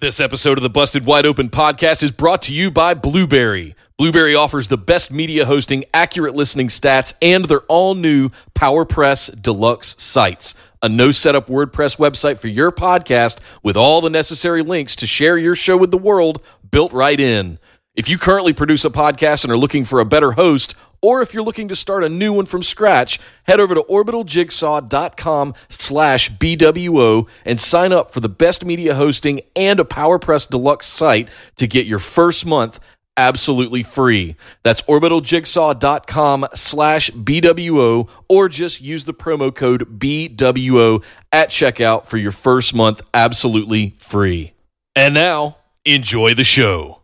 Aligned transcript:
This 0.00 0.18
episode 0.18 0.56
of 0.56 0.62
the 0.62 0.70
Busted 0.70 1.04
Wide 1.04 1.26
Open 1.26 1.50
podcast 1.50 2.02
is 2.02 2.10
brought 2.10 2.40
to 2.42 2.54
you 2.54 2.70
by 2.70 2.94
Blubrry. 2.94 3.74
Blubrry 3.98 4.34
offers 4.34 4.68
the 4.68 4.78
best 4.78 5.10
media 5.10 5.44
hosting, 5.44 5.84
accurate 5.92 6.34
listening 6.34 6.68
stats, 6.68 7.12
and 7.20 7.44
their 7.44 7.60
all 7.68 7.94
new 7.94 8.30
PowerPress 8.54 9.42
Deluxe 9.42 10.02
sites. 10.02 10.54
A 10.80 10.88
no 10.88 11.10
setup 11.10 11.48
WordPress 11.48 11.98
website 11.98 12.38
for 12.38 12.48
your 12.48 12.72
podcast 12.72 13.40
with 13.62 13.76
all 13.76 14.00
the 14.00 14.08
necessary 14.08 14.62
links 14.62 14.96
to 14.96 15.06
share 15.06 15.36
your 15.36 15.54
show 15.54 15.76
with 15.76 15.90
the 15.90 15.98
world 15.98 16.40
built 16.70 16.94
right 16.94 17.20
in. 17.20 17.58
If 18.00 18.08
you 18.08 18.16
currently 18.16 18.54
produce 18.54 18.86
a 18.86 18.88
podcast 18.88 19.44
and 19.44 19.52
are 19.52 19.58
looking 19.58 19.84
for 19.84 20.00
a 20.00 20.06
better 20.06 20.32
host, 20.32 20.74
or 21.02 21.20
if 21.20 21.34
you're 21.34 21.42
looking 21.42 21.68
to 21.68 21.76
start 21.76 22.02
a 22.02 22.08
new 22.08 22.32
one 22.32 22.46
from 22.46 22.62
scratch, 22.62 23.20
head 23.42 23.60
over 23.60 23.74
to 23.74 23.82
orbitaljigsaw.com 23.82 25.52
slash 25.68 26.30
BWO 26.30 27.28
and 27.44 27.60
sign 27.60 27.92
up 27.92 28.10
for 28.10 28.20
the 28.20 28.28
best 28.30 28.64
media 28.64 28.94
hosting 28.94 29.42
and 29.54 29.78
a 29.78 29.84
PowerPress 29.84 30.48
Deluxe 30.48 30.86
site 30.86 31.28
to 31.56 31.66
get 31.66 31.84
your 31.84 31.98
first 31.98 32.46
month 32.46 32.80
absolutely 33.18 33.82
free. 33.82 34.34
That's 34.62 34.80
orbitaljigsaw.com 34.80 36.46
slash 36.54 37.10
BWO 37.10 38.08
or 38.30 38.48
just 38.48 38.80
use 38.80 39.04
the 39.04 39.12
promo 39.12 39.54
code 39.54 39.98
BWO 39.98 41.04
at 41.32 41.50
checkout 41.50 42.06
for 42.06 42.16
your 42.16 42.32
first 42.32 42.72
month 42.72 43.02
absolutely 43.12 43.94
free. 43.98 44.54
And 44.96 45.12
now, 45.12 45.58
enjoy 45.84 46.32
the 46.32 46.44
show. 46.44 46.99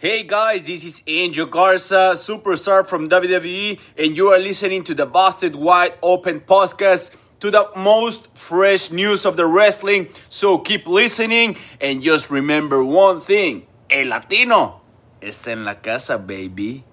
Hey 0.00 0.22
guys, 0.22 0.62
this 0.62 0.84
is 0.84 1.02
Angel 1.08 1.44
Garza, 1.44 2.12
superstar 2.14 2.86
from 2.86 3.08
WWE, 3.08 3.80
and 3.98 4.16
you 4.16 4.28
are 4.28 4.38
listening 4.38 4.84
to 4.84 4.94
the 4.94 5.06
Busted 5.06 5.56
Wide 5.56 5.94
Open 6.04 6.38
podcast 6.38 7.10
to 7.40 7.50
the 7.50 7.68
most 7.74 8.28
fresh 8.38 8.92
news 8.92 9.26
of 9.26 9.36
the 9.36 9.44
wrestling. 9.44 10.06
So 10.28 10.58
keep 10.58 10.86
listening 10.86 11.56
and 11.80 12.00
just 12.00 12.30
remember 12.30 12.84
one 12.84 13.20
thing 13.20 13.66
El 13.90 14.06
Latino 14.06 14.82
está 15.20 15.48
en 15.48 15.64
la 15.64 15.74
casa, 15.74 16.16
baby. 16.16 16.84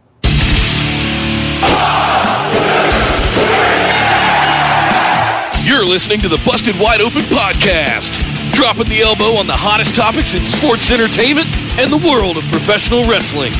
You're 5.64 5.86
listening 5.86 6.22
to 6.22 6.28
the 6.28 6.42
Busted 6.44 6.80
Wide 6.80 7.02
Open 7.02 7.22
podcast, 7.30 8.18
dropping 8.56 8.86
the 8.86 9.02
elbow 9.02 9.36
on 9.36 9.48
the 9.48 9.54
hottest 9.54 9.94
topics 9.96 10.34
in 10.34 10.46
sports 10.46 10.90
entertainment 10.90 11.46
and 11.78 11.92
the 11.92 12.00
world 12.08 12.38
of 12.38 12.44
professional 12.46 13.04
wrestling. 13.04 13.52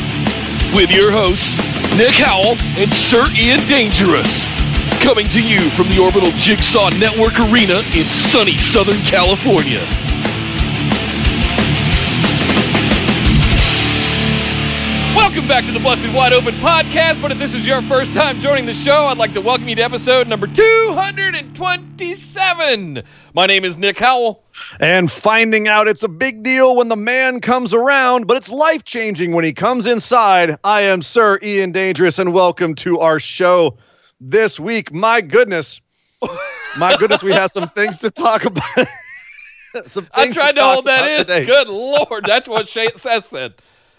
With 0.74 0.90
your 0.90 1.12
hosts, 1.12 1.60
Nick 2.00 2.16
Howell 2.16 2.56
and 2.80 2.88
Sir 2.94 3.28
Ian 3.36 3.60
Dangerous. 3.68 4.48
Coming 5.04 5.28
to 5.36 5.42
you 5.44 5.70
from 5.72 5.90
the 5.90 6.00
Orbital 6.00 6.32
Jigsaw 6.40 6.90
Network 6.96 7.36
Arena 7.52 7.84
in 7.92 8.08
sunny 8.08 8.58
Southern 8.58 9.02
California. 9.04 9.84
Welcome 15.16 15.48
back 15.48 15.64
to 15.66 15.72
the 15.72 15.80
Busted 15.80 16.14
Wide 16.14 16.34
Open 16.34 16.54
podcast. 16.56 17.22
But 17.22 17.32
if 17.32 17.38
this 17.38 17.54
is 17.54 17.66
your 17.66 17.82
first 17.84 18.12
time 18.14 18.42
joining 18.42 18.66
the 18.66 18.74
show, 18.74 19.06
I'd 19.06 19.18
like 19.18 19.32
to 19.34 19.40
welcome 19.40 19.70
you 19.70 19.76
to 19.78 19.82
episode 19.82 20.28
number 20.28 20.46
227. 20.46 23.02
My 23.34 23.46
name 23.46 23.64
is 23.64 23.78
Nick 23.78 23.98
Howell. 23.98 24.44
And 24.82 25.10
finding 25.10 25.70
out 25.70 25.88
it's 25.88 26.04
a 26.04 26.10
big 26.10 26.44
deal 26.44 26.76
when 26.76 26.90
the 26.90 26.98
man 26.98 27.40
comes 27.40 27.74
around, 27.74 28.28
but 28.28 28.36
it's 28.36 28.52
life 28.52 28.84
changing 28.84 29.32
when 29.32 29.46
he 29.46 29.54
comes 29.54 29.88
inside. 29.88 30.58
I 30.66 30.82
am 30.82 31.02
Sir 31.02 31.40
Ian 31.42 31.72
Dangerous, 31.72 32.20
and 32.20 32.34
welcome 32.34 32.76
to 32.76 33.00
our 33.00 33.18
show 33.18 33.78
this 34.20 34.60
week. 34.60 34.94
My 34.94 35.22
goodness, 35.22 35.80
my 36.78 36.94
goodness, 36.98 37.24
we 37.24 37.32
have 37.32 37.52
some 37.52 37.70
things 37.70 37.98
to 38.00 38.12
talk 38.12 38.44
about. 38.44 38.66
some 39.88 40.10
I 40.14 40.30
tried 40.34 40.56
to, 40.56 40.62
to 40.62 40.68
hold 40.68 40.84
that 40.86 41.10
in. 41.10 41.20
Today. 41.20 41.46
Good 41.46 41.70
lord, 41.70 42.26
that's 42.26 42.50
what 42.50 42.68
Seth 42.68 43.26
said. 43.26 43.54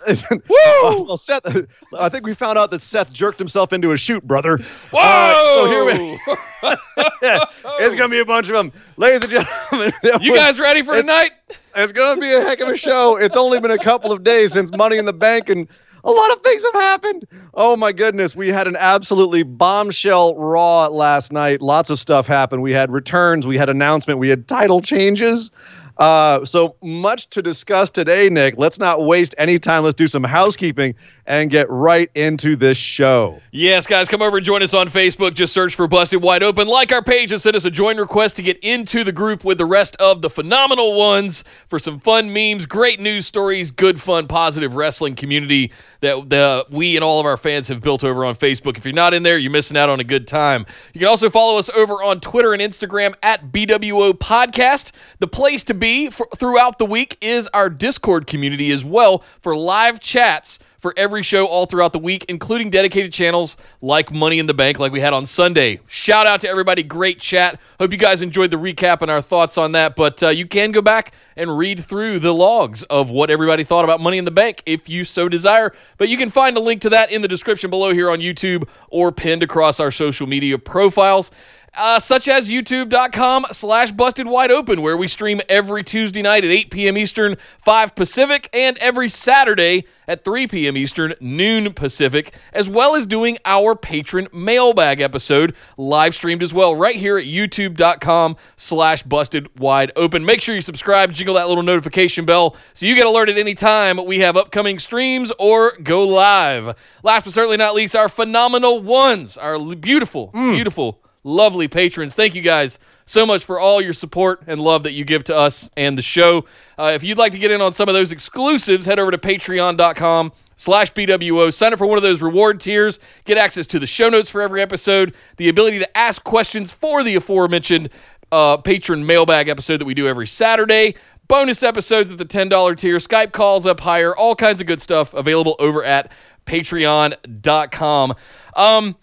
Woo! 0.31 1.05
well, 1.05 1.17
Seth, 1.17 1.43
I 1.99 2.09
think 2.09 2.25
we 2.25 2.35
found 2.35 2.59
out 2.59 2.71
that 2.71 2.81
Seth 2.81 3.13
jerked 3.13 3.39
himself 3.39 3.73
into 3.73 3.93
a 3.93 3.97
shoot, 3.97 4.27
brother. 4.27 4.59
Whoa! 4.91 5.01
Uh, 5.01 5.55
so 5.55 5.71
here 5.71 5.85
we. 5.85 6.21
it's 7.81 7.95
gonna 7.95 8.09
be 8.09 8.21
a 8.21 8.25
bunch 8.25 8.49
of 8.49 8.55
them, 8.55 8.73
ladies 8.97 9.23
and 9.23 9.31
gentlemen. 9.31 9.93
You 10.21 10.33
was, 10.33 10.41
guys 10.41 10.61
ready 10.61 10.83
for 10.83 10.95
tonight? 10.95 11.33
It's 11.75 11.93
gonna 11.93 12.21
be 12.21 12.33
a 12.33 12.41
heck 12.41 12.61
of 12.61 12.69
a 12.69 12.77
show. 12.77 13.17
It's 13.17 13.37
only 13.37 13.61
been 13.61 13.71
a 13.71 13.79
couple 13.79 14.13
of 14.13 14.23
days 14.23 14.53
since 14.53 14.71
Money 14.77 14.99
in 14.99 15.05
the 15.05 15.13
Bank, 15.13 15.49
and 15.49 15.69
a 16.05 16.11
lot 16.11 16.33
of 16.33 16.41
things 16.43 16.63
have 16.63 16.75
happened. 16.75 17.27
Oh 17.55 17.77
my 17.77 17.93
goodness, 17.93 18.37
we 18.37 18.49
had 18.49 18.69
an 18.69 18.77
absolutely 18.77 19.43
bombshell 19.43 20.37
Raw 20.37 20.87
last 20.87 21.33
night. 21.33 21.61
Lots 21.61 21.91
of 21.91 21.99
stuff 21.99 22.27
happened. 22.27 22.63
We 22.63 22.73
had 22.73 22.93
returns, 22.93 23.47
we 23.47 23.59
had 23.59 23.69
announcement, 23.69 24.21
we 24.21 24.29
had 24.29 24.47
title 24.47 24.81
changes. 24.81 25.51
Uh, 25.99 26.45
so 26.45 26.77
much 26.83 27.29
to 27.31 27.43
discuss 27.43 27.91
today, 27.91 28.29
Nick. 28.29 28.55
Let's 28.59 28.79
not 28.79 29.05
waste 29.05 29.35
any 29.39 29.59
time. 29.59 29.85
Let's 29.85 29.95
do 29.95 30.09
some 30.09 30.25
housekeeping 30.25 30.95
and 31.27 31.51
get 31.51 31.69
right 31.69 32.11
into 32.15 32.57
this 32.57 32.79
show. 32.79 33.41
Yes, 33.51 33.87
guys, 33.87 34.09
come 34.09 34.23
over 34.23 34.37
and 34.37 34.47
join 34.47 34.63
us 34.63 34.75
on 34.75 34.89
Facebook. 34.89 35.35
Just 35.35 35.53
search 35.53 35.75
for 35.75 35.89
Busted 35.89 36.23
Wide 36.23 36.43
Open. 36.43 36.69
Like 36.69 36.93
our 36.93 37.03
page 37.03 37.33
and 37.33 37.41
send 37.41 37.57
us 37.57 37.65
a 37.65 37.71
join 37.71 37.99
request 37.99 38.37
to 38.37 38.43
get 38.43 38.59
into 38.59 39.03
the 39.03 39.13
group 39.13 39.45
with 39.45 39.59
the 39.59 39.65
rest 39.65 39.97
of 39.97 40.23
the 40.23 40.31
phenomenal 40.31 40.95
ones 40.97 41.43
for 41.69 41.79
some 41.79 41.99
fun 41.99 42.33
memes, 42.33 42.65
great 42.65 43.01
news 43.01 43.27
stories, 43.27 43.71
good, 43.71 44.01
fun, 44.01 44.29
positive 44.29 44.77
wrestling 44.77 45.17
community 45.17 45.73
that 46.01 46.31
the, 46.31 46.65
we 46.71 46.97
and 46.97 47.05
all 47.05 47.19
of 47.19 47.27
our 47.27 47.37
fans 47.37 47.67
have 47.69 47.81
built 47.81 48.05
over 48.05 48.25
on 48.25 48.37
Facebook. 48.37 48.77
If 48.77 48.85
you're 48.85 48.95
not 48.95 49.13
in 49.13 49.23
there, 49.23 49.39
you're 49.39 49.51
missing 49.51 49.77
out 49.77 49.89
on 49.89 49.99
a 49.99 50.05
good 50.05 50.29
time. 50.29 50.65
You 50.93 51.01
can 51.01 51.09
also 51.09 51.29
follow 51.29 51.59
us 51.59 51.69
over 51.71 52.03
on 52.03 52.21
Twitter 52.21 52.53
and 52.53 52.63
Instagram 52.63 53.15
at 53.23 53.51
BWO 53.51 54.13
Podcast. 54.13 54.93
The 55.19 55.27
place 55.27 55.65
to 55.65 55.75
be 55.75 56.11
for, 56.11 56.29
throughout 56.37 56.79
the 56.79 56.87
week 56.87 57.19
is 57.21 57.49
our 57.49 57.69
Discord 57.69 58.27
community 58.29 58.71
as 58.71 58.85
well 58.85 59.25
for 59.41 59.57
live 59.57 59.99
chats 59.99 60.61
for 60.87 60.95
every 60.97 61.21
show 61.21 61.47
all 61.49 61.67
throughout 61.67 61.93
the 61.93 61.99
week, 61.99 62.25
including 62.29 62.71
dedicated 62.71 63.13
channels 63.13 63.57
like 63.83 64.13
Money 64.13 64.39
in 64.39 64.47
the 64.47 64.55
Bank, 64.55 64.79
like 64.79 64.93
we 64.93 65.01
had 65.01 65.13
on 65.13 65.27
Sunday. 65.27 65.81
Shout 65.89 66.29
out 66.29 66.41
to 66.43 66.49
everybody. 66.49 66.85
Great 66.85 67.19
chat. 67.19 67.59
Hope 67.81 67.91
you 67.91 67.99
guys 67.99 68.23
enjoyed 68.23 68.53
the 68.53 68.57
recap 68.57 69.03
and 69.03 69.11
our 69.11 69.21
thoughts 69.21 69.59
on 69.59 69.73
that. 69.73 69.97
But 69.97 70.23
uh, 70.23 70.29
you 70.29 70.47
can 70.47 70.71
go 70.71 70.81
back 70.81 71.15
and 71.37 71.59
read 71.59 71.85
through 71.85 72.21
the 72.21 72.33
logs 72.33 72.85
of 72.85 73.11
what 73.11 73.33
everybody 73.33 73.65
thought 73.65 73.83
about 73.83 74.01
Money 74.01 74.19
in 74.19 74.25
the 74.25 74.31
Bank 74.31 74.63
if 74.65 74.89
you 74.89 75.05
so 75.05 75.29
desire. 75.29 75.73
But 75.99 76.09
you 76.09 76.17
can 76.17 76.31
find 76.31 76.57
a 76.57 76.61
link 76.61 76.83
to 76.83 76.91
that 76.91 77.11
in 77.11 77.21
the 77.21 77.27
description 77.27 77.69
below 77.69 77.93
here 77.93 78.09
on 78.09 78.21
YouTube 78.21 78.69
or 78.91 79.11
pinned 79.11 79.43
across 79.43 79.81
our 79.81 79.91
social 79.91 80.29
media 80.29 80.57
profiles 80.57 81.33
uh, 81.77 81.99
such 81.99 82.29
as 82.29 82.49
youtube.com 82.49 83.47
slash 83.53 83.91
busted 83.91 84.27
wide 84.27 84.51
open, 84.51 84.83
where 84.83 84.97
we 84.97 85.07
stream 85.07 85.41
every 85.49 85.83
Tuesday 85.85 86.23
night 86.23 86.45
at 86.45 86.51
8 86.51 86.71
p.m. 86.71 86.99
Eastern, 86.99 87.37
5 87.63 87.95
Pacific, 87.95 88.49
and 88.53 88.79
every 88.79 89.09
Saturday 89.09 89.85
at 90.09 90.25
3 90.25 90.47
p.m. 90.47 90.77
Eastern, 90.77 91.15
noon 91.21 91.73
Pacific, 91.73 92.35
as 92.53 92.71
well 92.71 92.95
as 92.95 93.07
doing 93.07 93.39
our 93.45 93.75
patron 93.75 94.29
mailbag 94.33 95.01
episode 95.01 95.55
live 95.77 96.15
streamed 96.15 96.43
as 96.43 96.55
well 96.55 96.75
right 96.75 96.97
here 96.97 97.19
at 97.19 97.25
youtube.com 97.25 98.37
slash 98.57 99.03
busted 99.03 99.49
wide 99.59 99.93
open. 99.97 100.25
Make 100.25 100.41
sure 100.41 100.55
you 100.55 100.61
subscribe, 100.61 101.13
jingle 101.13 101.35
that 101.35 101.49
little 101.49 101.63
notification 101.63 102.25
bell 102.25 102.57
so 102.73 102.87
you 102.87 102.95
get 102.95 103.07
alerted 103.07 103.39
anytime 103.39 104.05
we 104.05 104.19
have 104.21 104.37
upcoming 104.37 104.79
streams 104.79 105.33
or 105.39 105.73
go 105.83 106.05
live. 106.07 106.77
Last 107.03 107.25
but 107.25 107.33
certainly 107.33 107.57
not 107.57 107.75
least, 107.75 107.97
our 107.97 108.09
phenomenal 108.09 108.81
ones, 108.81 109.37
our 109.37 109.59
beautiful, 109.75 110.31
mm. 110.33 110.55
beautiful 110.55 111.01
lovely 111.27 111.67
patrons. 111.69 112.15
Thank 112.15 112.35
you 112.35 112.43
guys 112.43 112.79
so 113.05 113.27
much 113.27 113.45
for 113.45 113.59
all 113.59 113.83
your 113.83 113.93
support 113.93 114.43
and 114.47 114.61
love 114.61 114.85
that 114.85 114.93
you 114.93 115.05
give 115.05 115.25
to 115.25 115.37
us 115.37 115.69
and 115.77 115.99
the 115.99 116.03
show. 116.03 116.45
Uh, 116.79 116.93
if 116.95 117.03
you'd 117.03 117.19
like 117.19 117.33
to 117.33 117.39
get 117.39 117.51
in 117.51 117.61
on 117.61 117.73
some 117.73 117.89
of 117.89 117.95
those 117.95 118.13
exclusives, 118.13 118.87
head 118.87 118.99
over 118.99 119.11
to 119.11 119.19
patreon.com 119.19 120.33
slash 120.55 120.93
BWO. 120.93 121.53
Sign 121.53 121.73
up 121.73 121.79
for 121.79 121.87
one 121.87 121.99
of 121.99 122.03
those 122.03 122.23
reward 122.23 122.61
tiers. 122.61 122.99
Get 123.25 123.39
access 123.39 123.67
to 123.69 123.79
the 123.79 123.87
show 123.87 124.09
notes 124.09 124.31
for 124.31 124.41
every 124.41 124.63
episode, 124.63 125.15
the 125.37 125.49
ability 125.49 125.81
to 125.81 125.97
ask 125.97 126.23
questions 126.25 126.73
for 126.73 127.03
the 127.03 127.17
aforementioned 127.17 127.91
uh, 128.33 128.57
patron 128.57 129.05
mailbag 129.05 129.49
episode 129.49 129.79
that 129.79 129.85
we 129.85 129.95
do 129.95 130.09
every 130.09 130.27
Saturday. 130.27 130.95
Bonus 131.29 131.65
episodes 131.65 132.13
at 132.13 132.19
the 132.19 132.25
$10 132.25 132.77
tier, 132.77 132.97
Skype 132.99 133.33
calls 133.33 133.67
up 133.67 133.81
higher, 133.81 134.17
all 134.17 134.37
kinds 134.37 134.61
of 134.61 134.69
good 134.69 134.81
stuff 134.81 135.13
available 135.13 135.57
over 135.59 135.83
at 135.83 136.13
patreon.com. 136.47 138.15
Um, 138.55 138.97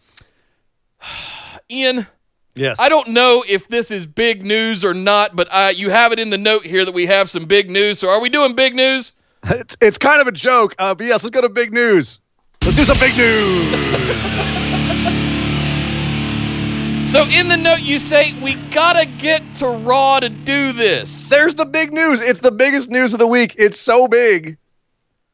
Ian, 1.70 2.08
Yes. 2.56 2.80
I 2.80 2.88
don't 2.88 3.08
know 3.08 3.44
if 3.48 3.68
this 3.68 3.90
is 3.90 4.06
big 4.06 4.46
news 4.46 4.86
or 4.86 4.94
not, 4.94 5.36
but 5.36 5.48
uh, 5.52 5.72
you 5.76 5.90
have 5.90 6.12
it 6.12 6.20
in 6.20 6.30
the 6.30 6.38
note 6.38 6.66
here 6.66 6.86
that 6.86 6.92
we 6.92 7.08
have 7.08 7.30
some 7.30 7.46
big 7.46 7.70
news. 7.70 7.98
So 7.98 8.10
are 8.10 8.20
we 8.20 8.30
doing 8.30 8.54
big 8.54 8.76
news? 8.76 9.14
It's, 9.46 9.76
it's 9.82 9.98
kind 9.98 10.22
of 10.22 10.28
a 10.28 10.32
joke. 10.32 10.76
Uh, 10.78 10.94
but 10.94 11.08
yes, 11.08 11.24
let's 11.24 11.34
go 11.34 11.42
to 11.42 11.50
big 11.50 11.74
news. 11.74 12.20
Let's 12.64 12.78
do 12.78 12.86
some 12.86 13.00
big 13.00 13.18
news. 13.18 13.72
so 17.12 17.26
in 17.26 17.48
the 17.48 17.58
note, 17.58 17.82
you 17.82 17.98
say, 17.98 18.40
we 18.42 18.56
got 18.70 18.94
to 18.94 19.06
get 19.06 19.42
to 19.56 19.68
Raw 19.68 20.20
to 20.20 20.30
do 20.30 20.74
this. 20.74 21.30
There's 21.30 21.56
the 21.56 21.66
big 21.66 21.92
news. 21.92 22.22
It's 22.22 22.40
the 22.40 22.52
biggest 22.52 22.92
news 22.92 23.14
of 23.14 23.20
the 23.20 23.28
week. 23.28 23.56
It's 23.58 23.80
so 23.80 24.08
big 24.08 24.58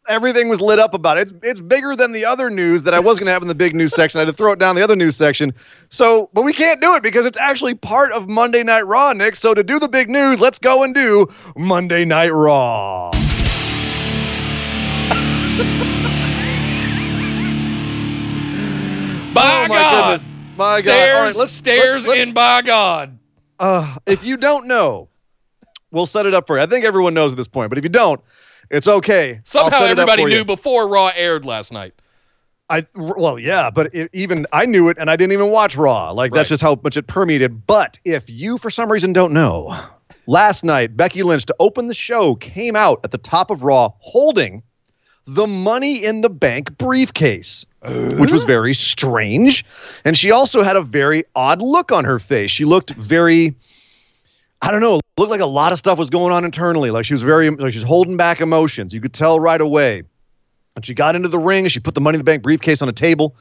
everything 0.09 0.49
was 0.49 0.59
lit 0.59 0.79
up 0.79 0.93
about 0.93 1.17
it. 1.17 1.21
It's 1.21 1.33
it's 1.43 1.59
bigger 1.59 1.95
than 1.95 2.11
the 2.11 2.25
other 2.25 2.49
news 2.49 2.83
that 2.83 2.93
I 2.93 2.99
was 2.99 3.19
going 3.19 3.27
to 3.27 3.31
have 3.31 3.41
in 3.41 3.47
the 3.47 3.55
big 3.55 3.75
news 3.75 3.93
section. 3.93 4.19
I 4.19 4.25
had 4.25 4.31
to 4.31 4.33
throw 4.33 4.51
it 4.51 4.59
down 4.59 4.75
the 4.75 4.83
other 4.83 4.95
news 4.95 5.15
section. 5.15 5.53
So, 5.89 6.29
but 6.33 6.41
we 6.41 6.51
can't 6.51 6.81
do 6.81 6.95
it 6.95 7.03
because 7.03 7.25
it's 7.25 7.37
actually 7.37 7.75
part 7.75 8.11
of 8.11 8.27
Monday 8.27 8.63
Night 8.63 8.85
Raw, 8.85 9.13
Nick. 9.13 9.35
So 9.35 9.53
to 9.53 9.63
do 9.63 9.79
the 9.79 9.87
big 9.87 10.09
news, 10.09 10.41
let's 10.41 10.59
go 10.59 10.83
and 10.83 10.93
do 10.93 11.27
Monday 11.55 12.03
Night 12.03 12.33
Raw. 12.33 13.11
By 19.33 19.65
oh 19.65 19.67
my 19.69 19.77
God. 19.77 20.11
goodness. 20.11 20.31
My 20.57 20.81
God. 20.81 20.91
Stairs, 20.91 21.15
All 21.15 21.23
right, 21.23 21.35
let's 21.35 21.53
stairs, 21.53 22.05
let's, 22.05 22.19
and 22.19 22.33
by 22.33 22.61
God. 22.63 23.17
Uh, 23.59 23.95
if 24.07 24.25
you 24.25 24.35
don't 24.37 24.65
know, 24.65 25.07
we'll 25.91 26.05
set 26.05 26.25
it 26.25 26.33
up 26.33 26.47
for 26.47 26.57
you. 26.57 26.63
I 26.63 26.65
think 26.65 26.83
everyone 26.83 27.13
knows 27.13 27.31
at 27.31 27.37
this 27.37 27.47
point, 27.47 27.69
but 27.69 27.77
if 27.77 27.83
you 27.83 27.89
don't, 27.89 28.19
it's 28.69 28.87
okay. 28.87 29.41
Somehow 29.43 29.83
everybody 29.83 30.25
knew 30.25 30.37
you. 30.37 30.45
before 30.45 30.87
Raw 30.87 31.11
aired 31.15 31.45
last 31.45 31.71
night. 31.71 31.93
I 32.69 32.85
well, 32.95 33.39
yeah, 33.39 33.71
but 33.71 33.93
it, 33.95 34.09
even 34.13 34.45
I 34.53 34.65
knew 34.65 34.89
it, 34.89 34.97
and 34.99 35.09
I 35.09 35.15
didn't 35.15 35.33
even 35.33 35.49
watch 35.49 35.75
Raw. 35.75 36.11
Like 36.11 36.33
that's 36.33 36.49
just 36.49 36.61
how 36.61 36.79
much 36.83 36.97
it 36.97 37.07
permeated. 37.07 37.65
But 37.65 37.99
if 38.05 38.29
you, 38.29 38.57
for 38.57 38.69
some 38.69 38.91
reason, 38.91 39.11
don't 39.11 39.33
know, 39.33 39.75
last 40.27 40.63
night 40.63 40.95
Becky 40.95 41.23
Lynch 41.23 41.45
to 41.47 41.55
open 41.59 41.87
the 41.87 41.95
show 41.95 42.35
came 42.35 42.75
out 42.75 42.99
at 43.03 43.11
the 43.11 43.17
top 43.17 43.49
of 43.49 43.63
Raw 43.63 43.91
holding 43.99 44.61
the 45.25 45.47
Money 45.47 46.03
in 46.03 46.21
the 46.21 46.29
Bank 46.29 46.77
briefcase, 46.77 47.65
which 47.81 48.31
was 48.31 48.41
uh-huh. 48.41 48.47
very 48.47 48.73
strange, 48.73 49.65
and 50.05 50.15
she 50.15 50.29
also 50.29 50.61
had 50.61 50.75
a 50.75 50.81
very 50.81 51.23
odd 51.35 51.61
look 51.61 51.91
on 51.91 52.05
her 52.05 52.19
face. 52.19 52.51
She 52.51 52.65
looked 52.65 52.91
very. 52.91 53.55
I 54.61 54.71
don't 54.71 54.81
know. 54.81 54.99
Looked 55.17 55.31
like 55.31 55.41
a 55.41 55.45
lot 55.45 55.71
of 55.71 55.77
stuff 55.77 55.97
was 55.97 56.09
going 56.09 56.33
on 56.33 56.45
internally. 56.45 56.91
Like 56.91 57.05
she 57.05 57.13
was 57.13 57.23
very, 57.23 57.49
like 57.49 57.73
she's 57.73 57.83
holding 57.83 58.17
back 58.17 58.41
emotions. 58.41 58.93
You 58.93 59.01
could 59.01 59.13
tell 59.13 59.39
right 59.39 59.59
away. 59.59 60.03
And 60.75 60.85
she 60.85 60.93
got 60.93 61.15
into 61.15 61.27
the 61.27 61.39
ring. 61.39 61.67
She 61.67 61.79
put 61.79 61.95
the 61.95 62.01
Money 62.01 62.15
in 62.15 62.19
the 62.19 62.25
Bank 62.25 62.43
briefcase 62.43 62.81
on 62.81 62.89
a 62.89 62.93
table. 62.93 63.35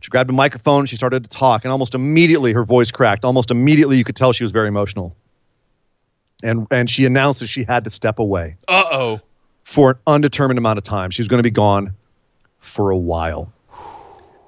She 0.00 0.10
grabbed 0.10 0.30
a 0.30 0.32
microphone. 0.32 0.84
She 0.86 0.96
started 0.96 1.22
to 1.22 1.30
talk, 1.30 1.64
and 1.64 1.70
almost 1.70 1.94
immediately 1.94 2.52
her 2.52 2.64
voice 2.64 2.90
cracked. 2.90 3.24
Almost 3.24 3.50
immediately, 3.52 3.96
you 3.96 4.04
could 4.04 4.16
tell 4.16 4.32
she 4.32 4.42
was 4.42 4.50
very 4.50 4.66
emotional. 4.68 5.16
And 6.42 6.66
and 6.72 6.90
she 6.90 7.04
announced 7.06 7.40
that 7.40 7.46
she 7.46 7.62
had 7.62 7.84
to 7.84 7.90
step 7.90 8.18
away 8.18 8.56
Uh 8.66 8.82
oh. 8.90 9.20
for 9.62 9.90
an 9.90 9.96
undetermined 10.08 10.58
amount 10.58 10.78
of 10.78 10.82
time. 10.82 11.10
She 11.12 11.22
was 11.22 11.28
going 11.28 11.38
to 11.38 11.44
be 11.44 11.52
gone 11.52 11.94
for 12.58 12.90
a 12.90 12.96
while, 12.96 13.52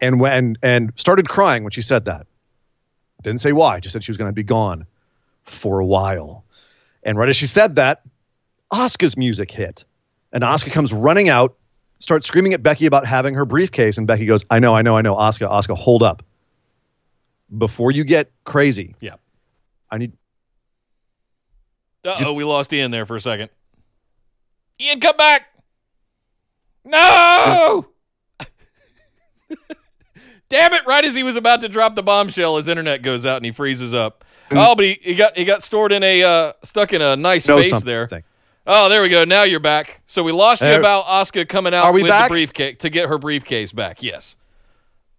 and 0.00 0.19
when 0.20 0.56
and 0.61 0.93
started 0.97 1.29
crying 1.29 1.62
when 1.62 1.70
she 1.70 1.82
said 1.82 2.05
that. 2.06 2.27
Didn't 3.23 3.41
say 3.41 3.53
why. 3.53 3.79
Just 3.79 3.93
said 3.93 4.03
she 4.03 4.11
was 4.11 4.19
going 4.19 4.29
to 4.29 4.35
be 4.35 4.43
gone 4.43 4.87
for 5.44 5.79
a 5.81 5.87
while. 5.87 6.44
And 7.02 7.19
right 7.19 7.29
as 7.29 7.37
she 7.37 7.46
said 7.46 7.75
that, 7.76 8.02
Asuka's 8.73 9.17
music 9.17 9.50
hit, 9.50 9.85
and 10.32 10.43
Asuka 10.43 10.73
comes 10.73 10.93
running 10.93 11.29
out, 11.29 11.56
starts 12.00 12.26
screaming 12.26 12.52
at 12.55 12.62
Becky 12.62 12.87
about 12.87 13.06
having 13.06 13.35
her 13.35 13.44
briefcase, 13.44 13.99
and 13.99 14.06
Becky 14.06 14.26
goes, 14.26 14.44
"I 14.50 14.58
know, 14.58 14.75
I 14.75 14.82
know, 14.82 14.96
I 14.96 15.02
know, 15.02 15.14
Asuka, 15.14 15.49
Asuka, 15.50 15.76
hold 15.76 16.02
up. 16.02 16.23
Before 17.58 17.91
you 17.93 18.05
get 18.05 18.32
crazy, 18.44 18.96
Yeah. 19.00 19.14
I 19.91 19.99
need 19.99 20.12
Uh 22.05 22.17
oh, 22.26 22.32
we 22.32 22.43
lost 22.44 22.73
Ian 22.73 22.91
there 22.91 23.06
for 23.06 23.17
a 23.17 23.20
second. 23.20 23.50
Ian, 24.81 24.99
come 24.99 25.17
back. 25.17 25.46
No! 26.85 27.87
Damn 30.49 30.75
it! 30.75 30.82
Right 30.87 31.05
as 31.05 31.14
he 31.14 31.23
was 31.23 31.37
about 31.37 31.61
to 31.62 31.69
drop 31.69 31.94
the 31.94 32.02
bombshell, 32.02 32.56
his 32.56 32.69
internet 32.69 33.02
goes 33.02 33.25
out 33.25 33.37
and 33.37 33.46
he 33.46 33.52
freezes 33.52 33.94
up. 33.94 34.25
Oh, 34.59 34.75
but 34.75 34.85
he, 34.85 34.99
he 35.01 35.15
got 35.15 35.37
he 35.37 35.45
got 35.45 35.62
stored 35.62 35.93
in 35.93 36.03
a 36.03 36.23
uh, 36.23 36.53
stuck 36.62 36.93
in 36.93 37.03
a 37.03 37.17
nice 37.17 37.47
know 37.49 37.61
space 37.61 37.71
something. 37.71 37.87
there. 37.87 38.09
Oh, 38.67 38.89
there 38.89 39.03
we 39.03 39.09
go. 39.11 39.25
Now 39.25 39.43
you're 39.43 39.61
back. 39.61 40.01
So 40.06 40.23
we 40.23 40.33
lost 40.33 40.62
you 40.62 40.69
There- 40.69 40.81
about 40.81 41.05
Asuka 41.05 41.47
coming 41.49 41.75
out 41.75 41.85
Are 41.85 41.93
we 41.93 42.03
with 42.03 42.11
back? 42.11 42.29
the 42.29 42.33
briefcase 42.33 42.77
to 42.79 42.89
get 42.89 43.09
her 43.09 43.19
briefcase 43.19 43.73
back. 43.73 44.03
Yes. 44.03 44.37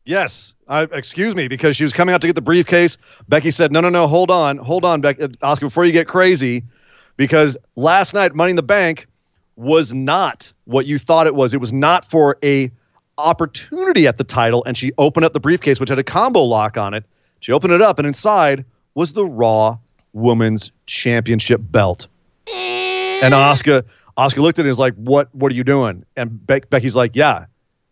Yes. 0.06 0.56
I, 0.68 0.84
excuse 0.84 1.36
me, 1.36 1.48
because 1.48 1.76
she 1.76 1.84
was 1.84 1.94
coming 1.94 2.14
out 2.14 2.22
to 2.22 2.28
get 2.28 2.36
the 2.36 2.42
briefcase. 2.42 2.98
Becky 3.30 3.52
said, 3.52 3.72
"No, 3.72 3.82
no, 3.82 3.90
no. 3.90 4.08
Hold 4.08 4.32
on, 4.32 4.58
hold 4.58 4.84
on, 4.86 5.02
Becky, 5.02 5.24
Asuka, 5.28 5.60
before 5.62 5.86
you 5.86 5.92
get 5.92 6.08
crazy, 6.08 6.64
because 7.18 7.56
last 7.76 8.14
night 8.14 8.34
Money 8.36 8.52
in 8.52 8.56
the 8.56 8.64
Bank 8.64 9.08
was 9.56 9.94
not 9.94 10.52
what 10.66 10.86
you 10.86 10.98
thought 11.00 11.28
it 11.28 11.36
was. 11.36 11.54
It 11.54 11.60
was 11.62 11.72
not 11.72 12.04
for 12.06 12.38
a 12.44 12.72
opportunity 13.18 14.08
at 14.08 14.18
the 14.18 14.24
title." 14.24 14.64
And 14.66 14.78
she 14.78 14.92
opened 14.98 15.26
up 15.26 15.34
the 15.34 15.40
briefcase, 15.40 15.80
which 15.80 15.90
had 15.90 16.00
a 16.00 16.04
combo 16.04 16.42
lock 16.44 16.78
on 16.78 16.94
it. 16.94 17.04
She 17.42 17.52
opened 17.52 17.74
it 17.74 17.82
up, 17.82 17.98
and 18.00 18.08
inside 18.08 18.66
was 18.95 19.12
the 19.12 19.25
Raw 19.25 19.77
Women's 20.13 20.71
Championship 20.88 21.62
belt. 21.63 22.07
And 22.47 23.33
eh. 23.33 23.38
Asuka, 23.38 23.83
Asuka 24.18 24.38
looked 24.38 24.59
at 24.59 24.65
it 24.65 24.68
and 24.68 24.69
was 24.69 24.80
like, 24.80 24.95
"What? 24.95 25.33
What 25.36 25.51
are 25.51 25.56
you 25.56 25.63
doing?" 25.63 26.03
And 26.18 26.45
Be- 26.47 26.62
Becky's 26.69 26.95
like, 26.95 27.15
"Yeah, 27.15 27.45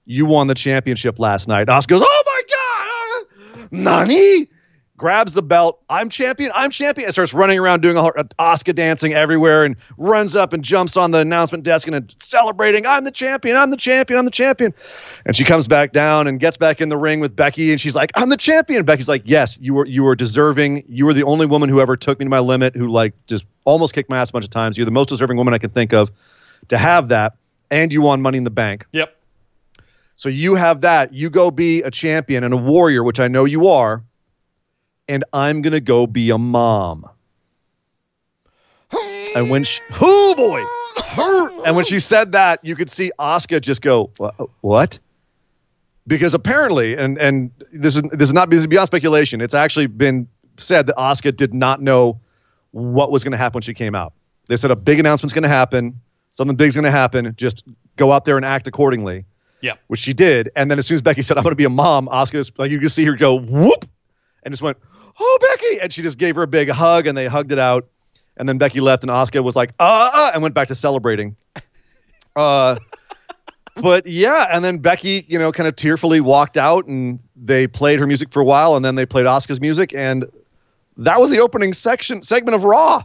you 0.06 0.26
won 0.26 0.48
the 0.48 0.56
championship 0.56 1.20
last 1.20 1.48
night." 1.48 1.68
Asuka 1.68 1.88
goes, 1.90 2.02
"Oh 2.04 2.24
my 2.26 3.26
god, 3.56 3.72
Nani!" 3.72 4.48
Grabs 4.96 5.34
the 5.34 5.42
belt. 5.42 5.82
I'm 5.90 6.08
champion. 6.08 6.52
I'm 6.54 6.70
champion. 6.70 7.08
And 7.08 7.14
starts 7.14 7.34
running 7.34 7.58
around 7.58 7.82
doing 7.82 7.98
a 7.98 8.02
Asuka 8.02 8.76
dancing 8.76 9.14
everywhere, 9.14 9.64
and 9.64 9.76
runs 9.98 10.36
up 10.36 10.54
and 10.54 10.64
jumps 10.64 10.96
on 10.96 11.10
the 11.10 11.18
announcement 11.18 11.64
desk 11.64 11.88
and 11.88 11.96
uh, 11.96 12.14
celebrating. 12.20 12.86
I'm 12.86 13.04
the 13.04 13.12
champion. 13.12 13.58
I'm 13.58 13.72
the 13.72 13.78
champion. 13.78 14.20
I'm 14.20 14.26
the 14.26 14.32
champion. 14.32 14.72
And 15.26 15.36
she 15.36 15.46
comes 15.46 15.68
back 15.68 15.94
down 15.94 16.28
and 16.28 16.40
gets 16.40 16.58
back 16.58 16.80
in 16.80 16.90
the 16.90 16.98
ring 16.98 17.20
with 17.20 17.36
Becky, 17.36 17.72
and 17.72 17.82
she's 17.82 17.96
like, 17.96 18.12
"I'm 18.14 18.30
the 18.30 18.38
champion." 18.38 18.86
Becky's 18.86 19.10
like, 19.10 19.24
"Yes, 19.26 19.58
you 19.60 19.74
were. 19.74 19.88
You 19.88 20.04
were 20.04 20.16
deserving. 20.16 20.84
You 20.88 21.06
were 21.06 21.14
the 21.14 21.24
only 21.24 21.48
woman 21.48 21.70
who 21.70 21.82
ever 21.82 21.98
took 21.98 22.20
me 22.20 22.26
to 22.26 22.30
my 22.30 22.40
limit. 22.40 22.76
Who 22.76 22.88
like 22.88 23.14
just 23.26 23.48
almost 23.66 23.96
kicked 23.96 24.12
my 24.12 24.20
ass 24.20 24.30
a 24.30 24.34
bunch 24.34 24.46
of 24.46 24.52
times. 24.52 24.78
You're 24.78 24.86
the 24.86 24.92
most 24.92 25.10
deserving 25.10 25.38
woman 25.38 25.56
I 25.56 25.58
can 25.58 25.72
think 25.72 25.92
of 25.94 26.12
to 26.68 26.78
have 26.78 27.08
that, 27.08 27.36
and 27.72 27.92
you 27.92 28.04
won 28.04 28.22
Money 28.22 28.38
in 28.38 28.44
the 28.44 28.52
Bank. 28.52 28.86
Yep. 28.92 29.18
So 30.18 30.30
you 30.30 30.54
have 30.54 30.82
that. 30.82 31.14
You 31.14 31.32
go 31.32 31.50
be 31.50 31.82
a 31.82 31.90
champion 31.90 32.44
and 32.44 32.54
a 32.54 32.58
warrior, 32.58 33.04
which 33.04 33.20
I 33.20 33.28
know 33.28 33.46
you 33.46 33.68
are, 33.68 34.04
and 35.08 35.24
I'm 35.34 35.62
gonna 35.62 35.80
go 35.80 36.08
be 36.08 36.30
a 36.30 36.38
mom." 36.38 37.08
And 39.36 39.50
when 39.50 39.64
she, 39.64 39.82
oh 40.00 40.36
boy, 40.36 40.64
her, 41.16 41.64
and 41.66 41.76
when 41.76 41.86
she 41.86 42.00
said 42.00 42.32
that, 42.34 42.60
you 42.64 42.76
could 42.76 42.90
see 42.90 43.12
Asuka 43.20 43.62
just 43.62 43.82
go, 43.82 44.12
"What?" 44.62 45.00
Because 46.06 46.34
apparently, 46.34 46.96
and 46.96 47.18
and 47.18 47.50
this 47.72 47.96
is 47.96 48.04
this 48.12 48.30
is 48.30 48.34
not 48.34 48.50
this 48.50 48.60
is 48.60 48.68
beyond 48.68 48.88
speculation. 48.88 49.42
It's 49.42 49.54
actually 49.54 49.88
been 49.88 50.28
said 50.58 50.86
that 50.88 50.96
Asuka 50.98 51.36
did 51.36 51.54
not 51.54 51.82
know 51.82 52.20
what 52.72 53.12
was 53.12 53.24
going 53.24 53.32
to 53.32 53.38
happen 53.38 53.56
when 53.56 53.62
she 53.64 53.74
came 53.74 53.96
out. 53.96 54.14
They 54.48 54.58
said 54.58 54.70
a 54.72 54.76
big 54.76 55.00
announcement's 55.00 55.34
going 55.34 55.44
to 55.44 55.50
happen, 55.50 56.00
something 56.32 56.56
big's 56.56 56.76
going 56.76 56.84
to 56.84 56.92
happen. 56.92 57.34
Just 57.38 57.64
go 57.96 58.12
out 58.12 58.26
there 58.26 58.36
and 58.36 58.46
act 58.46 58.68
accordingly. 58.68 59.26
Yeah, 59.62 59.76
Which 59.88 60.02
she 60.02 60.12
did, 60.12 60.52
and 60.58 60.70
then 60.70 60.78
as 60.78 60.86
soon 60.86 60.96
as 60.96 61.02
Becky 61.02 61.22
said, 61.22 61.38
"I'm 61.38 61.44
going 61.44 61.54
to 61.54 61.56
be 61.56 61.64
a 61.64 61.70
mom," 61.70 62.08
Asuka 62.08 62.34
just, 62.34 62.60
like 62.60 62.70
you 62.70 62.80
can 62.80 62.90
see 62.90 63.06
her 63.06 63.16
go 63.16 63.36
whoop, 63.40 63.86
and 64.44 64.52
just 64.52 64.62
went, 64.62 64.78
"Oh, 65.20 65.38
Becky!" 65.42 65.80
And 65.82 65.92
she 65.94 66.02
just 66.02 66.18
gave 66.18 66.36
her 66.36 66.44
a 66.44 66.48
big 66.48 66.70
hug, 66.70 67.08
and 67.08 67.18
they 67.18 67.28
hugged 67.28 67.52
it 67.52 67.60
out. 67.60 67.88
And 68.38 68.50
then 68.50 68.58
Becky 68.58 68.80
left, 68.80 69.04
and 69.04 69.12
Asuka 69.12 69.44
was 69.44 69.56
like, 69.56 69.74
"Uh,", 69.80 70.10
uh 70.14 70.32
and 70.34 70.42
went 70.42 70.56
back 70.56 70.68
to 70.70 70.76
celebrating. 70.76 71.36
Uh, 72.36 72.78
but 73.76 74.08
yeah, 74.08 74.48
and 74.52 74.66
then 74.66 74.80
Becky, 74.80 75.24
you 75.28 75.38
know, 75.38 75.52
kind 75.52 75.68
of 75.68 75.76
tearfully 75.76 76.20
walked 76.20 76.58
out, 76.58 76.88
and 76.88 77.20
they 77.36 77.68
played 77.68 78.00
her 78.00 78.08
music 78.08 78.32
for 78.32 78.40
a 78.40 78.44
while, 78.44 78.76
and 78.76 78.84
then 78.84 78.96
they 78.96 79.06
played 79.06 79.28
Asuka's 79.28 79.62
music, 79.62 79.94
and 79.94 80.26
that 80.98 81.20
was 81.20 81.30
the 81.30 81.40
opening 81.40 81.74
section 81.74 82.24
segment 82.24 82.56
of 82.56 82.64
Raw. 82.64 83.04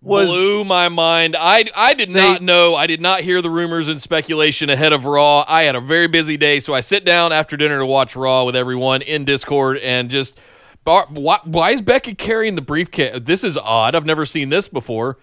Was 0.00 0.28
blew 0.28 0.64
my 0.64 0.88
mind. 0.88 1.36
I 1.38 1.66
I 1.74 1.92
did 1.92 2.08
They- 2.14 2.20
not 2.32 2.40
know. 2.40 2.74
I 2.74 2.86
did 2.86 3.02
not 3.02 3.20
hear 3.20 3.42
the 3.42 3.50
rumors 3.50 3.88
and 3.88 4.00
speculation 4.00 4.70
ahead 4.70 4.94
of 4.94 5.04
Raw. 5.04 5.44
I 5.46 5.64
had 5.64 5.74
a 5.74 5.80
very 5.82 6.06
busy 6.08 6.38
day, 6.38 6.60
so 6.60 6.72
I 6.72 6.80
sit 6.80 7.04
down 7.04 7.32
after 7.32 7.58
dinner 7.58 7.78
to 7.80 7.84
watch 7.84 8.16
Raw 8.16 8.44
with 8.44 8.56
everyone 8.56 9.02
in 9.02 9.26
Discord 9.26 9.76
and 9.78 10.08
just. 10.10 10.40
Bar, 10.84 11.06
why, 11.10 11.40
why 11.44 11.70
is 11.72 11.82
Becky 11.82 12.14
carrying 12.14 12.54
the 12.54 12.62
briefcase? 12.62 13.20
This 13.22 13.44
is 13.44 13.56
odd. 13.56 13.94
I've 13.94 14.06
never 14.06 14.24
seen 14.24 14.48
this 14.48 14.68
before. 14.68 15.18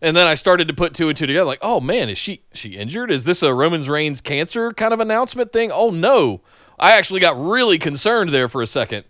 And 0.00 0.16
then 0.16 0.26
I 0.26 0.34
started 0.34 0.68
to 0.68 0.74
put 0.74 0.94
two 0.94 1.08
and 1.08 1.16
two 1.16 1.26
together. 1.26 1.44
Like, 1.44 1.60
oh 1.62 1.80
man, 1.80 2.08
is 2.08 2.18
she 2.18 2.42
she 2.54 2.70
injured? 2.70 3.10
Is 3.10 3.24
this 3.24 3.42
a 3.42 3.54
Roman 3.54 3.84
Reigns 3.84 4.20
cancer 4.20 4.72
kind 4.72 4.92
of 4.92 5.00
announcement 5.00 5.52
thing? 5.52 5.70
Oh 5.70 5.90
no! 5.90 6.40
I 6.78 6.92
actually 6.92 7.20
got 7.20 7.38
really 7.38 7.78
concerned 7.78 8.30
there 8.30 8.48
for 8.48 8.62
a 8.62 8.66
second. 8.66 9.04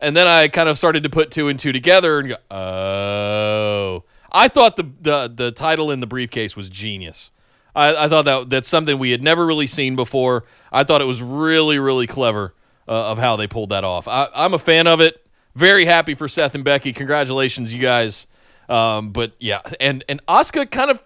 And 0.00 0.16
then 0.16 0.26
I 0.26 0.48
kind 0.48 0.68
of 0.68 0.78
started 0.78 1.02
to 1.02 1.10
put 1.10 1.30
two 1.30 1.48
and 1.48 1.58
two 1.58 1.72
together 1.72 2.20
and 2.20 2.28
go, 2.30 2.36
oh. 2.50 4.04
I 4.30 4.48
thought 4.48 4.76
the, 4.76 4.88
the, 5.00 5.32
the 5.34 5.52
title 5.52 5.90
in 5.90 6.00
the 6.00 6.06
briefcase 6.06 6.56
was 6.56 6.68
genius. 6.68 7.30
I, 7.74 8.04
I 8.04 8.08
thought 8.08 8.24
that 8.26 8.50
that's 8.50 8.68
something 8.68 8.98
we 8.98 9.10
had 9.10 9.22
never 9.22 9.44
really 9.44 9.66
seen 9.66 9.96
before. 9.96 10.44
I 10.70 10.84
thought 10.84 11.00
it 11.00 11.06
was 11.06 11.22
really, 11.22 11.78
really 11.78 12.06
clever 12.06 12.54
uh, 12.86 13.10
of 13.10 13.18
how 13.18 13.36
they 13.36 13.46
pulled 13.46 13.70
that 13.70 13.84
off. 13.84 14.06
I, 14.06 14.28
I'm 14.34 14.54
a 14.54 14.58
fan 14.58 14.86
of 14.86 15.00
it. 15.00 15.24
Very 15.58 15.84
happy 15.84 16.14
for 16.14 16.28
Seth 16.28 16.54
and 16.54 16.62
Becky. 16.62 16.92
Congratulations, 16.92 17.74
you 17.74 17.80
guys. 17.80 18.28
Um, 18.68 19.10
but 19.10 19.32
yeah, 19.40 19.60
and 19.80 20.04
and 20.08 20.24
Asuka 20.26 20.70
kind 20.70 20.88
of 20.88 21.04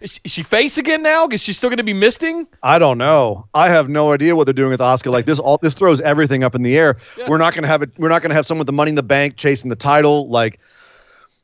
is 0.00 0.18
she- 0.24 0.42
face 0.42 0.78
again 0.78 1.02
now? 1.02 1.28
Is 1.30 1.42
she 1.42 1.52
still 1.52 1.68
going 1.68 1.76
to 1.76 1.82
be 1.82 1.92
misting? 1.92 2.46
I 2.62 2.78
don't 2.78 2.96
know. 2.96 3.46
I 3.52 3.68
have 3.68 3.90
no 3.90 4.10
idea 4.14 4.34
what 4.34 4.44
they're 4.44 4.54
doing 4.54 4.70
with 4.70 4.80
Asuka. 4.80 5.12
Like 5.12 5.26
this, 5.26 5.38
all 5.38 5.58
this 5.60 5.74
throws 5.74 6.00
everything 6.00 6.42
up 6.42 6.54
in 6.54 6.62
the 6.62 6.78
air. 6.78 6.96
Yeah. 7.18 7.28
We're 7.28 7.36
not 7.36 7.54
gonna 7.54 7.66
have 7.66 7.82
it. 7.82 7.90
We're 7.98 8.08
not 8.08 8.22
gonna 8.22 8.32
have 8.32 8.46
someone 8.46 8.60
with 8.60 8.68
the 8.68 8.72
money 8.72 8.88
in 8.88 8.94
the 8.94 9.02
bank 9.02 9.36
chasing 9.36 9.68
the 9.68 9.76
title. 9.76 10.30
Like, 10.30 10.60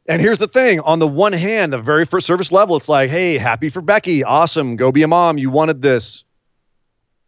and 0.09 0.23
here's 0.23 0.39
the 0.39 0.49
thing: 0.49 0.81
on 0.81 0.99
the 0.99 1.07
one 1.09 1.35
hand, 1.35 1.75
the 1.75 1.79
very 1.79 2.07
first 2.07 2.27
service 2.27 2.51
level, 2.51 2.75
it's 2.75 2.89
like, 2.89 3.11
hey, 3.11 3.37
happy 3.37 3.69
for 3.69 3.83
Becky, 3.83 4.25
awesome, 4.25 4.77
go 4.77 4.91
be 4.91 5.03
a 5.03 5.09
mom. 5.09 5.37
You 5.37 5.51
wanted 5.51 5.83
this. 5.83 6.25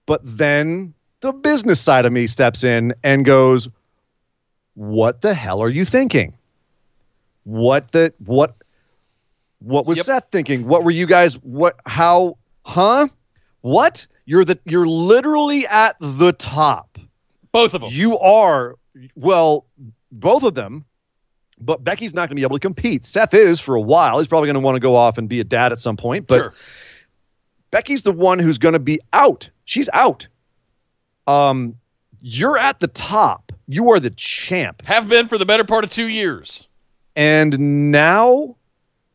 But 0.06 0.23
then 0.25 0.94
the 1.20 1.35
business 1.35 1.82
side 1.82 2.06
of 2.06 2.14
me 2.14 2.26
steps 2.26 2.64
in 2.64 2.94
and 3.02 3.26
goes, 3.26 3.68
"What 4.78 5.23
the 5.23 5.35
hell 5.35 5.61
are 5.61 5.68
you 5.68 5.85
thinking? 5.85 6.35
What 7.42 7.90
the 7.90 8.14
what?" 8.25 8.54
What 9.61 9.87
was 9.87 9.97
Yep. 9.97 10.06
Seth 10.06 10.28
thinking? 10.30 10.68
What 10.68 10.85
were 10.85 10.92
you 10.92 11.04
guys? 11.04 11.35
What? 11.42 11.80
How? 11.85 12.38
Huh? 12.62 13.08
What? 13.62 14.06
You're 14.25 14.44
the 14.44 14.56
you're 14.66 14.87
literally 14.87 15.66
at 15.66 15.97
the 15.99 16.32
top. 16.32 16.97
Both 17.50 17.75
of 17.75 17.80
them. 17.80 17.90
You 17.92 18.16
are 18.20 18.76
well, 19.16 19.66
both 20.12 20.44
of 20.44 20.54
them. 20.54 20.85
But 21.61 21.82
Becky's 21.82 22.14
not 22.14 22.28
going 22.28 22.28
to 22.28 22.35
be 22.37 22.42
able 22.42 22.54
to 22.54 22.61
compete. 22.61 23.04
Seth 23.04 23.35
is 23.35 23.58
for 23.58 23.75
a 23.75 23.80
while. 23.80 24.18
He's 24.18 24.28
probably 24.28 24.47
going 24.47 24.54
to 24.54 24.61
want 24.61 24.76
to 24.76 24.80
go 24.80 24.94
off 24.94 25.18
and 25.18 25.28
be 25.28 25.40
a 25.40 25.44
dad 25.44 25.73
at 25.73 25.80
some 25.80 25.97
point. 25.97 26.28
But 26.28 26.37
sure. 26.37 26.54
Becky's 27.73 28.02
the 28.02 28.12
one 28.12 28.38
who's 28.38 28.58
going 28.58 28.75
to 28.75 28.78
be 28.78 29.00
out. 29.12 29.50
She's 29.64 29.88
out. 29.92 30.28
Um, 31.26 31.75
you're 32.20 32.56
at 32.56 32.78
the 32.78 32.87
top. 32.87 33.48
You 33.68 33.90
are 33.92 34.00
the 34.00 34.10
champ. 34.10 34.82
Have 34.87 35.08
been 35.08 35.28
for 35.28 35.37
the 35.38 35.44
better 35.46 35.62
part 35.64 35.84
of 35.84 35.90
two 35.90 36.06
years. 36.06 36.66
And 37.16 37.90
now 37.92 38.56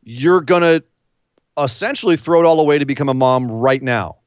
you're 0.04 0.42
going 0.42 0.62
to 0.62 0.84
essentially 1.58 2.18
throw 2.18 2.40
it 2.42 2.46
all 2.46 2.60
away 2.60 2.78
to 2.78 2.86
become 2.86 3.10
a 3.10 3.14
mom 3.14 3.52
right 3.52 3.82
now. 3.82 4.18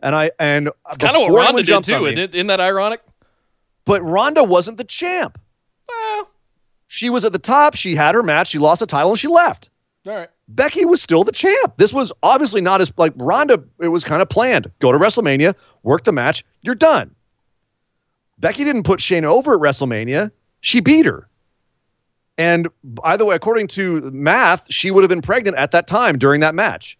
And 0.00 0.14
I 0.14 0.30
and 0.38 0.68
it's 0.88 0.96
kind 0.96 1.16
of 1.16 1.22
what 1.22 1.32
Ronda 1.32 1.62
did 1.62 1.84
too. 1.84 2.00
me- 2.00 2.14
isn't 2.14 2.46
that 2.46 2.60
ironic? 2.60 3.02
But 3.84 4.02
Ronda 4.02 4.44
wasn't 4.44 4.78
the 4.78 4.84
champ. 4.84 5.38
Well, 5.88 6.30
She 6.86 7.10
was 7.10 7.24
at 7.24 7.32
the 7.32 7.38
top. 7.38 7.74
She 7.74 7.94
had 7.94 8.14
her 8.14 8.22
match. 8.22 8.48
She 8.48 8.58
lost 8.58 8.80
the 8.80 8.86
title 8.86 9.10
and 9.10 9.18
she 9.18 9.28
left. 9.28 9.68
all 10.06 10.14
right. 10.14 10.28
Becky 10.48 10.84
was 10.84 11.02
still 11.02 11.22
the 11.22 11.32
champ. 11.32 11.74
This 11.76 11.92
was 11.92 12.12
obviously 12.22 12.60
not 12.60 12.80
as 12.80 12.92
like 12.96 13.12
Ronda. 13.16 13.62
It 13.80 13.88
was 13.88 14.04
kind 14.04 14.22
of 14.22 14.28
planned. 14.28 14.70
Go 14.80 14.90
to 14.90 14.98
WrestleMania, 14.98 15.54
work 15.82 16.04
the 16.04 16.12
match. 16.12 16.44
You're 16.62 16.74
done. 16.74 17.14
Becky 18.40 18.64
didn't 18.64 18.84
put 18.84 19.00
Shayna 19.00 19.24
over 19.24 19.54
at 19.54 19.60
WrestleMania. 19.60 20.30
She 20.62 20.80
beat 20.80 21.06
her. 21.06 21.28
And 22.38 22.68
by 22.82 23.16
the 23.16 23.26
way, 23.26 23.36
according 23.36 23.66
to 23.68 24.00
math, 24.12 24.66
she 24.72 24.90
would 24.90 25.02
have 25.02 25.10
been 25.10 25.20
pregnant 25.20 25.56
at 25.58 25.72
that 25.72 25.86
time 25.86 26.18
during 26.18 26.40
that 26.40 26.54
match. 26.54 26.96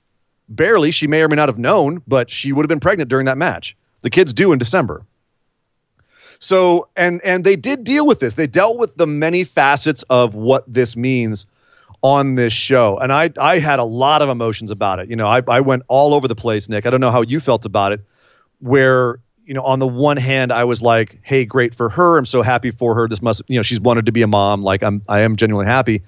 Barely. 0.51 0.91
She 0.91 1.07
may 1.07 1.23
or 1.23 1.29
may 1.29 1.37
not 1.37 1.49
have 1.49 1.59
known, 1.59 2.03
but 2.07 2.29
she 2.29 2.53
would 2.53 2.63
have 2.65 2.69
been 2.69 2.81
pregnant 2.81 3.09
during 3.09 3.25
that 3.27 3.39
match. 3.39 3.77
The 4.03 4.11
kid's 4.11 4.35
due 4.35 4.53
in 4.53 4.59
December. 4.59 5.05
So, 6.41 6.89
and 6.97 7.21
and 7.23 7.45
they 7.45 7.57
did 7.57 7.85
deal 7.85 8.07
with 8.07 8.21
this. 8.21 8.35
They 8.35 8.47
dealt 8.47 8.79
with 8.79 8.97
the 8.97 9.07
many 9.07 9.45
facets 9.45 10.03
of 10.05 10.35
what 10.35 10.65
this 10.67 10.97
means 10.97 11.47
on 12.03 12.35
this 12.35 12.53
show. 12.53 12.99
And 12.99 13.13
I 13.13 13.31
I 13.39 13.59
had 13.59 13.79
a 13.79 13.85
lot 13.85 14.23
of 14.23 14.29
emotions 14.29 14.71
about 14.71 14.99
it. 14.99 15.09
You 15.09 15.17
know, 15.17 15.27
I 15.27 15.43
I 15.49 15.61
went 15.61 15.83
all 15.89 16.15
over 16.15 16.27
the 16.27 16.35
place, 16.35 16.69
Nick. 16.69 16.87
I 16.87 16.91
don't 16.91 17.01
know 17.01 17.11
how 17.11 17.23
you 17.23 17.41
felt 17.41 17.65
about 17.65 17.93
it. 17.93 18.01
Where, 18.61 19.21
you 19.50 19.54
know, 19.54 19.62
on 19.62 19.80
the 19.80 19.87
one 19.88 20.16
hand, 20.16 20.52
I 20.52 20.62
was 20.62 20.80
like, 20.80 21.19
hey, 21.23 21.45
great 21.45 21.75
for 21.75 21.88
her. 21.88 22.16
I'm 22.16 22.25
so 22.25 22.40
happy 22.40 22.71
for 22.71 22.95
her. 22.95 23.09
This 23.09 23.21
must, 23.21 23.42
you 23.49 23.57
know, 23.57 23.62
she's 23.62 23.80
wanted 23.80 24.07
to 24.07 24.12
be 24.12 24.23
a 24.23 24.28
mom. 24.28 24.62
Like 24.62 24.80
I'm 24.85 25.02
I 25.09 25.23
am 25.23 25.35
genuinely 25.35 25.69
happy. 25.69 26.02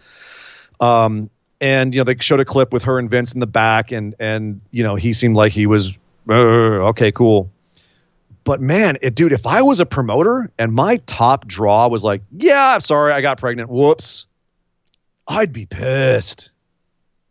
Um, 0.78 1.28
and 1.60 1.92
you 1.92 1.98
know, 1.98 2.04
they 2.04 2.14
showed 2.20 2.38
a 2.38 2.44
clip 2.44 2.72
with 2.72 2.84
her 2.84 3.00
and 3.00 3.10
Vince 3.10 3.34
in 3.34 3.40
the 3.40 3.48
back, 3.48 3.90
and 3.90 4.14
and 4.20 4.60
you 4.70 4.84
know, 4.84 4.94
he 4.94 5.12
seemed 5.12 5.34
like 5.34 5.50
he 5.50 5.66
was 5.66 5.98
"Uh, 6.28 6.86
okay, 6.90 7.10
cool. 7.10 7.50
But 8.44 8.60
man, 8.60 8.96
it, 9.02 9.16
dude, 9.16 9.32
if 9.32 9.44
I 9.44 9.60
was 9.60 9.80
a 9.80 9.86
promoter 9.86 10.48
and 10.56 10.72
my 10.72 10.98
top 11.06 11.48
draw 11.48 11.88
was 11.88 12.04
like, 12.04 12.22
yeah, 12.30 12.74
I'm 12.74 12.80
sorry, 12.80 13.12
I 13.12 13.20
got 13.22 13.38
pregnant. 13.38 13.70
Whoops. 13.70 14.24
I'd 15.26 15.52
be 15.52 15.66
pissed. 15.66 16.52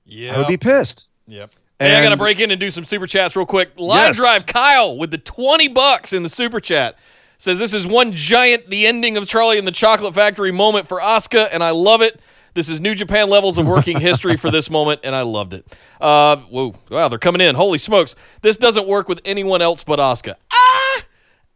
Yeah. 0.06 0.36
I 0.36 0.40
would 0.40 0.48
be 0.48 0.58
pissed. 0.58 1.10
Yep. 1.28 1.54
Hey, 1.82 1.96
I 1.96 2.04
got 2.04 2.10
to 2.10 2.18
break 2.18 2.40
in 2.40 2.52
and 2.52 2.60
do 2.60 2.70
some 2.70 2.84
super 2.86 3.08
chats 3.08 3.36
real 3.36 3.46
quick. 3.46 3.72
Live 3.78 4.10
Yes. 4.10 4.18
Drive 4.18 4.46
Kyle 4.46 4.98
with 4.98 5.12
the 5.12 5.18
20 5.18 5.68
bucks 5.70 6.14
in 6.14 6.24
the 6.24 6.30
super 6.30 6.60
chat 6.60 6.98
says 7.38 7.58
this 7.58 7.74
is 7.74 7.88
one 7.88 8.12
giant 8.14 8.70
the 8.70 8.86
ending 8.86 9.18
of 9.18 9.28
Charlie 9.28 9.58
and 9.58 9.68
the 9.68 9.72
Chocolate 9.72 10.14
Factory 10.14 10.52
moment 10.52 10.88
for 10.88 11.00
Asuka 11.00 11.50
and 11.52 11.64
I 11.64 11.72
love 11.72 12.02
it. 12.02 12.20
This 12.54 12.70
is 12.70 12.82
New 12.82 12.94
Japan 12.94 13.30
levels 13.30 13.58
of 13.58 13.68
working 13.68 13.98
history 14.02 14.36
for 14.36 14.52
this 14.52 14.70
moment, 14.70 15.00
and 15.06 15.16
I 15.16 15.22
loved 15.22 15.54
it. 15.54 15.66
Uh, 16.02 16.36
whoa, 16.36 16.76
wow, 16.90 17.08
they're 17.08 17.18
coming 17.18 17.40
in. 17.42 17.56
Holy 17.56 17.78
smokes. 17.78 18.16
This 18.42 18.58
doesn't 18.58 18.88
work 18.88 19.08
with 19.08 19.22
anyone 19.24 19.62
else 19.62 19.84
but 19.86 20.00
Asuka. 20.00 20.36
Ah! 20.52 21.02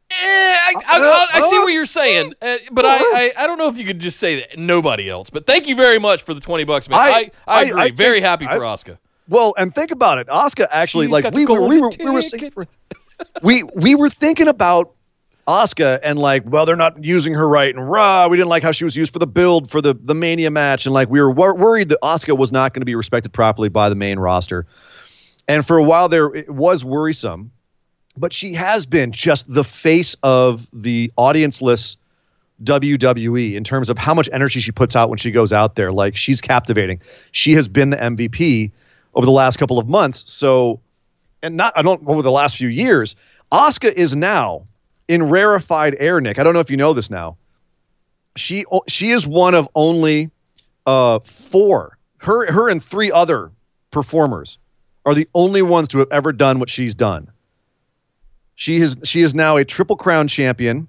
Eh, 0.10 0.16
I, 0.16 0.74
I, 0.88 1.00
I, 1.00 1.28
I 1.34 1.40
see 1.42 1.60
what 1.60 1.74
you're 1.74 1.86
saying, 1.86 2.34
uh, 2.42 2.58
but 2.72 2.86
I, 2.86 2.98
I, 3.00 3.32
I 3.40 3.48
don't 3.48 3.58
know 3.58 3.68
if 3.68 3.78
you 3.78 3.86
could 3.86 4.00
just 4.00 4.20
say 4.20 4.38
that 4.40 4.58
nobody 4.58 5.10
else. 5.10 5.30
But 5.30 5.46
thank 5.46 5.68
you 5.68 5.76
very 5.76 6.00
much 6.00 6.24
for 6.24 6.34
the 6.34 6.40
20 6.40 6.64
bucks, 6.64 6.88
man. 6.88 6.98
I, 6.98 7.32
I- 7.46 7.64
agree. 7.64 7.92
Very 7.92 8.22
happy 8.22 8.46
for 8.46 8.60
Asuka. 8.60 8.98
Well, 9.28 9.54
and 9.58 9.74
think 9.74 9.92
about 9.92 10.18
it. 10.18 10.28
Asuka 10.28 10.68
actually 10.72 11.08
like 11.08 11.34
we 11.34 11.46
were, 11.46 11.62
we 11.62 11.80
were 11.80 11.90
we 12.00 12.10
were 12.10 12.66
we 13.42 13.64
we 13.76 13.96
were 13.96 14.10
thinking 14.10 14.48
about 14.48 14.92
Asuka 15.48 16.00
and 16.04 16.18
like, 16.20 16.44
well, 16.46 16.66
they're 16.66 16.76
not 16.76 17.04
using 17.04 17.34
her 17.34 17.48
right 17.48 17.74
and 17.74 17.90
raw. 17.90 18.28
We 18.28 18.38
didn't 18.38 18.50
like 18.50 18.64
how 18.64 18.72
she 18.72 18.84
was 18.84 18.96
used 18.96 19.14
for 19.14 19.20
the 19.20 19.28
build 19.28 19.70
for 19.70 19.82
the 19.82 19.94
the 19.94 20.16
Mania 20.16 20.52
match, 20.52 20.86
and 20.86 20.94
like 20.94 21.10
we 21.10 21.20
were 21.20 21.32
wor- 21.32 21.56
worried 21.56 21.90
that 21.90 22.00
Asuka 22.02 22.38
was 22.38 22.52
not 22.52 22.74
going 22.74 22.82
to 22.82 22.86
be 22.86 22.96
respected 22.96 23.34
properly 23.34 23.70
by 23.70 23.90
the 23.90 23.96
main 23.96 24.20
roster. 24.20 24.66
And 25.48 25.66
for 25.66 25.78
a 25.78 25.84
while 25.84 26.10
there, 26.10 26.34
it 26.34 26.50
was 26.50 26.84
worrisome, 26.84 27.52
but 28.18 28.34
she 28.34 28.54
has 28.54 28.86
been 28.88 29.12
just 29.12 29.48
the 29.48 29.64
face 29.64 30.16
of 30.24 30.68
the 30.74 31.12
audienceless 31.18 31.98
WWE 32.64 33.54
in 33.54 33.64
terms 33.64 33.90
of 33.90 33.98
how 33.98 34.14
much 34.14 34.30
energy 34.34 34.60
she 34.60 34.72
puts 34.72 34.96
out 34.96 35.10
when 35.10 35.18
she 35.18 35.30
goes 35.30 35.54
out 35.54 35.76
there. 35.76 35.92
Like 35.92 36.16
she's 36.16 36.42
captivating. 36.42 37.00
She 37.32 37.54
has 37.54 37.68
been 37.68 37.92
the 37.92 37.98
MVP 37.98 38.72
over 39.16 39.26
the 39.26 39.32
last 39.32 39.58
couple 39.58 39.80
of 39.80 39.90
months. 39.90 40.30
So, 40.30 40.80
and 41.42 41.58
not 41.58 41.74
I 41.78 41.82
don't 41.82 42.08
over 42.08 42.22
the 42.22 42.32
last 42.32 42.58
few 42.58 42.68
years. 42.68 43.16
Asuka 43.52 43.92
is 43.94 44.16
now 44.16 44.68
in 45.08 45.30
rarefied 45.30 45.96
air. 46.00 46.20
Nick, 46.22 46.40
I 46.40 46.44
don't 46.44 46.54
know 46.54 46.60
if 46.60 46.70
you 46.70 46.78
know 46.78 46.94
this 46.94 47.10
now. 47.10 47.38
She 48.36 48.66
she 48.88 49.12
is 49.12 49.26
one 49.26 49.56
of 49.56 49.68
only 49.76 50.30
uh, 50.86 51.20
four. 51.20 51.98
Her 52.18 52.52
her 52.52 52.70
and 52.70 52.84
three 52.84 53.12
other 53.12 53.52
performers 53.92 54.58
are 55.06 55.14
the 55.14 55.28
only 55.34 55.62
ones 55.62 55.88
to 55.90 56.00
have 56.00 56.08
ever 56.12 56.34
done 56.34 56.60
what 56.60 56.70
she's 56.70 56.96
done. 56.96 57.30
She 58.56 58.78
is 58.78 58.98
she 59.04 59.22
is 59.22 59.34
now 59.34 59.58
a 59.58 59.66
triple 59.66 59.96
crown 59.96 60.28
champion. 60.28 60.88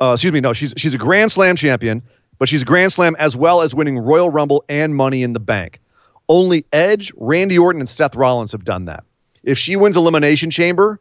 Uh, 0.00 0.12
excuse 0.12 0.32
me, 0.32 0.40
no, 0.40 0.52
she's 0.52 0.74
she's 0.76 0.94
a 0.94 0.98
Grand 0.98 1.30
Slam 1.30 1.54
champion, 1.54 2.02
but 2.38 2.48
she's 2.48 2.62
a 2.62 2.64
Grand 2.64 2.92
Slam 2.92 3.14
as 3.18 3.36
well 3.36 3.60
as 3.60 3.74
winning 3.74 3.98
Royal 3.98 4.30
Rumble 4.30 4.64
and 4.68 4.96
Money 4.96 5.22
in 5.22 5.32
the 5.32 5.40
Bank. 5.40 5.80
Only 6.28 6.64
Edge, 6.72 7.12
Randy 7.16 7.58
Orton, 7.58 7.80
and 7.80 7.88
Seth 7.88 8.14
Rollins 8.14 8.52
have 8.52 8.64
done 8.64 8.86
that. 8.86 9.04
If 9.42 9.58
she 9.58 9.76
wins 9.76 9.96
Elimination 9.96 10.50
Chamber, 10.50 11.00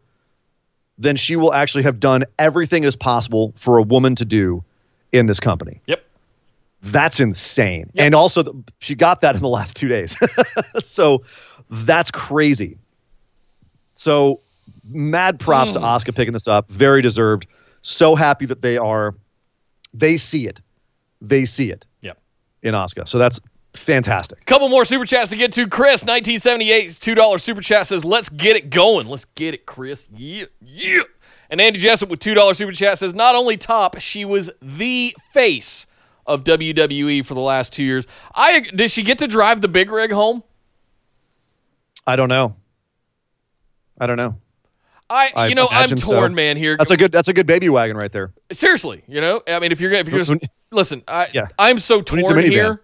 then 0.97 1.15
she 1.15 1.35
will 1.35 1.53
actually 1.53 1.83
have 1.83 1.99
done 1.99 2.25
everything 2.39 2.85
as 2.85 2.95
possible 2.95 3.53
for 3.55 3.77
a 3.77 3.83
woman 3.83 4.15
to 4.15 4.25
do 4.25 4.63
in 5.11 5.25
this 5.27 5.39
company. 5.39 5.81
Yep. 5.87 6.03
That's 6.81 7.19
insane. 7.21 7.89
Yep. 7.93 8.05
And 8.05 8.15
also, 8.15 8.43
the, 8.43 8.63
she 8.79 8.93
got 8.95 9.21
that 9.21 9.35
in 9.35 9.41
the 9.41 9.47
last 9.47 9.77
two 9.77 9.87
days. 9.87 10.17
so 10.81 11.23
that's 11.69 12.11
crazy. 12.11 12.77
So 13.93 14.41
mad 14.89 15.39
props 15.39 15.71
to 15.73 15.79
Mm. 15.79 15.83
Asuka 15.83 16.13
picking 16.15 16.33
this 16.33 16.47
up. 16.47 16.69
Very 16.69 17.01
deserved. 17.01 17.47
So 17.81 18.15
happy 18.15 18.45
that 18.47 18.61
they 18.61 18.77
are, 18.77 19.15
they 19.93 20.17
see 20.17 20.47
it. 20.47 20.61
They 21.21 21.45
see 21.45 21.71
it 21.71 21.87
Yep. 22.01 22.17
in 22.63 22.73
Asuka. 22.73 23.07
So 23.07 23.17
that's 23.17 23.39
fantastic. 23.75 24.45
Couple 24.45 24.69
more 24.69 24.85
super 24.85 25.05
chats 25.05 25.29
to 25.31 25.37
get 25.37 25.51
to. 25.53 25.67
Chris, 25.67 26.03
1978's 26.03 26.99
$2 26.99 27.41
super 27.41 27.61
chat 27.61 27.87
says, 27.87 28.05
let's 28.05 28.29
get 28.29 28.55
it 28.55 28.69
going. 28.69 29.07
Let's 29.07 29.25
get 29.25 29.53
it, 29.53 29.65
Chris. 29.65 30.07
Yeah, 30.15 30.45
yeah. 30.61 31.01
And 31.49 31.61
Andy 31.61 31.79
Jessup 31.79 32.09
with 32.09 32.19
$2 32.19 32.55
super 32.55 32.71
chat 32.71 32.97
says, 32.97 33.13
not 33.13 33.35
only 33.35 33.57
top, 33.57 33.99
she 33.99 34.25
was 34.25 34.49
the 34.61 35.15
face 35.33 35.87
of 36.25 36.43
WWE 36.43 37.25
for 37.25 37.33
the 37.33 37.41
last 37.41 37.73
two 37.73 37.83
years. 37.83 38.07
I 38.33 38.61
Did 38.61 38.91
she 38.91 39.03
get 39.03 39.19
to 39.19 39.27
drive 39.27 39.61
the 39.61 39.67
big 39.67 39.91
rig 39.91 40.11
home? 40.11 40.43
I 42.07 42.15
don't 42.15 42.29
know. 42.29 42.55
I 43.99 44.07
don't 44.07 44.17
know. 44.17 44.37
I, 45.09 45.31
I 45.35 45.47
you 45.47 45.55
know, 45.55 45.67
I'm 45.69 45.83
imagine 45.83 45.97
so. 45.99 46.15
torn, 46.15 46.33
man. 46.33 46.57
Here, 46.57 46.75
That's 46.77 46.91
a 46.91 46.97
good. 46.97 47.11
That's 47.11 47.27
a 47.27 47.33
good 47.33 47.45
baby 47.45 47.69
wagon 47.69 47.95
right 47.95 48.11
there. 48.11 48.33
seriously, 48.51 49.03
you 49.07 49.21
know, 49.21 49.43
I 49.47 49.59
mean, 49.59 49.71
if 49.71 49.79
you're 49.79 49.91
gonna, 49.91 50.01
if 50.01 50.09
you're 50.09 50.23
gonna, 50.23 50.39
listen, 50.71 51.03
I, 51.07 51.27
Yeah. 51.33 51.47
I'm 51.59 51.77
so 51.77 52.01
Who 52.01 52.17
needs 52.17 52.31
a 52.31 52.33
torn 52.33 52.45
here. 52.45 52.81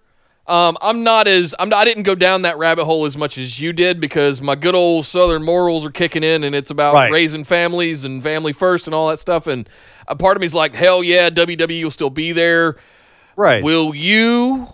Um, 0.49 0.79
I'm 0.81 1.03
not 1.03 1.27
as 1.27 1.53
I'm. 1.59 1.69
Not, 1.69 1.77
I 1.79 1.85
didn't 1.85 2.03
go 2.03 2.15
down 2.15 2.41
that 2.41 2.57
rabbit 2.57 2.85
hole 2.85 3.05
as 3.05 3.15
much 3.15 3.37
as 3.37 3.59
you 3.59 3.71
did 3.71 4.01
because 4.01 4.41
my 4.41 4.55
good 4.55 4.73
old 4.73 5.05
Southern 5.05 5.43
morals 5.43 5.85
are 5.85 5.91
kicking 5.91 6.23
in, 6.23 6.43
and 6.43 6.55
it's 6.55 6.71
about 6.71 6.95
Right. 6.95 7.11
raising 7.11 7.43
families 7.43 8.03
and 8.03 8.21
family 8.23 8.51
first 8.51 8.87
and 8.87 8.95
all 8.95 9.09
that 9.09 9.19
stuff. 9.19 9.45
And 9.45 9.69
a 10.07 10.15
part 10.15 10.35
of 10.35 10.41
me 10.41 10.45
is 10.45 10.55
like, 10.55 10.73
hell 10.73 11.03
yeah, 11.03 11.29
WWE 11.29 11.83
will 11.83 11.91
still 11.91 12.09
be 12.09 12.31
there. 12.31 12.77
Right. 13.35 13.63
Will 13.63 13.93
you? 13.93 14.67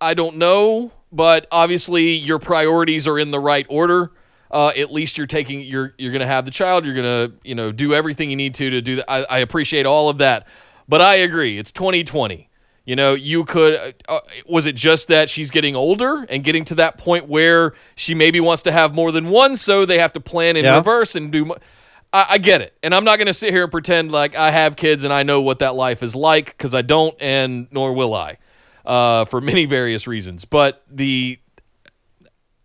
I 0.00 0.14
don't 0.14 0.36
know, 0.36 0.90
but 1.12 1.46
obviously 1.52 2.12
your 2.12 2.38
priorities 2.38 3.06
are 3.06 3.18
in 3.18 3.30
the 3.30 3.40
right 3.40 3.66
order. 3.68 4.12
Uh, 4.50 4.68
at 4.68 4.90
least 4.92 5.18
you're 5.18 5.26
taking 5.26 5.60
you're 5.60 5.94
you're 5.98 6.12
gonna 6.12 6.26
have 6.26 6.46
the 6.46 6.50
child. 6.50 6.86
You're 6.86 6.94
gonna 6.94 7.32
you 7.44 7.54
know 7.54 7.70
do 7.70 7.92
everything 7.92 8.30
you 8.30 8.36
need 8.36 8.54
to 8.54 8.70
to 8.70 8.80
do 8.80 8.96
that. 8.96 9.10
I, 9.10 9.24
I 9.24 9.38
appreciate 9.40 9.84
all 9.84 10.08
of 10.08 10.18
that, 10.18 10.46
but 10.88 11.02
I 11.02 11.16
agree. 11.16 11.58
It's 11.58 11.70
2020. 11.70 12.48
You 12.86 12.96
know, 12.96 13.14
you 13.14 13.44
could. 13.44 13.94
Uh, 14.08 14.20
was 14.46 14.66
it 14.66 14.74
just 14.74 15.08
that 15.08 15.30
she's 15.30 15.50
getting 15.50 15.74
older 15.74 16.26
and 16.28 16.44
getting 16.44 16.64
to 16.66 16.74
that 16.74 16.98
point 16.98 17.28
where 17.28 17.72
she 17.96 18.14
maybe 18.14 18.40
wants 18.40 18.62
to 18.64 18.72
have 18.72 18.92
more 18.94 19.10
than 19.10 19.30
one, 19.30 19.56
so 19.56 19.86
they 19.86 19.98
have 19.98 20.12
to 20.12 20.20
plan 20.20 20.56
in 20.56 20.64
Yeah. 20.64 20.76
reverse 20.76 21.14
and 21.14 21.32
do. 21.32 21.46
mo- 21.46 21.56
I, 22.12 22.26
I 22.30 22.38
get 22.38 22.60
it, 22.60 22.76
and 22.82 22.94
I'm 22.94 23.04
not 23.04 23.16
going 23.16 23.26
to 23.26 23.32
sit 23.34 23.50
here 23.54 23.62
and 23.62 23.72
pretend 23.72 24.12
like 24.12 24.36
I 24.36 24.50
have 24.50 24.76
kids 24.76 25.04
and 25.04 25.12
I 25.14 25.22
know 25.22 25.40
what 25.40 25.60
that 25.60 25.74
life 25.74 26.02
is 26.02 26.14
like 26.14 26.46
because 26.46 26.74
I 26.74 26.82
don't, 26.82 27.16
and 27.20 27.68
nor 27.70 27.94
will 27.94 28.14
I, 28.14 28.36
uh, 28.84 29.24
for 29.24 29.40
many 29.40 29.64
various 29.64 30.06
reasons. 30.06 30.44
But 30.44 30.82
the 30.90 31.38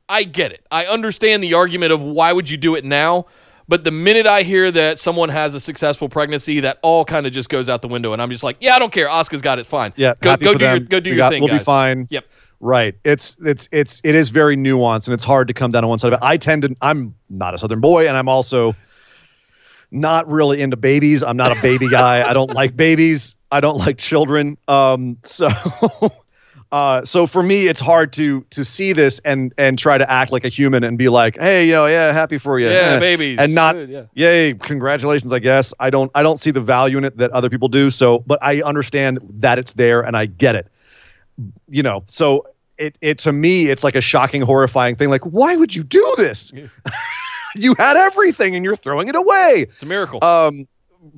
I 0.09 0.23
get 0.23 0.51
it. 0.51 0.65
I 0.71 0.87
understand 0.87 1.43
the 1.43 1.53
argument 1.53 1.93
of 1.93 2.01
why 2.01 2.33
would 2.33 2.49
you 2.49 2.57
do 2.57 2.75
it 2.75 2.83
now. 2.83 3.27
But 3.69 3.83
the 3.85 3.91
minute 3.91 4.25
I 4.27 4.41
hear 4.43 4.71
that 4.71 4.97
someone 4.99 5.29
has 5.29 5.53
a 5.55 5.59
successful 5.59 6.09
pregnancy, 6.09 6.59
that 6.59 6.79
all 6.81 7.05
kind 7.05 7.25
of 7.27 7.31
just 7.31 7.47
goes 7.49 7.69
out 7.69 7.81
the 7.81 7.87
window, 7.87 8.11
and 8.13 8.21
I'm 8.21 8.31
just 8.31 8.43
like, 8.43 8.57
yeah, 8.59 8.75
I 8.75 8.79
don't 8.79 8.91
care. 8.91 9.07
Asuka's 9.07 9.41
got 9.43 9.59
it. 9.59 9.61
It's 9.61 9.69
fine. 9.69 9.93
Yeah, 9.95 10.15
go 10.21 10.35
go 10.35 10.55
do 10.55 10.65
your 10.65 10.79
go 10.79 10.99
do 10.99 11.11
We 11.11 11.15
your 11.15 11.17
got- 11.17 11.29
thing. 11.29 11.41
We'll 11.43 11.49
guys. 11.51 11.59
be 11.59 11.63
fine. 11.65 12.07
Yep. 12.09 12.25
Right. 12.59 12.95
It's 13.05 13.37
it's 13.45 13.69
it's 13.71 14.01
it 14.03 14.15
is 14.15 14.29
very 14.29 14.57
nuanced 14.57 15.07
and 15.07 15.13
it's 15.13 15.23
hard 15.23 15.47
to 15.47 15.53
come 15.53 15.71
down 15.71 15.83
on 15.85 15.89
one 15.89 15.99
side 15.99 16.11
of 16.11 16.19
it. 16.19 16.25
I 16.25 16.35
tend 16.35 16.63
to 16.63 16.75
I'm 16.81 17.15
not 17.29 17.53
a 17.53 17.57
southern 17.57 17.79
boy 17.79 18.07
and 18.07 18.17
I'm 18.17 18.27
also 18.27 18.75
not 19.91 20.29
really 20.29 20.61
into 20.61 20.75
babies. 20.75 21.23
I'm 21.23 21.37
not 21.37 21.55
a 21.57 21.61
baby 21.61 21.87
guy. 21.89 22.27
I 22.29 22.33
don't 22.33 22.53
like 22.53 22.75
babies. 22.75 23.37
I 23.51 23.59
don't 23.61 23.77
like 23.77 23.97
children. 23.97 24.57
Um 24.67 25.17
so 25.23 25.47
uh 26.71 27.03
so 27.03 27.25
for 27.25 27.41
me 27.41 27.67
it's 27.67 27.79
hard 27.79 28.13
to 28.13 28.41
to 28.51 28.63
see 28.63 28.93
this 28.93 29.19
and 29.25 29.53
and 29.57 29.79
try 29.79 29.97
to 29.97 30.09
act 30.09 30.31
like 30.31 30.45
a 30.45 30.49
human 30.49 30.83
and 30.83 30.97
be 30.99 31.09
like, 31.09 31.35
"Hey, 31.39 31.65
you 31.65 31.73
know, 31.73 31.87
yeah, 31.87 32.11
happy 32.13 32.37
for 32.37 32.59
you." 32.59 32.67
Yeah, 32.69 32.93
Eh. 32.95 32.99
babies. 33.09 33.39
And 33.39 33.55
not 33.55 33.73
Good, 33.73 33.89
yeah. 33.89 34.03
yay 34.13 34.53
congratulations 34.53 35.33
i 35.33 35.39
guess 35.39 35.73
i 35.79 35.89
don't 35.89 36.11
i 36.13 36.21
don't 36.21 36.39
see 36.39 36.51
the 36.51 36.61
value 36.61 36.97
in 36.99 37.05
it 37.05 37.17
that 37.17 37.31
other 37.31 37.49
people 37.49 37.67
do 37.69 37.89
so 37.89 38.19
but 38.19 38.37
i 38.43 38.61
understand 38.61 39.17
that 39.39 39.57
it's 39.57 39.73
there 39.73 40.01
and 40.01 40.15
i 40.15 40.27
get 40.27 40.55
it 40.55 40.67
you 41.69 41.81
know 41.81 42.03
so 42.05 42.45
it, 42.77 42.97
it 43.01 43.17
to 43.19 43.31
me 43.31 43.67
it's 43.69 43.83
like 43.83 43.95
a 43.95 44.01
shocking 44.01 44.41
horrifying 44.41 44.95
thing 44.95 45.09
like 45.09 45.21
why 45.23 45.55
would 45.55 45.75
you 45.75 45.81
do 45.83 46.13
this 46.17 46.51
you 47.55 47.75
had 47.79 47.97
everything 47.97 48.55
and 48.55 48.63
you're 48.63 48.75
throwing 48.75 49.07
it 49.07 49.15
away 49.15 49.65
It's 49.69 49.81
a 49.81 49.85
miracle. 49.87 50.23
um 50.23 50.67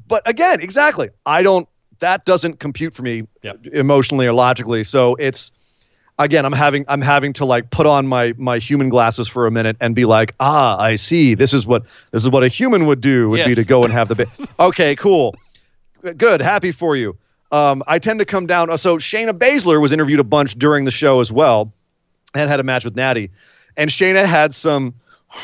but 0.07 0.21
again 0.29 0.61
exactly 0.61 1.09
i 1.25 1.41
don't 1.43 1.67
that 2.01 2.25
doesn't 2.25 2.59
compute 2.59 2.93
for 2.93 3.01
me 3.03 3.23
Yep. 3.43 3.67
emotionally 3.73 4.27
or 4.27 4.33
logically. 4.33 4.83
So 4.83 5.15
it's 5.15 5.51
again 6.19 6.45
i'm 6.45 6.51
having 6.51 6.85
i'm 6.87 7.01
having 7.01 7.33
to 7.33 7.45
like 7.45 7.71
put 7.71 7.87
on 7.87 8.05
my 8.05 8.33
my 8.37 8.59
human 8.59 8.89
glasses 8.89 9.27
for 9.27 9.47
a 9.47 9.51
minute 9.51 9.75
and 9.79 9.95
be 9.95 10.05
like 10.05 10.35
ah 10.39 10.77
i 10.79 10.95
see. 10.95 11.33
This 11.33 11.53
is 11.53 11.65
what 11.65 11.83
this 12.11 12.21
is 12.23 12.29
what 12.29 12.43
a 12.43 12.47
human 12.47 12.85
would 12.85 13.01
do 13.01 13.29
would 13.29 13.37
be 13.45 13.55
to 13.55 13.63
go 13.63 13.83
and 13.85 13.93
have 13.93 14.07
the 14.09 14.15
baby 14.15 14.29
okay 14.59 14.95
cool. 14.95 15.35
Good. 16.17 16.41
Happy 16.41 16.71
for 16.71 16.95
you. 16.95 17.17
Um 17.51 17.81
i 17.87 17.97
tend 17.97 18.19
to 18.19 18.25
come 18.25 18.45
down 18.45 18.77
so 18.77 18.97
shayna 18.97 19.31
baszler 19.31 19.81
was 19.81 19.91
interviewed 19.91 20.19
a 20.19 20.23
bunch 20.23 20.55
during 20.59 20.85
the 20.85 20.91
show 20.91 21.21
as 21.21 21.31
well 21.31 21.71
and 22.35 22.49
had 22.49 22.59
a 22.59 22.63
match 22.63 22.83
with 22.83 22.95
natty. 22.95 23.31
And 23.77 23.89
shayna 23.89 24.25
had 24.25 24.53
some 24.53 24.93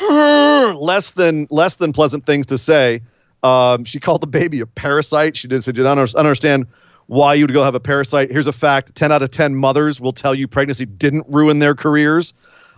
less 0.00 1.10
than 1.10 1.46
less 1.50 1.76
than 1.76 1.92
pleasant 1.92 2.26
things 2.26 2.46
to 2.46 2.58
say 2.58 3.00
um, 3.42 3.84
she 3.84 4.00
called 4.00 4.20
the 4.20 4.26
baby 4.26 4.60
a 4.60 4.66
parasite. 4.66 5.36
She 5.36 5.48
did. 5.48 5.64
She 5.64 5.72
did 5.72 5.82
not 5.84 6.14
understand 6.14 6.66
why 7.06 7.34
you 7.34 7.44
would 7.44 7.54
go 7.54 7.64
have 7.64 7.74
a 7.74 7.80
parasite. 7.80 8.30
Here's 8.30 8.46
a 8.46 8.52
fact: 8.52 8.94
ten 8.94 9.12
out 9.12 9.22
of 9.22 9.30
ten 9.30 9.54
mothers 9.54 10.00
will 10.00 10.12
tell 10.12 10.34
you 10.34 10.48
pregnancy 10.48 10.86
didn't 10.86 11.26
ruin 11.28 11.58
their 11.58 11.74
careers. 11.74 12.34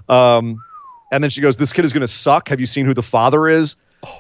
Um, 0.09 0.63
and 1.13 1.23
then 1.25 1.31
she 1.31 1.41
goes, 1.41 1.57
"This 1.57 1.73
kid 1.73 1.85
is 1.85 1.93
going 1.93 2.03
to 2.03 2.09
suck. 2.09 2.49
Have 2.49 2.61
you 2.61 2.67
seen 2.67 2.87
who 2.87 2.95
the 2.95 3.03
father 3.03 3.49
is?" 3.49 3.77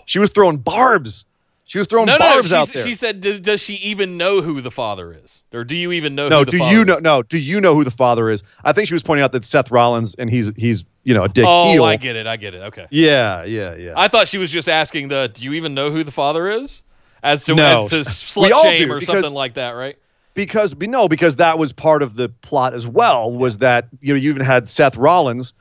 She 0.07 0.19
was 0.19 0.31
throwing 0.31 0.59
barbs. 0.59 1.25
She 1.65 1.79
was 1.79 1.87
throwing 1.87 2.07
no, 2.07 2.15
no. 2.15 2.19
barbs 2.19 2.49
she's- 2.49 2.53
out 2.69 2.75
there. 2.75 2.85
She 2.85 2.95
said, 2.95 3.21
"Does- 3.21 3.41
"Does 3.41 3.61
she 3.61 3.75
even 3.75 4.17
know 4.17 4.41
who 4.43 4.61
the 4.61 4.73
father 4.73 5.13
is, 5.13 5.45
or 5.55 5.63
do 5.63 5.77
you 5.77 5.93
even 5.93 6.15
know?" 6.17 6.29
no, 6.29 6.41
who 6.41 6.45
the 6.47 6.51
do 6.51 6.59
father 6.59 6.75
you 6.75 6.81
is? 6.81 6.87
know? 6.89 6.99
No, 6.99 7.23
do 7.23 7.39
you 7.39 7.61
know 7.61 7.75
who 7.75 7.85
the 7.85 7.91
father 7.93 8.29
is? 8.29 8.43
I 8.65 8.73
think 8.73 8.89
she 8.89 8.95
was 8.95 9.03
pointing 9.05 9.23
out 9.23 9.33
that 9.33 9.45
Seth 9.45 9.71
Rollins 9.71 10.15
and 10.19 10.29
he's 10.29 10.51
he's 10.57 10.85
you 11.05 11.15
know 11.15 11.25
a 11.25 11.29
dick 11.29 11.45
Oh, 11.49 11.73
heel. 11.73 11.85
I 11.85 11.97
get 11.97 12.17
it. 12.17 12.27
I 12.27 12.37
get 12.37 12.55
it. 12.55 12.63
Okay. 12.65 12.87
Yeah, 12.91 13.45
yeah, 13.45 13.75
yeah. 13.75 13.93
I 13.97 14.09
thought 14.09 14.29
she 14.29 14.39
was 14.39 14.51
just 14.51 14.69
asking 14.69 15.09
the, 15.09 15.31
"Do 15.33 15.43
you 15.43 15.53
even 15.55 15.75
know 15.75 15.91
who 15.91 16.05
the 16.05 16.11
father 16.13 16.51
is?" 16.51 16.83
As 17.23 17.45
to 17.45 17.55
No. 17.55 17.85
as 17.85 17.91
to 17.91 18.01
slut 18.01 18.63
shame 18.63 18.91
or 18.91 19.01
something 19.01 19.33
like 19.35 19.55
that, 19.55 19.71
right? 19.73 19.97
because 20.35 20.75
no, 20.77 21.09
because 21.09 21.37
that 21.37 21.59
was 21.59 21.73
part 21.73 22.03
of 22.03 22.17
the 22.17 22.29
plot 22.29 22.73
as 22.75 22.87
well. 22.87 23.31
Was 23.31 23.59
that 23.59 23.89
you 24.01 24.15
know 24.15 24.19
you 24.21 24.31
even 24.31 24.45
had 24.45 24.69
Seth 24.69 24.97
Rollins, 24.97 25.53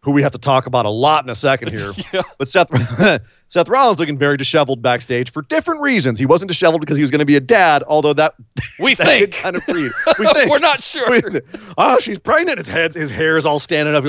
who 0.00 0.12
we 0.12 0.22
have 0.22 0.32
to 0.32 0.38
talk 0.38 0.66
about 0.66 0.86
a 0.86 0.90
lot 0.90 1.24
in 1.24 1.30
a 1.30 1.34
second 1.34 1.70
here. 1.70 1.92
Yeah. 2.12 2.22
But 2.38 2.48
Seth 2.48 2.70
Seth 3.48 3.68
Rollins 3.68 3.98
looking 3.98 4.16
very 4.18 4.36
disheveled 4.36 4.80
backstage 4.82 5.30
for 5.32 5.42
different 5.42 5.80
reasons. 5.80 6.18
He 6.18 6.26
wasn't 6.26 6.48
disheveled 6.50 6.80
because 6.80 6.96
he 6.96 7.02
was 7.02 7.10
going 7.10 7.18
to 7.20 7.24
be 7.26 7.36
a 7.36 7.40
dad, 7.40 7.82
although 7.86 8.12
that 8.14 8.34
We 8.78 8.94
that 8.94 9.06
think. 9.06 9.32
kind 9.32 9.56
of 9.56 9.66
read. 9.68 9.90
We 10.18 10.26
think 10.32 10.50
We're 10.50 10.58
not 10.58 10.82
sure. 10.82 11.10
We 11.10 11.22
oh, 11.76 11.98
she's 11.98 12.18
pregnant. 12.18 12.58
His 12.58 12.68
head, 12.68 12.94
his 12.94 13.10
hair 13.10 13.36
is 13.36 13.44
all 13.44 13.58
standing 13.58 13.94
up. 13.94 14.04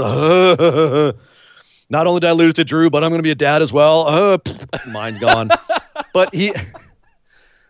Not 1.90 2.06
only 2.06 2.20
did 2.20 2.28
I 2.28 2.34
lose 2.34 2.54
to 2.56 2.64
Drew, 2.64 2.90
but 2.90 3.04
I'm 3.04 3.10
going 3.10 3.20
to 3.20 3.24
be 3.24 3.32
a 3.32 3.36
dad 3.36 3.62
as 3.62 3.74
well. 3.74 4.06
Uh, 4.08 4.38
mind 4.90 5.20
gone. 5.20 5.50
but 6.14 6.34
he, 6.34 6.54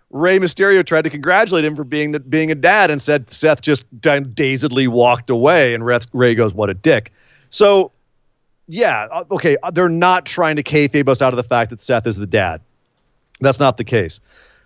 Rey 0.10 0.40
Mysterio 0.40 0.84
tried 0.86 1.04
to 1.04 1.10
congratulate 1.10 1.64
him 1.64 1.76
for 1.76 1.84
being 1.86 2.12
the, 2.12 2.20
being 2.20 2.52
a 2.52 2.56
dad, 2.56 2.92
and 2.92 3.02
said 3.02 3.30
Seth 3.30 3.62
just 3.62 3.86
dazedly 4.02 4.88
walked 4.88 5.30
away. 5.30 5.74
And 5.74 5.86
Rey 5.86 6.36
goes, 6.36 6.54
"What 6.54 6.70
a 6.70 6.74
dick." 6.74 7.14
So, 7.50 7.92
yeah, 8.70 9.08
uh, 9.12 9.24
okay, 9.32 9.58
uh, 9.64 9.72
they're 9.72 9.90
not 9.90 10.28
trying 10.28 10.56
to 10.56 10.64
kayfabe 10.64 11.10
us 11.10 11.24
out 11.24 11.34
of 11.34 11.38
the 11.38 11.44
fact 11.44 11.72
that 11.72 11.80
Seth 11.80 12.06
is 12.06 12.18
the 12.18 12.28
dad. 12.28 12.62
That's 13.42 13.60
not 13.60 13.78
the 13.78 13.84
case. 13.84 14.20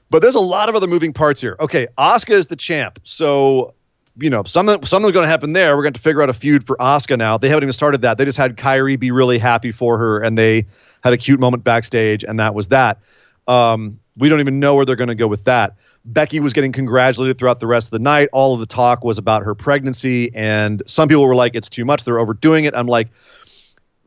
But 0.10 0.22
there's 0.22 0.36
a 0.36 0.42
lot 0.42 0.68
of 0.68 0.76
other 0.76 0.88
moving 0.88 1.14
parts 1.14 1.40
here. 1.40 1.56
Okay, 1.62 1.88
Asuka 1.98 2.32
is 2.32 2.48
the 2.48 2.58
champ. 2.58 3.00
So, 3.04 3.74
you 4.18 4.30
know, 4.30 4.44
something 4.44 4.84
something's 4.86 5.14
going 5.14 5.24
to 5.24 5.30
happen 5.30 5.54
there. 5.54 5.78
We're 5.78 5.84
going 5.84 5.94
to 5.94 6.02
figure 6.02 6.22
out 6.22 6.30
a 6.30 6.34
feud 6.34 6.68
for 6.68 6.76
Asuka 6.78 7.18
now. 7.18 7.38
They 7.38 7.48
haven't 7.48 7.64
even 7.64 7.72
started 7.72 8.02
that. 8.02 8.18
They 8.18 8.26
just 8.26 8.38
had 8.38 8.58
Kairi 8.58 9.00
be 9.00 9.10
really 9.10 9.38
happy 9.40 9.72
for 9.72 9.98
her, 9.98 10.20
and 10.20 10.38
they 10.38 10.66
had 11.02 11.14
a 11.14 11.18
cute 11.18 11.40
moment 11.40 11.64
backstage, 11.64 12.26
and 12.26 12.38
that 12.40 12.54
was 12.54 12.68
that. 12.68 13.00
Um, 13.48 13.98
we 14.18 14.28
don't 14.28 14.42
even 14.42 14.60
know 14.60 14.76
where 14.76 14.86
they're 14.86 14.98
going 14.98 15.08
to 15.08 15.16
go 15.16 15.28
with 15.28 15.46
that. 15.46 15.76
Becky 16.06 16.42
was 16.42 16.52
getting 16.52 16.74
congratulated 16.74 17.38
throughout 17.38 17.62
the 17.62 17.68
rest 17.68 17.88
of 17.88 17.92
the 17.92 18.00
night. 18.00 18.28
All 18.34 18.54
of 18.54 18.60
the 18.60 18.66
talk 18.66 19.06
was 19.06 19.18
about 19.18 19.44
her 19.44 19.56
pregnancy, 19.56 20.30
and 20.36 20.84
some 20.86 21.08
people 21.08 21.26
were 21.26 21.36
like, 21.36 21.56
"It's 21.56 21.70
too 21.70 21.86
much. 21.86 22.04
They're 22.04 22.20
overdoing 22.20 22.66
it." 22.66 22.76
I'm 22.76 22.88
like, 22.88 23.08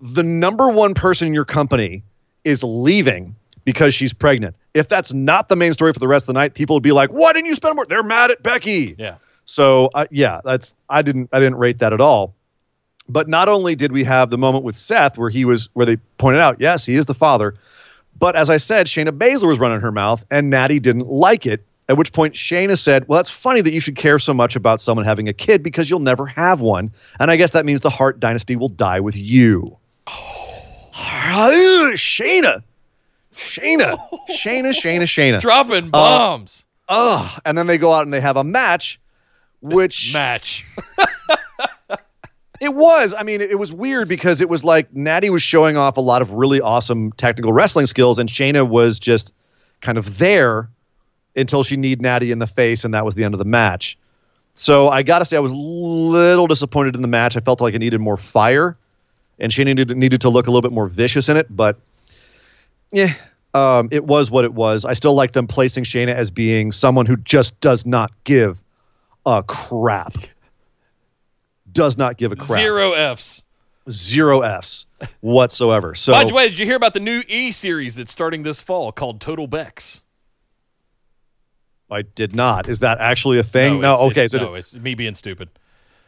the 0.00 0.22
number 0.22 0.68
one 0.68 0.94
person 0.94 1.28
in 1.28 1.35
your 1.35 1.44
company 1.44 2.02
is 2.44 2.62
leaving 2.62 3.35
because 3.64 3.94
she's 3.94 4.12
pregnant. 4.12 4.54
If 4.74 4.88
that's 4.88 5.12
not 5.12 5.48
the 5.48 5.56
main 5.56 5.72
story 5.72 5.92
for 5.92 5.98
the 5.98 6.09
rest 6.09 6.24
of 6.24 6.26
the 6.28 6.32
night, 6.35 6.54
people 6.54 6.76
would 6.76 6.82
be 6.82 6.92
like, 6.92 7.11
"Why 7.11 7.32
didn't 7.32 7.46
you 7.46 7.54
spend 7.54 7.76
more?" 7.76 7.87
They're 7.87 8.02
mad 8.02 8.30
at 8.30 8.42
Becky. 8.42 8.94
Yeah. 8.98 9.16
So 9.44 9.90
uh, 9.94 10.06
yeah, 10.11 10.40
that's 10.44 10.74
I 10.88 11.02
didn't 11.02 11.28
I 11.32 11.40
didn't 11.40 11.56
rate 11.56 11.78
that 11.78 11.92
at 11.92 12.00
all. 12.00 12.35
But 13.09 13.28
not 13.28 13.48
only 13.48 13.76
did 13.76 13.92
we 13.92 14.02
have 14.04 14.30
the 14.30 14.38
moment 14.38 14.64
with 14.64 14.76
Seth 14.76 15.16
where 15.16 15.30
he 15.30 15.44
was 15.44 15.68
where 15.74 15.87
they 15.87 15.96
pointed 16.18 16.40
out, 16.40 16.56
yes, 16.61 16.85
he 16.85 16.96
is 16.96 17.06
the 17.06 17.14
father. 17.14 17.54
But 18.18 18.35
as 18.35 18.50
I 18.50 18.56
said, 18.56 18.87
Shayna 18.87 19.11
Baszler 19.11 19.48
was 19.48 19.59
running 19.59 19.80
her 19.80 19.92
mouth, 19.92 20.24
and 20.30 20.50
Natty 20.50 20.80
didn't 20.80 21.06
like 21.06 21.46
it. 21.46 21.64
At 21.88 21.96
which 21.96 22.12
point 22.12 22.35
Shayna 22.35 22.76
said, 22.76 23.06
"Well, 23.06 23.18
that's 23.18 23.30
funny 23.30 23.61
that 23.61 23.72
you 23.72 23.80
should 23.80 23.94
care 23.94 24.18
so 24.18 24.35
much 24.35 24.56
about 24.56 24.80
someone 24.80 25.04
having 25.04 25.28
a 25.28 25.32
kid 25.32 25.62
because 25.62 25.88
you'll 25.88 26.00
never 26.00 26.26
have 26.26 26.61
one, 26.61 26.90
and 27.20 27.30
I 27.30 27.37
guess 27.37 27.52
that 27.52 27.64
means 27.64 27.82
the 27.82 27.90
Hart 27.90 28.18
dynasty 28.18 28.56
will 28.56 28.68
die 28.68 29.00
with 29.00 29.16
you." 29.16 29.76
Shayna, 31.95 32.62
Shayna, 33.33 33.97
Shayna, 34.31 34.69
Shayna, 34.71 35.03
Shayna. 35.03 35.40
Dropping 35.40 35.87
uh, 35.87 35.90
bombs. 35.90 36.64
Ugh. 36.88 37.40
And 37.45 37.57
then 37.59 37.66
they 37.66 37.79
go 37.79 37.92
out 37.92 38.05
and 38.05 38.12
they 38.12 38.21
have 38.21 38.37
a 38.37 38.45
match, 38.45 39.01
which 39.61 40.12
Match. 40.14 40.64
it 42.61 42.75
was. 42.75 43.14
I 43.16 43.23
mean, 43.23 43.40
it, 43.40 43.51
it 43.51 43.59
was 43.59 43.73
weird 43.73 44.09
because 44.09 44.40
it 44.40 44.49
was 44.49 44.64
like 44.64 44.92
Natty 44.95 45.31
was 45.31 45.42
showing 45.42 45.77
off 45.77 45.97
a 45.97 46.01
lot 46.01 46.23
of 46.23 46.33
really 46.33 46.61
awesome 46.61 47.12
technical 47.12 47.53
wrestling 47.53 47.87
skills, 47.87 48.19
and 48.19 48.29
Shayna 48.29 48.69
was 48.69 48.99
just 48.99 49.35
kind 49.81 49.99
of 49.99 50.19
there 50.19 50.69
until 51.37 51.62
she 51.62 51.77
kneed 51.77 52.01
Natty 52.01 52.31
in 52.31 52.38
the 52.38 52.47
face, 52.47 52.85
and 52.85 52.95
that 52.95 53.05
was 53.05 53.14
the 53.14 53.25
end 53.25 53.35
of 53.35 53.38
the 53.38 53.45
match. 53.45 53.99
So 54.55 54.88
I 54.88 55.03
got 55.03 55.19
to 55.19 55.27
say, 55.27 55.37
I 55.37 55.40
was 55.40 55.53
a 55.53 55.57
little 55.57 56.47
disappointed 56.47 56.97
in 56.97 57.03
the 57.03 57.09
match. 57.09 57.37
I 57.37 57.40
felt 57.40 57.61
like 57.61 57.75
it 57.75 57.79
needed 57.79 58.01
more 58.01 58.16
fire, 58.16 58.77
and 59.38 59.53
she 59.53 59.64
needed, 59.64 59.96
needed 59.96 60.20
to 60.22 60.29
look 60.29 60.46
a 60.46 60.51
little 60.51 60.62
bit 60.62 60.72
more 60.72 60.87
vicious 60.88 61.29
in 61.29 61.37
it. 61.37 61.46
But 61.55 61.79
yeah, 62.92 63.12
um, 63.55 63.88
it 63.90 64.05
was 64.05 64.31
what 64.31 64.44
it 64.44 64.55
was. 64.55 64.85
I 64.85 64.92
still 64.92 65.14
like 65.14 65.33
them 65.33 65.46
placing 65.46 65.85
Shayna 65.85 66.14
as 66.14 66.31
being 66.31 66.72
someone 66.72 67.07
who 67.07 67.16
just 67.18 67.59
does 67.61 67.85
not 67.87 68.12
give 68.25 68.62
a 69.27 69.42
crap. 69.42 70.14
Does 71.72 71.99
not 71.99 72.16
give 72.16 72.33
a 72.33 72.37
crap. 72.37 72.59
Zero 72.59 72.92
Fs. 72.92 73.42
Zero 73.90 74.40
Fs 74.40 74.87
whatsoever. 75.20 75.94
So 75.94 76.12
By 76.12 76.25
the 76.25 76.35
way, 76.35 76.49
did 76.49 76.59
you 76.59 76.66
hear 76.66 76.77
about 76.77 76.94
the 76.94 77.01
new 77.01 77.22
E 77.29 77.51
series 77.53 77.94
that's 77.94 78.11
starting 78.11 78.42
this 78.42 78.61
fall 78.61 78.90
called 78.92 79.20
Total 79.20 79.46
Bex? 79.46 80.03
I 81.90 82.03
did 82.03 82.35
not. 82.35 82.68
Is 82.68 82.81
that 82.81 82.99
actually 82.99 83.38
a 83.38 83.44
thing? 83.44 83.81
No. 83.81 83.92
it's- 83.92 84.07
okay. 84.11 84.25
it's- 84.25 84.31
So, 84.33 84.38
no, 84.38 84.55
it's 84.55 84.75
me 84.75 84.94
being 84.94 85.14
stupid. 85.14 85.49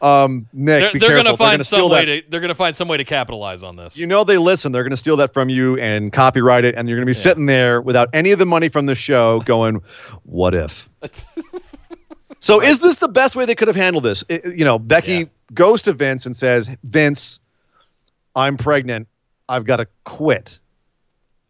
Um, 0.01 0.47
Nick, 0.53 0.93
They're, 0.93 0.99
they're 1.09 1.17
gonna 1.17 1.35
find 1.35 1.53
gonna 1.55 1.63
steal 1.65 1.89
some 1.89 1.89
that. 1.89 2.07
way 2.07 2.21
to. 2.21 2.29
They're 2.29 2.39
gonna 2.39 2.55
find 2.55 2.73
some 2.75 2.87
way 2.87 2.95
to 2.97 3.03
capitalize 3.03 3.63
on 3.63 3.75
this. 3.75 3.97
You 3.97 4.07
know 4.07 4.23
they 4.23 4.37
listen. 4.37 4.71
They're 4.71 4.83
going 4.83 4.91
to 4.91 4.97
steal 4.97 5.17
that 5.17 5.33
from 5.33 5.49
you 5.49 5.77
and 5.77 6.13
copyright 6.13 6.63
it, 6.63 6.75
and 6.75 6.87
you're 6.87 6.97
going 6.97 7.05
to 7.05 7.11
be 7.11 7.17
Yeah. 7.17 7.21
sitting 7.23 7.47
there 7.47 7.81
without 7.81 8.07
any 8.13 8.31
of 8.31 8.39
the 8.39 8.45
money 8.45 8.69
from 8.69 8.85
the 8.85 8.95
show, 8.95 9.41
going, 9.41 9.81
"What 10.23 10.55
if?" 10.55 10.89
so, 12.39 12.61
is 12.61 12.79
this 12.79 12.97
the 12.97 13.07
best 13.09 13.35
way 13.35 13.45
they 13.45 13.55
could 13.55 13.67
have 13.67 13.75
handled 13.75 14.03
this? 14.05 14.23
I- 14.29 14.41
you 14.45 14.63
know, 14.63 14.79
Becky 14.79 15.11
Yeah. 15.11 15.23
goes 15.53 15.81
to 15.83 15.93
Vince 15.93 16.25
and 16.25 16.35
says, 16.35 16.69
"Vince, 16.83 17.39
I'm 18.35 18.55
pregnant. 18.57 19.07
I've 19.49 19.65
got 19.65 19.77
to 19.77 19.87
quit." 20.05 20.59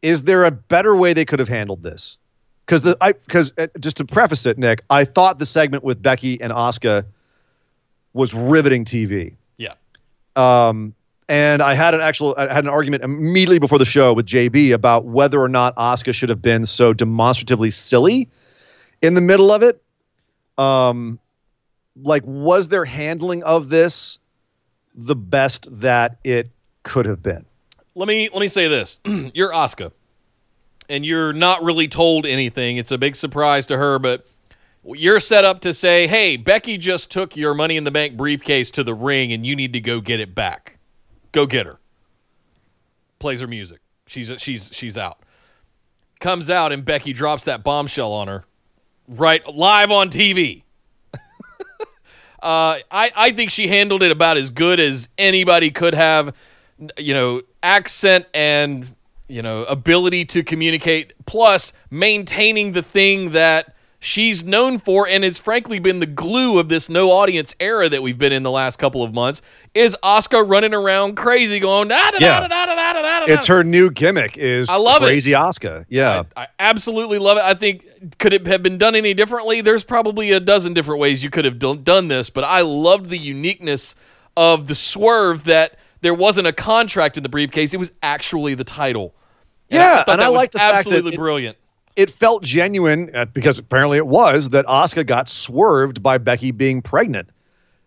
Is 0.02 0.24
there 0.24 0.46
a 0.46 0.52
better 0.52 0.96
way 0.96 1.14
they 1.14 1.26
could 1.26 1.40
have 1.40 1.50
handled 1.50 1.84
this? 1.84 2.18
Because 2.66 2.82
the 2.84 2.98
I 3.02 3.12
because 3.12 3.54
uh, 3.58 3.68
just 3.80 3.98
to 3.98 4.06
preface 4.06 4.46
it, 4.46 4.58
Nick, 4.58 4.82
I 4.90 5.04
thought 5.06 5.40
the 5.40 5.46
segment 5.46 5.84
with 5.84 6.02
Becky 6.02 6.40
and 6.42 6.52
Asuka 6.54 7.06
was 8.14 8.34
riveting 8.34 8.86
TV 8.86 9.36
yeah. 9.58 9.74
um, 10.36 10.94
and 11.30 11.62
I 11.62 11.76
had 11.76 11.94
an 11.94 12.02
actual 12.02 12.34
I 12.38 12.52
had 12.52 12.64
an 12.64 12.70
argument 12.70 13.04
immediately 13.04 13.60
before 13.60 13.78
the 13.78 13.86
show 13.86 14.14
with 14.14 14.26
JB 14.26 14.74
about 14.74 15.06
whether 15.06 15.40
or 15.40 15.48
not 15.48 15.76
Asuka 15.76 16.14
should 16.14 16.30
have 16.30 16.42
been 16.42 16.66
so 16.66 16.92
demonstratively 16.92 17.70
silly 17.70 18.28
in 19.02 19.14
the 19.14 19.22
middle 19.22 19.52
of 19.52 19.62
it. 19.62 19.82
Um, 20.58 21.20
like, 22.02 22.24
was 22.26 22.68
their 22.68 22.84
handling 22.84 23.44
of 23.44 23.70
this 23.70 24.18
the 24.96 25.16
best 25.16 25.68
that 25.72 26.18
it 26.24 26.50
could 26.84 27.06
have 27.06 27.22
been? 27.22 27.46
Let 27.94 28.08
me 28.08 28.30
let 28.34 28.40
me 28.40 28.48
say 28.48 28.68
this: 28.68 29.00
you're 29.06 29.52
Asuka, 29.52 29.92
and 30.90 31.06
you're 31.06 31.32
not 31.32 31.62
really 31.64 31.88
told 31.88 32.26
anything. 32.26 32.78
It's 32.78 32.92
a 32.92 32.98
big 32.98 33.16
surprise 33.16 33.68
to 33.68 33.78
her, 33.78 34.00
but 34.00 34.26
you're 34.96 35.20
set 35.20 35.46
up 35.46 35.62
to 35.62 35.74
say, 35.74 36.08
"Hey, 36.08 36.38
Becky 36.38 36.78
just 36.78 37.12
took 37.12 37.36
your 37.36 37.54
Money 37.54 37.78
in 37.78 37.84
the 37.84 37.92
Bank 37.92 38.18
briefcase 38.18 38.72
to 38.72 38.84
the 38.84 38.94
ring, 38.94 39.34
and 39.34 39.46
you 39.46 39.56
need 39.56 39.74
to 39.74 39.80
go 39.80 40.02
get 40.02 40.20
it 40.20 40.34
back. 40.34 40.78
Go 41.32 41.46
get 41.46 41.66
her." 41.66 41.80
Plays 43.20 43.42
her 43.42 43.48
music. 43.48 43.80
She's 44.08 44.32
she's 44.38 44.70
she's 44.74 44.98
out. 44.98 45.20
Comes 46.20 46.50
out, 46.50 46.72
and 46.72 46.84
Becky 46.84 47.14
drops 47.14 47.46
that 47.46 47.64
bombshell 47.64 48.12
on 48.12 48.28
her, 48.28 48.46
right 49.08 49.46
live 49.48 49.92
on 49.92 50.10
TV. 50.10 50.64
Uh, 52.42 52.80
I, 52.90 53.12
I 53.18 53.32
think 53.34 53.52
she 53.52 53.68
handled 53.68 54.02
it 54.02 54.12
about 54.12 54.38
as 54.38 54.50
good 54.50 54.80
as 54.80 55.10
anybody 55.18 55.70
could 55.70 55.94
have. 55.94 56.34
You 56.98 57.14
know, 57.14 57.42
accent 57.64 58.28
and, 58.34 58.88
you 59.28 59.42
know, 59.42 59.66
ability 59.66 60.24
to 60.24 60.42
communicate, 60.42 61.14
plus 61.26 61.74
maintaining 61.92 62.72
the 62.72 62.82
thing 62.82 63.32
that 63.32 63.76
she's 64.00 64.44
known 64.46 64.78
for 64.80 65.08
and 65.08 65.26
it's 65.26 65.38
frankly 65.40 65.78
been 65.80 66.00
the 66.00 66.06
glue 66.06 66.58
of 66.58 66.70
this 66.70 66.90
no 66.90 67.12
audience 67.12 67.54
era 67.60 67.90
that 67.90 68.02
we've 68.02 68.18
been 68.18 68.32
in 68.32 68.44
the 68.44 68.52
last 68.52 68.80
couple 68.80 69.04
of 69.04 69.14
months 69.14 69.42
is 69.74 69.96
Asuka 70.04 70.48
running 70.48 70.74
around 70.74 71.16
crazy 71.16 71.60
going 71.60 71.90
da 71.90 72.12
da 72.12 72.18
Yeah. 72.20 72.40
da 72.40 72.48
da 72.48 72.66
da 72.66 72.76
da 72.76 72.94
da 72.94 73.26
da 73.26 73.34
It's 73.34 73.46
her 73.48 73.64
new 73.64 73.92
gimmick 73.92 74.38
is 74.38 74.70
I 74.70 74.78
love 74.78 75.02
it. 75.04 75.08
crazy 75.08 75.32
Asuka. 75.32 75.86
Yeah. 75.90 76.24
I, 76.38 76.44
I 76.44 76.48
absolutely 76.60 77.20
love 77.20 77.38
it. 77.38 77.44
I 77.44 77.54
think 77.54 77.86
could 78.20 78.32
it 78.34 78.48
have 78.48 78.64
been 78.64 78.78
done 78.78 78.96
any 78.96 79.14
differently? 79.14 79.60
There's 79.62 79.84
probably 79.84 80.32
a 80.32 80.40
dozen 80.40 80.74
different 80.74 81.02
ways 81.02 81.22
you 81.24 81.30
could 81.30 81.44
have 81.46 81.60
done, 81.60 81.84
done 81.84 82.08
this, 82.08 82.30
but 82.30 82.46
I 82.46 82.62
loved 82.62 83.10
the 83.10 83.18
uniqueness 83.18 83.96
of 84.38 84.68
the 84.68 84.76
swerve 84.76 85.44
that 85.44 85.78
there 86.02 86.14
wasn't 86.14 86.48
a 86.48 86.54
contract 86.54 87.18
in 87.18 87.24
the 87.24 87.30
briefcase; 87.30 87.74
it 87.74 87.78
was 87.78 87.92
actually 88.02 88.56
the 88.56 88.64
title. 88.64 89.14
Yeah, 89.70 90.04
thought 90.04 90.14
and 90.14 90.22
I 90.22 90.30
like 90.30 90.52
the 90.52 90.60
fact 90.60 90.86
that 90.86 90.94
absolutely 90.94 91.18
brilliant. 91.18 91.58
it 91.58 91.62
felt 92.10 92.44
genuine 92.44 93.14
uh, 93.16 93.26
because 93.26 93.60
apparently 93.60 93.98
it 93.98 94.08
was 94.08 94.50
that 94.50 94.66
Asuka 94.66 95.06
got 95.06 95.28
swerved 95.30 96.02
by 96.02 96.18
Becky 96.18 96.52
being 96.52 96.82
pregnant, 96.82 97.30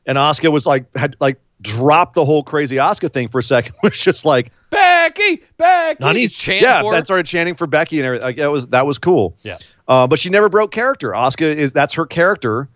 and 0.07 0.19
Asuka 0.19 0.51
was 0.53 0.67
like 0.67 0.85
had 0.97 1.17
like 1.21 1.39
dropped 1.63 2.15
the 2.15 2.25
whole 2.25 2.43
crazy 2.43 2.77
Asuka 2.77 3.11
thing 3.11 3.29
for 3.29 3.39
a 3.39 3.43
second. 3.43 3.75
Was 3.83 3.99
just 3.99 4.25
like, 4.25 4.51
Becky, 4.71 5.43
Becky, 5.57 6.03
honey, 6.03 6.29
chanting 6.29 6.65
yeah, 6.65 6.81
for 6.81 6.93
that 6.93 7.05
started 7.05 7.27
chanting 7.27 7.55
for 7.55 7.67
Becky 7.67 7.99
and 7.99 8.07
everything. 8.07 8.27
Like, 8.27 8.37
that 8.37 8.51
was 8.51 8.69
that 8.69 8.87
was 8.87 8.99
cool. 8.99 9.37
Yeah. 9.43 9.59
uh, 9.89 10.07
but 10.07 10.19
she 10.19 10.29
never 10.29 10.49
broke 10.49 10.73
character. 10.73 11.11
Asuka 11.11 11.43
is 11.43 11.73
that's 11.73 11.95
her 11.95 12.07
character. 12.07 12.69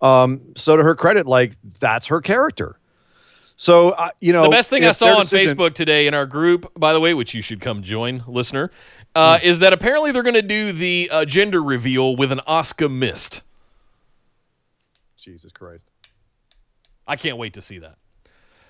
Um, 0.00 0.40
so 0.56 0.76
to 0.76 0.82
her 0.82 0.94
credit, 0.94 1.26
like 1.26 1.56
that's 1.80 2.06
her 2.06 2.20
character. 2.20 2.78
So 3.56 3.90
uh, 3.90 4.08
you 4.20 4.32
know, 4.32 4.44
the 4.44 4.50
best 4.50 4.70
thing 4.70 4.84
I 4.84 4.92
saw 4.92 5.08
on 5.08 5.20
decision- 5.20 5.56
Facebook 5.56 5.74
today 5.74 6.06
in 6.06 6.14
our 6.14 6.24
group, 6.26 6.72
by 6.78 6.92
the 6.92 7.00
way, 7.00 7.14
which 7.14 7.34
you 7.34 7.42
should 7.42 7.60
come 7.60 7.82
join, 7.82 8.24
listener, 8.26 8.70
uh, 9.14 9.38
Hmm. 9.38 9.46
is 9.46 9.58
that 9.60 9.72
apparently 9.72 10.12
they're 10.12 10.22
going 10.22 10.34
to 10.34 10.42
do 10.42 10.72
the 10.72 11.08
uh, 11.10 11.24
gender 11.24 11.62
reveal 11.62 12.16
with 12.16 12.32
an 12.32 12.40
Asuka 12.48 12.90
mist. 12.90 13.42
Jesus 15.18 15.52
Christ. 15.52 15.86
I 17.06 17.16
can't 17.16 17.36
wait 17.36 17.54
to 17.54 17.62
see 17.62 17.78
that. 17.80 17.96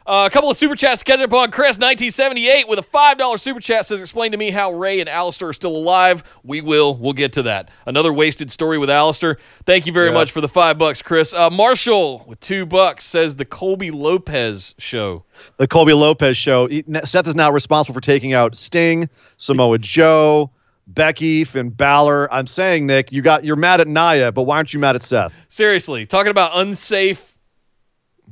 Uh, 0.07 0.25
a 0.27 0.31
couple 0.31 0.51
of 0.51 0.57
super 0.57 0.75
chats 0.75 1.01
to 1.01 1.05
catch 1.05 1.21
up 1.21 1.33
on. 1.33 1.51
Chris, 1.51 1.77
1978, 1.79 2.67
with 2.67 2.79
a 2.79 2.83
$5 2.83 3.39
super 3.39 3.61
chat 3.61 3.85
says, 3.87 4.01
Explain 4.01 4.33
to 4.33 4.39
me 4.39 4.51
how 4.51 4.73
Rey 4.73 4.99
and 5.01 5.09
Aleister 5.09 5.49
are 5.51 5.53
still 5.53 5.77
alive. 5.77 6.25
We 6.43 6.63
will. 6.63 6.97
We'll 6.97 7.13
get 7.13 7.33
to 7.35 7.43
that. 7.43 7.69
Another 7.87 8.13
wasted 8.13 8.51
story 8.51 8.79
with 8.79 8.89
Aleister. 8.89 9.37
Thank 9.67 9.87
you 9.87 9.93
very 9.93 10.09
Yeah. 10.09 10.15
much 10.15 10.33
for 10.33 10.41
the 10.41 10.49
five 10.49 10.79
bucks, 10.79 11.03
Chris. 11.03 11.35
Uh, 11.35 11.51
Marshall, 11.51 12.25
with 12.27 12.41
two 12.41 12.65
bucks, 12.67 13.05
says 13.05 13.37
the 13.37 13.45
Colby 13.45 13.91
Lopez 13.91 14.75
show. 14.79 15.23
The 15.59 15.69
Colby 15.69 15.93
Lopez 15.93 16.37
show. 16.37 16.67
He- 16.69 16.85
Seth 17.05 17.27
is 17.27 17.35
now 17.35 17.51
responsible 17.51 17.95
for 17.95 18.01
taking 18.01 18.33
out 18.33 18.57
Sting, 18.57 19.09
Samoa 19.37 19.79
Joe, 19.79 20.51
Becky, 20.89 21.45
Finn 21.45 21.71
Balor. 21.71 22.33
I'm 22.33 22.47
saying, 22.47 22.87
Nick, 22.87 23.13
you 23.13 23.23
got 23.23 23.45
you're 23.45 23.57
mad 23.57 23.81
at 23.81 23.89
Nia, 23.89 24.33
but 24.33 24.43
why 24.43 24.57
aren't 24.57 24.73
you 24.75 24.81
mad 24.81 24.97
at 24.97 25.03
Seth? 25.03 25.35
Seriously, 25.49 26.07
talking 26.07 26.31
about 26.31 26.53
unsafe 26.55 27.37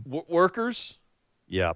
w- 0.04 0.24
workers. 0.28 0.96
Yeah, 1.46 1.72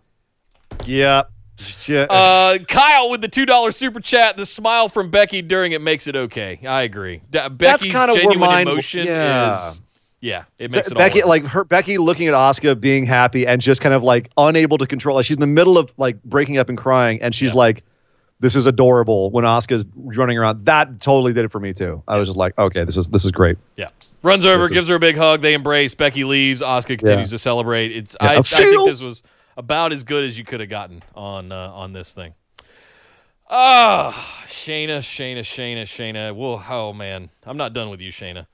yeah, 0.85 1.23
Shit. 1.59 2.11
Uh, 2.11 2.59
Kyle 2.67 3.11
with 3.11 3.21
the 3.21 3.29
two 3.29 3.47
dollar 3.47 3.71
super 3.73 4.01
chat. 4.01 4.37
The 4.37 4.47
smile 4.47 4.89
from 4.89 5.11
Becky 5.11 5.43
during 5.43 5.73
it 5.73 5.81
makes 5.81 6.07
it 6.07 6.17
okay. 6.17 6.59
I 6.67 6.83
agree. 6.83 7.23
Becky's 7.31 7.93
kinda 7.93 8.15
where 8.15 8.23
genuine 8.23 8.39
mine- 8.41 8.69
emotion 8.69 9.07
yeah. 9.07 9.69
is. 9.71 9.81
Yeah, 10.23 10.45
it 10.61 10.71
makes 10.71 10.89
Be- 10.89 10.95
it 10.95 10.99
Becky, 10.99 11.23
all 11.23 11.29
like 11.29 11.45
her, 11.47 11.65
Becky 11.65 11.99
looking 11.99 12.29
at 12.29 12.35
Asuka 12.35 12.81
being 12.81 13.05
happy 13.05 13.45
and 13.45 13.61
just 13.61 13.81
kind 13.81 13.93
of 13.93 14.03
like 14.05 14.31
unable 14.39 14.79
to 14.79 14.87
control. 14.87 15.17
Like 15.17 15.27
she's 15.27 15.37
in 15.37 15.41
the 15.41 15.47
middle 15.49 15.77
of 15.77 15.93
like 15.99 16.23
breaking 16.23 16.59
up 16.59 16.69
and 16.69 16.79
crying, 16.79 17.21
and 17.21 17.35
she's 17.35 17.51
Yeah. 17.51 17.59
like, 17.59 17.83
"This 18.39 18.55
is 18.55 18.65
adorable." 18.67 19.31
When 19.33 19.45
Asuka's 19.45 19.85
running 19.97 20.39
around, 20.39 20.65
that 20.67 21.01
totally 21.01 21.33
did 21.33 21.45
it 21.45 21.51
for 21.51 21.59
me 21.59 21.73
too. 21.73 22.03
I 22.07 22.19
was 22.19 22.29
just 22.29 22.39
like, 22.39 22.57
"Okay, 22.57 22.85
this 22.85 22.97
is 22.97 23.09
this 23.09 23.25
is 23.25 23.33
great." 23.33 23.59
Yeah. 23.77 23.89
Runs 24.23 24.47
over, 24.47 24.59
This 24.63 24.67
is- 24.71 24.75
gives 24.75 24.89
her 24.89 24.95
a 24.95 25.01
big 25.01 25.17
hug. 25.17 25.43
They 25.43 25.55
embrace. 25.55 25.93
Becky 25.97 26.23
leaves. 26.23 26.63
Oscar 26.63 26.97
continues 26.97 27.31
to 27.31 27.39
celebrate. 27.41 27.91
It's 27.91 28.17
Yeah. 28.23 28.29
I, 28.31 28.37
I 28.39 28.43
think 28.43 28.89
this 28.89 29.03
was 29.03 29.25
about 29.57 29.91
as 29.93 30.05
good 30.05 30.23
as 30.23 30.39
you 30.39 30.45
could 30.45 30.61
have 30.61 30.69
gotten 30.69 31.03
on 31.17 31.51
uh, 31.51 31.73
on 31.75 31.93
this 31.93 32.13
thing. 32.13 32.33
Ah, 33.51 34.45
Shayna, 34.47 34.99
Shayna, 34.99 35.41
Shayna, 35.41 35.83
Shayna. 35.83 36.35
Well, 36.35 36.65
oh 36.71 36.93
man, 36.93 37.29
I'm 37.45 37.57
not 37.57 37.73
done 37.73 37.91
with 37.91 38.01
you, 38.01 38.13
Shayna. 38.13 38.47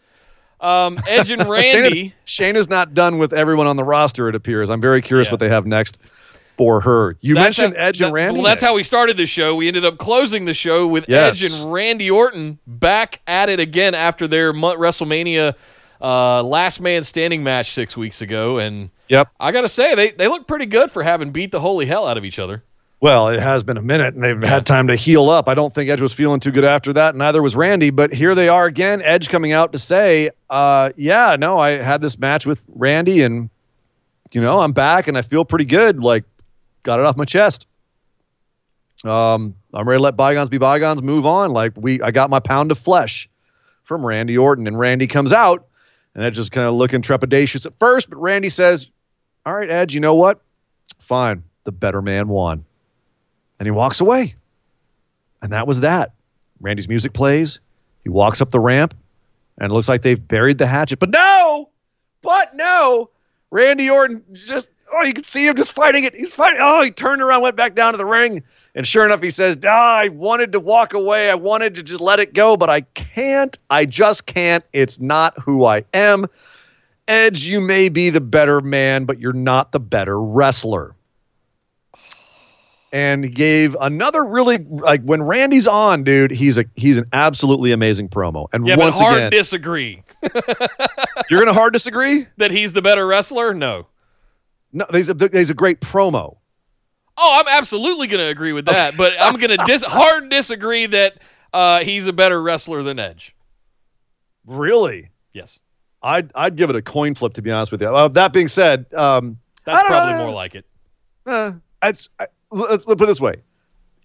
Um, 0.61 0.99
Edge 1.09 1.31
and 1.31 1.49
Randy. 1.49 2.15
Shane, 2.25 2.57
is 2.57 2.69
not 2.69 2.95
done 2.95 3.19
with 3.19 3.33
everyone 3.33 3.67
on 3.67 3.77
the 3.77 3.85
roster. 3.85 4.29
It 4.29 4.35
appears. 4.35 4.71
I'm 4.71 4.81
very 4.81 5.01
curious 5.03 5.29
Yeah. 5.29 5.33
what 5.33 5.41
they 5.41 5.49
have 5.49 5.67
next 5.67 5.99
for 6.47 6.81
her. 6.81 7.17
You 7.21 7.35
That's 7.35 7.59
mentioned 7.59 7.77
how- 7.79 7.85
Edge 7.87 8.03
and 8.03 8.13
Randy. 8.13 8.35
Well, 8.41 8.45
that's 8.45 8.63
how 8.63 8.75
we 8.75 8.83
started 8.83 9.17
the 9.17 9.27
show. 9.27 9.55
We 9.55 9.69
ended 9.69 9.85
up 9.85 9.99
closing 9.99 10.45
the 10.45 10.55
show 10.55 10.87
with 10.89 11.05
Yes. 11.09 11.43
Edge 11.43 11.61
and 11.63 11.73
Randy 11.73 12.11
Orton 12.11 12.59
back 12.67 13.21
at 13.29 13.49
it 13.49 13.61
again 13.61 13.95
after 13.95 14.27
their 14.27 14.53
WrestleMania 14.53 15.55
uh, 16.01 16.43
last 16.43 16.81
man 16.81 17.03
standing 17.03 17.43
match 17.43 17.73
six 17.73 17.97
weeks 17.97 18.21
ago. 18.23 18.59
And 18.59 18.91
Yep. 19.09 19.29
I 19.41 19.53
got 19.53 19.63
to 19.63 19.69
say, 19.69 19.95
they, 19.95 20.11
they 20.11 20.29
look 20.29 20.47
pretty 20.47 20.67
good 20.67 20.91
for 20.91 21.03
having 21.03 21.31
beat 21.31 21.51
the 21.53 21.61
holy 21.61 21.87
hell 21.87 22.07
out 22.07 22.19
of 22.19 22.25
each 22.25 22.39
other. 22.39 22.63
Well, 23.01 23.29
it 23.29 23.39
has 23.41 23.63
been 23.63 23.77
a 23.77 23.83
minute, 23.83 24.15
and 24.15 24.25
they've 24.25 24.43
had 24.43 24.67
time 24.67 24.89
to 24.89 24.97
heal 24.97 25.31
up. 25.31 25.49
I 25.49 25.55
don't 25.55 25.73
think 25.73 25.89
Edge 25.89 26.01
was 26.01 26.13
feeling 26.13 26.41
too 26.41 26.51
good 26.51 26.65
after 26.65 26.93
that. 26.95 27.15
Neither 27.15 27.41
was 27.41 27.55
Randy. 27.55 27.91
But 27.91 28.13
here 28.13 28.35
they 28.35 28.49
are 28.49 28.67
again. 28.67 29.03
Edge 29.03 29.29
coming 29.29 29.53
out 29.53 29.73
to 29.73 29.79
say, 29.79 30.31
uh, 30.51 30.91
"Yeah, 30.97 31.37
no, 31.39 31.59
I 31.59 31.81
had 31.81 32.01
this 32.01 32.19
match 32.19 32.45
with 32.45 32.65
Randy, 32.75 33.23
and 33.23 33.51
you 34.33 34.41
know, 34.41 34.59
I'm 34.59 34.73
back, 34.73 35.07
and 35.07 35.17
I 35.17 35.23
feel 35.23 35.45
pretty 35.45 35.65
good. 35.65 36.01
Like, 36.03 36.25
got 36.83 36.99
it 36.99 37.07
off 37.07 37.17
my 37.17 37.25
chest. 37.25 37.67
Um, 39.05 39.55
I'm 39.73 39.89
ready 39.89 39.99
to 39.99 40.03
let 40.03 40.17
bygones 40.17 40.51
be 40.51 40.59
bygones. 40.59 41.01
Move 41.01 41.25
on. 41.25 41.53
Like, 41.53 41.73
we, 41.77 42.03
I 42.03 42.11
got 42.11 42.31
my 42.31 42.41
pound 42.41 42.73
of 42.73 42.79
flesh 42.79 43.29
from 43.85 44.05
Randy 44.05 44.37
Orton, 44.37 44.67
and 44.67 44.77
Randy 44.77 45.07
comes 45.07 45.33
out, 45.33 45.69
and 46.17 46.25
Edge 46.25 46.37
is 46.37 46.51
kind 46.51 46.67
of 46.67 46.75
looking 46.75 47.01
trepidatious 47.01 47.65
at 47.65 47.73
first, 47.79 48.11
but 48.11 48.19
Randy 48.19 48.49
says, 48.49 48.89
"All 49.47 49.55
right, 49.55 49.71
Edge, 49.71 49.95
you 49.95 50.01
know 50.01 50.17
what? 50.17 50.41
Fine, 50.99 51.45
the 51.63 51.71
better 51.71 52.03
man 52.03 52.27
won." 52.27 52.65
And 53.59 53.67
he 53.67 53.71
walks 53.71 54.01
away. 54.01 54.35
And 55.43 55.53
that 55.53 55.67
was 55.67 55.81
that. 55.81 56.13
Randy's 56.61 56.89
music 56.89 57.13
plays. 57.13 57.61
He 58.03 58.09
walks 58.09 58.41
up 58.41 58.51
the 58.51 58.61
ramp, 58.61 58.95
and 59.59 59.71
it 59.71 59.75
looks 59.75 59.89
like 59.89 60.03
they've 60.03 60.29
buried 60.29 60.59
the 60.59 60.67
hatchet. 60.67 60.99
But 60.99 61.11
no, 61.11 61.69
but 62.23 62.55
no, 62.55 63.11
Randy 63.51 63.89
Orton 63.89 64.23
just 64.33 64.71
oh, 64.93 65.03
you 65.03 65.13
can 65.13 65.25
see 65.25 65.47
him 65.47 65.57
just 65.57 65.73
fighting 65.73 66.05
it. 66.05 66.15
He's 66.15 66.35
fighting. 66.35 66.59
Oh, 66.61 66.83
he 66.83 66.91
turned 66.91 67.23
around, 67.23 67.43
went 67.43 67.57
back 67.57 67.75
down 67.75 67.93
to 67.93 67.99
the 67.99 68.07
ring, 68.07 68.43
and 68.75 68.87
sure 68.87 69.05
enough, 69.05 69.23
he 69.23 69.31
says, 69.31 69.57
ah, 69.65 69.99
"I 69.99 70.09
wanted 70.09 70.53
to 70.53 70.61
walk 70.61 70.95
away. 70.95 71.31
I 71.31 71.35
wanted 71.35 71.75
to 71.77 71.83
just 71.83 72.01
let 72.01 72.19
it 72.19 72.35
go, 72.35 72.57
but 72.57 72.71
I 72.71 72.81
can't. 72.81 73.57
I 73.71 73.85
just 73.85 74.27
can't. 74.27 74.65
It's 74.73 75.01
not 75.01 75.39
who 75.39 75.65
I 75.65 75.85
am." 75.95 76.27
Edge, 77.07 77.45
you 77.45 77.59
may 77.61 77.89
be 77.89 78.11
the 78.11 78.21
better 78.21 78.61
man, 78.61 79.07
but 79.07 79.19
you're 79.19 79.33
not 79.33 79.73
the 79.73 79.81
better 79.81 80.21
wrestler 80.21 80.95
and 82.93 83.35
gave 83.35 83.77
another 83.81 84.25
really 84.25 84.59
like 84.69 85.03
when 85.03 85.23
Randy's 85.23 85.67
on, 85.67 86.05
dude. 86.05 86.31
He's 86.31 86.57
a 86.59 86.65
he's 86.77 86.99
an 86.99 87.05
absolutely 87.13 87.73
amazing 87.73 88.09
promo. 88.09 88.47
And 88.53 88.67
Yeah, 88.67 88.77
once 88.77 88.99
but 88.99 89.05
hard 89.05 89.17
again, 89.19 89.31
disagree 89.31 90.03
you're 91.31 91.41
gonna 91.41 91.53
hard 91.53 91.73
disagree. 91.73 92.27
that 92.39 92.51
he's 92.51 92.73
the 92.73 92.83
better 92.83 93.07
wrestler. 93.07 93.53
No. 93.55 93.87
No, 94.73 94.85
he's 94.93 95.09
a 95.11 95.17
he's 95.33 95.51
a 95.51 95.55
great 95.55 95.81
promo. 95.81 96.37
Oh, 97.21 97.41
I'm 97.41 97.49
absolutely 97.49 98.07
going 98.07 98.23
to 98.25 98.29
agree 98.29 98.53
with 98.53 98.67
that, 98.67 98.97
but 98.97 99.13
I'm 99.21 99.35
going 99.41 99.51
to 99.51 99.65
dis- 99.67 99.83
hard 99.83 100.29
disagree 100.29 100.87
that 100.87 101.15
uh, 101.53 101.81
he's 101.81 102.07
a 102.07 102.13
better 102.13 102.41
wrestler 102.41 102.85
than 102.85 103.01
Edge. 103.01 103.35
Really, 104.47 105.11
Yes. 105.33 105.59
I'd 106.03 106.31
I'd 106.37 106.55
give 106.55 106.71
it 106.71 106.77
a 106.77 106.83
coin 106.83 107.15
flip 107.17 107.33
to 107.35 107.43
be 107.43 107.51
honest 107.51 107.73
with 107.73 107.83
you. 107.83 107.89
Uh, 107.89 108.07
that 108.09 108.33
being 108.33 108.47
said, 108.47 108.87
um, 108.95 109.37
That's 109.65 109.79
I 109.79 109.81
don't 109.83 109.89
probably 109.89 110.15
know. 110.15 110.25
more 110.27 110.35
like 110.35 110.55
it. 110.55 110.65
uh, 111.27 111.53
it's 111.83 112.09
I, 112.21 112.27
let's, 112.51 112.87
let's 112.87 112.99
put 112.99 113.03
it 113.03 113.07
this 113.07 113.21
way: 113.21 113.35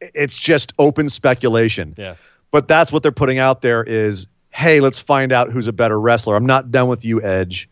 it's 0.02 0.38
just 0.38 0.74
open 0.80 1.10
speculation. 1.10 1.96
Yeah. 1.98 2.16
But 2.52 2.68
that's 2.68 2.92
what 2.92 3.02
they're 3.02 3.12
putting 3.12 3.40
out 3.40 3.62
there 3.64 3.84
is, 3.84 4.28
hey, 4.52 4.80
let's 4.80 5.00
find 5.00 5.32
out 5.32 5.52
who's 5.52 5.68
a 5.68 5.74
better 5.74 6.00
wrestler. 6.00 6.36
I'm 6.36 6.46
not 6.46 6.70
done 6.72 6.88
with 6.88 7.04
you, 7.04 7.22
Edge. 7.24 7.68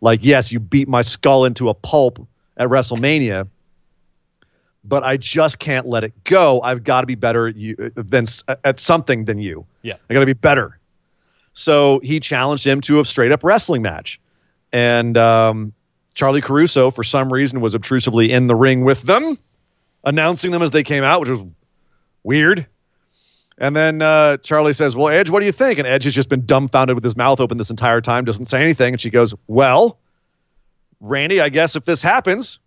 Like, 0.00 0.24
yes, 0.24 0.50
you 0.50 0.58
beat 0.58 0.88
my 0.88 1.02
skull 1.02 1.44
into 1.44 1.68
a 1.68 1.74
pulp 1.74 2.26
at 2.56 2.68
WrestleMania, 2.68 3.48
but 4.82 5.04
I 5.04 5.16
just 5.16 5.60
can't 5.60 5.86
let 5.86 6.04
it 6.04 6.12
go. 6.24 6.60
I've 6.62 6.82
got 6.84 7.02
to 7.02 7.06
be 7.06 7.14
better 7.14 7.46
at 7.46 7.56
you 7.56 7.76
than 7.94 8.26
at 8.64 8.80
something 8.80 9.24
than 9.24 9.38
you. 9.38 9.64
Yeah. 9.82 9.94
I 10.10 10.14
got 10.14 10.20
to 10.20 10.26
be 10.26 10.32
better. 10.34 10.78
So 11.52 12.00
he 12.00 12.18
challenged 12.18 12.66
him 12.66 12.80
to 12.82 13.00
a 13.00 13.04
straight 13.04 13.30
up 13.30 13.44
wrestling 13.44 13.82
match, 13.82 14.20
and 14.72 15.16
um, 15.16 15.72
Charly 16.16 16.42
Caruso, 16.42 16.90
for 16.90 17.04
some 17.04 17.32
reason, 17.32 17.60
was 17.60 17.74
obtrusively 17.76 18.32
in 18.32 18.48
the 18.48 18.56
ring 18.56 18.84
with 18.84 19.02
them, 19.02 19.38
announcing 20.04 20.50
them 20.50 20.62
as 20.62 20.70
they 20.70 20.82
came 20.82 21.04
out, 21.04 21.20
which 21.20 21.30
was 21.30 21.42
weird. 22.22 22.66
And 23.58 23.76
then 23.76 24.02
uh, 24.02 24.38
Charly 24.38 24.74
says, 24.74 24.96
Well, 24.96 25.08
Edge, 25.08 25.30
what 25.30 25.40
do 25.40 25.46
you 25.46 25.52
think? 25.52 25.78
And 25.78 25.86
Edge 25.86 26.04
has 26.04 26.14
just 26.14 26.28
been 26.28 26.44
dumbfounded 26.44 26.94
with 26.96 27.04
his 27.04 27.16
mouth 27.16 27.40
open 27.40 27.56
this 27.58 27.70
entire 27.70 28.00
time, 28.00 28.24
doesn't 28.24 28.46
say 28.46 28.60
anything. 28.62 28.94
And 28.94 29.00
she 29.00 29.10
goes, 29.10 29.32
Well, 29.46 29.98
Randy, 31.00 31.40
I 31.40 31.48
guess 31.48 31.76
if 31.76 31.84
this 31.84 32.02
happens, 32.02 32.58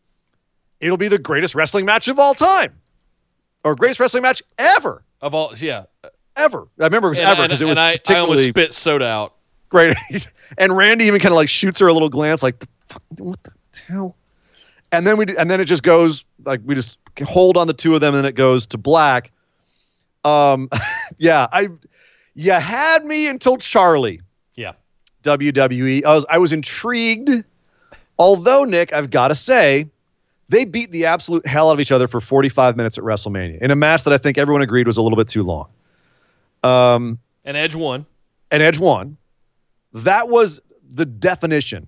it'll 0.79 0.97
be 0.97 1.07
the 1.09 1.19
greatest 1.19 1.55
wrestling 1.55 1.85
match 1.85 2.07
of 2.07 2.19
all 2.19 2.33
time 2.33 2.73
or 3.63 3.75
greatest 3.75 3.99
wrestling 3.99 4.23
match 4.23 4.41
ever. 4.57 5.03
Of 5.21 5.33
all, 5.33 5.53
yeah. 5.57 5.83
Ever. 6.37 6.67
I 6.79 6.85
remember 6.85 7.07
it 7.07 7.11
was 7.11 7.17
And, 7.19 7.27
ever 7.27 7.41
and, 7.41 7.49
because 7.49 7.61
it 7.61 7.65
was 7.65 7.77
and 7.77 7.83
I, 7.83 7.99
I 8.13 8.19
almost 8.19 8.45
spit 8.45 8.73
soda 8.73 9.05
out. 9.05 9.33
great. 9.69 9.97
and 10.57 10.77
Randy 10.77 11.05
even 11.05 11.19
kind 11.19 11.33
of 11.33 11.35
like 11.35 11.49
shoots 11.49 11.79
her 11.79 11.87
a 11.87 11.93
little 11.93 12.09
glance, 12.09 12.43
like, 12.43 12.59
the 12.59 12.67
fuck, 12.87 13.01
"What 13.17 13.43
the 13.43 13.51
hell?" 13.87 14.15
And 14.91 15.05
then 15.05 15.17
we 15.17 15.25
and 15.37 15.49
then 15.49 15.59
it 15.59 15.65
just 15.65 15.81
goes 15.83 16.23
like 16.45 16.61
we 16.63 16.75
just 16.75 16.99
hold 17.19 17.57
on 17.57 17.67
the 17.67 17.73
two 17.73 17.95
of 17.95 18.01
them, 18.01 18.13
and 18.13 18.23
then 18.23 18.29
it 18.29 18.35
goes 18.35 18.65
to 18.67 18.77
black. 18.77 19.31
Um, 20.23 20.69
yeah, 21.17 21.47
I, 21.51 21.67
you 22.35 22.51
had 22.51 23.05
me 23.05 23.27
until 23.27 23.57
Charly. 23.57 24.19
Yeah. 24.55 24.73
WWE. 25.23 26.03
I 26.05 26.15
was 26.15 26.25
I 26.29 26.37
was 26.37 26.51
intrigued, 26.53 27.29
although 28.19 28.63
Nick, 28.63 28.93
I've 28.93 29.09
got 29.09 29.27
to 29.29 29.35
say, 29.35 29.87
they 30.49 30.63
beat 30.65 30.91
the 30.91 31.05
absolute 31.05 31.45
hell 31.45 31.69
out 31.69 31.73
of 31.73 31.79
each 31.79 31.91
other 31.91 32.07
for 32.07 32.21
45 32.21 32.77
minutes 32.77 32.97
at 32.97 33.03
WrestleMania 33.03 33.59
in 33.61 33.69
a 33.71 33.75
match 33.75 34.03
that 34.03 34.13
I 34.13 34.17
think 34.17 34.37
everyone 34.37 34.61
agreed 34.61 34.87
was 34.87 34.95
a 34.97 35.01
little 35.01 35.17
bit 35.17 35.27
too 35.27 35.43
long. 35.43 35.67
Um, 36.63 37.19
And 37.45 37.57
Edge 37.57 37.75
won. 37.75 38.05
and 38.51 38.63
Edge 38.63 38.79
won. 38.79 39.17
That 39.93 40.29
was 40.29 40.61
the 40.89 41.05
definition 41.05 41.87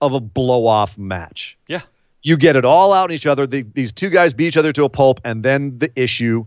of 0.00 0.14
a 0.14 0.20
blow 0.20 0.66
off 0.66 0.96
match. 0.98 1.56
Yeah. 1.66 1.82
You 2.22 2.36
get 2.36 2.56
it 2.56 2.64
all 2.64 2.92
out 2.92 3.10
in 3.10 3.14
each 3.14 3.26
other. 3.26 3.46
The, 3.46 3.62
these 3.74 3.92
two 3.92 4.10
guys 4.10 4.32
beat 4.32 4.48
each 4.48 4.56
other 4.56 4.72
to 4.72 4.84
a 4.84 4.88
pulp, 4.88 5.20
and 5.24 5.42
then 5.42 5.76
the 5.78 5.90
issue 5.96 6.46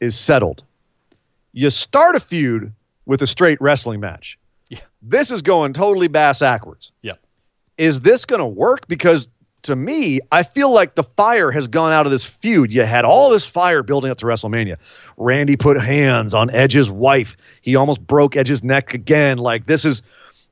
is 0.00 0.18
settled. 0.18 0.62
You 1.52 1.70
start 1.70 2.14
a 2.14 2.20
feud 2.20 2.72
with 3.06 3.22
a 3.22 3.26
straight 3.26 3.60
wrestling 3.60 4.00
match. 4.00 4.38
Yeah. 4.68 4.80
This 5.02 5.30
is 5.30 5.42
going 5.42 5.72
totally 5.72 6.08
bass 6.08 6.40
backwards. 6.40 6.92
Yeah. 7.02 7.14
Is 7.78 8.00
this 8.00 8.24
going 8.24 8.40
to 8.40 8.46
work? 8.46 8.86
Because 8.86 9.28
to 9.62 9.76
me, 9.76 10.20
I 10.30 10.42
feel 10.42 10.72
like 10.72 10.94
the 10.94 11.02
fire 11.02 11.50
has 11.50 11.66
gone 11.66 11.92
out 11.92 12.06
of 12.06 12.12
this 12.12 12.24
feud. 12.24 12.72
You 12.72 12.84
had 12.84 13.04
all 13.04 13.30
this 13.30 13.46
fire 13.46 13.82
building 13.82 14.10
up 14.10 14.18
to 14.18 14.26
WrestleMania. 14.26 14.76
Randy 15.16 15.56
put 15.56 15.80
hands 15.80 16.34
on 16.34 16.50
Edge's 16.50 16.90
wife. 16.90 17.36
He 17.60 17.74
almost 17.74 18.06
broke 18.06 18.36
Edge's 18.36 18.62
neck 18.62 18.94
again. 18.94 19.38
Like 19.38 19.66
this 19.66 19.84
is 19.84 20.02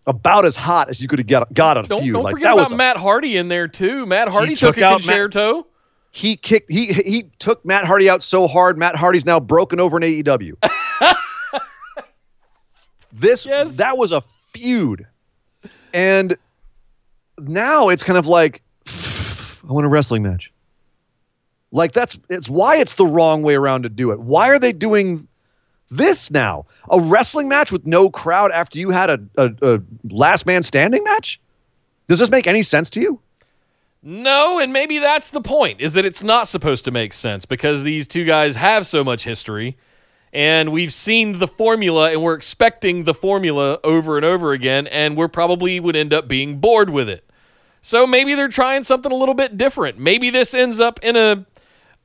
about 0.06 0.44
as 0.44 0.54
hot 0.56 0.88
as 0.88 1.00
you 1.02 1.08
could 1.08 1.18
have 1.18 1.26
got, 1.26 1.52
got 1.52 1.76
a 1.76 1.82
Don't, 1.88 2.00
feud. 2.02 2.12
don't 2.14 2.22
like 2.24 2.32
forget 2.34 2.44
that 2.46 2.52
about 2.54 2.62
was 2.64 2.72
a- 2.72 2.76
Matt 2.76 2.96
Hardy 2.96 3.36
in 3.36 3.48
there 3.48 3.66
too. 3.68 4.06
Matt 4.06 4.28
Hardy 4.28 4.54
took 4.54 4.76
took, 4.76 4.82
a 4.82 4.86
out 4.86 4.92
Matt- 4.92 5.00
concerto. 5.06 5.66
he 6.12 6.36
kicked 6.36 6.70
he 6.70 6.92
he 6.92 7.24
took 7.38 7.64
Matt 7.64 7.84
Hardy 7.84 8.08
out 8.08 8.22
so 8.22 8.46
hard. 8.46 8.78
Matt 8.78 8.96
Hardy's 8.96 9.26
now 9.26 9.40
broken 9.40 9.80
over 9.80 9.96
in 9.96 10.02
AEW. 10.02 10.54
this 13.12 13.46
Yes. 13.46 13.76
that 13.76 13.96
was 13.98 14.12
a 14.12 14.20
feud, 14.20 15.06
and 15.92 16.36
now 17.38 17.88
it's 17.88 18.02
kind 18.02 18.18
of 18.18 18.26
like 18.26 18.62
I 19.68 19.72
want 19.72 19.86
a 19.86 19.88
wrestling 19.88 20.22
match. 20.22 20.52
Like 21.72 21.92
that's 21.92 22.18
it's 22.30 22.48
why 22.48 22.76
it's 22.76 22.94
the 22.94 23.06
wrong 23.06 23.42
way 23.42 23.54
around 23.54 23.82
to 23.82 23.88
do 23.88 24.10
it. 24.12 24.20
Why 24.20 24.48
are 24.48 24.58
they 24.58 24.72
doing 24.72 25.26
this 25.90 26.30
now? 26.30 26.66
A 26.90 27.00
wrestling 27.00 27.48
match 27.48 27.72
with 27.72 27.86
no 27.86 28.10
crowd 28.10 28.50
after 28.52 28.78
you 28.78 28.90
had 28.90 29.10
a, 29.10 29.20
a, 29.36 29.52
a 29.62 29.82
last 30.10 30.46
man 30.46 30.62
standing 30.62 31.04
match? 31.04 31.40
Does 32.08 32.18
this 32.18 32.30
make 32.30 32.46
any 32.46 32.62
sense 32.62 32.90
to 32.90 33.00
you? 33.00 33.20
No, 34.02 34.60
and 34.60 34.72
maybe 34.72 34.98
that's 34.98 35.30
the 35.30 35.40
point, 35.40 35.80
is 35.80 35.94
that 35.94 36.04
it's 36.04 36.22
not 36.22 36.46
supposed 36.46 36.84
to 36.84 36.90
make 36.92 37.12
sense 37.12 37.44
because 37.44 37.82
these 37.82 38.06
two 38.06 38.24
guys 38.24 38.54
have 38.54 38.86
so 38.86 39.02
much 39.02 39.24
history 39.24 39.76
and 40.32 40.70
we've 40.70 40.92
seen 40.92 41.38
the 41.38 41.48
formula 41.48 42.10
and 42.12 42.22
we're 42.22 42.34
expecting 42.34 43.04
the 43.04 43.14
formula 43.14 43.80
over 43.84 44.16
and 44.16 44.24
over 44.24 44.52
again 44.52 44.86
and 44.88 45.16
we're 45.16 45.28
probably 45.28 45.80
would 45.80 45.96
end 45.96 46.12
up 46.12 46.28
being 46.28 46.58
bored 46.58 46.90
with 46.90 47.08
it. 47.08 47.24
So 47.80 48.06
maybe 48.06 48.34
they're 48.34 48.48
trying 48.48 48.84
something 48.84 49.10
a 49.10 49.14
little 49.14 49.34
bit 49.34 49.56
different. 49.56 49.98
Maybe 49.98 50.30
this 50.30 50.54
ends 50.54 50.78
up 50.78 51.00
in 51.02 51.16
a 51.16 51.46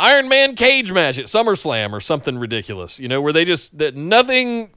Iron 0.01 0.27
Man 0.27 0.55
cage 0.55 0.91
match 0.91 1.19
at 1.19 1.25
SummerSlam 1.25 1.93
or 1.93 1.99
something 2.01 2.37
ridiculous, 2.37 2.99
you 2.99 3.07
know, 3.07 3.21
where 3.21 3.31
they 3.31 3.45
just 3.45 3.77
that 3.77 3.95
nothing 3.95 4.71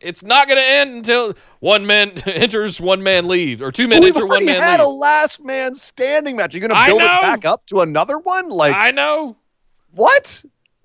it's 0.00 0.22
not 0.22 0.48
going 0.48 0.56
to 0.56 0.64
end 0.64 0.94
until 0.96 1.34
one 1.60 1.86
man 1.86 2.10
enters, 2.26 2.80
one 2.80 3.02
man 3.02 3.28
leaves, 3.28 3.60
or 3.60 3.70
two 3.70 3.86
men 3.86 4.02
We've 4.02 4.14
enter, 4.16 4.26
one 4.26 4.44
man 4.46 4.58
had 4.60 4.80
leaves. 4.80 4.88
a 4.88 4.88
last 4.88 5.44
man 5.44 5.74
standing 5.74 6.36
match. 6.36 6.54
You're 6.54 6.66
going 6.66 6.70
to 6.80 6.86
build 6.86 7.02
it 7.02 7.20
back 7.20 7.44
up 7.44 7.66
to 7.66 7.80
another 7.80 8.18
one? 8.18 8.48
Like 8.48 8.74
I 8.74 8.90
know. 8.90 9.36
what? 9.92 10.42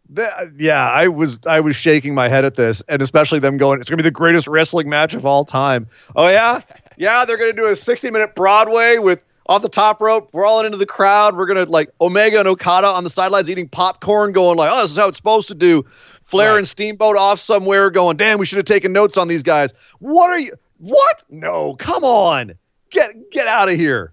The- 0.10 0.54
yeah, 0.58 0.90
I 0.92 1.08
was 1.08 1.40
I 1.48 1.62
was 1.62 1.76
shaking 1.76 2.14
my 2.14 2.28
head 2.28 2.44
at 2.46 2.56
this, 2.56 2.84
and 2.90 3.02
especially 3.02 3.40
them 3.40 3.58
going. 3.58 3.80
It's 3.80 3.90
going 3.90 3.98
to 3.98 4.04
be 4.04 4.08
the 4.08 4.12
greatest 4.12 4.48
wrestling 4.48 4.90
match 4.90 5.14
of 5.14 5.26
all 5.26 5.46
time. 5.46 5.88
Oh 6.16 6.28
yeah, 6.30 6.62
yeah. 6.98 7.24
They're 7.26 7.38
going 7.38 7.56
to 7.56 7.60
do 7.62 7.68
a 7.68 7.76
60 7.76 8.12
minute 8.12 8.36
Broadway 8.36 8.98
with 8.98 9.20
off 9.48 9.62
the 9.62 9.70
top 9.70 10.02
rope. 10.02 10.30
We're 10.34 10.46
all 10.46 10.64
into 10.66 10.78
the 10.78 10.86
crowd. 10.86 11.36
We're 11.38 11.46
going 11.46 11.64
to 11.66 11.72
like 11.72 11.90
Omega 12.02 12.40
and 12.40 12.48
Okada 12.48 12.88
on 12.88 13.04
the 13.04 13.10
sidelines 13.10 13.50
eating 13.50 13.68
popcorn, 13.70 14.32
going 14.32 14.58
like, 14.58 14.70
"Oh, 14.72 14.82
this 14.82 14.92
is 14.92 14.98
how 14.98 15.08
it's 15.08 15.18
supposed 15.18 15.48
to 15.50 15.56
do." 15.56 15.86
Flair 16.24 16.52
Right. 16.54 16.58
and 16.60 16.68
Steamboat 16.68 17.16
off 17.18 17.40
somewhere, 17.40 17.90
going, 17.92 18.18
"Damn, 18.18 18.40
we 18.40 18.46
should 18.46 18.58
have 18.58 18.66
taken 18.66 18.92
notes 18.92 19.18
on 19.18 19.28
these 19.28 19.44
guys." 19.44 19.74
What 20.00 20.30
are 20.32 20.40
you? 20.40 20.52
What? 20.80 21.24
No, 21.30 21.76
come 21.76 22.04
on, 22.04 22.54
get 22.90 23.12
get 23.32 23.48
out 23.48 23.70
of 23.70 23.76
here. 23.76 24.12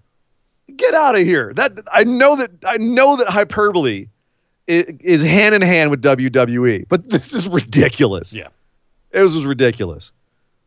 Get 0.77 0.95
out 0.95 1.17
of 1.17 1.23
here. 1.23 1.53
That 1.55 1.73
I 1.93 2.05
know 2.05 2.37
that 2.37 2.51
I 2.67 2.77
know 2.77 3.17
that 3.17 3.29
hyperbole 3.29 4.07
i- 4.69 4.85
is 5.01 5.23
hand 5.23 5.55
in 5.55 5.63
hand 5.63 5.91
with 5.91 6.03
WWE, 6.03 6.85
but 6.89 7.09
this 7.11 7.35
is 7.35 7.49
ridiculous. 7.49 8.35
Yeah. 8.35 8.49
It 9.13 9.21
was, 9.23 9.35
was 9.35 9.45
ridiculous. 9.45 10.13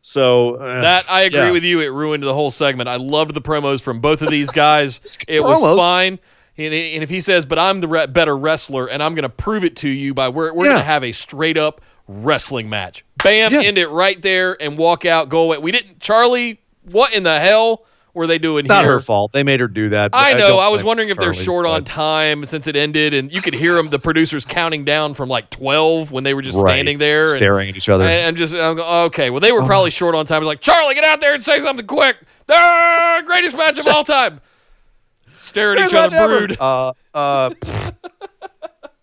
So 0.08 0.58
uh, 0.58 0.82
That 0.82 1.06
I 1.10 1.22
agree 1.24 1.40
yeah. 1.40 1.52
with 1.52 1.64
you. 1.64 1.80
It 1.80 1.88
ruined 1.88 2.22
the 2.22 2.34
whole 2.34 2.52
segment. 2.52 2.88
I 2.88 2.98
loved 2.98 3.34
the 3.34 3.42
promos 3.42 3.82
from 3.82 4.00
both 4.00 4.22
of 4.22 4.30
these 4.30 4.52
guys. 4.52 5.02
it 5.28 5.44
was 5.44 5.76
fine. 5.78 6.20
And, 6.58 6.74
and 6.76 7.02
if 7.02 7.10
he 7.10 7.20
says, 7.22 7.44
"But 7.44 7.58
I'm 7.58 7.82
the 7.82 7.88
re- 7.88 8.06
better 8.06 8.38
wrestler, 8.38 8.86
and 8.88 9.02
I'm 9.02 9.16
going 9.16 9.24
to 9.24 9.30
prove 9.30 9.64
it 9.66 9.76
to 9.78 9.90
you 9.90 10.14
by 10.14 10.30
we're 10.30 10.54
we're 10.54 10.66
Yeah. 10.66 10.74
going 10.74 10.82
to 10.82 10.86
have 10.86 11.04
a 11.04 11.12
straight 11.12 11.58
up 11.58 11.82
wrestling 12.08 12.70
match." 12.70 13.04
Bam, 13.24 13.52
Yeah. 13.52 13.62
end 13.64 13.80
it 13.80 13.88
right 13.88 14.22
there 14.22 14.62
and 14.62 14.78
walk 14.78 15.06
out. 15.06 15.30
Go 15.30 15.40
away. 15.40 15.58
We 15.58 15.72
didn't. 15.72 15.98
Charly, 16.00 16.60
what 16.92 17.12
in 17.12 17.24
the 17.24 17.40
hell 17.40 17.84
were 18.16 18.26
they 18.28 18.38
doing 18.40 18.66
here? 18.66 18.70
not 18.74 18.84
here? 18.86 18.94
her 18.94 19.00
fault. 19.00 19.32
They 19.34 19.44
made 19.44 19.60
her 19.60 19.68
do 19.68 19.90
that. 19.90 20.12
I 20.14 20.34
know. 20.34 20.48
don't 20.50 20.60
I 20.60 20.70
was 20.70 20.84
wondering 20.84 21.10
if 21.10 21.18
they're 21.18 21.32
Charly, 21.32 21.44
short 21.44 21.66
on 21.66 21.84
time 21.84 22.46
since 22.46 22.66
it 22.68 22.76
ended, 22.76 23.14
and 23.14 23.32
you 23.32 23.42
could 23.42 23.54
hear 23.54 23.76
them, 23.76 23.90
the 23.90 24.00
producers 24.00 24.46
counting 24.46 24.86
down 24.86 25.14
from 25.14 25.30
like 25.30 25.50
twelve 25.50 26.12
when 26.12 26.24
they 26.24 26.34
were 26.34 26.42
just 26.42 26.58
Right. 26.58 26.72
standing 26.72 26.98
there, 26.98 27.20
and, 27.22 27.30
staring 27.38 27.70
at 27.70 27.76
each 27.76 27.90
other. 27.90 28.06
and 28.06 28.28
I'm 28.28 28.36
just 28.36 28.56
I'm, 28.56 28.80
okay. 28.80 29.30
Well, 29.30 29.40
they 29.42 29.52
Oh. 29.52 29.56
were 29.56 29.64
probably 29.64 29.90
short 29.92 30.16
on 30.16 30.26
time. 30.26 30.38
I 30.38 30.40
was 30.40 30.48
like, 30.48 30.62
Charly, 30.62 30.94
get 30.96 31.04
out 31.04 31.20
there 31.20 31.34
and 31.34 31.44
say 31.44 31.60
something 31.60 31.86
quick. 31.86 32.18
Ah, 32.50 33.22
greatest 33.26 33.56
match 33.58 33.78
of 33.80 33.88
all 33.94 34.04
time. 34.04 34.40
Stare 35.38 35.74
at 35.74 35.88
each 35.88 35.94
other, 35.94 36.16
ever. 36.16 36.40
brood. 36.48 36.58
Uh, 36.60 36.94
uh, 37.14 37.50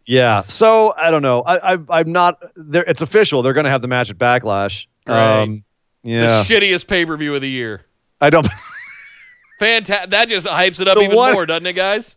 yeah. 0.06 0.42
So 0.46 0.92
I 0.96 1.10
don't 1.10 1.22
know. 1.22 1.42
I, 1.42 1.74
I 1.74 1.78
I'm 1.90 2.10
not. 2.12 2.42
There. 2.56 2.84
It's 2.86 3.02
official. 3.02 3.42
They're 3.42 3.52
going 3.52 3.64
to 3.64 3.70
have 3.70 3.82
the 3.82 3.88
match 3.88 4.10
at 4.10 4.18
Backlash. 4.18 4.86
Right. 5.06 5.42
Um, 5.42 5.64
yeah. 6.02 6.42
The 6.42 6.54
shittiest 6.54 6.86
pay 6.88 7.04
per 7.06 7.16
view 7.16 7.34
of 7.34 7.40
the 7.42 7.50
year. 7.50 7.82
I 8.20 8.30
don't. 8.30 8.46
Fantastic. 9.62 10.10
That 10.10 10.28
just 10.28 10.46
hypes 10.46 10.80
it 10.80 10.88
up 10.88 10.96
The 10.96 11.04
even 11.04 11.16
one- 11.16 11.32
more, 11.34 11.46
doesn't 11.46 11.66
it, 11.66 11.74
guys? 11.76 12.16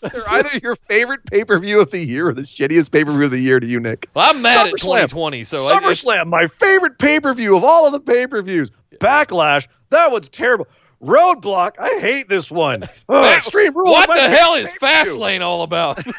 They're 0.02 0.28
either 0.30 0.50
your 0.62 0.76
favorite 0.88 1.26
pay 1.26 1.44
per 1.44 1.58
view 1.58 1.80
of 1.80 1.90
the 1.90 1.98
year 1.98 2.28
or 2.28 2.32
the 2.32 2.42
shittiest 2.42 2.90
pay 2.92 3.04
per 3.04 3.10
view 3.12 3.24
of 3.24 3.32
the 3.32 3.40
year 3.40 3.58
to 3.60 3.66
you, 3.66 3.80
Nick. 3.80 4.08
Well, 4.14 4.30
I'm 4.30 4.40
mad 4.40 4.68
at 4.68 4.72
SummerSlam. 4.74 5.08
2020. 5.10 5.44
So 5.44 5.56
I, 5.58 5.76
it's- 5.78 6.04
SummerSlam, 6.04 6.26
my 6.28 6.46
favorite 6.58 6.98
pay 6.98 7.18
per 7.20 7.34
view 7.34 7.56
of 7.56 7.64
all 7.64 7.86
of 7.86 7.92
the 7.92 8.00
pay 8.00 8.26
per 8.26 8.40
views. 8.40 8.70
Backlash, 8.98 9.66
that 9.90 10.10
was 10.12 10.28
terrible. 10.28 10.68
Roadblock, 11.02 11.72
I 11.78 11.98
hate 12.00 12.28
this 12.28 12.50
one. 12.50 12.88
Oh, 13.08 13.22
That- 13.22 13.38
Extreme 13.38 13.74
Rules. 13.76 13.90
what 13.90 14.08
the 14.08 14.28
hell 14.30 14.54
is. 14.54 14.72
Fastlane 14.74 15.40
all 15.42 15.62
about? 15.64 15.98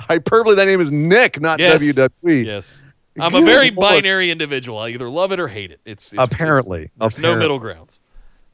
Hyperbole, 0.00 0.54
that 0.54 0.66
name 0.66 0.80
is 0.80 0.90
Nick, 0.92 1.40
not 1.40 1.58
Yes. 1.58 1.82
WWE. 1.82 2.44
yes. 2.44 2.80
I'm 3.18 3.34
a 3.34 3.40
very 3.40 3.70
Lord. 3.70 3.76
binary 3.94 4.30
individual. 4.30 4.78
I 4.78 4.90
either 4.90 5.08
love 5.08 5.32
it 5.32 5.40
or 5.40 5.48
hate 5.48 5.70
it. 5.70 5.80
It's, 5.86 6.12
it's 6.12 6.22
Apparently. 6.22 6.82
it's- 6.84 6.92
there's 6.98 7.18
no 7.18 7.36
middle 7.36 7.58
grounds. 7.58 8.00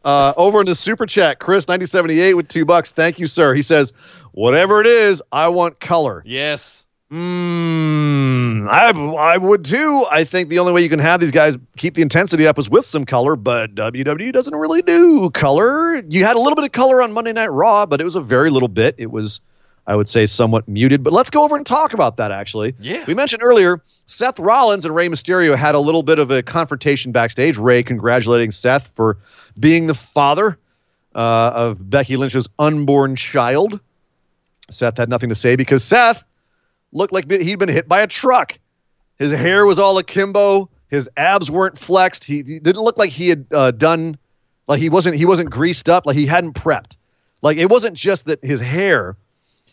Uh, 0.05 0.35
over 0.37 0.61
in 0.61 0.67
the 0.67 0.75
super 0.75 1.07
chat, 1.07 1.39
Chris 1.39 1.69
ninety 1.69 1.87
seventy 1.87 2.21
eight 2.21 2.35
with 2.35 2.49
two 2.49 2.65
bucks. 2.65 2.91
Thank 2.91 3.19
you, 3.19 3.27
sir. 3.27 3.55
He 3.55 3.63
says, 3.63 3.93
Whatever 4.33 4.81
it 4.81 4.87
is, 4.87 5.23
I 5.31 5.49
want 5.49 5.81
color. 5.81 6.23
Yes. 6.25 6.85
Mm, 7.13 8.67
I, 8.71 8.91
I 8.91 9.37
would 9.37 9.67
too. 9.67 10.07
I 10.11 10.25
think 10.25 10.49
the 10.49 10.59
only 10.59 10.73
way 10.73 10.81
you 10.81 10.89
can 10.89 10.99
have 10.99 11.21
these 11.21 11.31
guys 11.31 11.59
keep 11.77 11.93
the 11.93 12.01
intensity 12.01 12.47
up 12.47 12.59
is 12.59 12.71
with 12.71 12.87
some 12.87 13.05
color, 13.05 13.37
but 13.37 13.75
WWE 13.75 14.33
doesn't 14.33 14.55
really 14.55 14.81
do 14.81 15.29
color. 15.31 15.97
You 16.09 16.25
had 16.25 16.37
a 16.37 16.39
little 16.39 16.57
bit 16.57 16.65
of 16.65 16.73
color 16.73 17.03
on 17.03 17.13
Monday 17.13 17.35
Night 17.35 17.53
Raw, 17.53 17.85
but 17.85 18.01
it 18.01 18.05
was 18.05 18.17
a 18.17 18.21
very 18.23 18.49
little 18.49 18.69
bit. 18.69 18.95
It 18.97 19.11
was, 19.11 19.43
I 19.87 19.95
would 19.95 20.09
say, 20.09 20.25
somewhat 20.25 20.67
muted. 20.67 21.03
But 21.03 21.13
let's 21.13 21.29
go 21.29 21.43
over 21.43 21.55
and 21.55 21.67
talk 21.67 21.93
about 21.93 22.17
that 22.17 22.33
actually. 22.33 22.75
Yeah. 22.81 23.05
We 23.07 23.13
mentioned 23.13 23.43
earlier 23.43 23.83
Seth 24.07 24.39
Rollins 24.39 24.85
and 24.85 24.95
Rey 24.95 25.09
Mysterio 25.09 25.57
had 25.57 25.75
a 25.75 25.81
little 25.81 26.03
bit 26.03 26.19
of 26.19 26.31
a 26.31 26.43
confrontation 26.43 27.13
backstage. 27.13 27.57
Rey 27.57 27.83
congratulating 27.83 28.51
Seth 28.51 28.91
for 28.95 29.19
being 29.59 29.87
the 29.87 29.95
father 29.95 30.59
uh, 31.15 31.53
of 31.55 31.89
Becky 31.89 32.17
Lynch's 32.17 32.49
unborn 32.59 33.17
child. 33.17 33.81
Seth 34.71 34.97
had 34.97 35.09
nothing 35.09 35.29
to 35.29 35.35
say 35.35 35.57
because 35.57 35.85
Seth 35.85 36.25
looked 36.93 37.13
like 37.13 37.31
he'd 37.31 37.59
been 37.59 37.69
hit 37.69 37.89
by 37.89 38.01
a 38.01 38.07
truck. 38.07 38.59
His 39.19 39.33
hair 39.33 39.67
was 39.67 39.79
all 39.79 39.99
akimbo. 39.99 40.69
His 40.89 41.09
abs 41.17 41.51
weren't 41.51 41.79
flexed. 41.79 42.25
He, 42.25 42.37
he 42.37 42.59
didn't 42.59 42.83
look 42.83 42.99
like 42.99 43.11
he 43.11 43.29
had 43.29 43.47
uh, 43.53 43.71
done, 43.71 44.19
like 44.69 44.81
he 44.81 44.89
wasn't 44.89 45.17
he 45.17 45.25
wasn't 45.25 45.51
greased 45.51 45.89
up, 45.89 46.07
like 46.07 46.17
he 46.17 46.27
hadn't 46.27 46.55
prepped. 46.55 46.97
Like 47.41 47.57
it 47.57 47.71
wasn't 47.71 47.97
just 47.97 48.27
that 48.27 48.43
his 48.45 48.61
hair. 48.61 49.17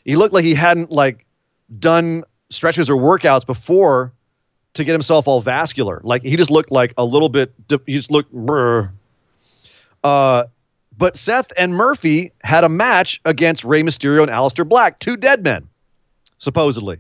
He 0.05 0.15
looked 0.15 0.33
like 0.33 0.45
he 0.45 0.53
hadn't 0.53 0.91
like 0.91 1.25
done 1.77 2.23
stretches 2.49 2.89
or 2.89 2.95
workouts 2.95 3.45
before 3.45 4.13
to 4.73 4.84
get 4.84 4.91
himself 4.93 5.27
all 5.27 5.41
vascular. 5.41 6.01
Like 6.03 6.23
he 6.23 6.36
just 6.36 6.51
looked 6.51 6.71
like 6.71 6.93
a 6.97 7.05
little 7.05 7.29
bit. 7.29 7.53
He 7.86 7.95
just 7.95 8.12
looked. 8.12 8.32
Brr. 8.32 8.91
Uh, 10.03 10.45
but 10.97 11.15
Seth 11.15 11.51
and 11.58 11.73
Murphy 11.73 12.32
had 12.43 12.63
a 12.63 12.69
match 12.69 13.21
against 13.23 13.63
Rey 13.63 13.84
Mysterio 13.84 14.21
and 14.21 14.29
Aleister 14.29 14.67
Black, 14.67 14.99
two 14.99 15.15
dead 15.15 15.43
men, 15.43 15.67
supposedly. 16.39 16.97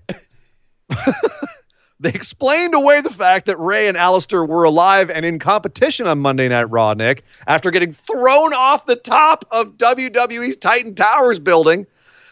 they 1.99 2.09
explained 2.09 2.73
away 2.73 3.01
the 3.01 3.09
fact 3.09 3.45
that 3.47 3.59
Rey 3.59 3.89
and 3.89 3.97
Aleister 3.97 4.47
were 4.47 4.63
alive 4.63 5.09
and 5.09 5.25
in 5.25 5.37
competition 5.37 6.07
on 6.07 6.19
Monday 6.19 6.47
Night 6.47 6.69
Raw, 6.69 6.93
Nick, 6.93 7.25
after 7.47 7.71
getting 7.71 7.91
thrown 7.91 8.53
off 8.53 8.85
the 8.85 8.95
top 8.95 9.43
of 9.51 9.77
WWE's 9.77 10.55
Titan 10.55 10.95
Towers 10.95 11.39
building. 11.39 11.85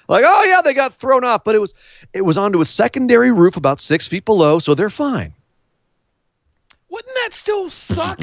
Like, 0.07 0.23
oh 0.25 0.43
yeah, 0.45 0.61
they 0.61 0.73
got 0.73 0.93
thrown 0.93 1.25
off, 1.25 1.43
but 1.43 1.53
it 1.53 1.59
was 1.59 1.73
it 2.13 2.21
was 2.21 2.37
onto 2.37 2.61
a 2.61 2.65
secondary 2.65 3.31
roof 3.31 3.57
about 3.57 3.79
six 3.79 4.07
feet 4.07 4.25
below, 4.25 4.59
so 4.59 4.73
they're 4.73 4.89
fine. 4.89 5.33
Wouldn't 6.89 7.13
that 7.15 7.33
still 7.33 7.69
suck? 7.69 8.19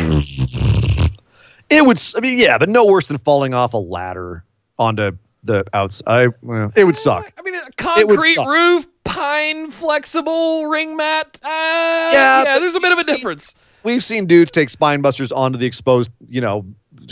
It 1.70 1.84
would, 1.86 2.00
I 2.16 2.20
mean, 2.20 2.38
yeah, 2.38 2.58
but 2.58 2.68
no 2.68 2.84
worse 2.84 3.08
than 3.08 3.18
falling 3.18 3.54
off 3.54 3.74
a 3.74 3.78
ladder 3.78 4.44
onto 4.78 5.12
the 5.42 5.64
outside. 5.72 6.30
Well, 6.42 6.72
it 6.76 6.84
would 6.84 6.96
suck. 6.96 7.32
I 7.38 7.42
mean, 7.42 7.54
a 7.54 7.58
It 7.58 8.06
would 8.06 8.16
concrete 8.18 8.34
suck. 8.34 8.46
roof, 8.48 8.86
pine 9.04 9.70
flexible 9.70 10.66
ring 10.66 10.96
mat. 10.96 11.38
Uh, 11.42 11.48
yeah, 11.48 12.44
Yeah, 12.44 12.58
there's 12.58 12.74
a 12.74 12.80
bit 12.80 12.92
of 12.92 12.98
a 12.98 13.04
seen- 13.04 13.14
difference. 13.16 13.54
We've 13.82 14.02
seen 14.02 14.26
dudes 14.26 14.50
take 14.50 14.70
spine 14.70 15.02
busters 15.02 15.30
onto 15.30 15.58
the 15.58 15.66
exposed, 15.66 16.10
you 16.28 16.40
know, 16.40 16.64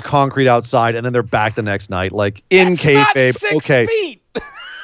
concrete 0.02 0.48
outside, 0.48 0.94
and 0.94 1.04
then 1.04 1.12
they're 1.12 1.22
back 1.22 1.54
the 1.54 1.62
next 1.62 1.90
night, 1.90 2.12
like 2.12 2.42
in 2.48 2.70
That's 2.74 2.82
kayfabe. 2.82 3.56
Okay, 3.56 3.84
feet. 3.86 4.22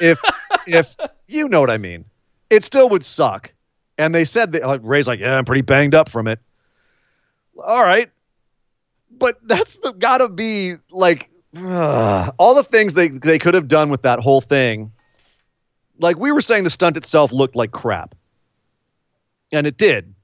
if 0.02 0.18
if 0.68 0.96
you 1.26 1.48
know 1.48 1.60
what 1.60 1.70
I 1.70 1.78
mean, 1.78 2.04
it 2.50 2.64
still 2.64 2.88
would 2.88 3.04
suck. 3.04 3.52
And 3.96 4.14
they 4.14 4.24
said 4.24 4.52
that 4.52 4.64
like 4.66 4.80
Rey's 4.84 5.08
like, 5.08 5.20
yeah, 5.20 5.36
I'm 5.36 5.44
pretty 5.44 5.62
banged 5.62 5.94
up 5.94 6.08
from 6.08 6.28
it. 6.28 6.38
All 7.64 7.82
right, 7.82 8.08
but 9.10 9.38
that's 9.48 9.78
the 9.78 9.92
gotta 9.92 10.28
be 10.28 10.76
like 10.90 11.30
all 11.56 12.54
the 12.54 12.62
things 12.62 12.94
they 12.94 13.08
they 13.08 13.38
could 13.38 13.54
have 13.54 13.68
done 13.68 13.90
with 13.90 14.02
that 14.02 14.20
whole 14.20 14.40
thing. 14.40 14.92
Like 15.98 16.16
we 16.18 16.30
were 16.30 16.40
saying, 16.40 16.62
the 16.64 16.70
stunt 16.70 16.96
itself 16.96 17.32
looked 17.32 17.56
like 17.56 17.72
crap, 17.72 18.14
and 19.50 19.66
it 19.66 19.76
did. 19.76 20.14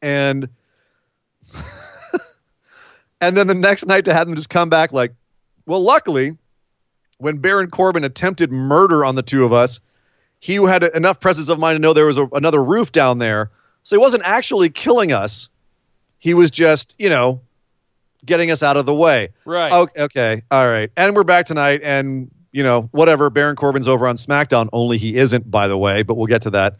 And 0.00 0.48
and 3.20 3.36
then 3.36 3.46
the 3.46 3.54
next 3.54 3.86
night 3.86 4.06
to 4.06 4.14
have 4.14 4.26
them 4.26 4.36
just 4.36 4.48
come 4.48 4.70
back 4.70 4.92
like, 4.92 5.12
well, 5.66 5.80
luckily, 5.80 6.36
when 7.18 7.38
Baron 7.38 7.70
Corbin 7.70 8.04
attempted 8.04 8.52
murder 8.52 9.04
on 9.04 9.14
the 9.14 9.22
two 9.22 9.44
of 9.44 9.52
us, 9.52 9.80
he 10.38 10.54
had 10.54 10.84
enough 10.84 11.20
presence 11.20 11.48
of 11.48 11.58
mind 11.58 11.76
to 11.76 11.78
know 11.80 11.92
there 11.92 12.06
was 12.06 12.18
a, 12.18 12.26
another 12.32 12.62
roof 12.62 12.92
down 12.92 13.18
there. 13.18 13.50
So 13.82 13.96
he 13.96 14.00
wasn't 14.00 14.24
actually 14.24 14.68
killing 14.68 15.12
us. 15.12 15.48
He 16.18 16.34
was 16.34 16.50
just, 16.50 16.94
you 16.98 17.08
know, 17.08 17.40
getting 18.24 18.50
us 18.50 18.62
out 18.62 18.76
of 18.76 18.86
the 18.86 18.94
way. 18.94 19.28
Right. 19.44 19.72
Okay, 19.72 20.02
okay, 20.02 20.42
all 20.50 20.68
right. 20.68 20.90
And 20.96 21.14
we're 21.14 21.24
back 21.24 21.46
tonight, 21.46 21.80
and 21.82 22.30
you 22.52 22.62
know, 22.62 22.88
whatever. 22.92 23.30
Baron 23.30 23.56
Corbin's 23.56 23.86
over 23.86 24.06
on 24.06 24.16
SmackDown. 24.16 24.68
Only 24.72 24.98
he 24.98 25.16
isn't, 25.16 25.50
by 25.50 25.68
the 25.68 25.76
way. 25.78 26.02
But 26.02 26.16
we'll 26.16 26.26
get 26.26 26.42
to 26.42 26.50
that. 26.50 26.76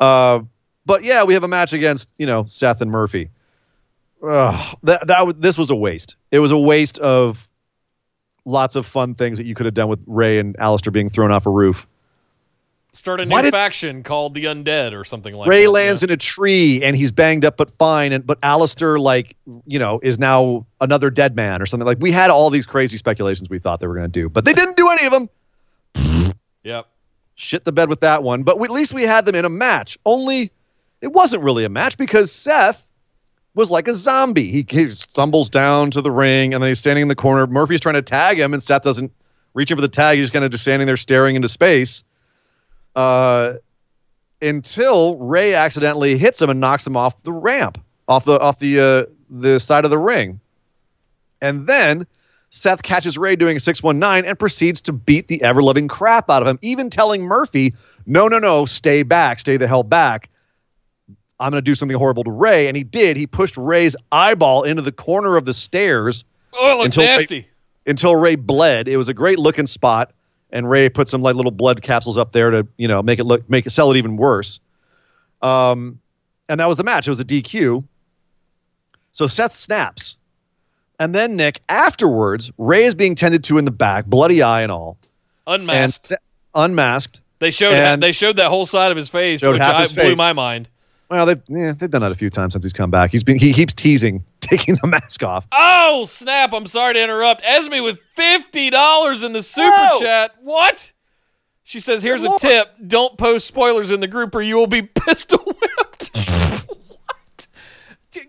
Uh, 0.00 0.40
but 0.86 1.02
yeah, 1.02 1.24
we 1.24 1.34
have 1.34 1.44
a 1.44 1.48
match 1.48 1.72
against 1.72 2.10
you 2.18 2.26
know 2.26 2.44
Seth 2.44 2.80
and 2.80 2.90
Murphy. 2.90 3.30
Ugh, 4.22 4.78
that 4.84 5.06
that 5.06 5.40
this 5.40 5.58
was 5.58 5.70
a 5.70 5.76
waste. 5.76 6.16
It 6.30 6.38
was 6.38 6.50
a 6.50 6.58
waste 6.58 6.98
of 6.98 7.48
lots 8.44 8.76
of 8.76 8.86
fun 8.86 9.14
things 9.14 9.38
that 9.38 9.44
you 9.46 9.54
could 9.54 9.66
have 9.66 9.74
done 9.74 9.88
with 9.88 10.00
Rey 10.06 10.38
and 10.38 10.56
Aleister 10.58 10.92
being 10.92 11.08
thrown 11.10 11.30
off 11.30 11.46
a 11.46 11.50
roof. 11.50 11.86
Start 12.92 13.18
a 13.18 13.24
new 13.26 13.42
did- 13.42 13.50
faction 13.50 14.04
called 14.04 14.34
the 14.34 14.44
Undead 14.44 14.92
or 14.92 15.04
something 15.04 15.34
like 15.34 15.48
Rey 15.48 15.56
that. 15.56 15.62
Rey 15.62 15.68
lands 15.68 16.04
in 16.04 16.10
a 16.10 16.16
tree 16.16 16.80
and 16.84 16.96
he's 16.96 17.10
banged 17.10 17.44
up 17.44 17.56
but 17.56 17.70
fine, 17.72 18.12
and 18.12 18.24
but 18.24 18.40
Aleister 18.42 19.00
like 19.00 19.36
you 19.66 19.80
know 19.80 19.98
is 20.04 20.18
now 20.18 20.64
another 20.80 21.10
dead 21.10 21.34
man 21.34 21.60
or 21.60 21.66
something. 21.66 21.86
Like 21.86 21.98
we 21.98 22.12
had 22.12 22.30
all 22.30 22.50
these 22.50 22.66
crazy 22.66 22.96
speculations 22.96 23.50
we 23.50 23.58
thought 23.58 23.80
they 23.80 23.88
were 23.88 23.96
going 23.96 24.06
to 24.06 24.20
do, 24.20 24.28
but 24.28 24.44
they 24.44 24.52
didn't 24.52 24.76
do 24.76 24.88
any 24.90 25.06
of 25.06 25.12
them. 25.12 25.28
Yep. 26.62 26.86
shit 27.34 27.64
the 27.64 27.72
bed 27.72 27.90
with 27.90 28.00
that 28.00 28.22
one. 28.22 28.42
But 28.42 28.58
we, 28.58 28.64
at 28.64 28.70
least 28.70 28.94
we 28.94 29.02
had 29.02 29.26
them 29.26 29.34
in 29.34 29.44
a 29.44 29.50
match. 29.50 29.98
Only 30.06 30.50
it 31.02 31.12
wasn't 31.12 31.42
really 31.42 31.64
a 31.64 31.68
match 31.68 31.98
because 31.98 32.32
Seth 32.32 32.83
was 33.54 33.70
like 33.70 33.88
a 33.88 33.94
zombie. 33.94 34.50
He, 34.50 34.66
he 34.68 34.90
stumbles 34.90 35.48
down 35.48 35.90
to 35.92 36.00
the 36.00 36.10
ring 36.10 36.54
and 36.54 36.62
then 36.62 36.68
he's 36.68 36.78
standing 36.78 37.02
in 37.02 37.08
the 37.08 37.14
corner. 37.14 37.46
Murphy's 37.46 37.80
trying 37.80 37.94
to 37.94 38.02
tag 38.02 38.38
him 38.38 38.52
and 38.52 38.62
Seth 38.62 38.82
doesn't 38.82 39.12
reach 39.54 39.70
in 39.70 39.76
for 39.76 39.82
the 39.82 39.88
tag. 39.88 40.18
He's 40.18 40.30
kind 40.30 40.44
of 40.44 40.50
just 40.50 40.62
standing 40.62 40.86
there 40.86 40.96
staring 40.96 41.36
into 41.36 41.48
space. 41.48 42.04
Uh, 42.96 43.54
until 44.42 45.16
Rey 45.18 45.54
accidentally 45.54 46.18
hits 46.18 46.40
him 46.40 46.50
and 46.50 46.60
knocks 46.60 46.86
him 46.86 46.96
off 46.96 47.22
the 47.22 47.32
ramp, 47.32 47.82
off 48.08 48.24
the 48.24 48.38
off 48.40 48.58
the 48.58 48.80
uh, 48.80 49.12
the 49.30 49.58
side 49.58 49.84
of 49.84 49.90
the 49.90 49.98
ring. 49.98 50.40
And 51.40 51.66
then 51.66 52.06
Seth 52.50 52.82
catches 52.82 53.18
Rey 53.18 53.36
doing 53.36 53.56
a 53.56 53.60
619 53.60 54.28
and 54.28 54.38
proceeds 54.38 54.80
to 54.82 54.92
beat 54.92 55.28
the 55.28 55.42
ever 55.42 55.62
loving 55.62 55.88
crap 55.88 56.30
out 56.30 56.42
of 56.42 56.48
him, 56.48 56.58
even 56.62 56.88
telling 56.88 57.22
Murphy, 57.22 57.74
no, 58.06 58.28
no, 58.28 58.38
no, 58.38 58.64
stay 58.64 59.02
back, 59.02 59.40
stay 59.40 59.56
the 59.56 59.66
hell 59.66 59.82
back. 59.82 60.30
I'm 61.40 61.50
going 61.50 61.58
to 61.62 61.62
do 61.64 61.74
something 61.74 61.96
horrible 61.98 62.24
to 62.24 62.30
Rey. 62.30 62.68
And 62.68 62.76
he 62.76 62.84
did. 62.84 63.16
He 63.16 63.26
pushed 63.26 63.56
Rey's 63.56 63.96
eyeball 64.12 64.62
into 64.62 64.82
the 64.82 64.92
corner 64.92 65.36
of 65.36 65.44
the 65.46 65.52
stairs 65.52 66.24
Oh, 66.56 66.70
it 66.70 66.74
looked 66.74 66.84
Until 66.86 67.04
nasty. 67.04 67.48
until 67.86 68.14
Rey 68.16 68.36
bled. 68.36 68.86
It 68.86 68.96
was 68.96 69.08
a 69.08 69.14
great 69.14 69.38
looking 69.40 69.66
spot. 69.66 70.12
And 70.52 70.70
Rey 70.70 70.88
put 70.88 71.08
some 71.08 71.20
like 71.20 71.34
little 71.34 71.50
blood 71.50 71.82
capsules 71.82 72.16
up 72.16 72.30
there 72.30 72.50
to, 72.50 72.64
you 72.76 72.86
know, 72.86 73.02
make 73.02 73.18
it 73.18 73.24
look, 73.24 73.48
make 73.50 73.66
it 73.66 73.70
sell 73.70 73.90
it 73.90 73.96
even 73.96 74.16
worse. 74.16 74.60
Um, 75.42 75.98
and 76.48 76.60
that 76.60 76.68
was 76.68 76.76
the 76.76 76.84
match. 76.84 77.08
It 77.08 77.10
was 77.10 77.18
a 77.18 77.24
DQ. 77.24 77.82
So 79.10 79.26
Seth 79.26 79.52
snaps. 79.52 80.16
And 81.00 81.12
then 81.12 81.34
Nick, 81.34 81.60
afterwards, 81.68 82.52
Rey 82.56 82.84
is 82.84 82.94
being 82.94 83.16
tended 83.16 83.42
to 83.44 83.58
in 83.58 83.64
the 83.64 83.72
back, 83.72 84.06
bloody 84.06 84.42
eye 84.42 84.62
and 84.62 84.70
all, 84.70 84.96
Unmasked. 85.48 86.06
Se- 86.06 86.16
unmasked. 86.54 87.20
they 87.40 87.50
showed 87.50 87.72
and- 87.72 88.00
they 88.02 88.12
showed 88.12 88.36
that 88.36 88.48
whole 88.48 88.64
side 88.64 88.92
of 88.92 88.96
his 88.96 89.08
face, 89.08 89.42
which 89.44 89.60
I, 89.60 89.82
his 89.82 89.92
blew 89.92 90.14
my 90.14 90.32
mind. 90.32 90.68
Well, 91.14 91.26
they've 91.26 91.40
yeah, 91.46 91.72
they've 91.72 91.88
done 91.90 92.00
that 92.02 92.10
a 92.10 92.16
few 92.16 92.28
times 92.28 92.54
since 92.54 92.64
he's 92.64 92.72
come 92.72 92.90
back. 92.90 93.12
He's 93.12 93.22
been 93.22 93.38
he 93.38 93.52
keeps 93.52 93.72
teasing 93.72 94.24
taking 94.40 94.74
the 94.82 94.88
mask 94.88 95.22
off. 95.22 95.46
Oh 95.52 96.06
snap! 96.08 96.52
I'm 96.52 96.66
sorry 96.66 96.94
to 96.94 97.00
interrupt. 97.02 97.40
Esme 97.44 97.82
with 97.84 98.00
fifty 98.00 98.68
dollars 98.68 99.22
in 99.22 99.32
the 99.32 99.40
super 99.40 99.70
Whoa. 99.70 100.00
chat. 100.00 100.32
What? 100.42 100.92
She 101.62 101.78
says, 101.78 102.02
"Here's 102.02 102.24
a 102.24 102.30
Lord. 102.30 102.40
tip: 102.40 102.68
Don't 102.88 103.16
post 103.16 103.46
spoilers 103.46 103.92
in 103.92 104.00
the 104.00 104.08
group, 104.08 104.34
or 104.34 104.42
you 104.42 104.56
will 104.56 104.66
be 104.66 104.82
pistol 105.06 105.38
whipped." 105.38 106.10
what? 106.66 107.46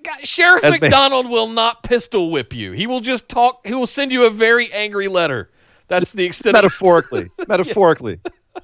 God, 0.03 0.19
Sheriff 0.27 0.63
Esme. 0.63 0.81
McDonald 0.81 1.27
will 1.27 1.47
not 1.47 1.81
pistol 1.81 2.29
whip 2.29 2.53
you. 2.53 2.71
He 2.71 2.85
will 2.85 2.99
just 3.01 3.27
talk. 3.27 3.65
He 3.65 3.73
will 3.73 3.87
send 3.87 4.11
you 4.11 4.25
a 4.25 4.29
very 4.29 4.71
angry 4.73 5.07
letter. 5.07 5.49
That's 5.87 6.13
the 6.13 6.23
extent. 6.23 6.55
of 6.55 6.61
Metaphorically, 6.61 7.31
metaphorically, 7.47 8.19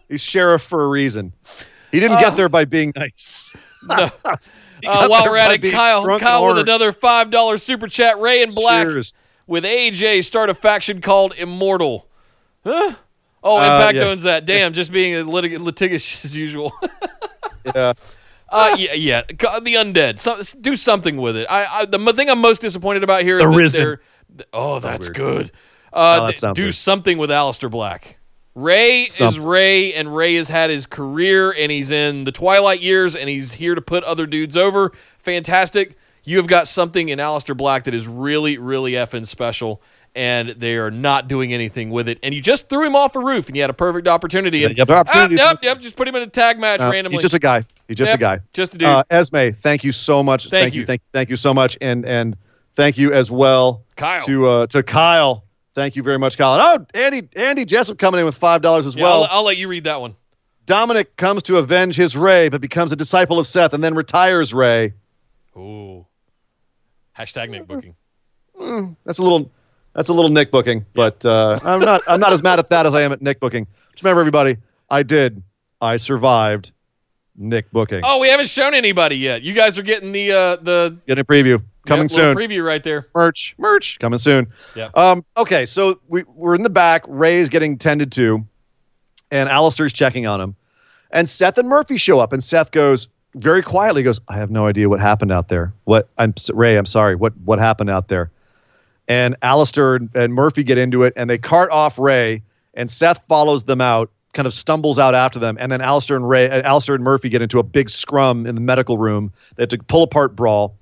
he's 0.10 0.22
sheriff 0.22 0.62
for 0.62 0.84
a 0.84 0.90
reason. 0.90 1.34
He 1.92 2.00
didn't 2.00 2.18
Oh. 2.18 2.22
get 2.22 2.34
uh, 2.34 2.36
there 2.36 2.50
by 2.50 2.66
being 2.66 2.94
nice. 2.96 3.56
No. 3.88 4.10
Uh, 4.84 5.08
while 5.08 5.26
we're 5.26 5.38
at 5.38 5.52
it, 5.64 5.72
Kyle, 5.72 6.18
Kyle 6.18 6.44
with 6.44 6.58
another 6.58 6.92
five 6.92 7.30
dollar 7.30 7.60
super 7.60 7.88
chat. 7.88 8.18
Rey 8.20 8.42
and 8.42 8.56
Black 8.56 8.88
Cheers. 8.88 9.14
with 9.46 9.64
AJ 9.64 10.24
start 10.24 10.50
a 10.50 10.56
faction 10.56 11.02
called 11.02 11.36
Immortal. 11.38 12.08
Huh? 12.64 12.96
Oh, 13.44 13.58
Uh, 13.60 13.62
Impact 13.62 13.98
yeah. 13.98 14.04
owns 14.06 14.24
that. 14.24 14.46
Damn, 14.46 14.74
just 14.74 14.92
being 14.92 15.14
litig- 15.28 15.60
litigious 15.60 16.26
as 16.26 16.36
usual. 16.36 16.74
Yeah. 17.64 17.94
uh, 18.50 18.76
yeah, 18.80 18.94
yeah. 18.94 19.22
The 19.28 19.36
undead. 19.76 20.18
So, 20.18 20.42
do 20.62 20.76
something 20.76 21.18
with 21.18 21.38
it. 21.38 21.46
I, 21.48 21.82
I 21.82 21.86
the 21.86 22.00
m- 22.00 22.16
thing 22.16 22.32
I'm 22.32 22.42
most 22.42 22.62
disappointed 22.62 23.04
about 23.04 23.22
here 23.22 23.40
is 23.40 23.46
The 23.46 23.52
that 23.52 23.58
Risen. 23.58 23.84
they're. 23.84 24.02
Oh, 24.52 24.80
that's 24.80 25.10
good. 25.10 25.52
Oh, 25.94 26.02
Uh, 26.02 26.26
that 26.26 26.38
th- 26.38 26.54
do 26.56 26.64
weird. 26.64 26.74
something 26.74 27.20
with 27.20 27.30
Aleister 27.30 27.70
Black. 27.70 28.18
Rey 28.54 29.04
is 29.04 29.40
Rey, 29.40 29.94
and 29.94 30.14
Rey 30.14 30.36
has 30.36 30.50
had 30.50 30.70
his 30.70 30.86
career, 30.86 31.52
and 31.52 31.72
he's 31.72 31.92
in 31.92 32.26
the 32.26 32.32
twilight 32.32 32.82
years, 32.82 33.16
and 33.16 33.30
he's 33.30 33.52
here 33.52 33.76
to 33.76 33.82
put 33.82 34.04
other 34.04 34.26
dudes 34.26 34.58
over. 34.58 34.92
Fantastic. 35.20 35.98
You 36.24 36.38
have 36.38 36.48
got 36.48 36.68
something 36.68 37.10
in 37.10 37.20
Aleister 37.20 37.56
Black 37.56 37.86
that 37.86 37.94
is 37.94 38.08
really, 38.08 38.58
really 38.58 38.92
effing 38.92 39.26
special, 39.26 39.82
and 40.16 40.50
they 40.50 40.76
are 40.76 40.92
not 40.92 41.30
doing 41.30 41.54
anything 41.54 41.90
with 41.90 42.10
it. 42.10 42.20
And 42.24 42.36
you 42.36 42.42
just 42.42 42.68
threw 42.70 42.86
him 42.86 42.96
off 42.96 43.16
a 43.16 43.20
roof, 43.20 43.48
and 43.48 43.56
you 43.56 43.64
had 43.64 43.70
a 43.70 43.74
perfect 43.74 44.08
opportunity. 44.08 44.66
And, 44.66 44.78
have 44.78 44.90
opportunity 44.90 45.38
Ah, 45.40 45.52
yep, 45.52 45.64
yep. 45.64 45.80
Just 45.80 45.96
put 45.96 46.08
him 46.08 46.16
in 46.16 46.24
a 46.24 46.28
tag 46.28 46.60
match 46.60 46.82
Uh, 46.82 46.90
randomly. 46.92 47.16
he's 47.16 47.24
just 47.24 47.34
a 47.34 47.40
guy. 47.40 47.64
He's 47.88 47.98
just 47.98 48.10
Yep, 48.10 48.16
a 48.20 48.22
guy. 48.22 48.40
Just 48.54 48.76
a 48.76 48.78
dude. 48.78 48.88
Uh, 48.88 49.04
Esme, 49.10 49.52
thank 49.62 49.84
you 49.84 49.94
so 49.94 50.22
much. 50.22 50.50
Thank 50.50 50.76
you. 50.76 50.82
you. 50.82 50.86
Thank, 50.86 51.02
thank 51.14 51.30
you 51.30 51.38
so 51.38 51.54
much. 51.54 51.78
And 51.82 52.06
and 52.06 52.36
thank 52.76 52.98
you 52.98 53.14
as 53.14 53.32
well 53.32 53.84
Kyle. 53.96 54.22
to 54.24 54.50
uh, 54.50 54.68
to 54.68 54.84
Kyle. 54.84 55.46
Thank 55.74 55.96
you 55.96 56.04
very 56.04 56.20
much, 56.20 56.38
Colin. 56.38 56.62
Oh, 56.62 56.86
Andy 56.94 57.30
Andy 57.36 57.66
Jessup 57.66 57.98
coming 57.98 58.20
in 58.20 58.26
with 58.26 58.36
five 58.36 58.62
dollars 58.62 58.86
as 58.86 58.96
Yeah, 58.96 59.04
well. 59.04 59.24
I'll, 59.24 59.38
I'll 59.40 59.44
let 59.44 59.58
you 59.58 59.68
read 59.68 59.86
that 59.86 60.02
one. 60.02 60.16
Dominic 60.66 61.16
comes 61.18 61.44
to 61.44 61.58
avenge 61.58 61.96
his 61.96 62.16
Rey, 62.16 62.50
but 62.50 62.62
becomes 62.62 62.92
a 62.92 62.96
disciple 62.96 63.40
of 63.40 63.48
Seth 63.48 63.74
and 63.74 63.84
then 63.84 63.96
retires 63.96 64.54
Rey. 64.54 64.94
Ooh. 65.58 66.06
Hashtag 67.18 67.50
Nick 67.50 67.68
booking. 67.68 67.96
Mm, 68.60 68.96
that's 69.06 69.20
a 69.20 69.24
little 69.24 69.50
that's 69.94 70.10
a 70.10 70.14
little 70.14 70.30
Nick 70.30 70.52
booking, 70.52 70.86
but 70.94 71.26
uh, 71.26 71.58
I'm 71.64 71.80
not 71.80 72.02
I'm 72.08 72.20
not 72.20 72.34
as 72.34 72.44
mad 72.44 72.60
at 72.60 72.70
that 72.70 72.86
as 72.86 72.94
I 72.94 73.02
am 73.02 73.12
at 73.12 73.22
Nick 73.22 73.40
booking. 73.40 73.66
Just 73.92 74.04
remember, 74.04 74.22
everybody, 74.22 74.58
I 74.90 75.04
did. 75.04 75.42
I 75.82 75.98
survived 75.98 76.72
Nick 77.36 77.72
booking. 77.72 78.02
Oh, 78.04 78.20
we 78.20 78.30
haven't 78.30 78.50
shown 78.50 78.74
anybody 78.74 79.18
yet. 79.18 79.42
You 79.42 79.54
guys 79.54 79.78
are 79.78 79.84
getting 79.84 80.12
the 80.12 80.32
uh, 80.32 80.56
the 80.58 80.98
Getting 81.08 81.22
a 81.22 81.26
preview 81.26 81.62
coming 81.86 82.10
yep, 82.10 82.12
soon. 82.12 82.36
preview 82.36 82.66
right 82.66 82.84
there. 82.84 83.08
merch, 83.16 83.56
merch 83.58 84.00
coming 84.00 84.20
soon. 84.20 84.48
Yeah. 84.76 84.90
Um, 84.96 85.26
okay, 85.38 85.66
so 85.66 86.00
we, 86.08 86.24
we're 86.24 86.56
in 86.56 86.64
the 86.64 86.70
back. 86.70 87.04
Rey 87.08 87.38
is 87.38 87.50
getting 87.50 87.78
tended 87.78 88.12
to, 88.14 88.46
and 89.32 89.50
Aleister's 89.50 89.94
checking 89.94 90.28
on 90.28 90.40
him. 90.42 90.56
And 91.12 91.28
Seth 91.28 91.58
and 91.58 91.68
Murphy 91.68 91.98
show 91.98 92.20
up, 92.20 92.34
and 92.34 92.44
Seth 92.44 92.72
goes 92.72 93.08
very 93.36 93.62
quietly, 93.62 94.04
goes, 94.04 94.20
I 94.30 94.36
have 94.38 94.52
no 94.52 94.68
idea 94.68 94.90
what 94.90 95.00
happened 95.00 95.32
out 95.32 95.48
there. 95.48 95.74
What 95.86 96.10
I'm 96.18 96.34
Rey, 96.54 96.78
I'm 96.78 96.86
sorry. 96.86 97.16
What 97.16 97.34
what 97.44 97.60
happened 97.60 97.90
out 97.90 98.08
there? 98.08 98.32
And 99.08 99.40
Aleister 99.42 99.98
and, 99.98 100.10
and 100.16 100.34
Murphy 100.34 100.64
get 100.64 100.78
into 100.78 101.04
it, 101.04 101.14
and 101.16 101.30
they 101.30 101.38
cart 101.38 101.70
off 101.72 101.98
Rey, 102.00 102.44
and 102.74 102.90
Seth 102.90 103.22
follows 103.28 103.66
them 103.66 103.82
out, 103.82 104.10
kind 104.34 104.46
of 104.46 104.54
stumbles 104.54 105.00
out 105.00 105.14
after 105.16 105.40
them, 105.40 105.58
and 105.60 105.72
then 105.72 105.82
Aleister 105.82 106.16
and 106.16 106.28
Rey, 106.28 106.50
uh, 106.50 106.62
Aleister 106.62 106.96
and 106.96 107.04
Murphy 107.04 107.30
get 107.30 107.42
into 107.42 107.60
a 107.60 107.64
big 107.64 107.90
scrum 107.90 108.46
in 108.46 108.56
the 108.56 108.62
medical 108.62 108.98
room. 108.98 109.32
They 109.56 109.64
have 109.64 109.70
to 109.70 109.78
pull 109.80 110.04
apart 110.04 110.36
brawl. 110.36 110.76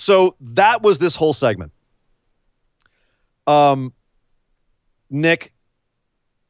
So 0.00 0.34
that 0.40 0.82
was 0.82 0.98
this 0.98 1.14
whole 1.14 1.34
segment. 1.34 1.72
Um, 3.46 3.92
Nick, 5.10 5.52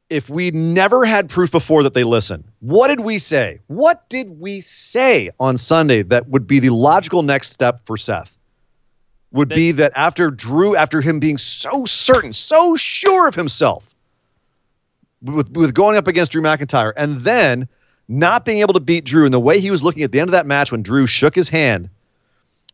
if 0.09 0.29
we 0.29 0.51
never 0.51 1.03
had 1.05 1.29
proof 1.29 1.51
before 1.51 1.83
that 1.83 1.93
they 1.93 2.03
listen, 2.05 2.43
what 2.59 2.87
did 2.87 3.01
we 3.01 3.17
say? 3.17 3.59
What 3.67 4.07
did 4.09 4.39
we 4.39 4.61
say 4.61 5.31
on 5.39 5.57
Sunday 5.57 6.01
that 6.03 6.29
would 6.29 6.47
be 6.47 6.59
the 6.59 6.69
logical 6.69 7.23
next 7.23 7.51
step 7.51 7.81
for 7.85 7.97
Seth? 7.97 8.37
Would 9.31 9.49
That- 9.49 9.55
be 9.55 9.71
that 9.73 9.91
after 9.95 10.31
Drew, 10.31 10.75
after 10.75 11.01
him 11.01 11.19
being 11.19 11.37
so 11.37 11.83
certain, 11.85 12.31
so 12.33 12.75
sure 12.75 13.27
of 13.27 13.35
himself, 13.35 13.93
with, 15.21 15.49
with 15.51 15.73
going 15.73 15.97
up 15.97 16.07
against 16.07 16.31
Drew 16.31 16.41
McIntyre, 16.41 16.93
and 16.95 17.21
then 17.21 17.67
not 18.07 18.45
being 18.45 18.59
able 18.59 18.73
to 18.73 18.79
beat 18.79 19.05
Drew, 19.05 19.25
and 19.25 19.33
the 19.33 19.39
way 19.39 19.59
he 19.59 19.71
was 19.71 19.83
looking 19.83 20.03
at 20.03 20.11
the 20.11 20.19
end 20.19 20.29
of 20.29 20.33
that 20.33 20.45
match 20.45 20.71
when 20.71 20.81
Drew 20.83 21.05
shook 21.05 21.35
his 21.35 21.47
hand, 21.49 21.89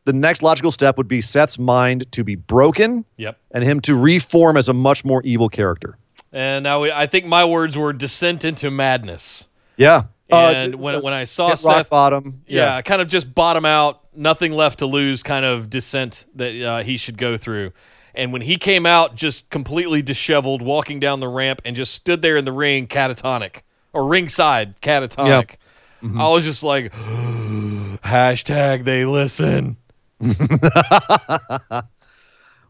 the 0.07 0.13
next 0.13 0.41
logical 0.41 0.71
step 0.71 0.97
would 0.97 1.09
be 1.09 1.19
Seth's 1.19 1.59
mind 1.59 2.09
to 2.13 2.23
be 2.23 2.35
broken 2.35 3.03
Yep. 3.17 3.37
and 3.51 3.63
him 3.63 3.81
to 3.81 3.93
reform 3.95 4.55
as 4.55 4.69
a 4.69 4.73
much 4.73 5.03
more 5.03 5.21
evil 5.23 5.49
character. 5.49 5.97
And 6.31 6.63
now 6.63 6.81
we, 6.81 6.91
I 6.91 7.07
think 7.07 7.25
my 7.25 7.43
words 7.43 7.77
were 7.77 7.91
descent 7.91 8.45
into 8.45 8.71
madness. 8.71 9.49
Yeah. 9.75 10.03
And 10.29 10.75
when 10.75 11.01
when 11.03 11.13
I 11.13 11.25
saw 11.25 11.55
Seth, 11.55 11.89
bottom. 11.89 12.41
yeah, 12.47 12.81
kind 12.81 13.01
of 13.01 13.07
just 13.09 13.33
bottom 13.33 13.65
out, 13.65 14.05
nothing 14.15 14.53
left 14.53 14.79
to 14.79 14.85
lose, 14.85 15.23
kind 15.23 15.45
of 15.45 15.69
descent 15.69 16.25
that 16.35 16.61
uh, 16.61 16.83
he 16.83 16.97
should 16.97 17.17
go 17.17 17.37
through. 17.37 17.71
And 18.15 18.33
when 18.33 18.41
he 18.41 18.57
came 18.57 18.85
out, 18.85 19.15
just 19.15 19.49
completely 19.49 20.01
disheveled, 20.01 20.61
walking 20.61 20.99
down 20.99 21.19
the 21.19 21.27
ramp, 21.27 21.61
and 21.65 21.75
just 21.75 21.93
stood 21.93 22.21
there 22.21 22.35
in 22.37 22.45
the 22.45 22.51
ring, 22.51 22.87
catatonic 22.87 23.61
or 23.93 24.05
ringside, 24.07 24.79
catatonic. 24.81 25.55
Mm-hmm. 26.03 26.19
I 26.19 26.29
was 26.29 26.43
just 26.45 26.63
like, 26.63 26.91
hashtag 28.03 28.83
they 28.83 29.05
listen. 29.05 29.77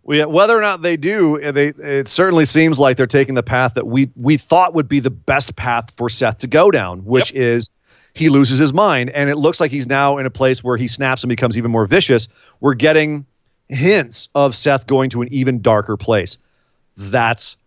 We, 0.07 0.23
whether 0.23 0.57
or 0.57 0.61
not 0.61 0.83
they 0.83 0.95
do, 0.95 1.41
uh, 1.43 1.51
they 1.51 1.67
it 1.67 2.07
certainly 2.07 2.45
seems 2.45 2.79
like 2.79 2.95
they're 2.95 3.05
taking 3.05 3.35
the 3.35 3.43
path 3.43 3.73
that 3.73 3.87
we 3.87 4.09
we 4.15 4.37
thought 4.37 4.73
would 4.73 4.87
be 4.87 5.01
the 5.01 5.11
best 5.11 5.57
path 5.57 5.91
for 5.97 6.09
Seth 6.09 6.37
to 6.39 6.47
go 6.47 6.71
down, 6.71 7.03
which 7.03 7.33
is 7.33 7.69
he 8.13 8.29
loses 8.29 8.57
his 8.57 8.73
mind, 8.73 9.09
and 9.09 9.29
it 9.29 9.35
looks 9.35 9.59
like 9.59 9.69
he's 9.69 9.85
now 9.85 10.17
in 10.17 10.25
a 10.25 10.29
place 10.29 10.63
where 10.63 10.77
he 10.77 10.87
snaps 10.87 11.23
and 11.23 11.29
becomes 11.29 11.57
even 11.57 11.71
more 11.71 11.85
vicious. 11.85 12.29
We're 12.61 12.73
getting 12.73 13.25
hints 13.67 14.29
of 14.33 14.55
Seth 14.55 14.87
going 14.87 15.09
to 15.09 15.21
an 15.21 15.27
even 15.29 15.61
darker 15.61 15.97
place. 15.97 16.37
That's 16.95 17.57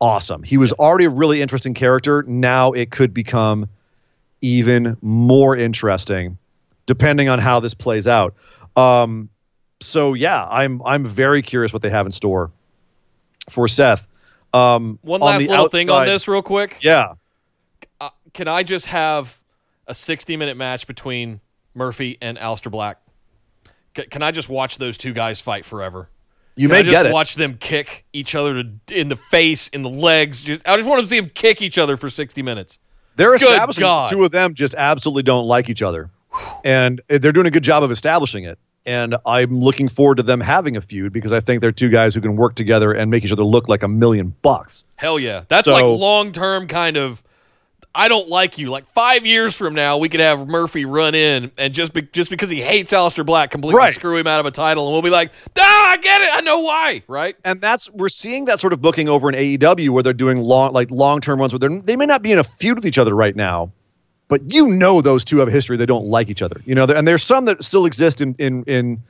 awesome. 0.00 0.42
He 0.42 0.56
was 0.56 0.72
already 0.72 1.04
a 1.04 1.10
really 1.10 1.40
interesting 1.40 1.72
character. 1.72 2.24
Now 2.24 2.72
it 2.72 2.90
could 2.90 3.14
become 3.14 3.68
even 4.40 4.96
more 5.02 5.56
interesting, 5.56 6.36
depending 6.86 7.28
on 7.28 7.38
how 7.38 7.60
this 7.60 7.74
plays 7.74 8.08
out. 8.08 8.34
Um, 8.76 9.28
so 9.80 10.14
yeah, 10.14 10.46
I'm 10.46 10.82
I'm 10.84 11.04
very 11.04 11.42
curious 11.42 11.72
what 11.72 11.82
they 11.82 11.90
have 11.90 12.06
in 12.06 12.12
store 12.12 12.50
for 13.48 13.68
Seth. 13.68 14.06
Um, 14.54 14.98
One 15.02 15.20
last 15.20 15.40
the 15.42 15.48
little 15.48 15.68
thing 15.68 15.90
on 15.90 16.06
this, 16.06 16.28
real 16.28 16.42
quick. 16.42 16.78
Yeah, 16.82 17.14
Uh, 18.00 18.10
can 18.32 18.48
I 18.48 18.62
just 18.62 18.86
have 18.86 19.38
a 19.86 19.94
60 19.94 20.36
minute 20.36 20.56
match 20.56 20.86
between 20.86 21.40
Murphy 21.74 22.16
and 22.22 22.38
Aleister 22.38 22.70
Black? 22.70 22.98
C- 23.96 24.04
can 24.06 24.22
I 24.22 24.30
just 24.30 24.48
watch 24.48 24.78
those 24.78 24.96
two 24.96 25.12
guys 25.12 25.40
fight 25.40 25.64
forever? 25.64 26.08
you 26.58 26.68
Can 26.68 26.72
may 26.72 26.78
I 26.78 26.82
just 26.84 26.92
get 26.92 27.06
it. 27.06 27.12
watch 27.12 27.34
them 27.34 27.58
kick 27.58 28.06
each 28.14 28.34
other 28.34 28.62
to, 28.62 28.98
in 28.98 29.08
the 29.08 29.16
face, 29.16 29.68
in 29.68 29.82
the 29.82 29.90
legs. 29.90 30.40
Just, 30.40 30.66
I 30.66 30.76
just 30.76 30.88
want 30.88 31.02
to 31.02 31.06
see 31.06 31.20
them 31.20 31.28
kick 31.34 31.60
each 31.60 31.76
other 31.76 31.98
for 31.98 32.08
60 32.08 32.40
minutes. 32.40 32.78
They're 33.16 33.32
Good 33.32 33.42
establishing 33.42 33.82
God. 33.82 34.08
two 34.08 34.24
of 34.24 34.30
them 34.32 34.54
just 34.54 34.74
absolutely 34.74 35.22
don't 35.22 35.44
like 35.46 35.68
each 35.68 35.82
other, 35.82 36.08
and 36.64 37.00
they're 37.08 37.32
doing 37.32 37.46
a 37.46 37.50
good 37.50 37.62
job 37.64 37.82
of 37.82 37.90
establishing 37.90 38.44
it. 38.44 38.58
And 38.86 39.16
I'm 39.26 39.60
looking 39.60 39.88
forward 39.88 40.14
to 40.16 40.22
them 40.22 40.40
having 40.40 40.76
a 40.76 40.80
feud 40.80 41.12
because 41.12 41.32
I 41.32 41.40
think 41.40 41.60
they're 41.60 41.72
two 41.72 41.88
guys 41.90 42.14
who 42.14 42.20
can 42.20 42.36
work 42.36 42.54
together 42.54 42.92
and 42.92 43.10
make 43.10 43.24
each 43.24 43.32
other 43.32 43.44
look 43.44 43.68
like 43.68 43.82
a 43.82 43.88
million 43.88 44.32
bucks. 44.42 44.84
Hell 44.94 45.18
yeah. 45.18 45.42
That's 45.48 45.66
So- 45.66 45.74
like 45.74 45.84
long 45.84 46.32
term 46.32 46.66
kind 46.68 46.96
of. 46.96 47.22
I 47.98 48.08
don't 48.08 48.28
like 48.28 48.58
you. 48.58 48.68
Like 48.68 48.86
five 48.90 49.24
years 49.24 49.56
from 49.56 49.72
now, 49.72 49.96
we 49.96 50.10
could 50.10 50.20
have 50.20 50.46
Murphy 50.48 50.84
run 50.84 51.14
in 51.14 51.50
and 51.56 51.72
just 51.72 51.94
be, 51.94 52.02
just 52.02 52.28
because 52.28 52.50
he 52.50 52.60
hates 52.60 52.92
Aleister 52.92 53.24
Black, 53.24 53.50
completely 53.50 53.78
Right. 53.78 53.94
screw 53.94 54.18
him 54.18 54.26
out 54.26 54.38
of 54.38 54.44
a 54.44 54.50
title, 54.50 54.84
and 54.86 54.92
we'll 54.92 55.00
be 55.00 55.08
like, 55.08 55.32
ah, 55.58 55.90
I 55.92 55.96
get 55.96 56.20
it. 56.20 56.28
I 56.30 56.42
know 56.42 56.58
why. 56.60 57.02
Right? 57.08 57.36
and 57.46 57.58
that's 57.58 57.90
we're 57.92 58.10
seeing 58.10 58.44
that 58.44 58.60
sort 58.60 58.74
of 58.74 58.82
booking 58.82 59.08
over 59.08 59.30
in 59.30 59.34
AEW 59.34 59.88
where 59.88 60.02
they're 60.02 60.12
doing 60.12 60.42
long 60.42 60.74
like 60.74 60.90
long 60.90 61.20
term 61.20 61.38
ones 61.38 61.54
where 61.54 61.58
they're 61.58 61.70
they 61.80 61.96
may 61.96 62.04
not 62.04 62.20
be 62.20 62.32
in 62.32 62.38
a 62.38 62.44
feud 62.44 62.76
with 62.76 62.84
each 62.84 62.98
other 62.98 63.16
right 63.16 63.34
now, 63.34 63.72
but 64.28 64.40
you 64.52 64.66
know 64.68 65.00
those 65.00 65.24
two 65.24 65.38
have 65.38 65.48
a 65.48 65.50
history. 65.52 65.76
They 65.76 65.86
don't 65.86 66.06
like 66.06 66.28
each 66.28 66.42
other, 66.42 66.60
you 66.64 66.74
know. 66.74 66.84
And 66.84 67.06
there's 67.06 67.22
some 67.22 67.44
that 67.46 67.62
still 67.62 67.86
exist 67.86 68.20
in 68.20 68.34
in 68.38 68.64
in 68.64 69.00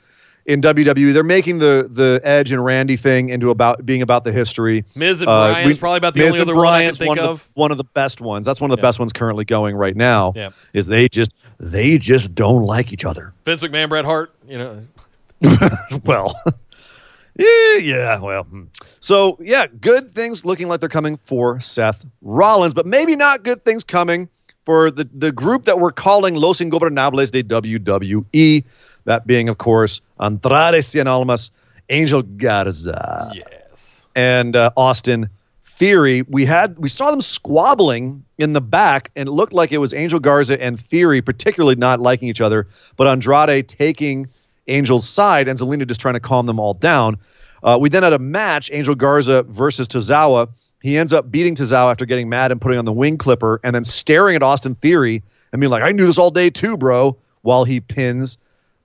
in 0.47 0.61
WWE. 0.61 1.12
They're 1.12 1.23
making 1.25 1.59
the 1.59 1.89
the 1.91 2.21
Edge 2.23 2.53
and 2.53 2.64
Randy 2.64 2.97
thing 2.97 3.31
into 3.31 3.51
about 3.51 3.85
being 3.87 4.03
about 4.03 4.25
the 4.25 4.33
history. 4.33 4.85
Miz 4.95 5.21
and 5.21 5.29
Uh, 5.31 5.49
Bryan 5.51 5.67
we- 5.67 5.73
is 5.73 5.79
probably 5.79 5.99
about 5.99 6.14
the 6.14 6.21
Miz 6.21 6.29
only 6.35 6.41
other 6.43 6.55
one 6.55 6.67
I 6.67 6.71
Bryan 6.71 6.87
can 6.87 6.95
think 6.95 7.09
one 7.09 7.19
of. 7.19 7.43
the, 7.45 7.61
one 7.61 7.71
of 7.73 7.79
the 7.79 7.85
best 7.85 8.21
ones. 8.21 8.47
That's 8.47 8.61
one 8.61 8.71
of 8.71 8.77
the 8.77 8.81
Yeah. 8.81 8.89
best 8.89 8.99
ones 8.99 9.12
currently 9.12 9.45
going 9.45 9.75
right 9.77 9.97
now. 9.97 10.33
Yeah. 10.37 10.51
Is 10.73 10.87
they 10.87 11.09
just 11.09 11.33
they 11.59 11.99
just 11.99 12.35
don't 12.35 12.62
like 12.64 12.93
each 12.93 13.05
other. 13.05 13.33
Vince 13.45 13.61
McMahon, 13.61 13.89
Bret 13.89 14.05
Hart. 14.05 14.33
You 14.47 14.59
know, 14.59 14.83
well, 16.05 16.39
yeah, 17.39 17.77
yeah, 17.83 18.19
well. 18.21 18.45
hmm. 18.45 18.64
So, 19.01 19.37
yeah, 19.41 19.67
good 19.81 20.11
things 20.11 20.45
looking 20.45 20.69
like 20.69 20.81
they're 20.81 20.89
coming 20.89 21.17
for 21.19 21.61
Seth 21.61 22.05
Rollins, 22.23 22.75
but 22.75 22.87
maybe 22.87 23.14
not 23.17 23.43
good 23.43 23.64
things 23.64 23.85
coming 23.85 24.29
for 24.67 24.91
the, 24.91 25.09
the 25.14 25.33
group 25.33 25.64
that 25.64 25.79
we're 25.79 25.93
calling 25.93 26.35
Los 26.35 26.61
Ingobernables 26.61 27.31
de 27.31 27.43
WWE. 27.43 28.64
That 29.05 29.27
being, 29.27 29.49
of 29.49 29.59
course, 29.59 30.01
Andrade 30.21 30.83
Cien 30.83 31.07
Almas, 31.07 31.53
Angel 31.89 32.23
Garza, 32.23 33.33
yes. 33.33 34.07
and 34.17 34.57
uh, 34.57 34.71
Austin 34.77 35.31
Theory. 35.64 36.23
We 36.23 36.45
had 36.45 36.77
we 36.79 36.89
saw 36.89 37.12
them 37.12 37.21
squabbling 37.21 38.25
in 38.39 38.53
the 38.53 38.61
back, 38.61 39.12
and 39.14 39.29
it 39.29 39.33
looked 39.33 39.53
like 39.53 39.71
it 39.71 39.79
was 39.79 39.95
Angel 39.95 40.19
Garza 40.19 40.61
and 40.61 40.81
Theory 40.81 41.23
particularly 41.23 41.77
not 41.77 42.01
liking 42.01 42.29
each 42.29 42.41
other, 42.41 42.67
but 42.97 43.07
Andrade 43.07 43.69
taking 43.69 44.29
Angel's 44.67 45.09
side 45.09 45.47
and 45.47 45.59
Zelina 45.59 45.87
just 45.87 46.01
trying 46.01 46.14
to 46.14 46.21
calm 46.21 46.47
them 46.47 46.59
all 46.59 46.75
down. 46.75 47.17
Uh, 47.62 47.79
we 47.81 47.89
then 47.89 48.03
had 48.03 48.12
a 48.12 48.19
match, 48.19 48.71
Angel 48.73 48.95
Garza 48.95 49.45
versus 49.45 49.87
Tozawa. 49.87 50.49
He 50.87 50.97
ends 50.97 51.12
up 51.12 51.32
beating 51.32 51.57
Tozawa 51.57 51.91
after 51.91 52.07
getting 52.07 52.28
mad 52.28 52.53
and 52.53 52.61
putting 52.61 52.78
on 52.78 52.84
the 52.84 52.93
wing 52.93 53.18
clipper 53.18 53.59
and 53.64 53.74
then 53.74 53.82
staring 53.82 54.37
at 54.37 54.43
Austin 54.45 54.76
Theory 54.76 55.20
and 55.51 55.59
being 55.59 55.68
like, 55.68 55.82
I 55.82 55.91
knew 55.91 56.07
this 56.07 56.16
all 56.16 56.30
day 56.30 56.49
too, 56.49 56.76
bro, 56.76 57.16
while 57.43 57.64
he 57.64 57.80
pins 57.80 58.39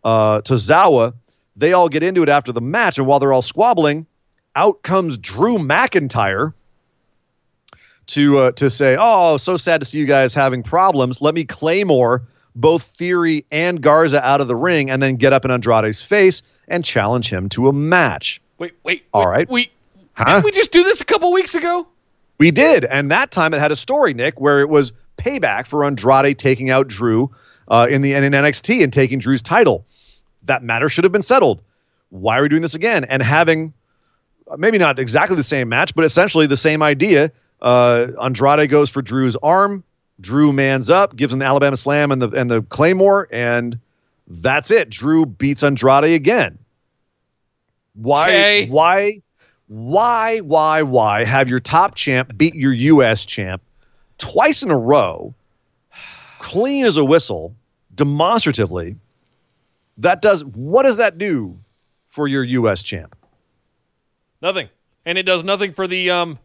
uh, 0.03 0.41
Tozawa. 0.41 1.13
They 1.55 1.73
all 1.73 1.89
get 1.89 2.01
into 2.01 2.23
it 2.23 2.29
after 2.29 2.51
the 2.51 2.59
match, 2.59 2.97
and 2.97 3.05
while 3.05 3.19
they're 3.19 3.31
all 3.31 3.43
squabbling, 3.43 4.07
out 4.55 4.81
comes 4.81 5.15
Drew 5.19 5.59
McIntyre 5.59 6.53
to 8.07 8.37
uh, 8.39 8.51
to 8.53 8.71
say, 8.71 8.97
"Oh, 8.99 9.37
so 9.37 9.55
sad 9.55 9.79
to 9.81 9.85
see 9.85 9.99
you 9.99 10.07
guys 10.07 10.33
having 10.33 10.63
problems. 10.63 11.21
Let 11.21 11.35
me 11.35 11.45
claymore 11.45 12.23
both 12.55 12.81
Theory 12.81 13.45
and 13.51 13.79
Garza 13.79 14.25
out 14.25 14.41
of 14.41 14.47
the 14.47 14.55
ring, 14.55 14.89
and 14.89 15.03
then 15.03 15.17
get 15.17 15.33
up 15.33 15.45
in 15.45 15.51
Andrade's 15.51 16.01
face 16.01 16.41
and 16.67 16.83
challenge 16.83 17.29
him 17.29 17.47
to 17.49 17.67
a 17.67 17.73
match." 17.73 18.41
Wait, 18.57 18.73
wait. 18.81 19.03
All 19.13 19.25
wait, 19.25 19.29
right. 19.29 19.49
We 19.51 19.71
Huh? 20.13 20.25
didn't 20.25 20.45
we 20.45 20.51
just 20.51 20.71
do 20.71 20.83
this 20.83 21.01
a 21.01 21.05
couple 21.05 21.31
weeks 21.31 21.55
ago? 21.55 21.87
We 22.41 22.49
did, 22.49 22.85
and 22.85 23.11
that 23.11 23.29
time 23.29 23.53
it 23.53 23.59
had 23.59 23.71
a 23.71 23.75
story, 23.75 24.15
Nick, 24.15 24.41
where 24.41 24.61
it 24.61 24.69
was 24.69 24.91
payback 25.17 25.67
for 25.67 25.85
Andrade 25.85 26.39
taking 26.39 26.71
out 26.71 26.87
Drew 26.87 27.29
uh, 27.67 27.85
in 27.87 28.01
the 28.01 28.15
in 28.15 28.23
NXT 28.23 28.81
and 28.81 28.91
taking 28.91 29.19
Drew's 29.19 29.43
title. 29.43 29.85
That 30.41 30.63
matter 30.63 30.89
should 30.89 31.03
have 31.03 31.13
been 31.13 31.21
settled. 31.21 31.61
Why 32.09 32.39
are 32.39 32.41
we 32.41 32.49
doing 32.49 32.63
this 32.63 32.73
again? 32.73 33.03
And 33.03 33.21
having 33.21 33.71
uh, 34.49 34.57
maybe 34.57 34.79
not 34.79 34.97
exactly 34.97 35.35
the 35.35 35.43
same 35.43 35.69
match, 35.69 35.93
but 35.93 36.03
essentially 36.03 36.47
the 36.47 36.57
same 36.57 36.81
idea. 36.81 37.31
Uh, 37.61 38.07
Andrade 38.19 38.67
goes 38.71 38.89
for 38.89 39.03
Drew's 39.03 39.35
arm. 39.43 39.83
Drew 40.19 40.51
mans 40.51 40.89
up, 40.89 41.15
gives 41.15 41.31
him 41.31 41.37
the 41.37 41.45
Alabama 41.45 41.77
Slam 41.77 42.11
and 42.11 42.23
the 42.23 42.29
and 42.31 42.49
the 42.49 42.63
Claymore, 42.63 43.27
and 43.31 43.77
that's 44.25 44.71
it. 44.71 44.89
Drew 44.89 45.27
beats 45.27 45.61
Andrade 45.61 46.05
again. 46.05 46.57
Why? 47.93 48.29
Okay. 48.29 48.67
Why? 48.67 49.11
Why? 49.75 50.39
Why? 50.39 50.81
Why 50.81 51.23
have 51.23 51.47
your 51.47 51.59
top 51.59 51.95
champ 51.95 52.35
beat 52.35 52.53
your 52.55 52.73
U.S. 52.73 53.25
champ 53.25 53.61
twice 54.17 54.63
in 54.63 54.69
a 54.69 54.77
row, 54.77 55.33
clean 56.39 56.83
as 56.85 56.97
a 56.97 57.05
whistle, 57.05 57.55
demonstratively? 57.95 58.97
That 59.97 60.21
does 60.21 60.43
what 60.43 60.83
does 60.83 60.97
that 60.97 61.17
do 61.17 61.57
for 62.09 62.27
your 62.27 62.43
U.S. 62.43 62.83
champ? 62.83 63.15
Nothing. 64.41 64.67
And 65.05 65.17
it 65.17 65.23
does 65.23 65.45
nothing 65.45 65.71
for 65.71 65.87
the 65.87 66.09
um 66.09 66.37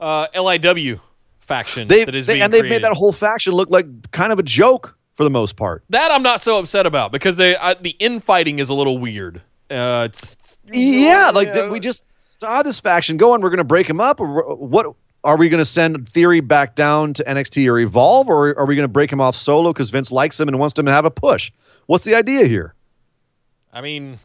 uh 0.00 0.28
LIW 0.28 0.98
faction 1.40 1.86
They, 1.86 2.04
that 2.06 2.14
is 2.14 2.24
they- 2.24 2.34
being 2.34 2.42
and 2.44 2.52
they've 2.54 2.60
created. 2.60 2.76
made 2.82 2.84
that 2.84 2.96
whole 2.96 3.12
faction 3.12 3.52
look 3.52 3.68
like 3.68 3.84
kind 4.12 4.32
of 4.32 4.38
a 4.38 4.42
joke 4.42 4.96
for 5.16 5.24
the 5.24 5.30
most 5.30 5.56
part. 5.56 5.84
That 5.90 6.10
I'm 6.10 6.22
not 6.22 6.40
so 6.40 6.58
upset 6.58 6.86
about 6.86 7.12
because 7.12 7.36
they 7.36 7.56
uh, 7.56 7.74
the 7.78 7.90
infighting 7.98 8.58
is 8.58 8.70
a 8.70 8.74
little 8.74 8.96
weird. 8.96 9.42
Uh, 9.70 10.08
it's 10.10 10.58
Yeah, 10.72 11.30
like 11.34 11.48
Yeah. 11.48 11.54
that 11.54 11.70
we 11.70 11.78
just 11.80 12.04
saw 12.40 12.62
this 12.62 12.80
faction 12.80 13.16
going. 13.16 13.40
We're 13.40 13.50
going 13.50 13.58
to 13.58 13.64
break 13.64 13.86
them 13.86 14.00
up, 14.00 14.20
or 14.20 14.54
what? 14.56 14.86
Are 15.24 15.36
we 15.36 15.48
going 15.48 15.58
to 15.58 15.64
send 15.64 16.06
Theory 16.08 16.40
back 16.40 16.76
down 16.76 17.12
to 17.14 17.24
NXT 17.24 17.68
or 17.70 17.78
Evolve, 17.80 18.28
or 18.28 18.56
are 18.58 18.66
we 18.66 18.76
going 18.76 18.86
to 18.86 18.92
break 18.92 19.10
him 19.12 19.20
off 19.20 19.34
solo 19.34 19.72
because 19.72 19.90
Vince 19.90 20.12
likes 20.12 20.38
him 20.38 20.46
and 20.48 20.58
wants 20.60 20.78
him 20.78 20.86
to 20.86 20.92
have 20.92 21.04
a 21.04 21.10
push? 21.10 21.50
What's 21.86 22.04
the 22.04 22.14
idea 22.14 22.46
here? 22.46 22.74
I 23.72 23.80
mean, 23.80 24.18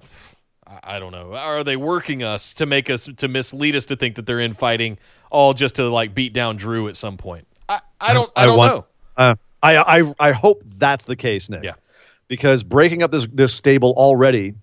I- 0.83 0.99
don't 0.99 1.11
know. 1.11 1.33
Are 1.33 1.63
they 1.63 1.75
working 1.77 2.23
us 2.23 2.53
to 2.55 2.65
make 2.65 2.89
us 2.89 3.09
to 3.17 3.27
mislead 3.27 3.75
us 3.75 3.85
to 3.87 3.95
think 3.95 4.15
that 4.15 4.25
they're 4.25 4.39
infighting, 4.39 4.97
all 5.31 5.53
just 5.53 5.75
to 5.75 5.89
like 5.89 6.13
beat 6.13 6.33
down 6.33 6.57
Drew 6.57 6.87
at 6.87 6.95
some 6.95 7.17
point? 7.17 7.47
I, 7.67 7.81
I 7.99 8.13
don't 8.13 8.31
I, 8.35 8.43
I 8.43 8.45
don't 8.45 8.57
want- 8.57 8.75
know. 8.75 8.85
Uh, 9.17 9.35
I, 9.63 9.99
I 9.99 10.13
I 10.19 10.31
hope 10.31 10.61
that's 10.77 11.05
the 11.05 11.15
case, 11.15 11.49
Nick. 11.49 11.63
Yeah. 11.63 11.73
Because 12.27 12.63
breaking 12.63 13.01
up 13.03 13.11
this 13.11 13.27
this 13.33 13.53
stable 13.53 13.93
already 13.97 14.53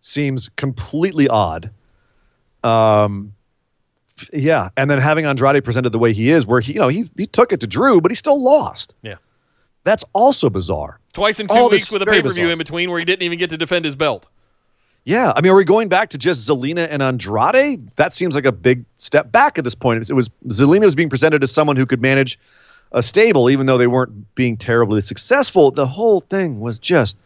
seems 0.00 0.48
completely 0.56 1.28
odd. 1.28 1.70
Um. 2.64 3.34
Yeah, 4.32 4.68
and 4.76 4.88
then 4.90 4.98
having 4.98 5.26
Andrade 5.26 5.64
presented 5.64 5.90
the 5.90 5.98
way 5.98 6.12
he 6.12 6.30
is, 6.30 6.46
where 6.46 6.60
he 6.60 6.74
you 6.74 6.80
know 6.80 6.88
he 6.88 7.10
he 7.16 7.26
took 7.26 7.52
it 7.52 7.60
to 7.60 7.66
Drew, 7.66 8.00
but 8.00 8.10
he 8.10 8.14
still 8.14 8.42
lost. 8.42 8.94
Yeah. 9.02 9.16
That's 9.84 10.04
also 10.12 10.48
bizarre. 10.48 11.00
Twice 11.12 11.40
in 11.40 11.48
two 11.48 11.54
all 11.54 11.68
weeks 11.68 11.90
with 11.90 12.02
a 12.02 12.06
pay 12.06 12.22
per 12.22 12.30
view 12.30 12.48
in 12.48 12.58
between 12.58 12.90
where 12.90 12.98
he 12.98 13.04
didn't 13.04 13.22
even 13.22 13.38
get 13.38 13.50
to 13.50 13.58
defend 13.58 13.84
his 13.84 13.96
belt. 13.96 14.28
Yeah, 15.04 15.32
I 15.34 15.40
mean, 15.40 15.50
are 15.50 15.56
we 15.56 15.64
going 15.64 15.88
back 15.88 16.10
to 16.10 16.18
just 16.18 16.48
Zelina 16.48 16.86
and 16.88 17.02
Andrade? 17.02 17.90
That 17.96 18.12
seems 18.12 18.36
like 18.36 18.46
a 18.46 18.52
big 18.52 18.84
step 18.94 19.32
back 19.32 19.58
at 19.58 19.64
this 19.64 19.74
point. 19.74 20.08
It 20.08 20.14
was 20.14 20.30
Zelina 20.48 20.82
was 20.82 20.94
being 20.94 21.08
presented 21.08 21.42
as 21.42 21.50
someone 21.50 21.76
who 21.76 21.86
could 21.86 22.00
manage 22.00 22.38
a 22.92 23.02
stable, 23.02 23.50
even 23.50 23.66
though 23.66 23.78
they 23.78 23.88
weren't 23.88 24.34
being 24.36 24.56
terribly 24.56 25.00
successful. 25.00 25.72
The 25.72 25.86
whole 25.86 26.20
thing 26.20 26.60
was 26.60 26.78
just 26.78 27.16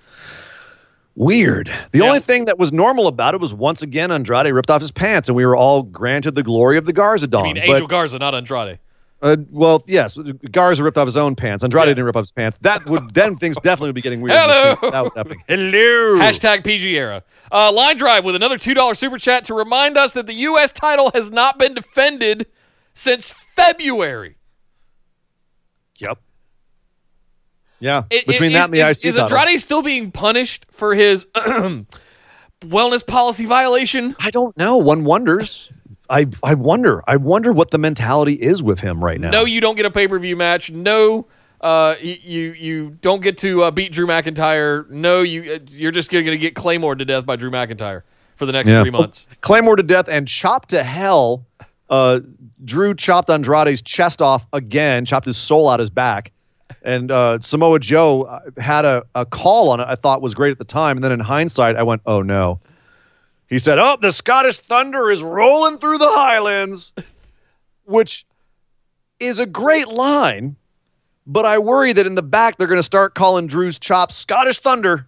weird. 1.16 1.68
The 1.92 1.98
Yeah. 1.98 2.04
only 2.04 2.20
thing 2.20 2.44
that 2.44 2.58
was 2.58 2.72
normal 2.72 3.06
about 3.08 3.34
it 3.34 3.40
was 3.40 3.52
once 3.52 3.82
again 3.82 4.12
Andrade 4.12 4.52
ripped 4.52 4.70
off 4.70 4.80
his 4.80 4.90
pants, 4.92 5.28
and 5.28 5.34
we 5.36 5.44
were 5.44 5.56
all 5.56 5.82
granted 5.82 6.34
the 6.36 6.42
glory 6.42 6.76
of 6.78 6.86
the 6.86 6.92
Garza 6.92 7.26
I 7.26 7.30
Dawn. 7.30 7.42
mean, 7.44 7.54
But- 7.66 7.72
Angel 7.72 7.86
Garza, 7.88 8.18
not 8.18 8.34
Andrade. 8.34 8.78
uh, 9.22 9.36
well, 9.50 9.82
yes, 9.86 10.18
Garza 10.52 10.84
ripped 10.84 10.98
off 10.98 11.06
his 11.06 11.16
own 11.16 11.34
pants. 11.34 11.64
Andrade 11.64 11.84
Yeah. 11.84 11.90
didn't 11.94 12.04
rip 12.04 12.16
off 12.16 12.22
his 12.22 12.32
pants. 12.32 12.58
That 12.60 12.84
would 12.86 13.14
then 13.14 13.34
things 13.34 13.56
definitely 13.62 13.88
would 13.88 13.94
be 13.94 14.02
getting 14.02 14.20
weird. 14.20 14.36
Hello. 14.38 14.90
That 14.90 15.02
would 15.04 15.12
happen. 15.16 15.38
Hello. 15.48 16.18
Hashtag 16.20 16.62
PG 16.64 16.96
era. 16.96 17.22
Uh, 17.50 17.72
Line 17.72 17.96
Drive 17.96 18.24
with 18.24 18.34
another 18.36 18.58
$2 18.58 18.94
super 18.96 19.18
chat 19.18 19.44
to 19.44 19.54
remind 19.54 19.96
us 19.96 20.12
that 20.12 20.26
the 20.26 20.34
U.S. 20.34 20.70
title 20.70 21.10
has 21.14 21.30
not 21.30 21.58
been 21.58 21.74
defended 21.74 22.46
since 22.94 23.30
February. 23.54 24.36
Yep. 25.98 26.18
Yeah. 27.80 28.02
It- 28.10 28.26
Between 28.26 28.50
it- 28.50 28.54
that 28.54 28.58
is- 28.60 28.64
and 28.66 28.74
the 28.74 28.80
is, 28.80 28.98
IC 29.04 29.08
Is 29.10 29.16
title. 29.16 29.38
Andrade 29.38 29.60
still 29.60 29.82
being 29.82 30.10
punished 30.10 30.66
for 30.70 30.94
his 30.94 31.26
wellness 32.62 33.06
policy 33.06 33.46
violation? 33.46 34.16
I 34.20 34.30
don't 34.30 34.56
know. 34.56 34.76
One 34.76 35.04
wonders. 35.04 35.70
I 36.08 36.26
I 36.42 36.54
wonder. 36.54 37.02
I 37.08 37.16
wonder 37.16 37.52
what 37.52 37.70
the 37.72 37.78
mentality 37.78 38.34
is 38.34 38.62
with 38.62 38.80
him 38.80 39.00
right 39.02 39.20
now. 39.20 39.30
No, 39.30 39.44
you 39.44 39.60
don't 39.60 39.74
get 39.76 39.86
a 39.86 39.90
pay 39.90 40.06
per 40.06 40.18
view 40.18 40.36
match. 40.36 40.70
No, 40.70 41.26
uh, 41.62 41.96
you 42.00 42.52
you 42.52 42.90
don't 43.00 43.22
get 43.22 43.38
to 43.38 43.64
uh, 43.64 43.70
beat 43.72 43.92
Drew 43.92 44.06
McIntyre. 44.06 44.88
No, 44.88 45.22
you 45.22 45.54
uh, 45.54 45.58
you're 45.70 45.90
just 45.90 46.10
going 46.10 46.24
to 46.26 46.38
get 46.38 46.54
Claymore 46.54 46.94
to 46.94 47.04
death 47.04 47.26
by 47.26 47.34
Drew 47.36 47.50
McIntyre 47.50 48.02
for 48.36 48.46
the 48.46 48.52
next 48.52 48.70
Yeah. 48.70 48.82
three 48.82 48.90
months. 48.90 49.26
Claymore 49.40 49.74
to 49.76 49.82
death 49.82 50.08
and 50.08 50.28
chopped 50.28 50.68
to 50.70 50.84
hell. 50.84 51.44
Uh, 51.90 52.20
Drew 52.64 52.94
chopped 52.94 53.28
Andrade's 53.28 53.82
chest 53.82 54.22
off 54.22 54.46
again, 54.52 55.04
chopped 55.04 55.26
his 55.26 55.36
soul 55.36 55.68
out 55.68 55.80
his 55.80 55.90
back. 55.90 56.30
And 56.86 57.10
uh, 57.10 57.40
Samoa 57.40 57.80
Joe 57.80 58.22
uh, 58.22 58.40
had 58.58 58.84
a, 58.84 59.04
a 59.16 59.26
call 59.26 59.70
on 59.70 59.80
it 59.80 59.86
I 59.88 59.96
thought 59.96 60.22
was 60.22 60.34
great 60.34 60.52
at 60.52 60.58
the 60.58 60.64
time. 60.64 60.96
And 60.96 61.02
then 61.02 61.10
in 61.10 61.18
hindsight, 61.18 61.76
I 61.76 61.82
went, 61.82 62.00
oh 62.06 62.22
no. 62.22 62.60
He 63.48 63.58
said, 63.58 63.78
oh, 63.78 63.96
the 64.00 64.12
Scottish 64.12 64.56
Thunder 64.56 65.10
is 65.10 65.22
rolling 65.22 65.78
through 65.78 65.98
the 65.98 66.08
Highlands, 66.08 66.92
which 67.84 68.24
is 69.20 69.40
a 69.40 69.46
great 69.46 69.88
line. 69.88 70.56
But 71.26 71.44
I 71.44 71.58
worry 71.58 71.92
that 71.92 72.06
in 72.06 72.14
the 72.14 72.22
back, 72.22 72.56
they're 72.56 72.68
going 72.68 72.78
to 72.78 72.84
start 72.84 73.16
calling 73.16 73.48
Drew's 73.48 73.80
chops 73.80 74.14
Scottish 74.14 74.60
Thunder. 74.60 75.06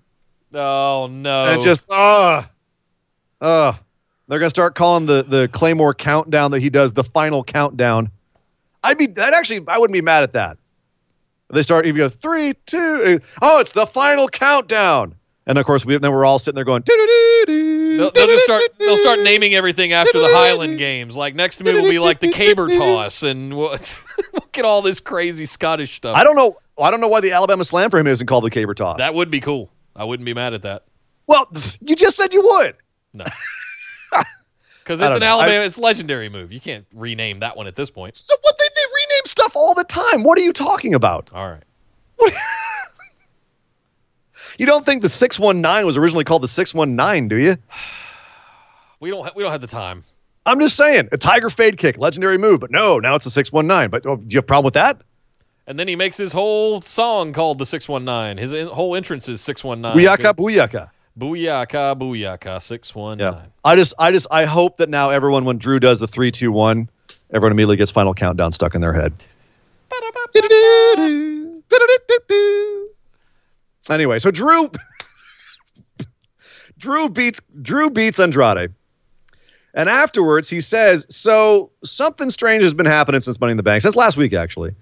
Oh 0.54 1.08
no! 1.10 1.52
And 1.52 1.62
just 1.62 1.88
uh 1.90 2.42
uh 3.40 3.72
they're 4.28 4.38
gonna 4.38 4.48
start 4.48 4.74
calling 4.74 5.04
the 5.04 5.22
the 5.22 5.48
Claymore 5.48 5.92
countdown 5.92 6.52
that 6.52 6.60
he 6.60 6.70
does 6.70 6.94
the 6.94 7.04
final 7.04 7.44
countdown. 7.44 8.10
I'd 8.82 8.96
be 8.96 9.06
that 9.08 9.34
actually 9.34 9.62
I 9.68 9.76
wouldn't 9.76 9.92
be 9.92 10.00
mad 10.00 10.22
at 10.22 10.32
that. 10.32 10.56
They 11.50 11.62
start 11.62 11.86
you 11.86 11.92
go 11.94 12.08
three, 12.08 12.54
two, 12.66 13.20
oh, 13.40 13.60
it's 13.60 13.72
the 13.72 13.86
final 13.86 14.28
countdown. 14.28 15.14
And 15.46 15.56
of 15.56 15.64
course 15.64 15.86
we 15.86 15.96
then 15.96 16.12
we're 16.12 16.26
all 16.26 16.38
sitting 16.38 16.56
there 16.56 16.64
going 16.64 16.82
They'll, 16.86 18.10
they'll 18.10 18.26
just 18.26 18.44
start. 18.44 18.62
They'll 18.78 18.98
start 18.98 19.20
naming 19.20 19.54
everything 19.54 19.92
after 19.92 20.18
the 20.18 20.28
Highland 20.28 20.78
Games. 20.78 21.16
Like 21.16 21.34
next 21.34 21.62
move 21.64 21.74
will 21.74 21.88
be 21.88 21.98
like 21.98 22.20
the 22.20 22.28
caber 22.28 22.68
toss, 22.68 23.22
and 23.22 23.56
we'll, 23.56 23.70
we'll 24.32 24.48
get 24.52 24.66
all 24.66 24.82
this 24.82 25.00
crazy 25.00 25.46
Scottish 25.46 25.96
stuff. 25.96 26.16
I 26.16 26.22
don't 26.22 26.36
know 26.36 26.58
I 26.80 26.90
don't 26.90 27.00
know 27.00 27.08
why 27.08 27.20
the 27.20 27.32
Alabama 27.32 27.64
Slam 27.64 27.88
for 27.90 27.98
him 27.98 28.06
isn't 28.06 28.26
called 28.26 28.44
the 28.44 28.50
caber 28.50 28.74
toss. 28.74 28.98
that 28.98 29.14
would 29.14 29.30
be 29.30 29.40
cool. 29.40 29.70
I 29.96 30.04
wouldn't 30.04 30.26
be 30.26 30.34
mad 30.34 30.52
at 30.52 30.62
that 30.62 30.84
well, 31.28 31.46
you 31.80 31.94
just 31.94 32.16
said 32.16 32.34
you 32.34 32.42
would. 32.42 32.74
No. 33.14 33.24
Because 34.82 35.00
it's 35.02 35.16
an 35.16 35.20
know. 35.20 35.26
Alabama. 35.26 35.66
it's 35.66 35.76
a 35.76 35.82
legendary 35.82 36.30
move. 36.30 36.50
You 36.50 36.62
can't 36.62 36.86
rename 36.94 37.40
that 37.40 37.58
one 37.58 37.66
at 37.66 37.76
this 37.76 37.90
point. 37.90 38.16
So 38.16 38.34
what 38.40 38.56
they, 38.58 38.64
they 38.74 38.80
rename 38.80 39.07
stuff 39.28 39.54
all 39.54 39.74
the 39.74 39.84
time. 39.84 40.22
What 40.22 40.38
are 40.38 40.42
you 40.42 40.52
talking 40.52 40.94
about? 40.94 41.30
All 41.32 41.48
right. 41.48 41.64
You 44.58 44.66
don't 44.66 44.84
think 44.84 45.02
the 45.02 45.08
619 45.08 45.86
was 45.86 45.96
originally 45.96 46.24
called 46.24 46.42
the 46.42 46.48
619, 46.48 47.28
do 47.28 47.38
you? 47.38 47.56
We 49.00 49.10
don't. 49.10 49.24
Ha- 49.24 49.32
we 49.36 49.44
don't 49.44 49.52
have 49.52 49.60
the 49.60 49.68
time. 49.68 50.02
I'm 50.44 50.58
just 50.58 50.76
saying, 50.76 51.08
a 51.12 51.16
tiger 51.16 51.50
feint 51.50 51.78
kick, 51.78 51.98
legendary 51.98 52.36
move, 52.36 52.58
but 52.58 52.72
no, 52.72 52.98
now 52.98 53.14
it's 53.14 53.26
a 53.26 53.30
619. 53.30 53.90
But 53.90 54.04
oh, 54.10 54.16
do 54.16 54.24
you 54.26 54.38
have 54.38 54.42
a 54.42 54.46
problem 54.46 54.64
with 54.64 54.74
that? 54.74 55.00
And 55.68 55.78
then 55.78 55.86
he 55.86 55.94
makes 55.94 56.16
his 56.16 56.32
whole 56.32 56.82
song 56.82 57.32
called 57.32 57.58
the 57.58 57.64
Six 57.64 57.88
One 57.88 58.04
Nine. 58.04 58.38
His 58.38 58.52
in- 58.52 58.66
whole 58.66 58.96
entrance 58.96 59.28
is 59.28 59.40
Six 59.40 59.62
One 59.62 59.80
Nine. 59.80 59.96
Booyaka, 59.96 60.34
booyaka. 60.34 60.90
Booyaka, 61.16 61.96
booyaka, 61.96 62.60
619. 62.60 63.18
Yeah. 63.20 63.46
I 63.64 63.76
just, 63.76 63.94
I 64.00 64.10
just, 64.10 64.26
I 64.32 64.46
hope 64.46 64.78
that 64.78 64.88
now 64.88 65.10
everyone, 65.10 65.44
when 65.44 65.58
Drew 65.58 65.78
does 65.78 66.00
the 66.00 66.08
three, 66.08 66.32
two, 66.32 66.50
one, 66.50 66.90
everyone 67.32 67.52
immediately 67.52 67.76
gets 67.76 67.90
final 67.90 68.14
countdown 68.14 68.52
stuck 68.52 68.74
in 68.74 68.80
their 68.80 68.92
head. 68.92 69.12
Anyway, 73.90 74.18
so 74.18 74.30
Drew, 74.30 74.70
Drew 76.78 77.08
beats 77.08 77.40
Drew 77.62 77.90
beats 77.90 78.20
Andrade, 78.20 78.72
and 79.74 79.88
afterwards 79.88 80.50
he 80.50 80.60
says, 80.60 81.06
"So 81.08 81.70
something 81.84 82.30
strange 82.30 82.62
has 82.62 82.74
been 82.74 82.86
happening 82.86 83.20
since 83.20 83.40
Money 83.40 83.52
in 83.52 83.56
the 83.56 83.62
Bank, 83.62 83.82
since 83.82 83.96
last 83.96 84.16
week 84.16 84.32
actually." 84.34 84.74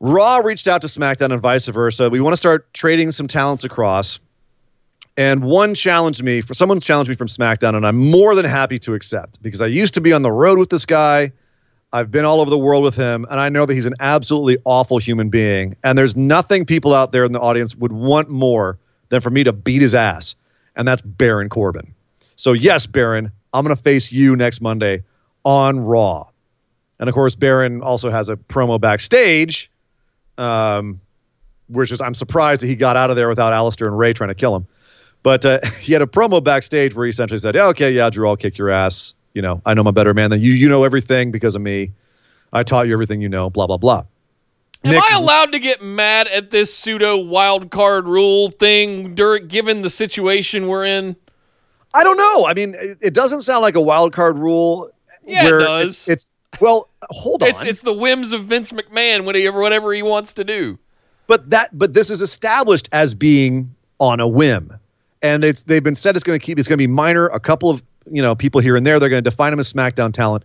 Raw 0.00 0.38
reached 0.38 0.66
out 0.66 0.80
to 0.80 0.88
SmackDown 0.88 1.32
and 1.32 1.40
vice 1.40 1.68
versa. 1.68 2.10
We 2.10 2.20
want 2.20 2.32
to 2.32 2.36
start 2.36 2.72
trading 2.74 3.12
some 3.12 3.28
talents 3.28 3.62
across. 3.62 4.18
And 5.16 5.44
one 5.44 5.74
challenged 5.74 6.22
me 6.24 6.40
for 6.40 6.54
someone 6.54 6.80
challenged 6.80 7.10
me 7.10 7.14
from 7.14 7.26
SmackDown, 7.26 7.76
and 7.76 7.86
I'm 7.86 7.98
more 7.98 8.34
than 8.34 8.46
happy 8.46 8.78
to 8.80 8.94
accept 8.94 9.42
because 9.42 9.60
I 9.60 9.66
used 9.66 9.92
to 9.94 10.00
be 10.00 10.12
on 10.12 10.22
the 10.22 10.32
road 10.32 10.58
with 10.58 10.70
this 10.70 10.86
guy. 10.86 11.32
I've 11.92 12.10
been 12.10 12.24
all 12.24 12.40
over 12.40 12.48
the 12.48 12.58
world 12.58 12.82
with 12.82 12.96
him, 12.96 13.26
and 13.30 13.38
I 13.38 13.50
know 13.50 13.66
that 13.66 13.74
he's 13.74 13.84
an 13.84 13.94
absolutely 14.00 14.56
awful 14.64 14.96
human 14.96 15.28
being. 15.28 15.76
And 15.84 15.98
there's 15.98 16.16
nothing 16.16 16.64
people 16.64 16.94
out 16.94 17.12
there 17.12 17.26
in 17.26 17.32
the 17.32 17.40
audience 17.40 17.76
would 17.76 17.92
want 17.92 18.30
more 18.30 18.78
than 19.10 19.20
for 19.20 19.28
me 19.28 19.44
to 19.44 19.52
beat 19.52 19.82
his 19.82 19.94
ass, 19.94 20.34
and 20.76 20.88
that's 20.88 21.02
Baron 21.02 21.50
Corbin. 21.50 21.92
So, 22.36 22.54
yes, 22.54 22.86
Baron, 22.86 23.30
I'm 23.52 23.64
going 23.64 23.76
to 23.76 23.82
face 23.82 24.10
you 24.10 24.34
next 24.34 24.62
Monday 24.62 25.02
on 25.44 25.80
Raw. 25.80 26.26
And 26.98 27.08
of 27.10 27.14
course, 27.14 27.34
Baron 27.34 27.82
also 27.82 28.08
has 28.08 28.30
a 28.30 28.36
promo 28.36 28.80
backstage, 28.80 29.70
um, 30.38 31.00
which 31.68 31.92
is, 31.92 32.00
I'm 32.00 32.14
surprised 32.14 32.62
that 32.62 32.68
he 32.68 32.76
got 32.76 32.96
out 32.96 33.10
of 33.10 33.16
there 33.16 33.28
without 33.28 33.52
Aleister 33.52 33.86
and 33.86 33.98
Rey 33.98 34.14
trying 34.14 34.28
to 34.28 34.34
kill 34.34 34.56
him. 34.56 34.66
But 35.22 35.44
uh, 35.46 35.60
he 35.80 35.92
had 35.92 36.02
a 36.02 36.06
promo 36.06 36.42
backstage 36.42 36.94
where 36.94 37.06
he 37.06 37.10
essentially 37.10 37.38
said, 37.38 37.54
yeah, 37.54 37.66
okay, 37.68 37.92
yeah, 37.92 38.10
Drew, 38.10 38.28
I'll 38.28 38.36
kick 38.36 38.58
your 38.58 38.70
ass 38.70 39.14
you 39.34 39.42
know, 39.42 39.62
I 39.64 39.74
know 39.74 39.80
I'm 39.80 39.86
a 39.86 39.92
better 39.92 40.14
man 40.14 40.30
than 40.30 40.40
you. 40.40 40.52
You 40.52 40.68
know 40.68 40.84
everything 40.84 41.30
because 41.30 41.54
of 41.54 41.62
me. 41.62 41.92
I 42.52 42.62
taught 42.62 42.86
you 42.86 42.92
everything 42.92 43.22
you 43.22 43.28
know, 43.28 43.48
blah, 43.48 43.66
blah, 43.66 43.78
blah. 43.78 44.04
Am 44.84 44.92
Nick, 44.92 45.02
I 45.02 45.14
allowed 45.14 45.52
to 45.52 45.58
get 45.58 45.80
mad 45.80 46.28
at 46.28 46.50
this 46.50 46.74
pseudo 46.74 47.16
wild 47.16 47.70
card 47.70 48.06
rule 48.06 48.50
thing 48.50 49.14
during 49.14 49.46
given 49.46 49.82
the 49.82 49.90
situation 49.90 50.66
we're 50.66 50.84
in? 50.84 51.16
I 51.94 52.04
don't 52.04 52.16
know. 52.16 52.46
I 52.46 52.54
mean, 52.54 52.74
it, 52.76 52.98
it 53.00 53.14
doesn't 53.14 53.42
sound 53.42 53.62
like 53.62 53.76
a 53.76 53.80
wild 53.80 54.12
card 54.12 54.36
rule. 54.36 54.90
Yeah, 55.24 55.46
it 55.46 55.50
does. 55.50 56.08
It's, 56.08 56.08
it's 56.08 56.30
well, 56.60 56.88
hold 57.10 57.42
on. 57.42 57.50
It's, 57.50 57.62
it's 57.62 57.80
the 57.82 57.92
whims 57.92 58.32
of 58.32 58.44
Vince 58.44 58.72
McMahon, 58.72 59.24
whatever 59.24 59.60
whatever 59.60 59.94
he 59.94 60.02
wants 60.02 60.32
to 60.34 60.44
do. 60.44 60.78
But 61.28 61.48
that, 61.50 61.70
but 61.78 61.94
this 61.94 62.10
is 62.10 62.20
established 62.20 62.88
as 62.92 63.14
being 63.14 63.72
on 64.00 64.18
a 64.18 64.26
whim, 64.26 64.76
and 65.22 65.44
it's 65.44 65.62
they've 65.62 65.82
been 65.82 65.94
said 65.94 66.16
it's 66.16 66.24
going 66.24 66.38
to 66.38 66.44
keep. 66.44 66.58
It's 66.58 66.68
going 66.68 66.78
to 66.78 66.82
be 66.82 66.92
minor. 66.92 67.26
A 67.28 67.40
couple 67.40 67.70
of 67.70 67.82
you 68.10 68.20
know 68.20 68.34
people 68.34 68.60
here 68.60 68.76
and 68.76 68.86
there. 68.86 68.98
They're 69.00 69.08
going 69.08 69.22
to 69.22 69.30
define 69.30 69.52
him 69.52 69.58
as 69.58 69.72
SmackDown 69.72 70.12
talent. 70.12 70.44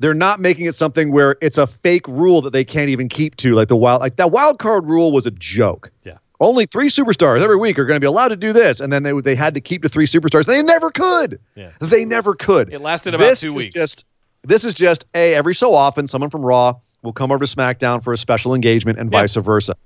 They're 0.00 0.14
not 0.14 0.40
making 0.40 0.66
it 0.66 0.74
something 0.74 1.12
where 1.12 1.36
it's 1.40 1.56
a 1.56 1.66
fake 1.66 2.08
rule 2.08 2.40
that 2.42 2.52
they 2.52 2.64
can't 2.64 2.90
even 2.90 3.08
keep 3.08 3.36
to, 3.36 3.54
like 3.54 3.68
the 3.68 3.76
wild 3.76 4.00
like 4.00 4.16
that 4.16 4.30
wild 4.30 4.58
card 4.58 4.86
rule 4.86 5.12
was 5.12 5.26
a 5.26 5.30
joke. 5.30 5.90
Yeah. 6.04 6.18
Only 6.40 6.66
three 6.66 6.88
superstars 6.88 7.40
every 7.40 7.56
week 7.56 7.78
are 7.78 7.84
going 7.84 7.96
to 7.96 8.00
be 8.00 8.06
allowed 8.06 8.28
to 8.28 8.36
do 8.36 8.52
this, 8.52 8.80
and 8.80 8.92
then 8.92 9.02
they 9.04 9.12
they 9.20 9.34
had 9.34 9.54
to 9.54 9.60
keep 9.60 9.82
to 9.82 9.88
three 9.88 10.06
superstars. 10.06 10.46
They 10.46 10.62
never 10.62 10.90
could. 10.90 11.38
Yeah. 11.54 11.70
They 11.80 12.04
never 12.04 12.34
could. 12.34 12.72
It 12.72 12.80
lasted 12.80 13.14
about 13.14 13.24
this 13.24 13.40
two 13.40 13.52
weeks. 13.52 13.72
Just 13.72 14.04
this 14.42 14.64
is 14.64 14.74
just 14.74 15.06
a 15.14 15.34
every 15.34 15.54
so 15.54 15.74
often 15.74 16.08
someone 16.08 16.30
from 16.30 16.44
Raw 16.44 16.74
will 17.02 17.12
come 17.12 17.30
over 17.30 17.44
to 17.44 17.56
SmackDown 17.56 18.02
for 18.02 18.12
a 18.12 18.16
special 18.16 18.54
engagement 18.54 18.98
and 18.98 19.10
vice 19.10 19.34
versa. 19.36 19.76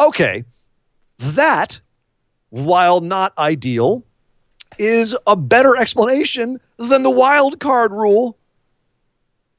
Okay, 0.00 0.44
that 1.18 1.80
while 2.64 3.00
not 3.00 3.36
ideal 3.38 4.02
is 4.78 5.16
a 5.26 5.36
better 5.36 5.76
explanation 5.76 6.60
than 6.78 7.02
the 7.02 7.10
wild 7.10 7.60
card 7.60 7.92
rule. 7.92 8.36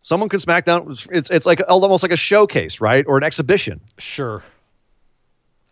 Someone 0.01 0.29
can 0.29 0.39
SmackDown. 0.39 1.07
It's 1.11 1.29
it's 1.29 1.45
like 1.45 1.61
almost 1.67 2.03
like 2.03 2.13
a 2.13 2.17
showcase, 2.17 2.79
right, 2.79 3.05
or 3.07 3.17
an 3.17 3.23
exhibition. 3.23 3.81
Sure. 3.97 4.41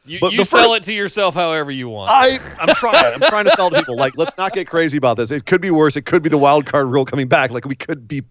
You, 0.08 0.20
but 0.20 0.34
you 0.34 0.44
sell 0.44 0.70
first, 0.70 0.76
it 0.76 0.84
to 0.84 0.94
yourself 0.94 1.34
however 1.34 1.72
you 1.72 1.90
want. 1.90 2.12
I, 2.12 2.38
I'm 2.62 2.76
trying. 2.76 3.14
I'm 3.16 3.22
trying 3.22 3.46
to 3.46 3.52
sell 3.52 3.72
to 3.72 3.78
people. 3.78 3.96
Like, 3.96 4.14
let's 4.18 4.38
not 4.38 4.54
get 4.54 4.68
crazy 4.68 4.98
about 4.98 5.18
this. 5.18 5.32
It 5.32 5.48
could 5.48 5.62
be 5.62 5.72
worse. 5.72 5.96
It 5.96 6.04
could 6.04 6.22
be 6.22 6.30
the 6.30 6.38
wild 6.38 6.68
card 6.68 6.90
rule 6.90 7.06
coming 7.06 7.28
back. 7.28 7.50
Like, 7.50 7.66
we 7.66 7.76
could 7.76 8.08
be 8.08 8.22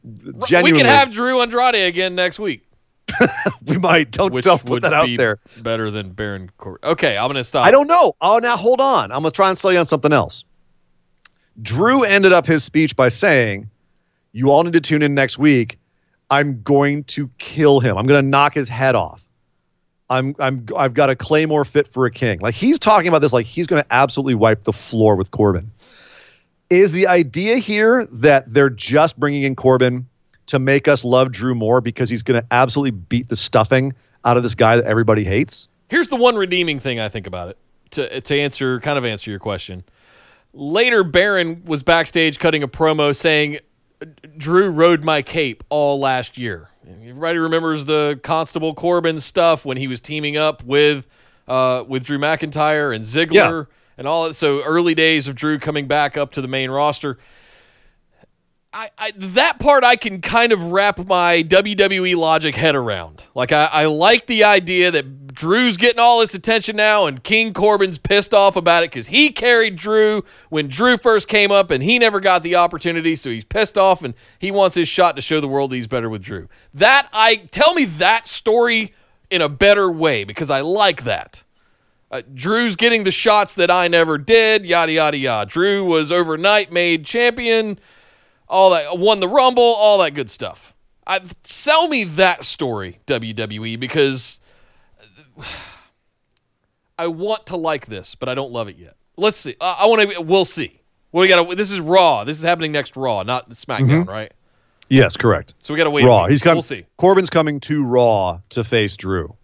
genuinely. 0.47 0.73
We 0.73 0.79
could 0.79 0.87
have 0.87 1.11
Drew 1.11 1.41
Andrade 1.41 1.75
again 1.75 2.15
next 2.15 2.39
week. 2.39 2.65
we 3.67 3.79
might. 3.79 4.11
Don't, 4.11 4.33
Which 4.33 4.45
don't 4.45 4.65
put 4.65 4.83
that 4.83 4.93
out 4.93 5.09
there. 5.17 5.39
Better 5.63 5.91
than 5.91 6.13
Baron 6.13 6.51
Corbin. 6.59 6.81
Okay, 6.91 7.17
I'm 7.17 7.27
going 7.27 7.37
to 7.37 7.45
stop. 7.45 7.67
I 7.67 7.71
don't 7.71 7.87
know. 7.87 8.17
Oh, 8.21 8.39
now 8.39 8.57
hold 8.57 8.81
on. 8.81 9.13
I'm 9.13 9.23
going 9.23 9.31
to 9.31 9.37
try 9.37 9.49
and 9.49 9.59
sell 9.59 9.73
you 9.73 9.79
on 9.79 9.87
something 9.87 10.13
else. 10.13 10.45
Drew 11.63 12.03
ended 12.03 12.33
up 12.33 12.47
his 12.47 12.65
speech 12.65 12.97
by 12.97 13.09
saying, 13.09 13.71
You 14.33 14.51
all 14.51 14.63
need 14.63 14.73
to 14.73 14.81
tune 14.81 15.03
in 15.03 15.15
next 15.15 15.39
week. 15.39 15.79
I'm 16.31 16.63
going 16.63 17.05
to 17.05 17.31
kill 17.39 17.81
him. 17.81 17.97
I'm 17.97 18.07
going 18.07 18.23
to 18.23 18.29
knock 18.29 18.55
his 18.55 18.69
head 18.69 18.95
off. 18.95 19.25
I'm 20.11 20.35
I'm 20.39 20.67
I've 20.77 20.95
got 20.95 21.11
a 21.11 21.17
claymore 21.17 21.65
fit 21.65 21.89
for 21.89 22.07
a 22.07 22.11
king. 22.11 22.39
Like 22.41 22.55
he's 22.55 22.79
talking 22.79 23.09
about 23.09 23.21
this 23.21 23.33
like 23.33 23.47
he's 23.47 23.67
going 23.67 23.83
to 23.83 23.93
absolutely 23.93 24.35
wipe 24.35 24.63
the 24.63 24.73
floor 24.73 25.17
with 25.17 25.31
Corbin. 25.31 25.71
Is 26.71 26.93
the 26.93 27.07
idea 27.07 27.57
here 27.57 28.07
that 28.07 28.53
they're 28.53 28.71
just 28.71 29.19
bringing 29.19 29.43
in 29.43 29.55
Corbin 29.55 30.07
to 30.47 30.59
make 30.59 30.89
us 30.89 31.05
love 31.05 31.33
Drew 31.33 31.55
more 31.55 31.81
because 31.81 32.11
he's 32.11 32.23
going 32.23 32.41
to 32.41 32.47
absolutely 32.51 32.93
beat 32.93 33.29
the 33.29 33.37
stuffing 33.37 33.95
out 34.25 34.37
of 34.37 34.43
this 34.43 34.55
guy 34.55 34.77
that 34.77 34.85
everybody 34.85 35.25
hates? 35.25 35.69
Here's 35.89 36.09
the 36.09 36.17
one 36.17 36.37
redeeming 36.37 36.81
thing 36.81 37.01
I 37.01 37.09
think 37.09 37.27
about 37.27 37.51
it 37.51 37.59
to 37.93 38.21
to 38.21 38.39
answer 38.39 38.81
kind 38.81 38.99
of 38.99 39.05
answer 39.05 39.31
your 39.31 39.41
question. 39.41 39.85
Later, 40.53 41.03
Baron 41.03 41.63
was 41.65 41.83
backstage 41.83 42.39
cutting 42.39 42.63
a 42.63 42.69
promo 42.69 43.15
saying, 43.15 43.59
Drew 44.37 44.71
rode 44.71 45.03
my 45.03 45.21
cape 45.21 45.65
all 45.69 45.99
last 45.99 46.39
year. 46.39 46.69
Everybody 46.87 47.39
remembers 47.39 47.85
the 47.85 48.21
Constable 48.23 48.75
Corbin 48.75 49.19
stuff 49.19 49.65
when 49.65 49.77
he 49.77 49.89
was 49.89 50.01
teaming 50.01 50.37
up 50.37 50.63
with 50.65 51.09
uh, 51.49 51.85
with 51.89 52.05
Drew 52.05 52.19
McIntyre 52.19 52.95
and 52.95 53.05
Ziggler 53.05 53.33
yeah. 53.67 53.75
and 53.99 54.07
all 54.07 54.27
that. 54.29 54.35
So 54.35 54.63
early 54.63 54.95
days 54.95 55.29
of 55.29 55.35
Drew 55.35 55.59
coming 55.59 55.87
back 55.87 56.17
up 56.17 56.33
to 56.33 56.41
the 56.41 56.49
main 56.49 56.71
roster. 56.71 57.19
I, 58.75 58.91
I, 58.99 59.13
that 59.17 59.61
part 59.61 59.85
I 59.85 59.95
can 59.95 60.21
kind 60.21 60.51
of 60.51 60.61
wrap 60.73 61.07
my 61.07 61.45
WWE 61.45 62.17
logic 62.17 62.57
head 62.57 62.75
around. 62.75 63.23
Like 63.37 63.53
I, 63.53 63.67
I 63.67 63.85
like 63.87 64.27
the 64.27 64.43
idea 64.43 64.91
that 64.91 65.29
Drew's 65.29 65.77
getting 65.77 66.01
all 66.01 66.19
this 66.19 66.35
attention 66.35 66.75
now, 66.75 67.07
and 67.07 67.23
King 67.23 67.53
Corbin's 67.53 67.99
pissed 67.99 68.35
off 68.35 68.57
about 68.57 68.83
it 68.83 68.91
because 68.91 69.07
he 69.07 69.31
carried 69.31 69.77
Drew 69.77 70.25
when 70.49 70.67
Drew 70.67 70.97
first 70.97 71.29
came 71.29 71.53
up, 71.53 71.71
and 71.71 71.85
he 71.85 72.01
never 72.01 72.19
got 72.19 72.43
the 72.43 72.57
opportunity, 72.57 73.15
so 73.15 73.31
he's 73.31 73.45
pissed 73.45 73.79
off, 73.79 74.03
and 74.03 74.13
he 74.41 74.51
wants 74.51 74.75
his 74.75 74.89
shot 74.89 75.15
to 75.15 75.23
show 75.23 75.41
the 75.41 75.49
world 75.49 75.73
he's 75.73 75.87
better 75.87 76.11
with 76.11 76.23
Drew. 76.23 76.49
That 76.75 77.09
I 77.13 77.37
tell 77.37 77.75
me 77.75 77.85
that 77.85 78.27
story 78.27 78.93
in 79.31 79.41
a 79.41 79.49
better 79.49 79.89
way 79.89 80.25
because 80.25 80.51
I 80.51 80.63
like 80.63 81.05
that. 81.05 81.45
Uh, 82.11 82.23
Drew's 82.35 82.75
getting 82.75 83.05
the 83.05 83.13
shots 83.13 83.55
that 83.55 83.71
I 83.71 83.87
never 83.87 84.19
did, 84.19 84.67
yada 84.67 84.91
yada 84.91 85.17
yada. 85.17 85.49
Drew 85.49 85.85
was 85.85 86.11
overnight 86.11 86.73
made 86.73 87.05
champion 87.05 87.79
all 88.55 88.71
that 88.71 88.99
won 88.99 89.19
the 89.19 89.29
Rumble, 89.29 89.63
all 89.63 89.99
that 89.99 90.15
good 90.15 90.31
stuff. 90.31 90.75
I, 91.07 91.21
sell 91.43 91.89
me 91.89 92.05
that 92.05 92.45
story, 92.45 93.01
WWE, 93.07 93.79
because 93.79 94.41
I 96.99 97.09
want 97.09 97.47
to 97.47 97.57
like 97.57 97.87
this, 97.87 98.15
but 98.15 98.29
I 98.29 98.35
don't 98.35 98.53
love 98.53 98.69
it 98.69 98.77
yet. 98.79 98.95
Let's 99.17 99.37
see. 99.37 99.57
I, 99.61 99.79
I 99.81 99.87
want 99.87 100.09
to. 100.09 100.21
We'll 100.21 100.45
see. 100.45 100.81
What 101.11 101.23
we 101.23 101.29
got? 101.29 101.57
This 101.57 101.71
is 101.71 101.81
Raw. 101.81 102.25
This 102.25 102.39
is 102.39 102.45
happening 102.45 102.73
next 102.73 102.97
Raw, 102.97 103.23
not 103.25 103.51
SmackDown, 103.51 104.05
mm-hmm. 104.05 104.11
right? 104.11 104.33
Yes, 104.89 105.17
correct. 105.17 105.55
So 105.59 105.75
we 105.75 105.79
got 105.79 105.85
to 105.85 105.91
wait. 105.91 106.05
Raw. 106.05 106.27
He's 106.27 106.43
coming. 106.43 106.57
We'll 106.57 106.63
see. 106.63 106.87
Corbin's 106.97 107.31
coming 107.31 107.59
to 107.61 107.85
Raw 107.85 108.41
to 108.51 108.65
face 108.65 108.97
Drew. 108.97 109.35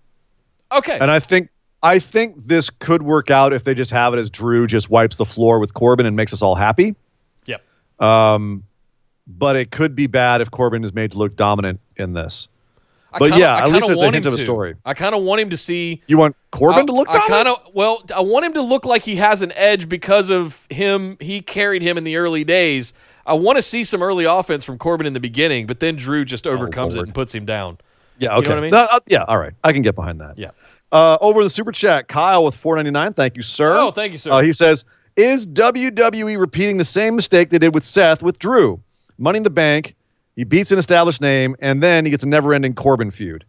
Okay. 0.72 0.98
And 1.00 1.10
I 1.10 1.18
think 1.18 1.50
I 1.82 1.98
think 1.98 2.36
this 2.36 2.70
could 2.70 3.02
work 3.02 3.30
out 3.30 3.52
if 3.52 3.64
they 3.64 3.74
just 3.74 3.90
have 3.90 4.14
it 4.14 4.18
as 4.18 4.30
Drew 4.30 4.66
just 4.66 4.90
wipes 4.90 5.16
the 5.16 5.24
floor 5.24 5.58
with 5.58 5.74
Corbin 5.74 6.06
and 6.06 6.16
makes 6.16 6.32
us 6.32 6.42
all 6.42 6.54
happy. 6.54 6.94
Yep. 7.46 7.62
Um, 7.98 8.64
but 9.38 9.56
it 9.56 9.70
could 9.70 9.94
be 9.94 10.06
bad 10.06 10.40
if 10.40 10.50
Corbin 10.50 10.84
is 10.84 10.92
made 10.92 11.12
to 11.12 11.18
look 11.18 11.36
dominant 11.36 11.80
in 11.96 12.12
this. 12.12 12.48
But 13.12 13.30
kinda, 13.30 13.38
yeah, 13.38 13.64
at 13.64 13.70
least 13.70 13.88
there's 13.88 14.00
a 14.00 14.10
hint 14.10 14.26
of 14.26 14.34
a 14.34 14.38
story. 14.38 14.76
I 14.84 14.94
kind 14.94 15.14
of 15.14 15.22
want 15.22 15.40
him 15.40 15.50
to 15.50 15.56
see. 15.56 16.00
You 16.06 16.16
want 16.16 16.36
Corbin 16.52 16.82
I, 16.82 16.86
to 16.86 16.92
look 16.92 17.08
I 17.08 17.18
kind 17.26 17.48
of 17.48 17.60
well. 17.74 18.04
I 18.14 18.20
want 18.20 18.44
him 18.44 18.52
to 18.54 18.62
look 18.62 18.84
like 18.84 19.02
he 19.02 19.16
has 19.16 19.42
an 19.42 19.52
edge 19.56 19.88
because 19.88 20.30
of 20.30 20.64
him. 20.70 21.16
He 21.18 21.40
carried 21.40 21.82
him 21.82 21.98
in 21.98 22.04
the 22.04 22.16
early 22.16 22.44
days. 22.44 22.92
I 23.26 23.34
want 23.34 23.56
to 23.56 23.62
see 23.62 23.82
some 23.82 24.02
early 24.02 24.26
offense 24.26 24.64
from 24.64 24.78
Corbin 24.78 25.06
in 25.06 25.12
the 25.12 25.20
beginning, 25.20 25.66
but 25.66 25.80
then 25.80 25.96
Drew 25.96 26.24
just 26.24 26.46
oh, 26.46 26.52
overcomes 26.52 26.96
oh, 26.96 27.00
it 27.00 27.04
and 27.04 27.14
puts 27.14 27.34
him 27.34 27.44
down. 27.44 27.78
Yeah. 28.18 28.36
Okay. 28.36 28.48
You 28.48 28.54
know 28.54 28.58
I 28.58 28.62
mean? 28.62 28.74
uh, 28.74 29.00
yeah. 29.06 29.24
All 29.24 29.38
right. 29.38 29.54
I 29.64 29.72
can 29.72 29.82
get 29.82 29.96
behind 29.96 30.20
that. 30.20 30.38
Yeah. 30.38 30.50
Uh, 30.92 31.18
over 31.20 31.42
the 31.42 31.50
super 31.50 31.72
chat, 31.72 32.08
Kyle 32.08 32.44
with 32.44 32.60
4.99. 32.60 33.14
Thank 33.14 33.36
you, 33.36 33.42
sir. 33.42 33.76
Oh, 33.76 33.90
thank 33.90 34.12
you, 34.12 34.18
sir. 34.18 34.32
Uh, 34.32 34.42
he 34.42 34.52
says, 34.52 34.84
"Is 35.16 35.46
WWE 35.48 36.38
repeating 36.38 36.76
the 36.76 36.84
same 36.84 37.16
mistake 37.16 37.50
they 37.50 37.58
did 37.58 37.74
with 37.74 37.84
Seth 37.84 38.22
with 38.22 38.38
Drew? 38.38 38.80
Money 39.20 39.36
in 39.36 39.42
the 39.42 39.50
Bank. 39.50 39.94
He 40.34 40.44
beats 40.44 40.72
an 40.72 40.78
established 40.78 41.20
name, 41.20 41.54
and 41.60 41.82
then 41.82 42.04
he 42.04 42.10
gets 42.10 42.24
a 42.24 42.28
never-ending 42.28 42.74
Corbin 42.74 43.10
feud." 43.10 43.44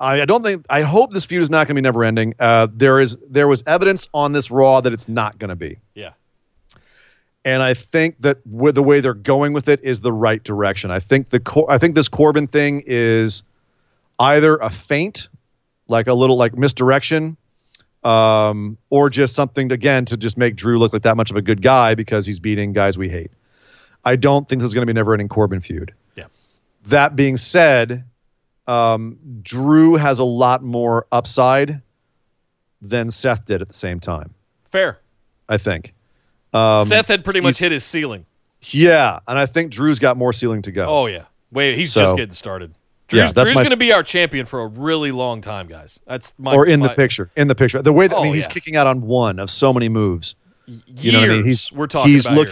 I, 0.00 0.22
I 0.22 0.24
don't 0.24 0.42
think. 0.42 0.64
I 0.70 0.82
hope 0.82 1.12
this 1.12 1.24
feud 1.24 1.42
is 1.42 1.50
not 1.50 1.66
going 1.66 1.74
to 1.76 1.82
be 1.82 1.82
never 1.82 2.04
ending. 2.04 2.34
Uh, 2.38 2.68
there 2.72 3.00
is 3.00 3.16
there 3.28 3.48
was 3.48 3.62
evidence 3.66 4.08
on 4.14 4.32
this 4.32 4.50
Raw 4.50 4.80
that 4.80 4.92
it's 4.92 5.08
not 5.08 5.38
going 5.38 5.50
to 5.50 5.56
be. 5.56 5.78
Yeah. 5.94 6.12
And 7.44 7.62
I 7.62 7.74
think 7.74 8.20
that 8.20 8.38
with 8.46 8.74
the 8.74 8.82
way 8.82 9.00
they're 9.00 9.14
going 9.14 9.52
with 9.52 9.68
it 9.68 9.80
is 9.82 10.00
the 10.00 10.12
right 10.12 10.42
direction. 10.42 10.90
I 10.90 11.00
think 11.00 11.30
the 11.30 11.64
I 11.68 11.78
think 11.78 11.94
this 11.94 12.08
Corbin 12.08 12.46
thing 12.46 12.82
is 12.86 13.42
either 14.18 14.56
a 14.56 14.70
feint, 14.70 15.28
like 15.88 16.06
a 16.08 16.14
little 16.14 16.36
like 16.36 16.56
misdirection, 16.56 17.36
um, 18.04 18.76
or 18.90 19.10
just 19.10 19.34
something 19.34 19.72
again 19.72 20.04
to 20.06 20.16
just 20.16 20.36
make 20.36 20.56
Drew 20.56 20.78
look 20.78 20.92
like 20.92 21.02
that 21.02 21.16
much 21.16 21.30
of 21.30 21.36
a 21.36 21.42
good 21.42 21.62
guy 21.62 21.94
because 21.94 22.26
he's 22.26 22.38
beating 22.38 22.72
guys 22.72 22.98
we 22.98 23.08
hate. 23.08 23.30
I 24.04 24.16
don't 24.16 24.48
think 24.48 24.60
there's 24.60 24.74
going 24.74 24.86
to 24.86 24.92
be 24.92 24.96
never 24.96 25.12
ending 25.12 25.28
Corbin 25.28 25.60
feud. 25.60 25.92
Yeah. 26.16 26.24
That 26.86 27.16
being 27.16 27.36
said, 27.36 28.04
um, 28.66 29.18
Drew 29.42 29.96
has 29.96 30.18
a 30.18 30.24
lot 30.24 30.62
more 30.62 31.06
upside 31.12 31.80
than 32.80 33.10
Seth 33.10 33.44
did 33.44 33.60
at 33.60 33.68
the 33.68 33.74
same 33.74 34.00
time. 34.00 34.32
Fair. 34.70 34.98
I 35.48 35.58
think. 35.58 35.94
Um, 36.52 36.86
Seth 36.86 37.08
had 37.08 37.24
pretty 37.24 37.40
much 37.40 37.58
hit 37.58 37.72
his 37.72 37.84
ceiling. 37.84 38.24
Yeah, 38.62 39.20
and 39.28 39.38
I 39.38 39.46
think 39.46 39.70
Drew's 39.70 39.98
got 39.98 40.16
more 40.16 40.32
ceiling 40.32 40.62
to 40.62 40.72
go. 40.72 40.86
Oh 40.86 41.06
yeah. 41.06 41.24
Wait, 41.52 41.76
he's 41.76 41.92
So- 41.92 42.00
just 42.00 42.16
getting 42.16 42.32
started. 42.34 42.74
Drew's, 43.08 43.32
Yeah, 43.34 43.44
Drew's 43.44 43.56
going 43.56 43.70
to 43.70 43.76
be 43.76 43.90
our 43.92 44.02
champion 44.02 44.44
for 44.44 44.60
a 44.60 44.66
really 44.66 45.12
long 45.12 45.40
time, 45.40 45.66
guys. 45.66 45.98
That's 46.06 46.34
my 46.36 46.52
or 46.54 46.66
in 46.66 46.80
the 46.80 46.90
picture. 46.90 47.30
In 47.36 47.48
the 47.48 47.54
picture. 47.54 47.80
The 47.80 47.92
way 47.92 48.06
that 48.06 48.14
I 48.14 48.18
Oh, 48.18 48.22
mean 48.24 48.34
he's 48.34 48.42
yeah. 48.42 48.48
kicking 48.48 48.76
out 48.76 48.86
on 48.86 49.00
one 49.00 49.38
of 49.38 49.48
so 49.48 49.72
many 49.72 49.88
moves. 49.88 50.34
years. 50.66 50.82
You 50.86 51.12
know 51.12 51.20
what 51.20 51.30
I 51.30 51.34
mean? 51.36 51.46
He's 51.46 51.72
we're 51.72 51.86
talking 51.86 52.12
he's 52.12 52.26
about 52.26 52.34
here. 52.34 52.44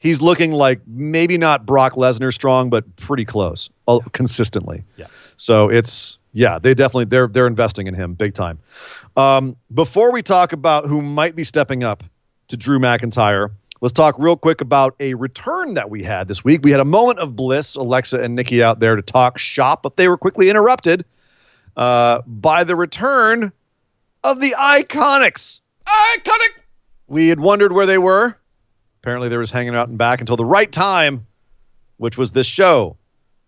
Looking 0.00 0.08
he's 0.08 0.20
looking 0.20 0.52
like 0.52 0.80
maybe 0.86 1.38
not 1.38 1.66
Brock 1.66 1.94
Lesnar 1.94 2.32
strong, 2.32 2.70
but 2.70 2.84
pretty 2.96 3.24
close. 3.24 3.70
Well, 3.86 4.00
consistently. 4.12 4.84
Yeah. 4.96 5.06
So 5.36 5.68
it's 5.68 6.18
yeah, 6.32 6.58
they 6.58 6.74
definitely 6.74 7.06
they're 7.06 7.28
they're 7.28 7.46
investing 7.46 7.86
in 7.86 7.94
him 7.94 8.14
big 8.14 8.34
time. 8.34 8.58
Um, 9.16 9.56
before 9.74 10.12
we 10.12 10.22
talk 10.22 10.52
about 10.52 10.86
who 10.86 11.02
might 11.02 11.34
be 11.34 11.44
stepping 11.44 11.82
up 11.82 12.04
to 12.48 12.56
Drew 12.56 12.78
McIntyre, 12.78 13.50
let's 13.80 13.92
talk 13.92 14.14
real 14.18 14.36
quick 14.36 14.60
about 14.60 14.94
a 15.00 15.14
return 15.14 15.74
that 15.74 15.90
we 15.90 16.02
had 16.02 16.28
this 16.28 16.44
week. 16.44 16.60
We 16.62 16.70
had 16.70 16.80
a 16.80 16.84
moment 16.84 17.18
of 17.18 17.36
bliss, 17.36 17.76
Alexa 17.76 18.18
and 18.20 18.34
Nikki 18.34 18.62
out 18.62 18.80
there 18.80 18.96
to 18.96 19.02
talk 19.02 19.38
shop, 19.38 19.82
but 19.82 19.96
they 19.96 20.08
were 20.08 20.16
quickly 20.16 20.48
interrupted 20.50 21.04
uh, 21.76 22.22
by 22.26 22.64
the 22.64 22.76
return 22.76 23.52
of 24.22 24.40
the 24.40 24.54
Iconics. 24.56 25.60
iconic. 25.86 26.62
We 27.08 27.28
had 27.28 27.40
wondered 27.40 27.72
where 27.72 27.86
they 27.86 27.98
were. 27.98 28.36
Apparently, 29.02 29.28
they 29.28 29.36
were 29.36 29.46
hanging 29.46 29.74
out 29.74 29.88
and 29.88 29.96
back 29.96 30.20
until 30.20 30.36
the 30.36 30.44
right 30.44 30.70
time, 30.70 31.26
which 31.96 32.18
was 32.18 32.32
this 32.32 32.46
show. 32.46 32.96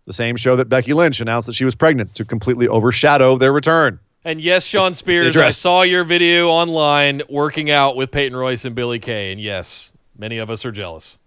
The 0.07 0.13
same 0.13 0.37
show 0.37 0.57
that 0.57 0.65
Becky 0.69 0.95
Lynch 0.95 1.21
announced 1.21 1.47
that 1.47 1.53
she 1.53 1.65
was 1.65 1.75
pregnant 1.75 2.15
to 2.17 2.25
completely 2.25 2.67
overshadow 2.69 3.37
their 3.37 3.53
return. 3.53 4.01
And 4.25 4.41
yes, 4.41 4.65
Shawn 4.65 4.95
Spears, 4.95 5.37
I 5.37 5.51
saw 5.51 5.83
your 5.83 6.05
video 6.05 6.49
online 6.49 7.23
working 7.29 7.71
out 7.71 7.97
with 7.97 8.11
Peyton 8.11 8.37
Royce 8.37 8.65
and 8.65 8.75
Billie 8.75 8.99
Kay, 8.99 9.31
and 9.33 9.41
yes, 9.41 9.93
many 10.17 10.39
of 10.39 10.51
us 10.51 10.65
are 10.65 10.73
jealous. 10.73 11.19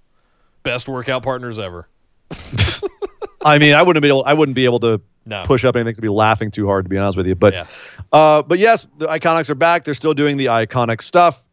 Best 0.63 0.88
workout 0.89 1.21
partners 1.21 1.59
ever. 1.59 1.88
I 3.45 3.59
mean, 3.59 3.76
I 3.76 3.84
wouldn't 3.84 4.01
be 4.01 4.07
able. 4.07 4.23
I 4.26 4.34
wouldn't 4.34 4.55
be 4.55 4.65
able 4.65 4.80
to 4.80 4.99
No. 5.26 5.43
push 5.45 5.63
up 5.63 5.76
anything 5.76 5.93
to 5.95 6.01
be 6.01 6.09
laughing 6.09 6.49
too 6.51 6.65
hard, 6.65 6.86
to 6.86 6.89
be 6.89 6.97
honest 6.97 7.15
with 7.17 7.28
you. 7.28 7.36
But, 7.36 7.53
Yeah. 7.53 7.65
uh, 8.11 8.41
but 8.41 8.57
yes, 8.59 8.88
the 8.97 9.07
Iconics 9.07 9.49
are 9.49 9.55
back. 9.55 9.84
They're 9.84 9.93
still 9.93 10.13
doing 10.15 10.38
the 10.38 10.47
iconic 10.47 11.01
stuff, 11.03 11.43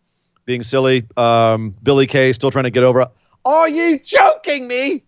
being 0.45 0.62
silly. 0.62 1.05
Um, 1.16 1.74
Billie 1.82 2.07
Kay 2.07 2.32
still 2.32 2.51
trying 2.51 2.64
to 2.64 2.70
get 2.70 2.84
over. 2.84 3.09
Are 3.45 3.68
you 3.68 3.99
joking 3.99 4.68
me? 4.68 5.03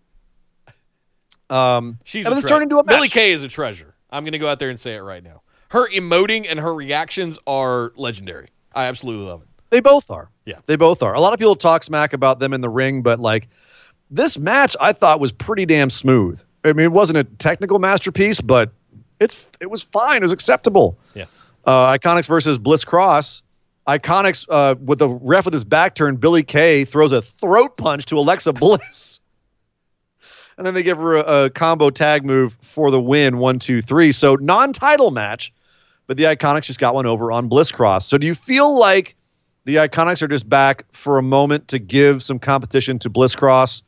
Um, 1.49 1.97
She's 2.03 2.25
and 2.25 2.35
this 2.35 2.45
turned 2.45 2.63
into 2.63 2.77
a 2.77 2.83
match. 2.83 2.95
Billie 2.95 3.07
Kay 3.09 3.31
is 3.31 3.43
a 3.43 3.47
treasure. 3.47 3.95
I'm 4.09 4.23
going 4.23 4.33
to 4.33 4.39
go 4.39 4.47
out 4.47 4.59
there 4.59 4.69
and 4.69 4.79
say 4.79 4.95
it 4.95 5.01
right 5.01 5.23
now. 5.23 5.41
Her 5.69 5.89
emoting 5.89 6.45
and 6.49 6.59
her 6.59 6.73
reactions 6.73 7.37
are 7.47 7.91
legendary. 7.95 8.49
I 8.73 8.85
absolutely 8.85 9.25
love 9.25 9.41
it. 9.41 9.47
They 9.69 9.79
both 9.79 10.09
are. 10.11 10.29
Yeah. 10.45 10.59
They 10.67 10.75
both 10.75 11.03
are. 11.03 11.13
A 11.13 11.19
lot 11.19 11.33
of 11.33 11.39
people 11.39 11.55
talk 11.55 11.83
smack 11.83 12.13
about 12.13 12.39
them 12.39 12.53
in 12.53 12.61
the 12.61 12.69
ring, 12.69 13.01
but 13.01 13.19
like 13.19 13.49
this 14.09 14.37
match 14.37 14.75
I 14.79 14.93
thought 14.93 15.19
was 15.19 15.31
pretty 15.31 15.65
damn 15.65 15.89
smooth. 15.89 16.41
I 16.63 16.73
mean, 16.73 16.85
it 16.85 16.91
wasn't 16.91 17.17
a 17.17 17.23
technical 17.23 17.79
masterpiece, 17.79 18.41
but 18.41 18.71
it's 19.19 19.51
it 19.59 19.69
was 19.69 19.81
fine. 19.81 20.17
It 20.17 20.23
was 20.23 20.31
acceptable. 20.31 20.97
Yeah. 21.13 21.25
Uh, 21.65 21.91
Iconics 21.97 22.27
versus 22.27 22.57
Bliss 22.57 22.85
Cross. 22.85 23.41
Iconics 23.87 24.47
uh, 24.49 24.75
with 24.83 24.99
the 24.99 25.09
ref 25.09 25.45
with 25.45 25.53
his 25.53 25.63
back 25.63 25.95
turned, 25.95 26.19
Billie 26.19 26.43
Kay 26.43 26.85
throws 26.85 27.11
a 27.11 27.21
throat 27.21 27.77
punch 27.77 28.05
to 28.05 28.17
Alexa 28.17 28.53
Bliss. 28.53 29.21
And 30.57 30.65
then 30.65 30.73
they 30.73 30.83
give 30.83 30.97
her 30.99 31.17
a, 31.17 31.45
a 31.45 31.49
combo 31.49 31.89
tag 31.89 32.23
move 32.23 32.57
for 32.61 32.89
the 32.89 33.01
win, 33.01 33.39
one, 33.39 33.59
two, 33.59 33.81
three. 33.81 34.13
So 34.13 34.35
non-title 34.35 35.11
match, 35.11 35.53
but 36.07 36.15
the 36.15 36.23
Iconics 36.23 36.63
just 36.63 36.79
got 36.79 36.95
one 36.95 37.05
over 37.05 37.29
on 37.29 37.49
Bliss 37.49 37.73
Cross. 37.73 38.07
So 38.07 38.17
do 38.17 38.25
you 38.25 38.33
feel 38.33 38.79
like 38.79 39.17
the 39.65 39.75
Iconics 39.75 40.21
are 40.21 40.29
just 40.29 40.47
back 40.47 40.85
for 40.93 41.17
a 41.17 41.21
moment 41.21 41.67
to 41.67 41.77
give 41.77 42.23
some 42.23 42.39
competition 42.39 42.97
to 42.99 43.09
Bliss 43.09 43.35
Cross 43.35 43.83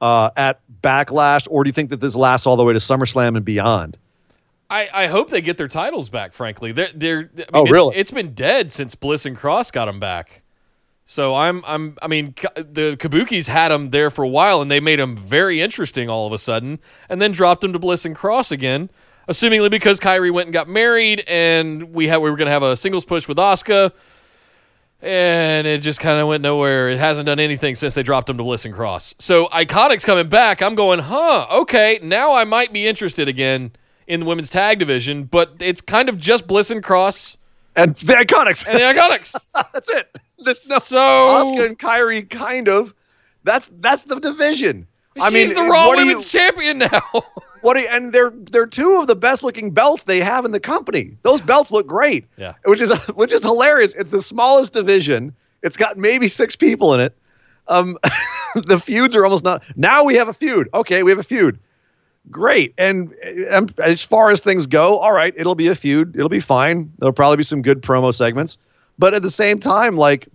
uh, 0.00 0.30
at 0.36 0.60
Backlash, 0.82 1.48
or 1.50 1.64
do 1.64 1.68
you 1.68 1.72
think 1.72 1.90
that 1.90 2.00
this 2.00 2.14
lasts 2.14 2.46
all 2.46 2.56
the 2.56 2.64
way 2.64 2.74
to 2.74 2.78
SummerSlam 2.78 3.36
and 3.36 3.44
beyond? 3.44 3.98
I, 4.70 4.88
I 4.92 5.06
hope 5.06 5.30
they 5.30 5.40
get 5.40 5.56
their 5.58 5.68
titles 5.68 6.08
back. 6.08 6.32
Frankly, 6.32 6.72
they're 6.72 6.88
they're. 6.94 7.18
I 7.18 7.22
mean, 7.22 7.46
Oh, 7.52 7.60
it's- 7.62 7.72
really? 7.72 7.96
It's 7.96 8.10
been 8.10 8.32
dead 8.34 8.70
since 8.72 8.94
Bliss 8.94 9.26
and 9.26 9.36
Cross 9.36 9.70
got 9.72 9.84
them 9.86 10.00
back. 10.00 10.42
So 11.06 11.34
I'm 11.34 11.62
I'm 11.66 11.98
I 12.00 12.06
mean 12.06 12.34
the 12.56 12.96
Kabukis 12.98 13.46
had 13.46 13.68
them 13.68 13.90
there 13.90 14.08
for 14.08 14.22
a 14.24 14.28
while 14.28 14.62
and 14.62 14.70
they 14.70 14.80
made 14.80 14.98
them 14.98 15.16
very 15.18 15.60
interesting 15.60 16.08
all 16.08 16.26
of 16.26 16.32
a 16.32 16.38
sudden 16.38 16.78
and 17.10 17.20
then 17.20 17.30
dropped 17.32 17.60
them 17.60 17.74
to 17.74 17.78
Bliss 17.78 18.06
and 18.06 18.16
Cross 18.16 18.52
again, 18.52 18.88
assumingly 19.28 19.70
because 19.70 20.00
Kairi 20.00 20.32
went 20.32 20.46
and 20.46 20.54
got 20.54 20.66
married 20.66 21.22
and 21.28 21.92
we 21.94 22.08
had 22.08 22.18
we 22.18 22.30
were 22.30 22.36
gonna 22.36 22.50
have 22.50 22.62
a 22.62 22.74
singles 22.74 23.04
push 23.04 23.28
with 23.28 23.36
Asuka. 23.36 23.92
And 25.02 25.66
it 25.66 25.82
just 25.82 26.00
kind 26.00 26.18
of 26.18 26.28
went 26.28 26.42
nowhere. 26.42 26.88
It 26.88 26.98
hasn't 26.98 27.26
done 27.26 27.38
anything 27.38 27.76
since 27.76 27.94
they 27.94 28.02
dropped 28.02 28.26
them 28.28 28.38
to 28.38 28.42
Bliss 28.42 28.64
and 28.64 28.72
Cross. 28.74 29.14
So 29.18 29.48
Iconics 29.48 30.04
coming 30.04 30.28
back, 30.30 30.62
I'm 30.62 30.74
going, 30.74 30.98
huh? 31.00 31.46
Okay, 31.50 31.98
now 32.02 32.32
I 32.34 32.44
might 32.44 32.72
be 32.72 32.86
interested 32.86 33.28
again 33.28 33.72
in 34.06 34.20
the 34.20 34.26
women's 34.26 34.50
tag 34.50 34.78
division, 34.78 35.24
but 35.24 35.52
it's 35.60 35.80
kind 35.80 36.08
of 36.08 36.18
just 36.18 36.46
Bliss 36.46 36.70
and 36.70 36.82
Cross 36.82 37.36
And 37.76 37.94
the 37.96 38.14
Iconics. 38.14 38.66
and 38.66 38.76
the 38.76 38.82
Iconics. 38.82 39.34
that's 39.72 39.88
it. 39.90 40.16
There's 40.38 40.66
no 40.68 40.78
So 40.78 40.96
Asuka 40.98 41.66
and 41.66 41.78
Kairi, 41.78 42.28
kind 42.28 42.68
of. 42.68 42.94
That's 43.44 43.70
that's 43.80 44.02
the 44.04 44.18
division. 44.20 44.86
I 45.20 45.30
she's 45.30 45.54
mean, 45.54 45.64
the 45.64 45.70
Raw 45.70 45.86
what 45.86 45.96
do 45.98 46.02
you- 46.04 46.08
Women's 46.08 46.28
Champion 46.28 46.78
now. 46.78 47.02
What 47.62 47.78
you, 47.78 47.86
and 47.90 48.12
they're 48.12 48.28
they're 48.52 48.66
two 48.66 48.96
of 49.00 49.06
the 49.06 49.16
best 49.16 49.42
looking 49.42 49.70
belts 49.70 50.02
they 50.02 50.20
have 50.20 50.44
in 50.44 50.50
the 50.50 50.60
company. 50.60 51.16
Those 51.22 51.40
belts 51.40 51.72
look 51.72 51.86
great. 51.86 52.26
Yeah. 52.36 52.52
Which 52.66 52.82
is 52.82 52.92
which 53.14 53.32
is 53.32 53.40
hilarious. 53.42 53.94
It's 53.94 54.10
the 54.10 54.20
smallest 54.20 54.74
division. 54.74 55.34
It's 55.62 55.78
got 55.78 55.96
maybe 55.96 56.28
six 56.28 56.54
people 56.56 56.92
in 56.92 57.00
it. 57.00 57.14
Um, 57.68 57.96
the 58.66 58.78
feuds 58.78 59.16
are 59.16 59.24
almost 59.24 59.44
not. 59.44 59.62
Now 59.76 60.04
we 60.04 60.14
have 60.16 60.28
a 60.28 60.34
feud. 60.34 60.68
Okay, 60.74 61.02
we 61.04 61.10
have 61.10 61.18
a 61.18 61.22
feud. 61.22 61.58
Great. 62.30 62.74
And 62.78 63.14
um, 63.50 63.68
as 63.82 64.02
far 64.02 64.30
as 64.30 64.40
things 64.40 64.66
go, 64.66 64.98
all 64.98 65.12
right, 65.12 65.34
it'll 65.36 65.54
be 65.54 65.68
a 65.68 65.74
feud. 65.74 66.14
It'll 66.16 66.28
be 66.28 66.40
fine. 66.40 66.90
There'll 66.98 67.12
probably 67.12 67.36
be 67.36 67.42
some 67.42 67.62
good 67.62 67.82
promo 67.82 68.14
segments. 68.14 68.56
But 68.98 69.14
at 69.14 69.22
the 69.22 69.30
same 69.30 69.58
time, 69.58 69.96
like, 69.96 70.28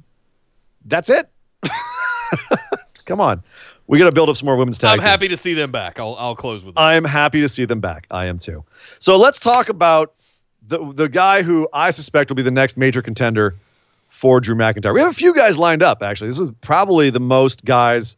that's 0.85 1.09
it. 1.09 1.29
Come 3.05 3.19
on. 3.19 3.41
We 3.87 3.97
got 3.97 4.05
to 4.05 4.11
build 4.11 4.29
up 4.29 4.37
some 4.37 4.45
more 4.45 4.55
women's 4.55 4.77
tag. 4.77 4.91
I'm 4.91 5.03
happy 5.03 5.27
to 5.27 5.37
see 5.37 5.55
them 5.55 5.71
back. 5.71 5.99
I'll 5.99 6.15
I'll 6.19 6.35
close 6.35 6.63
with 6.63 6.75
that. 6.75 6.81
I'm 6.81 7.03
happy 7.03 7.41
to 7.41 7.49
see 7.49 7.65
them 7.65 7.79
back. 7.79 8.05
I 8.11 8.27
am 8.27 8.37
too. 8.37 8.63
So 8.99 9.17
let's 9.17 9.39
talk 9.39 9.67
about 9.67 10.13
the 10.67 10.93
the 10.93 11.09
guy 11.09 11.41
who 11.41 11.67
I 11.73 11.89
suspect 11.89 12.29
will 12.29 12.35
be 12.35 12.43
the 12.43 12.51
next 12.51 12.77
major 12.77 13.01
contender 13.01 13.55
for 14.05 14.39
Drew 14.39 14.53
McIntyre. 14.55 14.93
We 14.93 14.99
have 14.99 15.09
a 15.09 15.15
few 15.15 15.33
guys 15.33 15.57
lined 15.57 15.81
up 15.81 16.03
actually. 16.03 16.29
This 16.29 16.39
is 16.39 16.51
probably 16.61 17.09
the 17.09 17.19
most 17.19 17.65
guys 17.65 18.15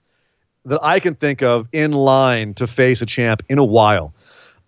that 0.66 0.80
I 0.82 1.00
can 1.00 1.16
think 1.16 1.42
of 1.42 1.68
in 1.72 1.92
line 1.92 2.54
to 2.56 2.68
face 2.68 3.02
a 3.02 3.06
champ 3.06 3.44
in 3.50 3.58
a 3.58 3.64
while. 3.66 4.14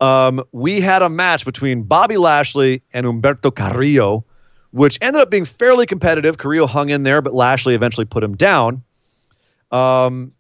Um, 0.02 0.44
we 0.52 0.82
had 0.82 1.02
a 1.02 1.10
match 1.10 1.46
between 1.46 1.84
Bobby 1.84 2.18
Lashley 2.18 2.82
and 2.94 3.06
Humberto 3.06 3.56
Carrillo, 3.56 4.26
which 4.72 4.98
ended 5.02 5.22
up 5.22 5.30
being 5.30 5.46
fairly 5.46 5.86
competitive. 5.86 6.38
Carrillo 6.38 6.68
hung 6.68 6.90
in 6.90 7.04
there, 7.04 7.22
but 7.22 7.34
Lashley 7.34 7.76
eventually 7.76 8.06
put 8.06 8.24
him 8.24 8.36
down. 8.36 8.84
Um, 9.72 10.34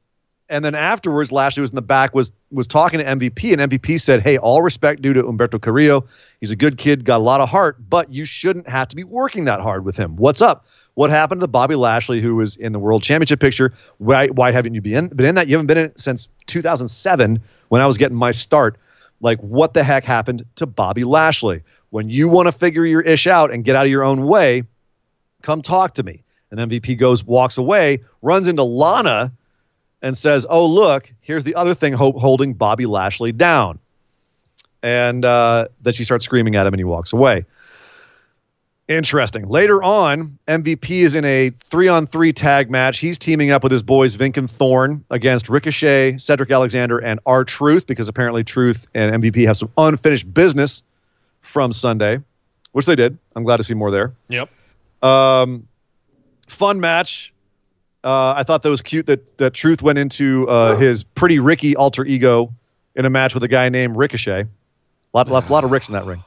and 0.49 0.65
then 0.65 0.75
afterwards, 0.75 1.31
Lashley 1.31 1.61
was 1.61 1.71
in 1.71 1.75
the 1.75 1.81
back, 1.81 2.13
was 2.13 2.31
was 2.51 2.67
talking 2.67 2.99
to 2.99 3.05
MVP, 3.05 3.53
and 3.53 3.71
MVP 3.71 3.99
said, 3.99 4.21
"Hey, 4.21 4.37
all 4.37 4.61
respect 4.61 5.01
due 5.01 5.13
to 5.13 5.23
Humberto 5.23 5.59
Carrillo. 5.59 6.05
He's 6.41 6.51
a 6.51 6.55
good 6.55 6.77
kid, 6.77 7.05
got 7.05 7.17
a 7.17 7.23
lot 7.23 7.39
of 7.39 7.49
heart, 7.49 7.77
but 7.89 8.11
you 8.11 8.25
shouldn't 8.25 8.67
have 8.67 8.87
to 8.89 8.95
be 8.95 9.03
working 9.03 9.45
that 9.45 9.61
hard 9.61 9.85
with 9.85 9.97
him. 9.97 10.15
What's 10.17 10.41
up? 10.41 10.65
What 10.95 11.09
happened 11.09 11.41
to 11.41 11.47
Bobby 11.47 11.75
Lashley, 11.75 12.21
who 12.21 12.35
was 12.35 12.55
in 12.57 12.71
the 12.71 12.79
World 12.79 13.01
Championship 13.01 13.39
picture? 13.39 13.73
Why 13.97 14.27
why 14.27 14.51
haven't 14.51 14.75
you 14.75 14.81
been 14.81 15.07
been 15.09 15.25
in 15.25 15.35
that? 15.35 15.47
You 15.47 15.55
haven't 15.55 15.67
been 15.67 15.77
in 15.77 15.85
it 15.85 15.99
since 15.99 16.27
2007 16.45 17.41
when 17.69 17.81
I 17.81 17.85
was 17.85 17.97
getting 17.97 18.17
my 18.17 18.31
start. 18.31 18.77
Like, 19.21 19.39
what 19.39 19.73
the 19.73 19.83
heck 19.83 20.03
happened 20.03 20.43
to 20.55 20.65
Bobby 20.65 21.03
Lashley? 21.03 21.61
When 21.89 22.09
you 22.09 22.27
want 22.27 22.47
to 22.47 22.51
figure 22.51 22.85
your 22.85 23.01
ish 23.01 23.25
out 23.25 23.51
and 23.51 23.63
get 23.63 23.75
out 23.75 23.85
of 23.85 23.91
your 23.91 24.03
own 24.03 24.27
way, 24.27 24.63
come 25.41 25.61
talk 25.61 25.93
to 25.95 26.03
me." 26.03 26.23
And 26.51 26.59
MVP 26.69 26.99
goes, 26.99 27.23
walks 27.23 27.57
away, 27.57 27.99
runs 28.21 28.47
into 28.47 28.63
Lana 28.63 29.31
and 30.03 30.15
says, 30.15 30.45
"Oh, 30.49 30.65
look, 30.65 31.11
here's 31.21 31.43
the 31.43 31.55
other 31.55 31.73
thing 31.73 31.93
ho- 31.93 32.11
holding 32.19 32.53
Bobby 32.53 32.85
Lashley 32.85 33.31
down." 33.31 33.79
And 34.83 35.25
uh, 35.25 35.69
then 35.81 35.93
she 35.93 36.03
starts 36.03 36.25
screaming 36.25 36.55
at 36.55 36.67
him, 36.67 36.73
and 36.73 36.79
he 36.79 36.83
walks 36.83 37.13
away. 37.13 37.45
Interesting. 38.89 39.45
Later 39.47 39.81
on, 39.81 40.37
MVP 40.47 40.89
is 40.89 41.15
in 41.15 41.23
a 41.23 41.51
three-on-three 41.51 42.33
tag 42.33 42.69
match. 42.69 42.99
He's 42.99 43.17
teaming 43.17 43.49
up 43.49 43.63
with 43.63 43.71
his 43.71 43.81
boys 43.81 44.17
Vink 44.17 44.35
and 44.35 44.49
Thorne 44.49 45.03
against 45.09 45.47
Ricochet, 45.47 46.17
Cedric 46.17 46.51
Alexander, 46.51 46.97
and 46.97 47.19
R 47.25 47.45
Truth 47.45 47.87
because 47.87 48.09
apparently 48.09 48.43
Truth 48.43 48.89
and 48.93 49.23
MVP 49.23 49.45
have 49.45 49.55
some 49.55 49.71
unfinished 49.77 50.33
business 50.33 50.83
from 51.41 51.71
Sunday, 51.71 52.19
which 52.73 52.85
they 52.85 52.95
did. 52.95 53.17
I'm 53.37 53.43
glad 53.43 53.57
to 53.57 53.63
see 53.63 53.73
more 53.73 53.89
there. 53.89 54.11
Yep. 54.27 54.49
Um, 55.01 55.65
fun 56.47 56.81
match. 56.81 57.33
Uh, 58.03 58.33
I 58.35 58.43
thought 58.43 58.63
that 58.63 58.69
was 58.69 58.81
cute 58.81 59.05
that 59.05 59.37
that 59.37 59.53
Truth 59.53 59.81
went 59.81 59.97
into 59.97 60.45
uh, 60.49 60.75
his 60.75 61.03
pretty 61.03 61.39
Ricky 61.39 61.73
alter 61.77 62.03
ego 62.03 62.53
in 62.95 63.05
a 63.05 63.09
match 63.09 63.33
with 63.33 63.43
a 63.43 63.47
guy 63.47 63.69
named 63.69 63.95
Ricochet. 63.95 64.41
A 64.41 64.47
lot, 65.13 65.29
lot, 65.29 65.49
lot 65.49 65.63
of 65.63 65.71
Ricks 65.71 65.87
in 65.87 65.93
that 65.93 66.05
ring. 66.05 66.21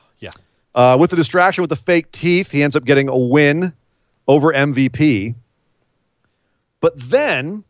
Uh, 0.76 0.94
with 1.00 1.08
the 1.08 1.16
distraction 1.16 1.62
with 1.62 1.70
the 1.70 1.76
fake 1.76 2.12
teeth, 2.12 2.50
he 2.50 2.62
ends 2.62 2.76
up 2.76 2.84
getting 2.84 3.08
a 3.08 3.16
win 3.16 3.72
over 4.28 4.52
MVP. 4.52 5.34
But 6.80 6.92
then, 7.00 7.64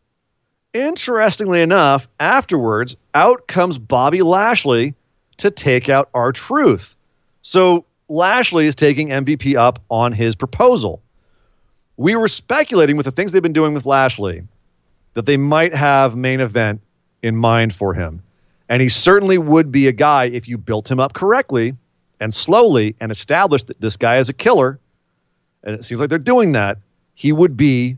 interestingly 0.75 1.63
enough, 1.63 2.09
afterwards, 2.19 2.97
out 3.15 3.47
comes 3.47 3.79
Bobby 3.79 4.23
Lashley 4.23 4.95
to 5.37 5.53
take 5.53 5.89
out 5.89 6.11
R 6.15 6.33
Truth. 6.33 6.97
So 7.43 7.85
Lashley 8.09 8.67
is 8.67 8.75
taking 8.75 9.09
MVP 9.09 9.55
up 9.55 9.81
on 9.89 10.11
his 10.11 10.35
proposal. 10.35 11.01
We 11.97 12.17
were 12.17 12.29
speculating 12.29 12.97
with 12.97 13.07
the 13.07 13.13
things 13.13 13.31
they've 13.31 13.41
been 13.41 13.53
doing 13.53 13.73
with 13.73 13.87
Lashley 13.87 14.43
that 15.15 15.27
they 15.27 15.37
might 15.37 15.73
have 15.75 16.17
main 16.17 16.41
event 16.41 16.81
in 17.23 17.37
mind 17.37 17.75
for 17.75 17.95
him. 17.95 18.21
And 18.69 18.83
he 18.83 18.89
certainly 18.89 19.39
would 19.39 19.71
be 19.71 19.87
a 19.87 19.93
guy 19.93 20.25
if 20.25 20.49
you 20.49 20.59
built 20.59 20.91
him 20.91 20.99
up 20.99 21.13
correctly 21.13 21.75
and 22.21 22.33
slowly 22.33 22.95
and 23.01 23.11
establish 23.11 23.65
that 23.65 23.81
this 23.81 23.97
guy 23.97 24.17
is 24.19 24.29
a 24.29 24.33
killer. 24.33 24.79
And 25.63 25.75
it 25.75 25.85
seems 25.85 26.01
like 26.01 26.11
they're 26.11 26.19
doing 26.19 26.53
that. 26.53 26.79
He 27.15 27.33
would 27.33 27.57
be 27.57 27.97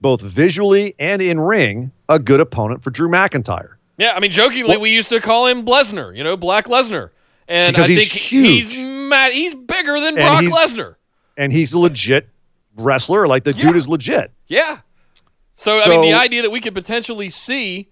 both 0.00 0.20
visually 0.20 0.94
and 0.98 1.20
in 1.22 1.40
ring 1.40 1.90
a 2.08 2.18
good 2.18 2.40
opponent 2.40 2.82
for 2.82 2.90
Drew 2.90 3.08
McIntyre. 3.08 3.74
Yeah, 3.96 4.12
I 4.14 4.20
mean, 4.20 4.30
jokingly, 4.30 4.76
we 4.76 4.90
used 4.90 5.08
to 5.08 5.20
call 5.20 5.46
him 5.46 5.64
Lesnar, 5.64 6.16
you 6.16 6.22
know, 6.22 6.36
Black 6.36 6.66
Lesnar. 6.66 7.10
And 7.48 7.74
Because 7.74 7.88
I 7.88 7.92
he's 7.92 8.10
think 8.10 8.22
huge. 8.22 8.66
he's 8.72 8.78
mad. 9.08 9.32
He's 9.32 9.54
bigger 9.54 9.98
than 10.00 10.14
Brock 10.14 10.44
Lesnar. 10.44 10.94
And 11.36 11.52
he's 11.52 11.72
a 11.72 11.78
legit 11.78 12.28
wrestler. 12.76 13.26
Like 13.26 13.44
the 13.44 13.52
Yeah. 13.52 13.62
dude 13.68 13.76
is 13.76 13.88
legit. 13.88 14.30
Yeah. 14.46 14.80
So, 15.54 15.72
I 15.72 15.88
mean, 15.88 16.02
the 16.02 16.14
idea 16.14 16.42
that 16.42 16.50
we 16.50 16.60
could 16.60 16.74
potentially 16.74 17.30
see 17.30 17.88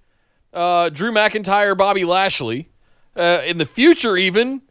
uh, 0.53 0.89
Drew 0.91 1.11
McIntyre, 1.11 1.77
Bobby 1.77 2.05
Lashley 2.05 2.69
uh, 3.17 3.43
in 3.45 3.59
the 3.59 3.67
future, 3.67 4.17
even 4.17 4.63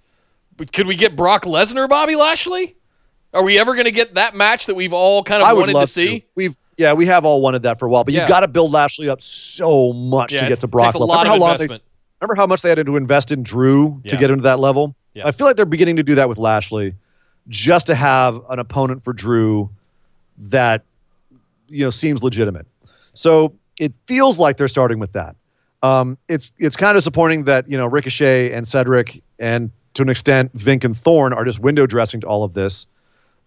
could 0.71 0.87
we 0.87 0.95
get 0.95 1.15
Brock 1.15 1.43
Lesnar, 1.43 1.87
Bobby 1.89 2.15
Lashley? 2.15 2.75
Are 3.33 3.43
we 3.43 3.59
ever 3.59 3.73
going 3.73 3.85
to 3.85 3.91
get 3.91 4.13
that 4.15 4.35
match 4.35 4.65
that 4.67 4.75
we've 4.75 4.93
all 4.93 5.23
kind 5.23 5.41
of 5.41 5.47
I 5.49 5.53
would 5.53 5.61
wanted 5.61 5.73
love 5.73 5.83
to 5.83 5.93
see? 5.93 6.25
We've 6.35 6.55
yeah, 6.77 6.93
we 6.93 7.05
have 7.05 7.23
all 7.25 7.41
wanted 7.41 7.63
that 7.63 7.79
for 7.79 7.85
a 7.85 7.89
while, 7.89 8.03
but 8.03 8.13
Yeah. 8.13 8.21
you've 8.21 8.29
got 8.29 8.41
to 8.41 8.47
build 8.47 8.71
Lashley 8.71 9.07
up 9.09 9.21
so 9.21 9.93
much 9.93 10.33
Yeah, 10.33 10.41
to 10.41 10.47
get 10.47 10.59
to 10.61 10.67
Brock. 10.67 10.87
takes 10.93 10.95
a 10.95 10.99
lot 10.99 11.21
remember 11.23 11.35
of 11.35 11.41
how 11.41 11.47
long 11.47 11.57
they, 11.57 11.67
remember 12.21 12.35
how 12.35 12.47
much 12.47 12.61
they 12.61 12.69
had 12.69 12.85
to 12.85 12.97
invest 12.97 13.31
in 13.31 13.43
Drew 13.43 14.01
to 14.07 14.17
get 14.17 14.29
him 14.29 14.37
to 14.37 14.43
that 14.43 14.59
level? 14.59 14.95
Yeah. 15.13 15.25
I 15.27 15.31
feel 15.31 15.47
like 15.47 15.55
they're 15.55 15.65
beginning 15.65 15.95
to 15.97 16.03
do 16.03 16.15
that 16.15 16.27
with 16.27 16.37
Lashley, 16.37 16.93
just 17.47 17.87
to 17.87 17.95
have 17.95 18.41
an 18.49 18.59
opponent 18.59 19.03
for 19.03 19.13
Drew 19.13 19.69
that 20.37 20.83
you 21.69 21.85
know 21.85 21.89
seems 21.89 22.23
legitimate. 22.23 22.65
So 23.13 23.53
it 23.79 23.93
feels 24.07 24.37
like 24.39 24.57
they're 24.57 24.67
starting 24.67 24.99
with 24.99 25.13
that. 25.13 25.35
Um, 25.83 26.17
it's 26.27 26.51
it's 26.57 26.75
kind 26.75 26.95
of 26.95 27.01
disappointing 27.01 27.45
that 27.45 27.69
you 27.69 27.77
know 27.77 27.85
Ricochet 27.85 28.51
and 28.51 28.67
Cedric 28.67 29.21
and 29.39 29.71
to 29.95 30.01
an 30.01 30.09
extent 30.09 30.55
Vink 30.55 30.83
and 30.83 30.95
Thorne 30.95 31.33
are 31.33 31.43
just 31.43 31.59
window 31.59 31.85
dressing 31.87 32.21
to 32.21 32.27
all 32.27 32.43
of 32.43 32.53
this. 32.53 32.85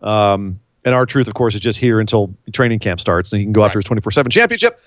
Um, 0.01 0.59
and 0.85 0.95
R 0.95 1.07
Truth, 1.07 1.29
of 1.29 1.35
course, 1.35 1.55
is 1.55 1.61
just 1.61 1.79
here 1.79 2.01
until 2.01 2.35
training 2.53 2.79
camp 2.81 3.01
starts, 3.01 3.33
and 3.33 3.39
he 3.39 3.45
can 3.45 3.53
go 3.53 3.65
after 3.65 3.79
his 3.79 3.85
twenty 3.85 4.01
four 4.01 4.13
seven 4.13 4.31
championship. 4.31 4.81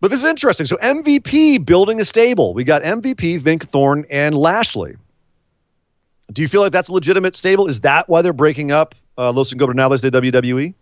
But 0.00 0.10
this 0.10 0.20
is 0.20 0.28
interesting. 0.28 0.66
So 0.66 0.76
MVP 0.78 1.64
building 1.64 2.00
a 2.00 2.04
stable. 2.04 2.54
We 2.54 2.64
got 2.64 2.82
MVP, 2.82 3.40
Vink, 3.40 3.62
Thorne, 3.62 4.04
and 4.10 4.34
Lashley. 4.34 4.96
Do 6.32 6.42
you 6.42 6.48
feel 6.48 6.60
like 6.60 6.72
that's 6.72 6.88
a 6.88 6.92
legitimate 6.92 7.34
stable? 7.34 7.68
Is 7.68 7.80
that 7.80 8.08
why 8.08 8.20
they're 8.22 8.32
breaking 8.32 8.72
up 8.72 8.94
uh, 9.16 9.32
Los 9.32 9.52
Ingobernables 9.52 10.02
de 10.02 10.10
WWE? 10.10 10.74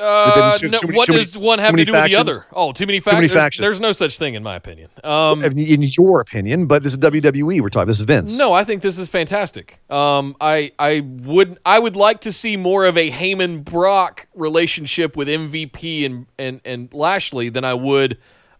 Uh, 0.00 0.56
too- 0.56 0.68
no, 0.70 0.78
too 0.78 0.86
many- 0.86 0.96
what 0.96 1.08
many- 1.08 1.24
does 1.24 1.36
one 1.36 1.58
have 1.58 1.76
to 1.76 1.84
do 1.84 1.92
with 1.92 2.10
the 2.10 2.16
other? 2.16 2.46
Oh, 2.54 2.72
too 2.72 2.86
many, 2.86 3.00
Too 3.00 3.10
many 3.12 3.28
fac- 3.28 3.32
there's- 3.32 3.32
factions. 3.44 3.62
There's 3.62 3.80
no 3.80 3.92
such 3.92 4.18
thing, 4.18 4.34
in 4.34 4.42
my 4.42 4.56
opinion. 4.56 4.88
Um, 5.04 5.44
in 5.44 5.58
in 5.58 5.82
your 5.82 6.20
opinion, 6.20 6.66
but 6.66 6.82
this 6.82 6.92
is 6.92 6.98
WWE 6.98 7.60
we're 7.60 7.68
talking. 7.68 7.86
This 7.86 7.98
is 8.00 8.06
Vince. 8.06 8.36
No, 8.38 8.52
I 8.52 8.64
think 8.64 8.82
this 8.82 8.98
is 8.98 9.08
fantastic. 9.08 9.78
Um, 9.90 10.34
I 10.40 10.72
I 10.78 11.00
would 11.00 11.58
I 11.66 11.78
would 11.78 11.96
like 11.96 12.22
to 12.22 12.32
see 12.32 12.56
more 12.56 12.86
of 12.86 12.96
a 12.96 13.10
Heyman 13.10 13.62
Brock 13.64 14.26
relationship 14.34 15.16
with 15.16 15.28
MVP 15.28 16.06
and 16.06 16.26
and 16.38 16.60
and 16.64 16.92
Lashley 16.94 17.50
than 17.50 17.64
I 17.64 17.74
would 17.74 18.16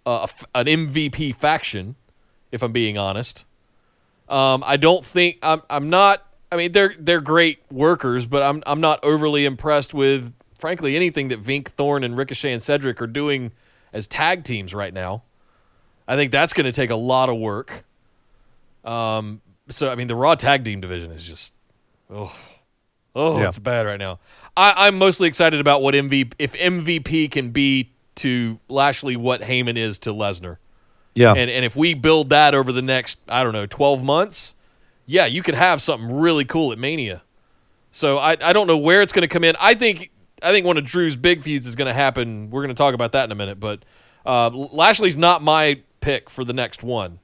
uh, 0.07 0.27
an 0.55 0.67
MVP 0.67 1.33
faction, 1.37 1.95
if 2.53 2.63
I'm 2.63 2.73
being 2.73 2.99
honest. 2.99 3.45
Um, 4.29 4.63
I 4.67 4.77
don't 4.77 5.05
think 5.05 5.39
I'm 5.43 5.63
I'm 5.71 5.91
not. 5.91 6.25
I 6.53 6.57
mean, 6.57 6.73
they're 6.73 6.95
they're 6.99 7.21
great 7.21 7.61
workers, 7.71 8.27
but 8.27 8.43
I'm 8.43 8.63
I'm 8.67 8.81
not 8.81 9.05
overly 9.05 9.45
impressed 9.45 9.95
with, 9.95 10.33
frankly, 10.61 10.97
anything 10.97 11.29
that 11.29 11.43
Vink, 11.43 11.69
Thorne, 11.69 12.05
and 12.05 12.17
Ricochet 12.17 12.53
and 12.53 12.63
Cedric 12.63 13.01
are 13.03 13.07
doing 13.07 13.51
as 13.93 14.07
tag 14.07 14.45
teams 14.45 14.75
right 14.75 14.93
now. 14.95 15.23
I 16.07 16.17
think 16.17 16.33
that's 16.33 16.53
going 16.53 16.67
to 16.67 16.73
take 16.73 16.91
a 16.91 16.97
lot 16.97 17.29
of 17.29 17.37
work. 17.39 17.85
Um, 18.85 19.41
so 19.69 19.89
I 19.89 19.95
mean, 19.95 20.07
the 20.07 20.15
Raw 20.17 20.35
tag 20.35 20.65
team 20.65 20.81
division 20.81 21.13
is 21.13 21.23
just, 21.25 21.53
oh, 22.11 22.35
oh, 23.15 23.39
Yeah. 23.39 23.49
it's 23.49 23.59
bad 23.59 23.87
right 23.87 23.99
now. 23.99 24.19
I, 24.57 24.87
I'm 24.87 24.99
mostly 24.99 25.29
excited 25.29 25.61
about 25.61 25.83
what 25.83 25.95
MVP 25.95 26.33
if 26.39 26.53
MVP 26.53 27.31
can 27.31 27.51
be 27.51 27.91
to 28.17 28.59
Lashley 28.69 29.17
what 29.17 29.41
Heyman 29.41 29.77
is 29.77 30.01
to 30.01 30.11
Lesnar, 30.13 30.57
Yeah. 31.15 31.33
and 31.33 31.51
and 31.51 31.65
if 31.65 31.77
we 31.77 31.95
build 31.95 32.31
that 32.31 32.55
over 32.55 32.73
the 32.73 32.83
next 32.83 33.21
I 33.29 33.43
don't 33.45 33.53
know 33.53 33.67
12 33.67 34.03
months, 34.03 34.55
yeah, 35.07 35.27
you 35.27 35.43
could 35.43 35.55
have 35.55 35.81
something 35.81 36.11
really 36.19 36.45
cool 36.45 36.73
at 36.73 36.79
Mania. 36.79 37.23
So 37.93 38.19
I 38.19 38.37
I 38.41 38.53
don't 38.53 38.67
know 38.67 38.79
where 38.79 39.03
it's 39.03 39.13
going 39.13 39.23
to 39.23 39.29
come 39.33 39.45
in. 39.45 39.55
I 39.61 39.75
think 39.75 40.10
I 40.43 40.53
think 40.53 40.67
one 40.67 40.77
of 40.79 40.85
Drew's 40.85 41.17
big 41.17 41.43
feuds 41.43 41.67
is 41.67 41.77
going 41.77 41.87
to 41.89 41.95
happen. 41.95 42.51
We're 42.51 42.63
going 42.63 42.75
to 42.75 42.79
talk 42.79 42.95
about 42.95 43.13
that 43.13 43.25
in 43.25 43.33
a 43.33 43.35
minute, 43.35 43.61
but 43.61 43.85
uh, 44.27 44.51
Lashley's 44.51 45.17
not 45.17 45.43
my 45.43 45.81
pick 46.01 46.31
for 46.31 46.45
the 46.45 46.53
next 46.53 46.83
one. 46.83 47.19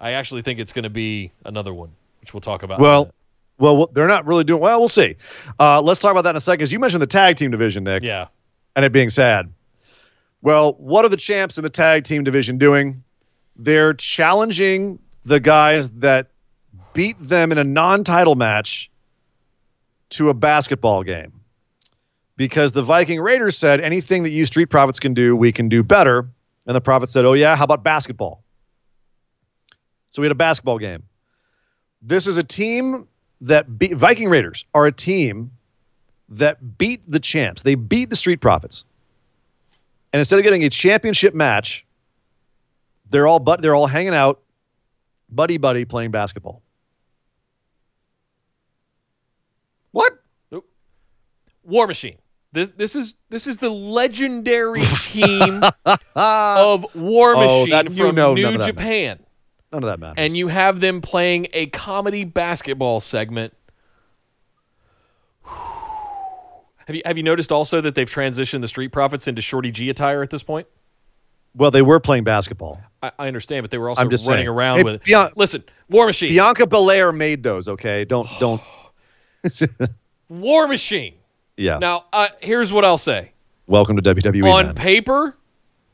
I 0.00 0.12
actually 0.12 0.42
think 0.42 0.58
it's 0.58 0.72
going 0.72 0.82
to 0.84 0.90
be 0.90 1.32
another 1.44 1.72
one, 1.72 1.90
which 2.20 2.34
we'll 2.34 2.40
talk 2.40 2.62
about. 2.62 2.80
well, 2.80 3.10
well, 3.58 3.88
they're 3.92 4.06
not 4.08 4.26
really 4.26 4.44
doing 4.44 4.60
well. 4.60 4.78
We'll 4.78 4.88
see. 4.88 5.16
Uh, 5.58 5.80
let's 5.80 6.00
talk 6.00 6.10
about 6.12 6.24
that 6.24 6.30
in 6.30 6.36
a 6.36 6.40
second. 6.40 6.64
'cause 6.64 6.72
you 6.72 6.78
mentioned 6.78 7.00
the 7.00 7.06
tag 7.06 7.36
team 7.36 7.50
division, 7.50 7.84
Nick, 7.84 8.02
yeah, 8.02 8.26
and 8.74 8.84
it 8.84 8.92
being 8.92 9.08
sad. 9.10 9.50
Well, 10.42 10.74
what 10.74 11.04
are 11.04 11.08
the 11.08 11.16
champs 11.16 11.56
in 11.56 11.64
the 11.64 11.70
tag 11.70 12.04
team 12.04 12.22
division 12.24 12.58
doing? 12.58 13.02
They're 13.56 13.94
challenging 13.94 14.98
the 15.24 15.40
guys 15.40 15.90
that 15.92 16.28
beat 16.92 17.16
them 17.18 17.50
in 17.50 17.58
a 17.58 17.64
non-title 17.64 18.34
match 18.34 18.90
to 20.10 20.28
a 20.28 20.34
basketball 20.34 21.02
game. 21.02 21.32
Because 22.36 22.72
the 22.72 22.82
Viking 22.82 23.20
Raiders 23.20 23.56
said 23.56 23.80
anything 23.80 24.22
that 24.22 24.30
you 24.30 24.44
Street 24.44 24.66
Profits 24.66 25.00
can 25.00 25.14
do, 25.14 25.34
we 25.34 25.52
can 25.52 25.68
do 25.68 25.82
better. 25.82 26.28
And 26.66 26.74
the 26.74 26.80
prophet 26.80 27.08
said, 27.08 27.24
"Oh 27.24 27.32
yeah, 27.32 27.56
how 27.56 27.64
about 27.64 27.82
basketball?" 27.82 28.42
So 30.10 30.20
we 30.20 30.26
had 30.26 30.32
a 30.32 30.36
basketball 30.36 30.78
game. 30.78 31.02
This 32.02 32.26
is 32.26 32.36
a 32.36 32.44
team 32.44 33.06
that 33.40 33.78
beat 33.78 33.94
Viking 33.94 34.28
Raiders 34.28 34.64
are 34.74 34.86
a 34.86 34.92
team 34.92 35.50
that 36.28 36.78
beat 36.78 37.00
the 37.10 37.20
champs. 37.20 37.62
They 37.62 37.74
beat 37.74 38.10
the 38.10 38.16
Street 38.16 38.40
Profits. 38.40 38.84
And 40.12 40.18
instead 40.18 40.38
of 40.38 40.44
getting 40.44 40.64
a 40.64 40.70
championship 40.70 41.34
match, 41.34 41.84
they're 43.10 43.26
all 43.26 43.38
but 43.38 43.62
they're 43.62 43.74
all 43.74 43.86
hanging 43.86 44.14
out, 44.14 44.40
buddy 45.30 45.58
buddy 45.58 45.84
playing 45.84 46.10
basketball. 46.10 46.62
What? 49.92 50.12
War 51.62 51.86
Machine. 51.86 52.18
This 52.56 52.70
this 52.70 52.96
is 52.96 53.16
this 53.28 53.46
is 53.46 53.58
the 53.58 53.68
legendary 53.68 54.82
team 55.02 55.62
of 56.16 56.86
War 56.94 57.34
Oh, 57.36 57.66
Machine 57.66 57.70
that- 57.70 57.92
from 57.92 58.14
know 58.14 58.32
New 58.32 58.56
Japan. 58.56 59.18
None 59.72 59.82
of 59.82 59.88
that 59.90 60.00
matters. 60.00 60.14
and 60.16 60.34
you 60.34 60.48
have 60.48 60.80
them 60.80 61.02
playing 61.02 61.48
a 61.52 61.66
comedy 61.66 62.24
basketball 62.24 63.00
segment. 63.00 63.52
Have 65.44 66.94
you 66.94 67.02
have 67.04 67.16
you 67.18 67.22
noticed 67.24 67.52
also 67.52 67.80
that 67.82 67.94
they've 67.94 68.08
transitioned 68.10 68.60
the 68.62 68.68
Street 68.68 68.88
Profits 68.92 69.28
into 69.28 69.42
Shorty 69.42 69.70
G 69.70 69.90
attire 69.90 70.22
at 70.22 70.30
this 70.30 70.42
point? 70.42 70.66
well, 71.54 71.70
they 71.70 71.82
were 71.82 71.98
playing 72.00 72.22
basketball. 72.24 72.80
I, 73.02 73.12
I 73.18 73.26
understand, 73.28 73.64
but 73.64 73.70
they 73.70 73.78
were 73.78 73.88
also 73.88 74.00
I'm 74.02 74.10
just 74.10 74.28
running 74.28 74.44
saying. 74.44 74.48
around 74.48 74.76
Hey, 74.78 74.82
with 74.84 74.94
it. 74.96 75.02
Bian- 75.04 75.32
Listen, 75.36 75.62
War 75.90 76.06
Machine, 76.06 76.28
Bianca 76.30 76.66
Belair 76.66 77.12
made 77.12 77.42
those. 77.42 77.68
Okay, 77.68 78.04
don't 78.06 78.28
don't. 78.40 78.62
War 80.30 80.66
Machine. 80.68 81.14
Yeah. 81.56 81.78
Now, 81.78 82.04
uh, 82.12 82.28
here's 82.40 82.72
what 82.72 82.84
I'll 82.84 82.98
say. 82.98 83.32
Welcome 83.66 83.96
to 83.96 84.02
WWE. 84.14 84.52
On 84.52 84.66
man. 84.66 84.74
paper, 84.74 85.36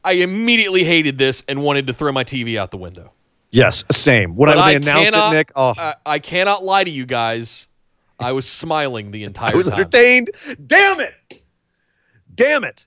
I 0.04 0.12
immediately 0.12 0.84
hated 0.84 1.18
this 1.18 1.42
and 1.48 1.62
wanted 1.62 1.86
to 1.86 1.92
throw 1.92 2.12
my 2.12 2.24
TV 2.24 2.58
out 2.58 2.70
the 2.70 2.76
window. 2.76 3.12
yes, 3.50 3.84
same. 3.90 4.34
When, 4.36 4.50
I, 4.50 4.70
they 4.72 4.76
announced 4.76 5.12
cannot- 5.12 5.32
it, 5.32 5.36
Nick, 5.36 5.52
oh, 5.56 5.74
I, 5.76 5.94
I 6.04 6.18
cannot 6.18 6.64
lie 6.64 6.84
to 6.84 6.90
you 6.90 7.06
guys. 7.06 7.68
I 8.18 8.32
was 8.32 8.48
smiling 8.48 9.10
the 9.10 9.24
entire 9.24 9.52
I 9.54 9.56
was 9.56 9.68
time. 9.68 9.80
entertained. 9.80 10.30
Damn 10.66 11.00
it! 11.00 11.42
Damn 12.34 12.64
it! 12.64 12.86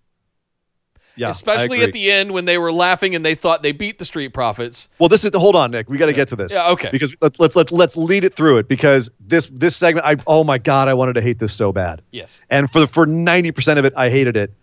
Yeah, 1.18 1.30
Especially 1.30 1.82
at 1.82 1.93
the 1.93 2.11
end 2.11 2.32
when 2.32 2.45
they 2.45 2.57
were 2.57 2.72
laughing 2.72 3.16
and 3.16 3.26
they 3.26 3.36
thought 3.36 3.63
they 3.63 3.72
beat 3.72 3.99
the 3.99 4.05
Street 4.05 4.34
Profits. 4.34 4.89
Well, 4.99 5.07
this 5.07 5.24
is 5.24 5.32
hold 5.34 5.55
on, 5.55 5.72
Nick. 5.72 5.89
We 5.89 5.97
got 5.97 6.07
to 6.07 6.13
get 6.13 6.28
to 6.30 6.36
this. 6.36 6.53
Yeah, 6.53 6.70
okay. 6.70 6.89
Because 6.91 7.16
let's 7.22 7.39
let's 7.39 7.55
let's 7.55 7.72
let's 7.72 7.95
lead 7.97 8.24
it 8.26 8.36
through 8.36 8.57
it 8.57 8.68
because 8.68 9.09
this 9.20 9.47
this 9.53 9.76
segment, 9.76 10.05
I 10.05 10.18
oh 10.28 10.43
my 10.43 10.57
god, 10.57 10.88
I 10.88 10.93
wanted 10.93 11.13
to 11.13 11.22
hate 11.22 11.39
this 11.39 11.53
so 11.53 11.72
bad, 11.72 12.01
Yes. 12.11 12.41
and 12.49 12.70
for 12.70 12.82
the, 12.82 12.88
for 12.88 13.05
ninety 13.05 13.51
percent 13.51 13.80
of 13.80 13.86
it, 13.86 13.93
I 13.95 14.09
hated 14.09 14.36
it, 14.36 14.53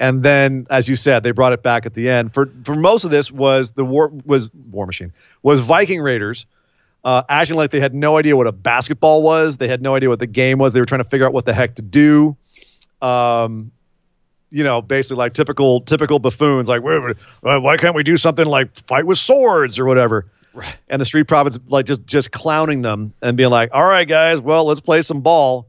and 0.00 0.22
then 0.22 0.66
as 0.70 0.88
you 0.88 0.96
said, 0.96 1.24
they 1.24 1.30
brought 1.30 1.52
it 1.52 1.62
back 1.62 1.84
at 1.84 1.94
the 1.94 2.08
end. 2.08 2.32
For 2.32 2.50
for 2.64 2.74
most 2.74 3.04
of 3.04 3.10
this 3.10 3.30
was 3.30 3.72
the 3.72 3.84
war 3.84 4.10
was 4.24 4.50
War 4.70 4.86
Machine 4.86 5.12
was 5.42 5.60
Viking 5.60 6.00
Raiders. 6.00 6.46
Uh, 7.04 7.22
acting 7.28 7.56
like 7.56 7.70
they 7.70 7.80
had 7.80 7.94
no 7.94 8.18
idea 8.18 8.36
what 8.36 8.46
a 8.48 8.52
basketball 8.52 9.22
was. 9.22 9.58
They 9.58 9.68
had 9.68 9.80
no 9.80 9.94
idea 9.94 10.08
what 10.08 10.18
the 10.18 10.26
game 10.26 10.58
was. 10.58 10.72
They 10.72 10.80
were 10.80 10.84
trying 10.86 11.02
to 11.02 11.08
figure 11.08 11.26
out 11.26 11.32
what 11.32 11.46
the 11.46 11.54
heck 11.54 11.76
to 11.76 11.82
do. 11.82 12.36
Um, 13.00 13.70
you 14.50 14.64
know, 14.64 14.80
basically 14.80 15.16
like 15.16 15.34
typical 15.34 15.80
typical 15.82 16.18
buffoons, 16.18 16.68
like 16.68 16.82
"Wait, 16.82 17.02
wait, 17.42 17.58
why 17.58 17.76
can't 17.76 17.94
we 17.94 18.02
do 18.02 18.16
something 18.16 18.46
like 18.46 18.76
fight 18.86 19.06
with 19.06 19.18
swords 19.18 19.78
or 19.78 19.84
whatever? 19.84 20.26
Right. 20.54 20.76
And 20.88 21.00
the 21.00 21.06
Street 21.06 21.24
Profits 21.24 21.58
like 21.68 21.86
just 21.86 22.06
just 22.06 22.32
clowning 22.32 22.82
them 22.82 23.12
and 23.22 23.36
being 23.36 23.50
like, 23.50 23.70
all 23.72 23.86
right, 23.88 24.08
guys, 24.08 24.40
well, 24.40 24.64
let's 24.64 24.80
play 24.80 25.02
some 25.02 25.20
ball, 25.20 25.68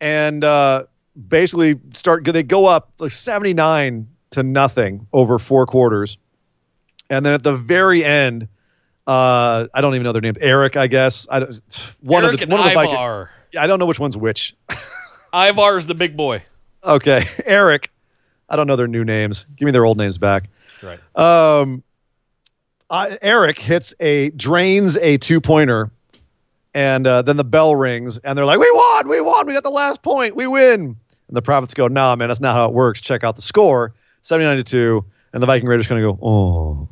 and 0.00 0.42
uh, 0.42 0.84
basically 1.28 1.78
start. 1.92 2.24
They 2.24 2.42
go 2.42 2.66
up 2.66 2.92
like 2.98 3.10
seventy 3.10 3.54
nine 3.54 4.08
to 4.30 4.42
nothing 4.42 5.06
over 5.12 5.38
four 5.38 5.66
quarters, 5.66 6.16
and 7.10 7.24
then 7.24 7.32
at 7.32 7.42
the 7.42 7.54
very 7.54 8.04
end. 8.04 8.48
Uh, 9.04 9.66
I 9.74 9.80
don't 9.80 9.96
even 9.96 10.04
know 10.04 10.12
their 10.12 10.22
name. 10.22 10.36
Erik, 10.40 10.76
I 10.76 10.86
guess. 10.86 11.26
I 11.28 11.40
don't, 11.40 11.94
one 12.02 12.22
Erik 12.22 12.34
of 12.34 12.38
the 12.38 12.44
and 12.44 12.52
one 12.52 12.60
of 12.60 12.66
the 12.66 12.74
Viking- 12.74 12.94
Ivar. 12.94 13.32
I 13.58 13.66
don't 13.66 13.80
know 13.80 13.86
which 13.86 13.98
one's 13.98 14.16
which. 14.16 14.54
Ivar's 15.34 15.86
the 15.86 15.94
big 15.94 16.16
boy. 16.16 16.42
Okay, 16.84 17.26
Erik. 17.44 17.90
I 18.48 18.56
don't 18.56 18.66
know 18.66 18.76
their 18.76 18.88
new 18.88 19.04
names. 19.04 19.46
Give 19.56 19.66
me 19.66 19.72
their 19.72 19.84
old 19.84 19.96
names 19.96 20.18
back. 20.18 20.50
Right. 20.82 20.98
Um, 21.16 21.82
I, 22.90 23.18
Erik 23.22 23.58
hits 23.58 23.94
a 24.00 24.30
drains 24.30 24.96
a 24.98 25.16
two 25.16 25.40
pointer, 25.40 25.90
and 26.74 27.06
uh, 27.06 27.22
then 27.22 27.38
the 27.38 27.44
bell 27.44 27.74
rings, 27.76 28.18
and 28.18 28.36
they're 28.36 28.44
like, 28.44 28.58
"We 28.58 28.70
won! 28.70 29.08
We 29.08 29.20
won! 29.22 29.46
We 29.46 29.54
got 29.54 29.62
the 29.62 29.70
last 29.70 30.02
point! 30.02 30.36
We 30.36 30.46
win!" 30.46 30.96
And 31.28 31.36
the 31.36 31.40
Profits 31.40 31.72
go, 31.72 31.88
"Nah, 31.88 32.14
man, 32.16 32.28
that's 32.28 32.40
not 32.40 32.54
how 32.54 32.66
it 32.66 32.74
works. 32.74 33.00
Check 33.00 33.24
out 33.24 33.36
the 33.36 33.42
score, 33.42 33.94
seventy 34.20 34.46
nine 34.46 34.58
to 34.58 34.62
two." 34.62 35.04
And 35.32 35.42
the 35.42 35.46
Viking 35.46 35.66
Raiders 35.66 35.86
kind 35.86 36.04
of 36.04 36.18
go, 36.18 36.26
"Oh," 36.26 36.88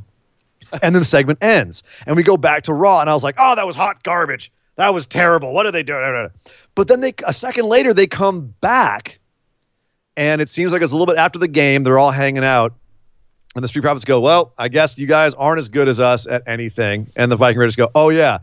and 0.83 0.95
then 0.95 1.03
the 1.03 1.05
segment 1.05 1.39
ends, 1.43 1.83
and 2.07 2.17
we 2.17 2.23
go 2.23 2.39
back 2.39 2.63
to 2.63 2.73
Raw, 2.73 3.03
and 3.03 3.11
I 3.11 3.15
was 3.15 3.23
like, 3.23 3.35
"Oh, 3.39 3.55
that 3.55 3.67
was 3.67 3.77
hot 3.77 4.03
garbage. 4.03 4.51
That 4.77 4.95
was 4.95 5.05
terrible. 5.05 5.53
What 5.53 5.67
are 5.67 5.73
they 5.73 5.83
doing?" 5.83 6.29
But 6.75 6.89
then 6.89 7.03
they 7.03 7.13
a 7.27 7.35
second 7.35 7.67
later 7.67 7.93
they 7.93 8.07
come 8.07 8.55
back, 8.63 9.20
and 10.17 10.41
it 10.41 10.49
seems 10.49 10.73
like 10.73 10.83
it's 10.83 10.93
a 10.93 10.95
little 10.95 11.07
bit 11.07 11.17
after 11.17 11.39
the 11.39 11.49
game. 11.49 11.83
They're 11.83 11.99
all 11.99 12.11
hanging 12.11 12.45
out, 12.45 12.75
and 13.55 13.65
the 13.65 13.69
Street 13.69 13.83
Profits 13.83 14.05
go, 14.05 14.21
"Well, 14.21 14.53
I 14.59 14.69
guess 14.69 14.99
you 14.99 15.07
guys 15.07 15.35
aren't 15.35 15.59
as 15.59 15.69
good 15.69 15.89
as 15.89 16.01
us 16.01 16.27
at 16.27 16.43
anything." 16.47 17.07
And 17.17 17.31
the 17.31 17.37
Viking 17.37 17.59
Raiders 17.59 17.77
go, 17.77 17.91
"Oh 17.95 18.09
yeah, 18.11 18.39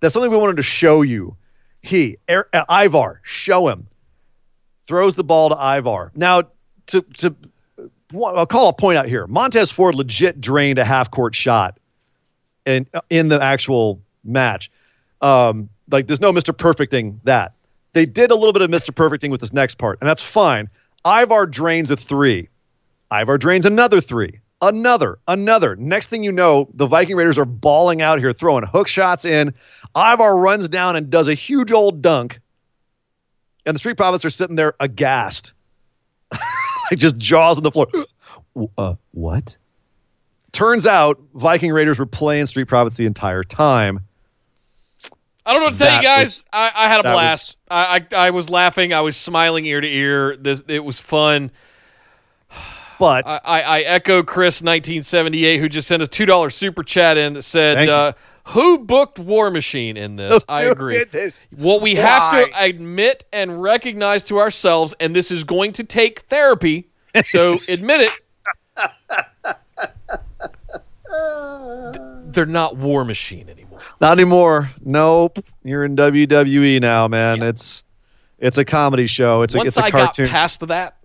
that's 0.00 0.14
something 0.14 0.30
we 0.30 0.36
wanted 0.36 0.56
to 0.56 0.62
show 0.62 1.02
you." 1.02 1.36
He, 1.82 2.18
er, 2.30 2.48
uh, 2.52 2.64
Ivar, 2.84 3.20
show 3.24 3.68
him. 3.68 3.86
Throws 4.84 5.14
the 5.14 5.24
ball 5.24 5.48
to 5.50 5.56
Ivar. 5.56 6.12
Now, 6.14 6.42
to 6.88 7.02
to 7.18 7.34
I'll 8.14 8.46
call 8.46 8.68
a 8.68 8.72
point 8.72 8.98
out 8.98 9.06
here. 9.06 9.26
Montez 9.26 9.70
Ford 9.70 9.94
legit 9.94 10.40
drained 10.40 10.78
a 10.78 10.84
half 10.84 11.10
court 11.10 11.34
shot 11.34 11.78
in 12.66 12.86
in 13.08 13.28
the 13.28 13.40
actual 13.42 14.00
match. 14.24 14.70
Um, 15.20 15.68
like 15.90 16.06
there's 16.06 16.20
no 16.20 16.32
Mr. 16.32 16.56
Perfecting 16.56 17.20
that. 17.24 17.54
They 17.92 18.06
did 18.06 18.30
a 18.30 18.36
little 18.36 18.52
bit 18.52 18.62
of 18.62 18.70
Mr. 18.70 18.94
Perfecting 18.94 19.30
with 19.30 19.40
this 19.40 19.52
next 19.52 19.76
part, 19.78 19.98
and 20.00 20.08
that's 20.08 20.22
fine. 20.22 20.68
Ivar 21.06 21.46
drains 21.46 21.90
a 21.90 21.96
three. 21.96 22.48
Ivar 23.12 23.38
drains 23.38 23.66
another 23.66 24.00
three. 24.00 24.40
Another, 24.62 25.18
another. 25.26 25.74
Next 25.76 26.08
thing 26.08 26.22
you 26.22 26.30
know, 26.30 26.68
the 26.74 26.86
Viking 26.86 27.16
Raiders 27.16 27.38
are 27.38 27.46
balling 27.46 28.02
out 28.02 28.18
here, 28.18 28.32
throwing 28.32 28.64
hook 28.66 28.88
shots 28.88 29.24
in. 29.24 29.54
Ivar 29.96 30.36
runs 30.36 30.68
down 30.68 30.96
and 30.96 31.08
does 31.08 31.28
a 31.28 31.34
huge 31.34 31.72
old 31.72 32.02
dunk. 32.02 32.40
And 33.64 33.74
the 33.74 33.78
Street 33.78 33.96
Profits 33.96 34.24
are 34.24 34.30
sitting 34.30 34.56
there 34.56 34.74
aghast. 34.80 35.54
like 36.30 36.98
just 36.98 37.16
jaws 37.16 37.56
on 37.56 37.62
the 37.62 37.70
floor. 37.70 37.86
uh, 38.76 38.94
what? 39.12 39.56
Turns 40.52 40.86
out 40.86 41.20
Viking 41.34 41.72
Raiders 41.72 41.98
were 41.98 42.06
playing 42.06 42.46
Street 42.46 42.68
Profits 42.68 42.96
the 42.96 43.06
entire 43.06 43.44
time. 43.44 44.00
I 45.46 45.52
don't 45.52 45.60
know 45.60 45.66
what 45.66 45.72
to 45.72 45.78
tell 45.78 45.96
you 45.96 46.02
guys. 46.02 46.26
was- 46.26 46.44
I, 46.52 46.70
I 46.74 46.88
had 46.88 47.00
a 47.00 47.02
that 47.04 47.12
blast. 47.12 47.58
I, 47.70 48.04
I 48.12 48.26
I 48.26 48.30
was 48.30 48.50
laughing. 48.50 48.92
I 48.92 49.00
was 49.00 49.16
smiling 49.16 49.64
ear 49.66 49.80
to 49.80 49.88
ear. 49.88 50.36
This 50.36 50.62
it 50.68 50.84
was 50.84 51.00
fun. 51.00 51.50
But 52.98 53.26
I, 53.28 53.40
I, 53.44 53.60
I 53.62 53.80
echo 53.80 54.22
Chris 54.22 54.60
1978 54.60 55.58
who 55.58 55.68
just 55.70 55.88
sent 55.88 56.02
us 56.02 56.08
two 56.08 56.26
dollar 56.26 56.50
super 56.50 56.82
chat 56.82 57.16
in 57.16 57.32
that 57.32 57.42
said, 57.42 57.88
uh, 57.88 58.12
"Who 58.48 58.78
booked 58.80 59.18
War 59.18 59.50
Machine 59.50 59.96
in 59.96 60.16
this?" 60.16 60.44
I 60.50 60.64
agree. 60.64 60.98
did 60.98 61.10
this? 61.10 61.48
What 61.56 61.80
we 61.80 61.94
have 61.94 62.32
to 62.32 62.50
admit 62.62 63.24
and 63.32 63.62
recognize 63.62 64.22
to 64.24 64.38
ourselves, 64.38 64.94
and 65.00 65.16
this 65.16 65.30
is 65.30 65.44
going 65.44 65.72
to 65.72 65.84
take 65.84 66.20
therapy. 66.28 66.88
So 67.24 67.56
admit 67.68 68.02
it. 68.02 68.12
They're 72.32 72.46
not 72.46 72.76
War 72.76 73.04
Machine 73.04 73.48
anymore. 73.48 73.69
Not 74.00 74.12
anymore. 74.12 74.70
Nope. 74.84 75.38
You're 75.64 75.84
in 75.84 75.96
WWE 75.96 76.80
now, 76.80 77.08
man. 77.08 77.42
It's 77.42 77.84
it's 78.38 78.58
a 78.58 78.64
comedy 78.64 79.06
show. 79.06 79.42
It's 79.42 79.54
a 79.54 79.60
it's 79.60 79.76
a 79.76 79.90
cartoon. 79.90 80.24
I 80.24 80.28
got 80.28 80.32
past 80.32 80.66
that, 80.66 80.96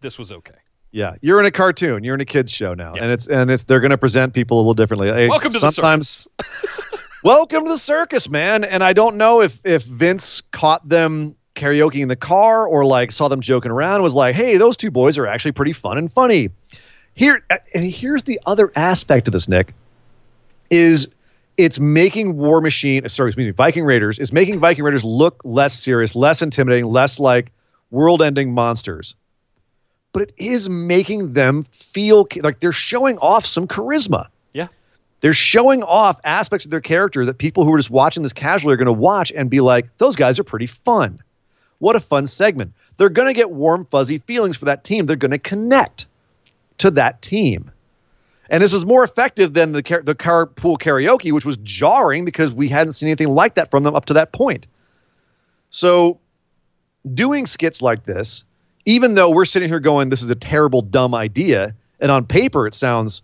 this 0.00 0.18
was 0.18 0.32
okay. 0.32 0.54
yeah, 0.92 1.16
you're 1.20 1.40
in 1.40 1.46
a 1.46 1.50
cartoon. 1.50 2.04
You're 2.04 2.14
in 2.14 2.20
a 2.20 2.24
kids 2.26 2.50
show 2.52 2.74
now, 2.74 2.92
Yeah. 2.94 3.02
and 3.02 3.12
it's 3.12 3.26
and 3.26 3.50
it's 3.50 3.64
they're 3.64 3.80
going 3.80 3.90
to 3.90 3.98
present 3.98 4.32
people 4.34 4.58
a 4.58 4.60
little 4.60 4.74
differently. 4.74 5.10
Welcome 5.28 5.52
to 5.52 5.58
the 5.58 5.70
sometimes. 5.70 6.26
welcome 7.24 7.64
to 7.64 7.70
the 7.70 7.78
circus, 7.78 8.28
man. 8.28 8.64
And 8.64 8.82
I 8.82 8.92
don't 8.92 9.16
know 9.16 9.40
if 9.42 9.60
if 9.64 9.82
Vince 9.84 10.40
caught 10.52 10.86
them 10.88 11.36
karaoke 11.54 12.00
in 12.02 12.08
the 12.08 12.16
car 12.16 12.66
or 12.66 12.84
like 12.84 13.12
saw 13.12 13.28
them 13.28 13.40
joking 13.40 13.70
around. 13.70 13.96
and 13.96 14.02
Was 14.02 14.14
like, 14.14 14.34
hey, 14.34 14.56
those 14.56 14.76
two 14.76 14.90
boys 14.90 15.18
are 15.18 15.26
actually 15.26 15.52
pretty 15.52 15.72
fun 15.72 15.98
and 15.98 16.10
funny. 16.12 16.48
Here 17.14 17.44
and 17.74 17.84
here's 17.84 18.22
the 18.24 18.40
other 18.46 18.72
aspect 18.76 19.28
of 19.28 19.32
this, 19.32 19.48
Nick. 19.48 19.74
Is 20.70 21.06
it's 21.56 21.78
making 21.78 22.36
War 22.36 22.60
Machine, 22.60 23.04
uh, 23.04 23.08
sorry, 23.08 23.28
excuse 23.28 23.46
me, 23.46 23.52
Viking 23.52 23.84
Raiders 23.84 24.18
is 24.18 24.32
making 24.32 24.58
Viking 24.58 24.84
Raiders 24.84 25.04
look 25.04 25.40
less 25.44 25.80
serious, 25.80 26.14
less 26.14 26.42
intimidating, 26.42 26.86
less 26.86 27.20
like 27.20 27.52
world-ending 27.90 28.52
monsters. 28.52 29.14
But 30.12 30.22
it 30.22 30.34
is 30.36 30.68
making 30.68 31.32
them 31.32 31.64
feel 31.64 32.28
like 32.42 32.60
they're 32.60 32.72
showing 32.72 33.18
off 33.18 33.44
some 33.44 33.66
charisma. 33.66 34.28
Yeah. 34.52 34.68
They're 35.20 35.32
showing 35.32 35.82
off 35.82 36.20
aspects 36.24 36.64
of 36.64 36.70
their 36.70 36.80
character 36.80 37.24
that 37.24 37.38
people 37.38 37.64
who 37.64 37.72
are 37.72 37.78
just 37.78 37.90
watching 37.90 38.22
this 38.22 38.32
casually 38.32 38.74
are 38.74 38.76
going 38.76 38.86
to 38.86 38.92
watch 38.92 39.32
and 39.34 39.50
be 39.50 39.60
like, 39.60 39.86
those 39.98 40.16
guys 40.16 40.38
are 40.38 40.44
pretty 40.44 40.66
fun. 40.66 41.20
What 41.78 41.96
a 41.96 42.00
fun 42.00 42.26
segment. 42.26 42.72
They're 42.96 43.08
going 43.08 43.28
to 43.28 43.34
get 43.34 43.50
warm, 43.50 43.86
fuzzy 43.86 44.18
feelings 44.18 44.56
for 44.56 44.66
that 44.66 44.84
team. 44.84 45.06
They're 45.06 45.16
going 45.16 45.32
to 45.32 45.38
connect 45.38 46.06
to 46.78 46.90
that 46.92 47.22
team. 47.22 47.70
And 48.50 48.62
this 48.62 48.74
is 48.74 48.84
more 48.84 49.02
effective 49.04 49.54
than 49.54 49.72
the 49.72 49.82
car- 49.82 50.02
the 50.02 50.14
carpool 50.14 50.78
karaoke, 50.78 51.32
which 51.32 51.44
was 51.44 51.56
jarring 51.58 52.24
because 52.24 52.52
we 52.52 52.68
hadn't 52.68 52.92
seen 52.92 53.08
anything 53.08 53.28
like 53.28 53.54
that 53.54 53.70
from 53.70 53.82
them 53.84 53.94
up 53.94 54.04
to 54.06 54.14
that 54.14 54.32
point. 54.32 54.66
So, 55.70 56.18
doing 57.14 57.46
skits 57.46 57.82
like 57.82 58.04
this, 58.04 58.44
even 58.84 59.14
though 59.14 59.30
we're 59.30 59.44
sitting 59.44 59.68
here 59.68 59.80
going, 59.80 60.10
"This 60.10 60.22
is 60.22 60.30
a 60.30 60.34
terrible, 60.34 60.82
dumb 60.82 61.14
idea," 61.14 61.74
and 62.00 62.10
on 62.10 62.26
paper 62.26 62.66
it 62.66 62.74
sounds 62.74 63.22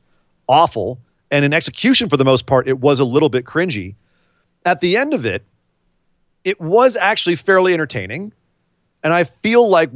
awful, 0.48 0.98
and 1.30 1.44
in 1.44 1.52
execution 1.52 2.08
for 2.08 2.16
the 2.16 2.24
most 2.24 2.46
part 2.46 2.66
it 2.66 2.80
was 2.80 2.98
a 2.98 3.04
little 3.04 3.28
bit 3.28 3.44
cringy. 3.44 3.94
At 4.64 4.80
the 4.80 4.96
end 4.96 5.14
of 5.14 5.26
it, 5.26 5.44
it 6.44 6.60
was 6.60 6.96
actually 6.96 7.36
fairly 7.36 7.74
entertaining, 7.74 8.32
and 9.02 9.12
I 9.12 9.24
feel 9.24 9.68
like 9.68 9.90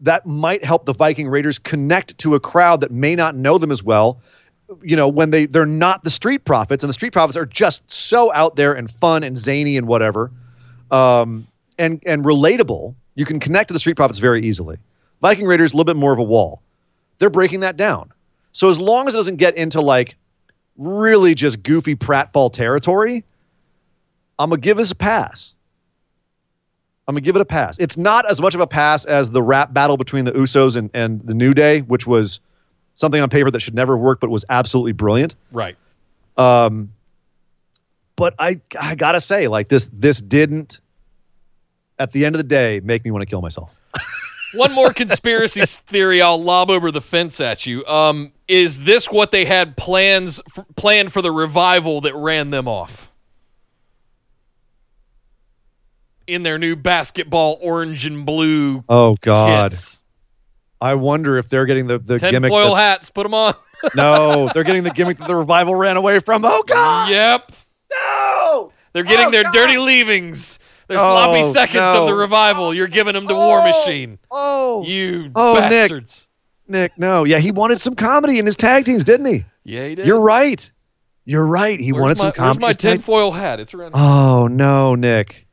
that 0.00 0.26
might 0.26 0.64
help 0.64 0.86
the 0.86 0.94
Viking 0.94 1.28
Raiders 1.28 1.58
connect 1.58 2.16
to 2.18 2.34
a 2.34 2.40
crowd 2.40 2.80
that 2.80 2.90
may 2.90 3.14
not 3.14 3.34
know 3.34 3.58
them 3.58 3.70
as 3.70 3.82
well 3.82 4.18
you 4.82 4.96
know 4.96 5.08
when 5.08 5.30
they 5.30 5.46
they're 5.46 5.66
not 5.66 6.04
the 6.04 6.10
street 6.10 6.44
profits 6.44 6.82
and 6.82 6.88
the 6.88 6.94
street 6.94 7.12
profits 7.12 7.36
are 7.36 7.46
just 7.46 7.82
so 7.90 8.32
out 8.32 8.56
there 8.56 8.72
and 8.72 8.90
fun 8.90 9.22
and 9.22 9.36
zany 9.36 9.76
and 9.76 9.86
whatever 9.86 10.30
um 10.90 11.46
and 11.78 12.02
and 12.06 12.24
relatable 12.24 12.94
you 13.14 13.24
can 13.24 13.40
connect 13.40 13.68
to 13.68 13.74
the 13.74 13.78
street 13.78 13.96
profits 13.96 14.18
very 14.18 14.42
easily. 14.42 14.78
Viking 15.20 15.46
raiders 15.46 15.72
a 15.72 15.76
little 15.76 15.92
bit 15.92 15.98
more 15.98 16.12
of 16.12 16.18
a 16.18 16.22
wall. 16.22 16.62
They're 17.18 17.30
breaking 17.30 17.60
that 17.60 17.76
down. 17.76 18.10
So 18.52 18.68
as 18.68 18.80
long 18.80 19.06
as 19.08 19.14
it 19.14 19.18
doesn't 19.18 19.36
get 19.36 19.56
into 19.56 19.80
like 19.80 20.16
really 20.76 21.34
just 21.34 21.62
goofy 21.62 21.94
pratfall 21.94 22.50
territory 22.50 23.22
i'm 24.38 24.48
gonna 24.48 24.60
give 24.60 24.78
this 24.78 24.90
a 24.90 24.94
pass. 24.94 25.52
I'm 27.06 27.14
gonna 27.14 27.20
give 27.20 27.36
it 27.36 27.42
a 27.42 27.44
pass. 27.44 27.76
It's 27.78 27.98
not 27.98 28.24
as 28.30 28.40
much 28.40 28.54
of 28.54 28.62
a 28.62 28.66
pass 28.66 29.04
as 29.04 29.30
the 29.32 29.42
rap 29.42 29.74
battle 29.74 29.98
between 29.98 30.24
the 30.24 30.32
usos 30.32 30.76
and, 30.76 30.88
and 30.94 31.20
the 31.26 31.34
new 31.34 31.52
day 31.52 31.80
which 31.82 32.06
was 32.06 32.40
something 32.94 33.20
on 33.20 33.28
paper 33.28 33.50
that 33.50 33.60
should 33.60 33.74
never 33.74 33.96
work, 33.96 34.20
but 34.20 34.30
was 34.30 34.44
absolutely 34.48 34.92
brilliant. 34.92 35.34
Right. 35.52 35.76
Um, 36.36 36.92
but 38.16 38.34
I 38.38 38.60
I 38.78 38.94
gotta 38.94 39.20
say, 39.20 39.48
like 39.48 39.68
this 39.68 39.88
this 39.92 40.20
didn't 40.20 40.80
at 41.98 42.12
the 42.12 42.24
end 42.24 42.34
of 42.34 42.38
the 42.38 42.44
day 42.46 42.80
make 42.84 43.04
me 43.04 43.10
want 43.10 43.22
to 43.22 43.26
kill 43.26 43.40
myself. 43.42 43.74
One 44.54 44.72
more 44.72 44.92
conspiracy 44.92 45.62
theory 45.64 46.20
I'll 46.20 46.42
lob 46.42 46.70
over 46.70 46.90
the 46.90 47.00
fence 47.00 47.40
at 47.40 47.66
you. 47.66 47.84
Um, 47.86 48.32
is 48.48 48.82
this 48.82 49.08
what 49.10 49.30
they 49.30 49.44
had 49.44 49.76
plans 49.76 50.40
f- 50.56 50.64
planned 50.76 51.12
for 51.12 51.22
the 51.22 51.30
revival 51.30 52.00
that 52.00 52.14
ran 52.14 52.50
them 52.50 52.66
off? 52.66 53.12
In 56.26 56.42
their 56.42 56.58
new 56.58 56.76
basketball 56.76 57.58
orange 57.60 58.06
and 58.06 58.26
blue 58.26 58.84
Oh 58.88 59.16
God, 59.20 59.70
kits. 59.70 59.99
I 60.80 60.94
wonder 60.94 61.36
if 61.38 61.48
they're 61.48 61.66
getting 61.66 61.86
the 61.86 61.98
the 61.98 62.18
Ten 62.18 62.30
gimmick. 62.32 62.50
foil 62.50 62.74
that- 62.74 62.80
hats, 62.80 63.10
put 63.10 63.24
them 63.24 63.34
on. 63.34 63.54
no, 63.94 64.50
they're 64.54 64.64
getting 64.64 64.82
the 64.82 64.90
gimmick 64.90 65.18
that 65.18 65.28
the 65.28 65.36
revival 65.36 65.74
ran 65.74 65.96
away 65.96 66.18
from. 66.20 66.44
Oh 66.44 66.62
God, 66.66 67.10
yep. 67.10 67.52
no! 67.90 68.72
They're 68.92 69.04
getting 69.04 69.26
Oh, 69.26 69.30
their 69.30 69.44
God. 69.44 69.52
dirty 69.52 69.78
leavings. 69.78 70.58
They're 70.88 70.98
oh, 70.98 71.00
sloppy 71.00 71.42
Oh, 71.44 71.52
seconds 71.52 71.94
no. 71.94 72.02
of 72.02 72.06
the 72.08 72.14
revival. 72.14 72.74
You're 72.74 72.88
giving 72.88 73.14
them 73.14 73.26
to 73.28 73.34
War 73.34 73.60
Oh. 73.62 73.64
Machine. 73.80 74.18
Oh, 74.30 74.82
You 74.84 75.30
Oh, 75.36 75.54
Nick. 75.54 75.70
bastards. 75.70 76.28
Nick, 76.66 76.92
no. 76.98 77.24
Yeah, 77.24 77.38
he 77.38 77.52
wanted 77.52 77.80
some 77.80 77.94
comedy 77.94 78.38
in 78.38 78.46
his 78.46 78.56
tag 78.56 78.84
teams, 78.84 79.04
didn't 79.04 79.26
he? 79.26 79.44
Yeah, 79.64 79.86
he 79.88 79.94
did. 79.94 80.06
You're 80.06 80.20
right. 80.20 80.70
You're 81.24 81.46
right. 81.46 81.78
He 81.78 81.92
Where's 81.92 82.00
wanted 82.02 82.18
my, 82.18 82.22
some 82.22 82.32
comedy. 82.32 82.62
Where's 82.64 82.84
my 82.84 82.90
tinfoil 82.90 83.30
hat? 83.30 83.60
It's 83.60 83.72
around. 83.74 83.92
Oh 83.94 84.48
no, 84.48 84.94
Nick. 84.96 85.46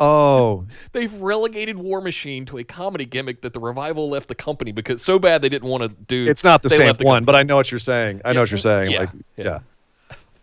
Oh, 0.00 0.66
They've 0.92 1.12
relegated 1.14 1.78
War 1.78 2.00
Machine 2.00 2.44
to 2.46 2.58
a 2.58 2.64
comedy 2.64 3.04
gimmick 3.04 3.42
that 3.42 3.52
the 3.52 3.60
revival 3.60 4.10
left 4.10 4.28
the 4.28 4.34
company 4.34 4.72
because 4.72 5.02
so 5.02 5.18
bad 5.18 5.42
they 5.42 5.48
didn't 5.48 5.68
want 5.68 5.82
to 5.82 5.88
do. 5.88 6.26
it's 6.28 6.44
not 6.44 6.62
the 6.62 6.70
same 6.70 6.94
the 6.94 7.04
one, 7.04 7.24
but 7.24 7.34
I 7.34 7.42
know 7.42 7.56
what 7.56 7.70
you're 7.70 7.78
saying. 7.78 8.20
I 8.24 8.32
know 8.32 8.40
what 8.40 8.50
you're 8.50 8.58
saying. 8.58 8.90
Yeah, 8.90 9.00
Like, 9.00 9.10
yeah. 9.36 9.44
yeah. 9.44 9.58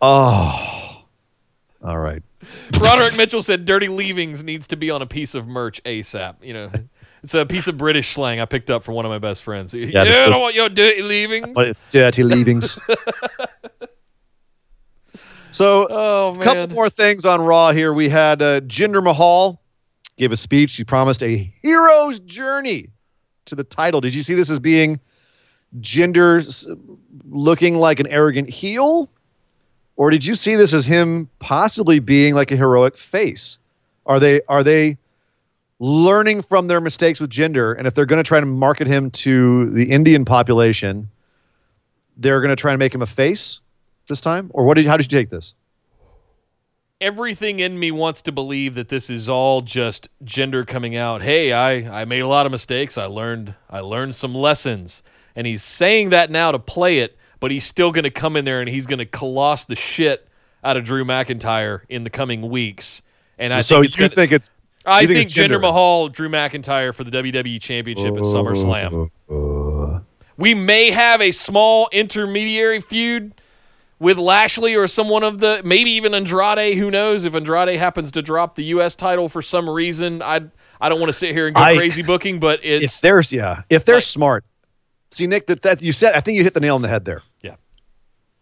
Oh, 0.00 1.04
all 1.84 1.98
right. 1.98 2.22
Roderick 2.80 3.16
Mitchell 3.16 3.42
said 3.42 3.64
"Dirty 3.64 3.88
Leavings" 3.88 4.42
needs 4.42 4.66
to 4.68 4.76
be 4.76 4.90
on 4.90 5.02
a 5.02 5.06
piece 5.06 5.34
of 5.34 5.46
merch 5.46 5.82
ASAP. 5.84 6.36
You 6.42 6.54
know, 6.54 6.70
it's 7.22 7.34
a 7.34 7.46
piece 7.46 7.68
of 7.68 7.76
British 7.76 8.14
slang 8.14 8.40
I 8.40 8.44
picked 8.46 8.70
up 8.70 8.82
from 8.82 8.94
one 8.94 9.04
of 9.04 9.10
my 9.10 9.18
best 9.18 9.42
friends. 9.42 9.72
Yeah, 9.74 10.04
just 10.04 10.18
I 10.18 10.28
don't 10.28 10.40
want 10.40 10.54
your 10.54 10.68
dirty 10.68 11.02
leavings. 11.02 11.56
Dirty 11.90 12.24
leavings. 12.24 12.78
so, 15.52 15.86
Oh 15.90 16.34
a 16.34 16.38
couple 16.38 16.68
more 16.68 16.90
things 16.90 17.24
on 17.24 17.42
Raw 17.42 17.72
here. 17.72 17.92
We 17.92 18.08
had 18.08 18.42
uh, 18.42 18.60
Jinder 18.62 19.02
Mahal 19.02 19.60
give 20.16 20.32
a 20.32 20.36
speech. 20.36 20.76
He 20.76 20.84
promised 20.84 21.22
a 21.22 21.52
hero's 21.62 22.20
journey 22.20 22.88
to 23.46 23.54
the 23.54 23.64
title. 23.64 24.00
Did 24.00 24.14
you 24.14 24.22
see 24.22 24.34
this 24.34 24.50
as 24.50 24.58
being 24.58 25.00
Jinder 25.80 26.66
looking 27.28 27.76
like 27.76 28.00
an 28.00 28.06
arrogant 28.08 28.48
heel? 28.48 29.08
Or 29.96 30.10
did 30.10 30.24
you 30.24 30.34
see 30.34 30.56
this 30.56 30.72
as 30.72 30.84
him 30.84 31.28
possibly 31.38 31.98
being 31.98 32.34
like 32.34 32.50
a 32.50 32.56
heroic 32.56 32.96
face? 32.96 33.58
Are 34.06 34.18
they 34.18 34.40
are 34.48 34.62
they 34.62 34.96
learning 35.78 36.42
from 36.42 36.68
their 36.68 36.80
mistakes 36.80 37.20
with 37.20 37.30
Jinder? 37.30 37.76
And 37.76 37.86
if 37.86 37.94
they're 37.94 38.06
going 38.06 38.22
to 38.22 38.26
try 38.26 38.40
to 38.40 38.46
market 38.46 38.86
him 38.86 39.10
to 39.10 39.70
the 39.70 39.90
Indian 39.90 40.24
population, 40.24 41.10
they're 42.16 42.40
going 42.40 42.50
to 42.50 42.56
try 42.56 42.72
and 42.72 42.78
make 42.78 42.94
him 42.94 43.02
a 43.02 43.06
face 43.06 43.60
this 44.08 44.20
time? 44.20 44.50
Or 44.54 44.64
what 44.64 44.74
did 44.74 44.86
how 44.86 44.96
did 44.96 45.10
you 45.10 45.18
take 45.18 45.30
this? 45.30 45.54
everything 47.02 47.58
in 47.58 47.78
me 47.78 47.90
wants 47.90 48.22
to 48.22 48.32
believe 48.32 48.76
that 48.76 48.88
this 48.88 49.10
is 49.10 49.28
all 49.28 49.60
just 49.60 50.08
Jinder 50.24 50.66
coming 50.66 50.96
out. 50.96 51.20
Hey, 51.20 51.52
I 51.52 52.02
I 52.02 52.04
made 52.04 52.20
a 52.20 52.28
lot 52.28 52.46
of 52.46 52.52
mistakes. 52.52 52.96
I 52.96 53.06
learned 53.06 53.54
I 53.68 53.80
learned 53.80 54.14
some 54.14 54.34
lessons, 54.34 55.02
and 55.34 55.46
he's 55.46 55.62
saying 55.62 56.10
that 56.10 56.30
now 56.30 56.52
to 56.52 56.58
play 56.58 57.00
it, 57.00 57.18
but 57.40 57.50
he's 57.50 57.64
still 57.64 57.90
going 57.90 58.04
to 58.04 58.10
come 58.10 58.36
in 58.36 58.44
there 58.44 58.60
and 58.60 58.70
he's 58.70 58.86
going 58.86 59.00
to 59.00 59.06
coloss 59.06 59.66
the 59.66 59.76
shit 59.76 60.28
out 60.64 60.76
of 60.76 60.84
Drew 60.84 61.04
McIntyre 61.04 61.80
in 61.88 62.04
the 62.04 62.10
coming 62.10 62.48
weeks. 62.48 63.02
And 63.38 63.52
I 63.52 63.62
so 63.62 63.76
think 63.76 63.86
it's 63.86 63.96
you 63.96 64.00
gonna, 64.02 64.08
think 64.10 64.32
it's 64.32 64.50
I 64.86 64.98
think 65.00 65.10
think 65.10 65.26
it's 65.26 65.34
Jinder? 65.34 65.60
Mahal, 65.60 66.08
Drew 66.08 66.28
McIntyre 66.28 66.94
for 66.94 67.02
the 67.04 67.10
WWE 67.10 67.60
Championship 67.60 68.16
at 68.16 68.22
SummerSlam. 68.22 69.10
We 70.38 70.54
may 70.54 70.90
have 70.90 71.20
a 71.20 71.30
small 71.30 71.88
intermediary 71.92 72.80
feud 72.80 73.34
with 74.02 74.18
Lashley 74.18 74.74
or 74.74 74.86
someone 74.86 75.22
of 75.22 75.38
the 75.38 75.62
maybe 75.64 75.92
even 75.92 76.12
Andrade. 76.14 76.76
Who 76.76 76.90
knows 76.90 77.24
if 77.24 77.34
Andrade 77.34 77.78
happens 77.78 78.10
to 78.12 78.20
drop 78.22 78.56
the 78.56 78.64
U.S. 78.64 78.96
title 78.96 79.28
for 79.28 79.40
some 79.40 79.70
reason? 79.70 80.20
I 80.20 80.40
I 80.80 80.88
don't 80.88 80.98
want 81.00 81.08
to 81.08 81.18
sit 81.18 81.32
here 81.32 81.46
and 81.46 81.56
go 81.56 81.62
I- 81.62 81.76
crazy 81.76 82.02
booking, 82.02 82.40
but 82.40 82.62
if 82.64 82.82
it's 82.82 83.00
they're 83.00 83.20
yeah, 83.30 83.62
if 83.70 83.84
they're 83.84 83.96
like- 83.96 84.04
smart. 84.04 84.44
See, 85.12 85.26
Nick, 85.26 85.46
that, 85.48 85.60
that 85.62 85.82
you 85.82 85.92
said, 85.92 86.14
I 86.14 86.20
think 86.20 86.36
you 86.38 86.42
hit 86.42 86.54
the 86.54 86.60
nail 86.60 86.74
on 86.74 86.80
the 86.80 86.88
head 86.88 87.04
there. 87.04 87.22
Yeah. 87.42 87.56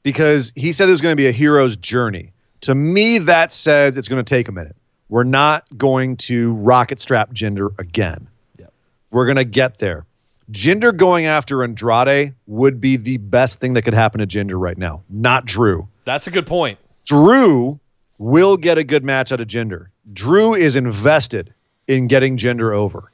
Because 0.05 0.53
he 0.55 0.71
said 0.73 0.87
there's 0.87 1.01
going 1.01 1.13
to 1.13 1.17
be 1.17 1.27
a 1.27 1.33
hero's 1.33 1.77
journey. 1.77 2.33
To 2.61 2.77
me, 2.77 3.19
that 3.19 3.51
says 3.51 3.97
it's 3.99 4.07
going 4.07 4.25
to 4.25 4.29
take 4.29 4.47
a 4.47 4.53
minute. 4.53 4.77
We're 5.09 5.25
not 5.25 5.67
going 5.77 6.17
to 6.19 6.53
rocket 6.53 7.01
strap 7.01 7.33
Jinder 7.33 7.77
again. 7.81 8.29
Yeah. 8.57 8.67
We're 9.11 9.27
going 9.27 9.37
to 9.39 9.45
get 9.45 9.79
there. 9.79 10.07
Jinder 10.51 10.97
going 10.97 11.27
after 11.27 11.63
Andrade 11.63 12.35
would 12.47 12.81
be 12.81 12.97
the 12.97 13.19
best 13.19 13.61
thing 13.61 13.75
that 13.75 13.83
could 13.83 13.95
happen 13.95 14.21
to 14.21 14.27
Jinder 14.27 14.61
right 14.61 14.77
now, 14.77 15.03
not 15.09 15.45
Drew. 15.45 15.87
that's 16.05 16.27
a 16.27 16.31
good 16.31 16.47
point. 16.47 16.79
Drew 17.05 17.79
will 18.19 18.57
get 18.57 18.79
a 18.79 18.85
good 18.85 19.05
match 19.05 19.33
out 19.33 19.41
of 19.41 19.47
Jinder. 19.47 19.87
Drew 20.13 20.55
is 20.55 20.77
invested 20.77 21.55
in 21.89 22.07
getting 22.07 22.37
Jinder 22.37 22.75
over. 22.75 23.11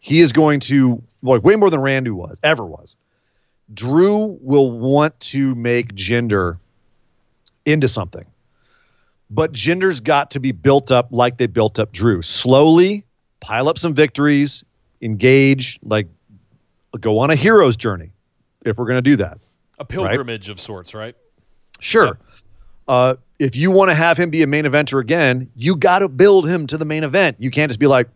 He 0.00 0.20
is 0.20 0.32
going 0.32 0.60
to 0.60 1.02
like 1.22 1.44
way 1.44 1.56
more 1.56 1.70
than 1.70 1.80
Randy 1.80 2.10
was 2.10 2.40
ever 2.42 2.64
was. 2.64 2.96
Drew 3.72 4.38
will 4.40 4.70
want 4.70 5.18
to 5.20 5.54
make 5.54 5.94
Jinder 5.94 6.58
into 7.64 7.88
something. 7.88 8.26
But 9.30 9.52
Jinder's 9.52 10.00
got 10.00 10.30
to 10.32 10.40
be 10.40 10.52
built 10.52 10.90
up 10.90 11.08
like 11.10 11.38
they 11.38 11.46
built 11.46 11.78
up 11.78 11.92
Drew. 11.92 12.20
Slowly 12.20 13.04
pile 13.40 13.68
up 13.68 13.78
some 13.78 13.94
victories, 13.94 14.62
engage, 15.00 15.78
like 15.82 16.06
go 17.00 17.18
on 17.18 17.30
a 17.30 17.34
hero's 17.34 17.76
journey 17.76 18.12
if 18.64 18.76
we're 18.76 18.86
going 18.86 18.98
to 18.98 19.02
do 19.02 19.16
that. 19.16 19.38
A 19.78 19.84
pilgrimage 19.84 20.48
of 20.48 20.60
sorts, 20.60 20.94
right? 20.94 21.14
Sure. 21.80 22.06
Yep. 22.06 22.16
Uh, 22.88 23.14
if 23.38 23.56
you 23.56 23.70
want 23.70 23.90
to 23.90 23.94
have 23.94 24.16
him 24.18 24.30
be 24.30 24.42
a 24.42 24.46
main 24.46 24.64
eventer 24.64 25.00
again, 25.00 25.50
you 25.56 25.76
got 25.76 26.00
to 26.00 26.08
build 26.08 26.48
him 26.48 26.66
to 26.68 26.76
the 26.76 26.84
main 26.84 27.04
event. 27.04 27.36
You 27.40 27.50
can't 27.50 27.70
just 27.70 27.80
be 27.80 27.86
like, 27.86 28.08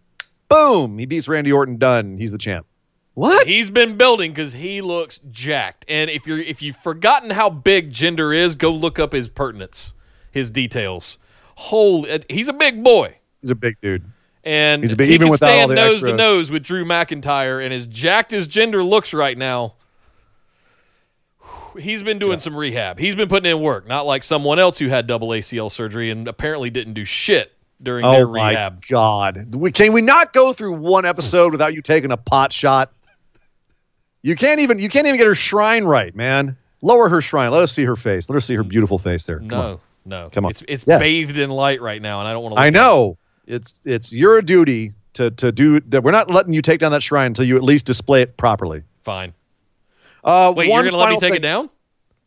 boom, 0.48 0.98
he 0.98 1.06
beats 1.06 1.28
Randy 1.28 1.52
Orton, 1.52 1.78
done. 1.78 2.16
He's 2.16 2.32
the 2.32 2.38
champ. 2.38 2.66
What? 3.14 3.46
He's 3.46 3.70
been 3.70 3.96
building 3.96 4.32
because 4.32 4.52
he 4.52 4.82
looks 4.82 5.20
jacked. 5.30 5.86
And 5.88 6.10
if 6.10 6.26
you're 6.26 6.38
if 6.38 6.60
you've 6.60 6.76
forgotten 6.76 7.30
how 7.30 7.48
big 7.48 7.90
Jinder 7.90 8.36
is, 8.36 8.56
go 8.56 8.70
look 8.70 8.98
up 8.98 9.12
his 9.12 9.28
pertinence, 9.28 9.94
his 10.32 10.50
details. 10.50 11.18
Holy, 11.54 12.22
he's 12.28 12.48
a 12.48 12.52
big 12.52 12.84
boy. 12.84 13.16
He's 13.40 13.50
a 13.50 13.54
big 13.54 13.80
dude. 13.80 14.04
And 14.46 14.82
He's 14.84 14.92
a 14.92 14.96
big- 14.96 15.08
he 15.08 15.14
even 15.14 15.28
without 15.28 15.50
all 15.50 15.64
stand 15.64 15.74
nose 15.74 15.94
extra- 15.94 16.10
to 16.10 16.16
nose 16.16 16.50
with 16.52 16.62
Drew 16.62 16.84
McIntyre, 16.84 17.64
and 17.64 17.74
as 17.74 17.86
jacked 17.88 18.32
as 18.32 18.46
Jinder 18.46 18.88
looks 18.88 19.12
right 19.12 19.36
now, 19.36 19.74
he's 21.78 22.02
been 22.02 22.18
doing 22.18 22.38
some 22.38 22.56
rehab. 22.56 22.98
He's 22.98 23.14
been 23.14 23.28
putting 23.28 23.50
in 23.50 23.60
work, 23.60 23.86
not 23.86 24.06
like 24.06 24.22
someone 24.22 24.58
else 24.58 24.78
who 24.78 24.88
had 24.88 25.06
double 25.06 25.28
ACL 25.28 25.70
surgery 25.70 26.10
and 26.10 26.28
apparently 26.28 26.70
didn't 26.70 26.94
do 26.94 27.04
shit 27.04 27.52
during 27.82 28.04
Oh 28.04 28.12
their 28.12 28.26
rehab. 28.26 28.74
Oh 28.74 28.76
my. 28.76 28.80
God. 28.88 29.54
We, 29.54 29.72
can 29.72 29.92
we 29.92 30.00
not 30.00 30.32
go 30.32 30.52
through 30.52 30.74
one 30.74 31.04
episode 31.04 31.52
without 31.52 31.74
you 31.74 31.82
taking 31.82 32.12
a 32.12 32.16
pot 32.16 32.52
shot? 32.52 32.92
You 34.22 34.34
can't 34.34 34.60
even 34.60 34.78
you 34.78 34.88
can't 34.88 35.06
even 35.06 35.18
get 35.18 35.26
her 35.26 35.34
shrine 35.34 35.84
right, 35.84 36.14
man. 36.14 36.56
Lower 36.82 37.08
her 37.08 37.20
shrine. 37.20 37.50
Let 37.50 37.62
us 37.62 37.72
see 37.72 37.84
her 37.84 37.96
face. 37.96 38.28
Let 38.28 38.34
her 38.34 38.40
see 38.40 38.54
her 38.54 38.64
beautiful 38.64 38.98
face 38.98 39.24
there. 39.26 39.38
Come 39.40 39.52
on. 39.52 39.80
No, 40.04 40.20
no, 40.22 40.30
Come 40.30 40.44
on. 40.46 40.50
It's 40.50 40.62
it's 40.68 40.84
Yes. 40.86 41.00
bathed 41.00 41.38
in 41.38 41.50
light 41.50 41.80
right 41.80 42.00
now, 42.02 42.20
and 42.20 42.28
I 42.28 42.32
don't 42.32 42.42
want 42.42 42.56
to. 42.56 42.60
I 42.60 42.70
know. 42.70 43.18
It's 43.46 43.74
it's 43.84 44.12
your 44.12 44.42
duty 44.42 44.92
to 45.14 45.30
to 45.32 45.52
do 45.52 45.80
that. 45.80 46.02
We're 46.02 46.10
not 46.10 46.30
letting 46.30 46.52
you 46.52 46.62
take 46.62 46.80
down 46.80 46.92
that 46.92 47.02
shrine 47.02 47.28
until 47.28 47.44
you 47.44 47.56
at 47.56 47.62
least 47.62 47.86
display 47.86 48.22
it 48.22 48.36
properly. 48.36 48.82
Fine. 49.02 49.32
Uh, 50.24 50.52
Wait, 50.56 50.68
you're 50.68 50.82
gonna 50.82 50.96
let 50.96 51.10
me 51.10 51.14
take 51.18 51.30
thing- 51.30 51.36
it 51.36 51.42
down? 51.42 51.70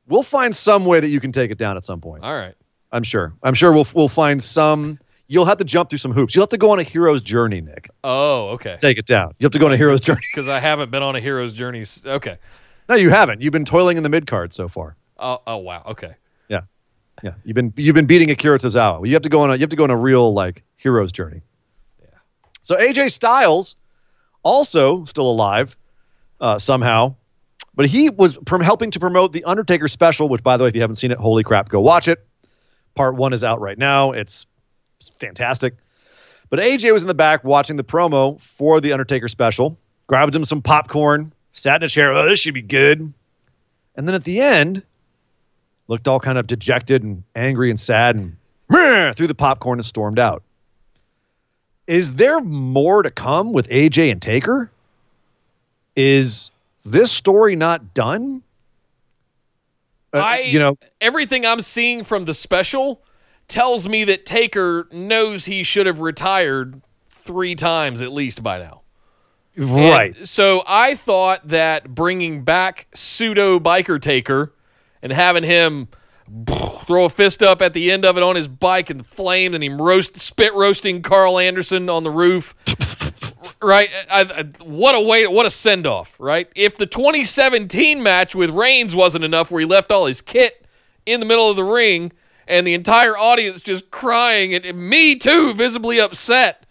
We'll 0.07 0.23
find 0.23 0.56
some 0.56 0.85
way 0.85 0.99
that 0.99 1.10
you 1.10 1.19
can 1.19 1.31
take 1.31 1.52
it 1.52 1.60
down 1.60 1.77
at 1.77 1.85
some 1.85 2.02
point. 2.02 2.23
All 2.23 2.34
right. 2.34 2.56
I'm 2.91 3.03
sure. 3.03 3.34
I'm 3.43 3.53
sure 3.53 3.72
we'll 3.72 3.88
we'll 3.93 4.10
find 4.10 4.41
some. 4.41 4.98
You'll 5.27 5.45
have 5.45 5.57
to 5.57 5.64
jump 5.64 5.89
through 5.89 5.99
some 5.99 6.11
hoops. 6.11 6.34
You'll 6.34 6.41
have 6.41 6.49
to 6.49 6.57
go 6.57 6.72
on 6.72 6.80
a 6.80 6.84
hero's 6.84 7.22
journey, 7.22 7.61
Nick. 7.61 7.91
Oh, 8.03 8.48
okay. 8.49 8.77
Take 8.80 8.98
it 8.98 9.06
down. 9.06 9.35
You 9.38 9.45
have 9.45 9.52
to 9.52 9.60
go 9.60 9.68
on 9.68 9.73
a 9.73 9.77
hero's 9.77 10.02
journey. 10.02 10.22
Because 10.34 10.49
I 10.49 10.60
haven't 10.60 10.89
been 10.89 11.03
on 11.03 11.15
a 11.15 11.19
hero's 11.19 11.53
journey. 11.53 11.85
Okay. 12.03 12.38
No, 12.88 12.95
you 12.95 13.11
haven't. 13.11 13.41
You've 13.41 13.53
been 13.53 13.65
toiling 13.65 13.98
in 13.98 14.03
the 14.03 14.10
mid 14.10 14.26
card 14.26 14.53
so 14.53 14.68
far. 14.68 14.95
Oh, 15.19 15.39
oh 15.45 15.57
wow. 15.57 15.84
Okay. 15.85 16.15
Yeah, 16.48 16.61
yeah, 17.22 17.34
you've 17.43 17.56
been 17.56 17.72
you've 17.76 17.93
been 17.93 18.07
beating 18.07 18.31
Akira 18.31 18.57
Tozawa. 18.57 19.06
You 19.06 19.14
have 19.14 19.22
to 19.22 19.30
go 19.30 19.41
on 19.41 19.52
a 19.52 19.53
you 19.53 19.60
have 19.60 19.69
to 19.69 19.76
go 19.76 19.84
on 19.84 19.91
a 19.91 19.95
real 19.95 20.34
like 20.34 20.64
hero's 20.80 21.11
journey. 21.11 21.41
Yeah. 22.01 22.07
So 22.61 22.76
AJ 22.76 23.11
Styles, 23.11 23.76
also 24.43 25.06
still 25.06 25.30
alive, 25.30 25.76
uh, 26.41 26.57
somehow, 26.57 27.15
but 27.76 27.85
he 27.85 28.10
was 28.10 28.38
prom- 28.45 28.61
helping 28.61 28.89
to 28.91 28.99
promote 28.99 29.34
the 29.34 29.43
Undertaker 29.43 29.88
special. 29.88 30.30
Which, 30.30 30.41
by 30.41 30.57
the 30.57 30.64
way, 30.64 30.69
if 30.69 30.76
you 30.76 30.81
haven't 30.81 30.95
seen 30.95 31.11
it, 31.11 31.18
holy 31.18 31.43
crap, 31.43 31.69
go 31.69 31.80
watch 31.80 32.07
it. 32.07 32.26
Part 32.95 33.15
one 33.15 33.34
is 33.34 33.43
out 33.43 33.61
right 33.61 33.77
now. 33.77 34.11
It's 34.11 34.45
fantastic. 35.19 35.76
But 36.49 36.60
AJ 36.60 36.93
was 36.93 37.03
in 37.03 37.07
the 37.07 37.14
back 37.14 37.43
watching 37.43 37.77
the 37.77 37.84
promo 37.84 38.41
for 38.41 38.81
the 38.81 38.91
Undertaker 38.91 39.27
special. 39.27 39.77
Grabbed 40.07 40.35
him 40.35 40.43
some 40.43 40.61
popcorn, 40.61 41.31
sat 41.51 41.81
in 41.81 41.85
a 41.85 41.89
chair. 41.89 42.11
Oh, 42.11 42.27
this 42.27 42.39
should 42.39 42.56
be 42.56 42.64
good. 42.64 43.14
And 43.95 44.07
then 44.07 44.15
at 44.15 44.23
the 44.23 44.41
end, 44.41 44.81
looked 45.88 46.07
all 46.07 46.19
kind 46.19 46.38
of 46.38 46.47
dejected 46.47 47.03
and 47.03 47.23
angry 47.35 47.69
and 47.69 47.80
sad 47.80 48.15
and 48.15 48.35
threw 49.15 49.27
the 49.27 49.35
popcorn 49.35 49.77
and 49.77 49.85
stormed 49.85 50.18
out. 50.19 50.43
Is 51.90 52.14
there 52.14 52.40
more 52.40 53.02
to 53.02 53.10
come 53.10 53.52
with 53.52 53.68
AJ 53.70 54.11
and 54.11 54.22
Taker? 54.22 54.70
Is 55.95 56.52
this 56.86 57.11
story 57.11 57.56
not 57.56 57.95
done? 57.95 58.44
Uh, 60.14 60.20
I- 60.20 60.38
you 60.41 60.60
know, 60.60 60.78
Everything 61.02 61.48
I'm 61.48 61.61
seeing 61.61 62.03
from 62.03 62.26
the 62.26 62.34
special 62.36 63.02
tells 63.48 63.90
me 63.90 64.03
that 64.03 64.28
Taker 64.28 64.88
knows 64.91 65.45
he 65.45 65.64
should 65.64 65.88
have 65.88 65.99
retired 65.99 66.80
three 67.10 67.56
times 67.56 68.03
at 68.03 68.11
least 68.11 68.44
by 68.44 68.60
now. 68.60 68.82
And 69.56 69.66
right. 69.72 70.28
so 70.28 70.61
I 70.68 70.94
thought 70.94 71.48
that 71.48 71.95
bringing 71.95 72.44
back 72.44 72.86
pseudo 72.94 73.60
biker 73.60 73.99
Taker 73.99 74.53
and 75.02 75.11
having 75.11 75.44
him 75.44 75.88
throw 76.84 77.06
a 77.06 77.10
fist 77.10 77.43
up 77.43 77.61
at 77.61 77.73
the 77.73 77.91
end 77.91 78.06
of 78.06 78.18
it 78.18 78.23
on 78.23 78.35
his 78.35 78.47
bike 78.47 78.89
and 78.89 78.99
the 78.99 79.03
flames, 79.03 79.56
and 79.56 79.64
he 79.64 79.69
roast 79.69 80.18
spit 80.18 80.53
roasting 80.53 81.01
Karl 81.01 81.39
Anderson 81.39 81.89
on 81.89 82.03
the 82.03 82.11
roof. 82.11 82.56
right? 83.61 83.89
I, 84.11 84.22
I, 84.22 84.43
what 84.64 84.95
a 84.95 85.01
way! 85.01 85.26
What 85.27 85.45
a 85.45 85.49
send 85.49 85.85
off! 85.88 86.15
Right? 86.19 86.49
If 86.56 86.77
the 86.77 86.85
2017 86.85 88.01
match 88.01 88.35
with 88.35 88.49
Reigns 88.49 88.95
wasn't 88.95 89.23
enough, 89.26 89.51
where 89.51 89.60
he 89.60 89.65
left 89.65 89.91
all 89.91 90.06
his 90.06 90.22
kit 90.22 90.65
in 91.06 91.19
the 91.19 91.26
middle 91.26 91.49
of 91.49 91.56
the 91.56 91.64
ring, 91.64 92.11
and 92.47 92.65
the 92.65 92.73
entire 92.73 93.18
audience 93.18 93.61
just 93.61 93.91
crying, 93.91 94.53
and, 94.53 94.65
and 94.65 94.89
me 94.89 95.15
too, 95.15 95.53
visibly 95.53 95.99
upset. 95.99 96.65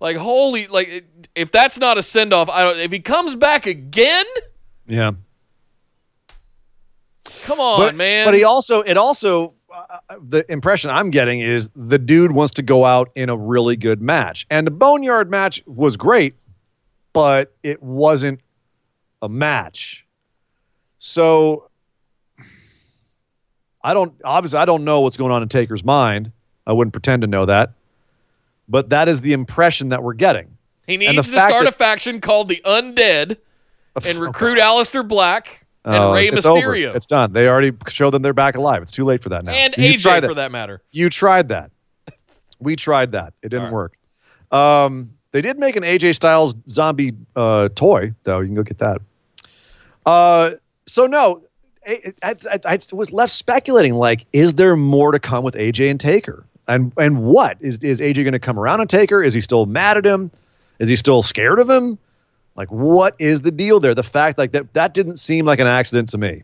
Like 0.00 0.16
holy, 0.16 0.66
like 0.66 1.04
if 1.36 1.52
that's 1.52 1.78
not 1.78 1.96
a 1.96 2.02
send 2.02 2.32
off, 2.32 2.48
I 2.48 2.64
don't. 2.64 2.78
If 2.78 2.90
he 2.90 2.98
comes 3.00 3.36
back 3.36 3.66
again, 3.66 4.26
Yeah. 4.88 5.12
Come 7.44 7.60
on, 7.60 7.78
but, 7.80 7.94
man. 7.94 8.26
But 8.26 8.34
he 8.34 8.44
also, 8.44 8.80
it 8.80 8.96
also, 8.96 9.54
uh, 9.72 9.98
the 10.28 10.44
impression 10.50 10.90
I'm 10.90 11.10
getting 11.10 11.40
is 11.40 11.70
the 11.74 11.98
dude 11.98 12.32
wants 12.32 12.54
to 12.54 12.62
go 12.62 12.84
out 12.84 13.10
in 13.14 13.28
a 13.28 13.36
really 13.36 13.76
good 13.76 14.02
match. 14.02 14.46
And 14.50 14.66
the 14.66 14.70
Boneyard 14.70 15.30
match 15.30 15.62
was 15.66 15.96
great, 15.96 16.34
but 17.12 17.54
it 17.62 17.82
wasn't 17.82 18.40
a 19.22 19.28
match. 19.28 20.06
So 20.98 21.68
I 23.82 23.94
don't, 23.94 24.14
obviously, 24.24 24.58
I 24.58 24.64
don't 24.64 24.84
know 24.84 25.00
what's 25.00 25.16
going 25.16 25.32
on 25.32 25.42
in 25.42 25.48
Taker's 25.48 25.84
mind. 25.84 26.30
I 26.66 26.72
wouldn't 26.72 26.92
pretend 26.92 27.22
to 27.22 27.26
know 27.28 27.46
that. 27.46 27.72
But 28.68 28.90
that 28.90 29.08
is 29.08 29.20
the 29.20 29.32
impression 29.32 29.88
that 29.88 30.02
we're 30.02 30.12
getting. 30.14 30.56
he 30.86 30.96
needs 30.96 31.16
to 31.16 31.24
start 31.24 31.64
that- 31.64 31.68
a 31.68 31.72
faction 31.72 32.20
called 32.20 32.48
the 32.48 32.60
Undead 32.64 33.30
and 33.30 33.38
Okay. 33.96 34.18
recruit 34.18 34.58
Aleister 34.58 35.06
Black 35.06 35.66
and 35.84 35.94
Oh, 35.96 36.14
Rey 36.14 36.28
it's 36.28 36.46
over. 36.46 36.60
Mysterio 36.60 36.94
It's 36.94 37.06
done. 37.06 37.32
They 37.32 37.48
already 37.48 37.72
showed 37.88 38.10
them 38.10 38.22
they're 38.22 38.32
back 38.32 38.56
alive. 38.56 38.82
It's 38.82 38.92
too 38.92 39.04
late 39.04 39.22
for 39.22 39.28
that 39.30 39.44
now. 39.44 39.52
and 39.52 39.74
You 39.76 39.94
AJ 39.94 40.02
tried 40.02 40.24
for 40.24 40.34
that 40.34 40.52
matter. 40.52 40.82
You 40.92 41.08
tried 41.08 41.48
that. 41.48 41.70
We 42.60 42.76
tried 42.76 43.12
that. 43.12 43.34
It 43.42 43.48
didn't 43.48 43.66
All 43.66 43.72
work. 43.72 43.96
Um, 44.52 45.10
they 45.32 45.40
did 45.40 45.58
make 45.58 45.76
an 45.76 45.82
AJ 45.82 46.14
Styles 46.14 46.54
zombie 46.68 47.12
uh, 47.34 47.70
toy, 47.74 48.14
though. 48.24 48.40
You 48.40 48.46
can 48.46 48.54
go 48.54 48.62
get 48.62 48.78
that. 48.78 48.98
Uh, 50.06 50.52
so 50.86 51.06
no, 51.06 51.42
I, 51.86 52.12
I, 52.22 52.34
I, 52.64 52.78
was 52.92 53.12
left 53.12 53.32
speculating. 53.32 53.94
Like, 53.94 54.26
is 54.32 54.54
there 54.54 54.76
more 54.76 55.10
to 55.10 55.18
come 55.18 55.42
with 55.42 55.54
AJ 55.54 55.90
and 55.90 55.98
Taker? 55.98 56.44
And 56.68 56.92
and 56.96 57.24
what 57.24 57.56
is 57.60 57.78
is 57.80 58.00
AJ 58.00 58.22
going 58.22 58.32
to 58.32 58.38
come 58.38 58.58
around 58.58 58.80
on 58.80 58.86
Taker? 58.86 59.22
Is 59.22 59.34
he 59.34 59.40
still 59.40 59.66
mad 59.66 59.96
at 59.96 60.06
him? 60.06 60.30
Is 60.78 60.88
he 60.88 60.96
still 60.96 61.22
scared 61.22 61.58
of 61.58 61.68
him? 61.68 61.98
Like, 62.56 62.68
what 62.68 63.14
is 63.18 63.42
the 63.42 63.50
deal 63.50 63.80
there? 63.80 63.94
The 63.94 64.02
fact 64.02 64.38
like 64.38 64.52
that 64.52 64.74
that 64.74 64.94
didn't 64.94 65.16
seem 65.16 65.46
like 65.46 65.58
an 65.58 65.66
accident 65.66 66.08
to 66.10 66.18
me. 66.18 66.42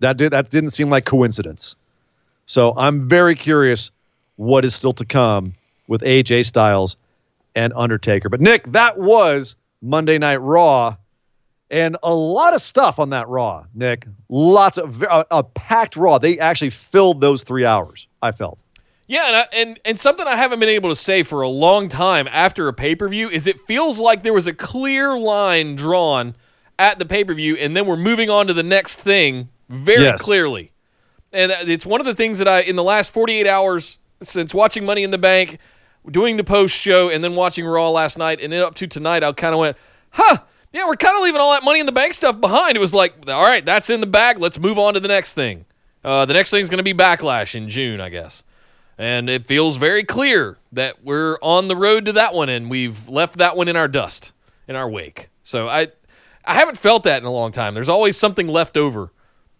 That 0.00 0.16
did 0.16 0.32
that 0.32 0.50
didn't 0.50 0.70
seem 0.70 0.90
like 0.90 1.04
coincidence. 1.04 1.76
So 2.46 2.74
I'm 2.76 3.08
very 3.08 3.34
curious 3.34 3.90
what 4.36 4.64
is 4.64 4.74
still 4.74 4.92
to 4.94 5.04
come 5.04 5.54
with 5.86 6.00
AJ 6.02 6.46
Styles 6.46 6.96
and 7.54 7.72
Undertaker. 7.76 8.28
But 8.28 8.40
Nick, 8.40 8.66
that 8.68 8.98
was 8.98 9.54
Monday 9.82 10.18
Night 10.18 10.40
Raw, 10.40 10.96
and 11.70 11.96
a 12.02 12.14
lot 12.14 12.54
of 12.54 12.60
stuff 12.60 12.98
on 12.98 13.10
that 13.10 13.28
Raw. 13.28 13.64
Nick, 13.74 14.06
lots 14.28 14.78
of 14.78 15.02
a, 15.02 15.26
a 15.30 15.44
packed 15.44 15.96
Raw. 15.96 16.18
They 16.18 16.38
actually 16.38 16.70
filled 16.70 17.20
those 17.20 17.42
three 17.42 17.64
hours. 17.64 18.08
I 18.22 18.32
felt. 18.32 18.58
Yeah, 19.10 19.26
and, 19.26 19.36
I, 19.36 19.46
and 19.52 19.80
and 19.84 19.98
something 19.98 20.24
I 20.28 20.36
haven't 20.36 20.60
been 20.60 20.68
able 20.68 20.88
to 20.88 20.94
say 20.94 21.24
for 21.24 21.42
a 21.42 21.48
long 21.48 21.88
time 21.88 22.28
after 22.30 22.68
a 22.68 22.72
pay 22.72 22.94
per 22.94 23.08
view 23.08 23.28
is 23.28 23.48
it 23.48 23.60
feels 23.62 23.98
like 23.98 24.22
there 24.22 24.32
was 24.32 24.46
a 24.46 24.52
clear 24.52 25.18
line 25.18 25.74
drawn 25.74 26.36
at 26.78 27.00
the 27.00 27.04
pay 27.04 27.24
per 27.24 27.34
view, 27.34 27.56
and 27.56 27.76
then 27.76 27.86
we're 27.86 27.96
moving 27.96 28.30
on 28.30 28.46
to 28.46 28.54
the 28.54 28.62
next 28.62 29.00
thing 29.00 29.48
very 29.68 30.04
Yes. 30.04 30.22
clearly. 30.22 30.70
And 31.32 31.50
it's 31.68 31.84
one 31.84 31.98
of 32.00 32.06
the 32.06 32.14
things 32.14 32.38
that 32.38 32.46
I 32.46 32.60
in 32.60 32.76
the 32.76 32.84
last 32.84 33.10
48 33.10 33.48
hours 33.48 33.98
since 34.22 34.54
watching 34.54 34.86
Money 34.86 35.02
in 35.02 35.10
the 35.10 35.18
Bank, 35.18 35.58
doing 36.12 36.36
the 36.36 36.44
post 36.44 36.76
show, 36.76 37.08
and 37.08 37.24
then 37.24 37.34
watching 37.34 37.66
Raw 37.66 37.90
last 37.90 38.16
night, 38.16 38.40
and 38.40 38.52
then 38.52 38.62
up 38.62 38.76
to 38.76 38.86
tonight, 38.86 39.24
I 39.24 39.32
kind 39.32 39.54
of 39.54 39.58
went, 39.58 39.76
huh. 40.10 40.36
Yeah, 40.72 40.86
we're 40.86 40.94
kind 40.94 41.16
of 41.16 41.24
leaving 41.24 41.40
all 41.40 41.50
that 41.50 41.64
money 41.64 41.80
in 41.80 41.86
the 41.86 41.90
bank 41.90 42.14
stuff 42.14 42.40
behind. 42.40 42.76
It 42.76 42.80
was 42.80 42.94
like, 42.94 43.28
all 43.28 43.42
right, 43.42 43.64
that's 43.64 43.90
in 43.90 44.00
the 44.00 44.06
bag. 44.06 44.38
Let's 44.38 44.56
move 44.56 44.78
on 44.78 44.94
to 44.94 45.00
the 45.00 45.08
next 45.08 45.34
thing. 45.34 45.64
Uh, 46.04 46.26
the 46.26 46.32
next 46.32 46.52
thing 46.52 46.60
is 46.60 46.68
going 46.68 46.78
to 46.78 46.84
be 46.84 46.94
Backlash 46.94 47.56
in 47.56 47.68
June, 47.68 48.00
I 48.00 48.08
guess 48.08 48.44
and 49.00 49.30
it 49.30 49.46
feels 49.46 49.78
very 49.78 50.04
clear 50.04 50.58
that 50.72 51.02
we're 51.02 51.38
on 51.40 51.68
the 51.68 51.74
road 51.74 52.04
to 52.04 52.12
that 52.12 52.34
one 52.34 52.50
and 52.50 52.68
we've 52.68 53.08
left 53.08 53.38
that 53.38 53.56
one 53.56 53.66
in 53.66 53.74
our 53.74 53.88
dust 53.88 54.32
in 54.68 54.76
our 54.76 54.88
wake. 54.88 55.28
So 55.42 55.68
i 55.68 55.88
i 56.44 56.54
haven't 56.54 56.76
felt 56.76 57.04
that 57.04 57.20
in 57.20 57.26
a 57.26 57.32
long 57.32 57.50
time. 57.50 57.74
There's 57.74 57.88
always 57.88 58.16
something 58.16 58.46
left 58.46 58.76
over 58.76 59.10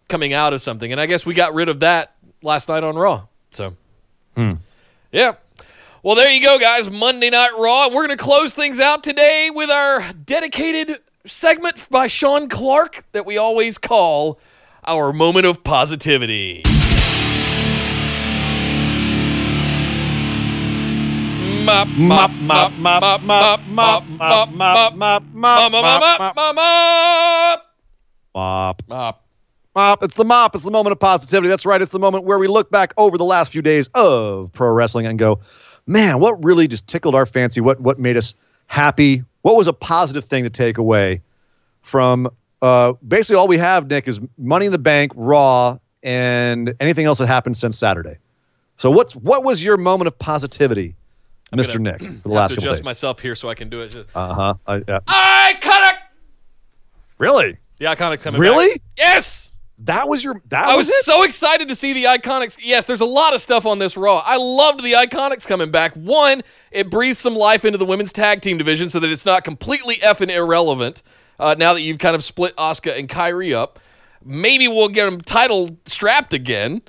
coming 0.07 0.31
out 0.33 0.53
of 0.53 0.61
something 0.61 0.91
and 0.91 1.01
i 1.01 1.05
guess 1.05 1.25
we 1.25 1.33
got 1.33 1.53
rid 1.53 1.69
of 1.69 1.79
that 1.79 2.15
last 2.43 2.69
night 2.69 2.83
on 2.83 2.95
raw 2.95 3.23
so. 3.49 3.75
Hmm. 4.35 4.51
Yeah. 5.11 5.35
Well 6.03 6.15
there 6.15 6.29
you 6.29 6.41
go 6.41 6.59
guys. 6.59 6.89
Monday 6.89 7.31
night 7.31 7.57
raw. 7.57 7.87
We're 7.87 8.07
going 8.07 8.17
to 8.17 8.23
close 8.23 8.53
things 8.53 8.79
out 8.79 9.03
today 9.03 9.49
with 9.49 9.69
our 9.69 10.13
dedicated 10.13 10.99
segment 11.25 11.89
by 11.89 12.07
sean 12.07 12.47
clark 12.47 13.03
that 13.11 13.25
we 13.25 13.37
always 13.37 13.77
call 13.77 14.39
our 14.83 15.11
moment 15.13 15.45
of 15.45 15.63
positivity 15.63 16.63
Mop, 21.61 21.87
Mop, 21.89 22.31
mop, 22.31 22.71
mop, 22.73 23.01
mop, 23.01 23.21
mop, 23.21 23.21
mop, 23.21 23.61
mop, 23.67 24.07
mop, 24.07 24.49
mop, 24.49 24.93
mop, 24.93 24.93
mop, 24.95 25.23
mop, 25.33 25.71
mop, 25.71 26.35
mop, 26.35 27.67
Mop. 28.33 28.81
mop. 28.87 29.23
Mop. 29.75 30.03
It's 30.03 30.15
the 30.15 30.25
mop. 30.25 30.55
It's 30.55 30.63
the 30.63 30.71
moment 30.71 30.91
of 30.91 30.99
positivity. 30.99 31.49
That's 31.49 31.65
right. 31.65 31.81
It's 31.81 31.91
the 31.91 31.99
moment 31.99 32.23
where 32.25 32.39
we 32.39 32.47
look 32.47 32.71
back 32.71 32.93
over 32.97 33.17
the 33.17 33.25
last 33.25 33.51
few 33.51 33.61
days 33.61 33.89
of 33.93 34.51
pro 34.53 34.71
wrestling 34.71 35.05
and 35.05 35.19
go, 35.19 35.39
man, 35.85 36.19
what 36.19 36.43
really 36.43 36.67
just 36.67 36.87
tickled 36.87 37.13
our 37.13 37.25
fancy? 37.27 37.61
What 37.61 37.79
what 37.79 37.99
made 37.99 38.17
us 38.17 38.33
happy? 38.67 39.23
What 39.43 39.55
was 39.55 39.67
a 39.67 39.73
positive 39.73 40.25
thing 40.25 40.43
to 40.43 40.49
take 40.49 40.77
away 40.79 41.21
from 41.83 42.27
uh, 42.61 42.93
basically 43.07 43.37
all 43.37 43.47
we 43.47 43.57
have, 43.57 43.87
Nick, 43.87 44.07
is 44.07 44.19
Money 44.37 44.65
in 44.65 44.71
the 44.71 44.79
Bank, 44.79 45.11
Raw, 45.15 45.77
and 46.03 46.73
anything 46.79 47.05
else 47.05 47.19
that 47.19 47.27
happened 47.27 47.55
since 47.55 47.77
Saturday. 47.77 48.17
So 48.77 48.89
what's 48.89 49.15
what 49.15 49.43
was 49.43 49.63
your 49.63 49.77
moment 49.77 50.07
of 50.07 50.17
positivity, 50.17 50.95
Mr. 51.53 51.79
Nick, 51.79 51.99
for 51.99 52.05
the 52.05 52.11
have 52.13 52.25
last 52.25 52.49
to 52.51 52.55
couple 52.55 52.69
adjust 52.69 52.81
days? 52.81 52.85
myself 52.85 53.19
here 53.19 53.35
so 53.35 53.49
I 53.49 53.55
can 53.55 53.69
do 53.69 53.81
it. 53.81 53.95
Uh 54.15 54.33
huh. 54.33 54.53
Uh, 54.67 54.79
yeah. 54.87 54.99
Iconic. 55.07 55.97
Really? 57.17 57.57
The 57.77 57.85
Iconics 57.85 58.23
coming 58.23 58.39
back. 58.39 58.49
Really? 58.49 58.81
Yes. 58.97 59.49
That 59.79 60.07
was 60.07 60.23
your. 60.23 60.35
That 60.49 60.65
I 60.67 60.75
was, 60.75 60.87
was 60.87 60.95
it. 60.95 61.05
so 61.05 61.23
excited 61.23 61.67
to 61.67 61.75
see 61.75 61.91
the 61.91 62.03
Iconics. 62.03 62.57
Yes, 62.61 62.85
there's 62.85 63.01
a 63.01 63.05
lot 63.05 63.33
of 63.33 63.41
stuff 63.41 63.65
on 63.65 63.79
this 63.79 63.97
Raw. 63.97 64.19
I 64.23 64.37
loved 64.37 64.83
the 64.83 64.93
Iconics 64.93 65.47
coming 65.47 65.71
back. 65.71 65.95
One, 65.95 66.43
it 66.71 66.91
breathes 66.91 67.17
some 67.17 67.35
life 67.35 67.65
into 67.65 67.79
the 67.79 67.85
women's 67.85 68.13
tag 68.13 68.41
team 68.41 68.59
division 68.59 68.89
so 68.89 68.99
that 68.99 69.09
it's 69.09 69.25
not 69.25 69.43
completely 69.43 69.95
effing 69.97 70.29
irrelevant 70.29 71.01
uh, 71.39 71.55
now 71.57 71.73
that 71.73 71.81
you've 71.81 71.97
kind 71.97 72.15
of 72.15 72.23
split 72.23 72.55
Asuka 72.57 72.97
and 72.97 73.09
Kairi 73.09 73.55
up. 73.55 73.79
Maybe 74.23 74.67
we'll 74.67 74.87
get 74.87 75.05
them 75.05 75.19
title 75.19 75.75
strapped 75.87 76.33
again, 76.33 76.83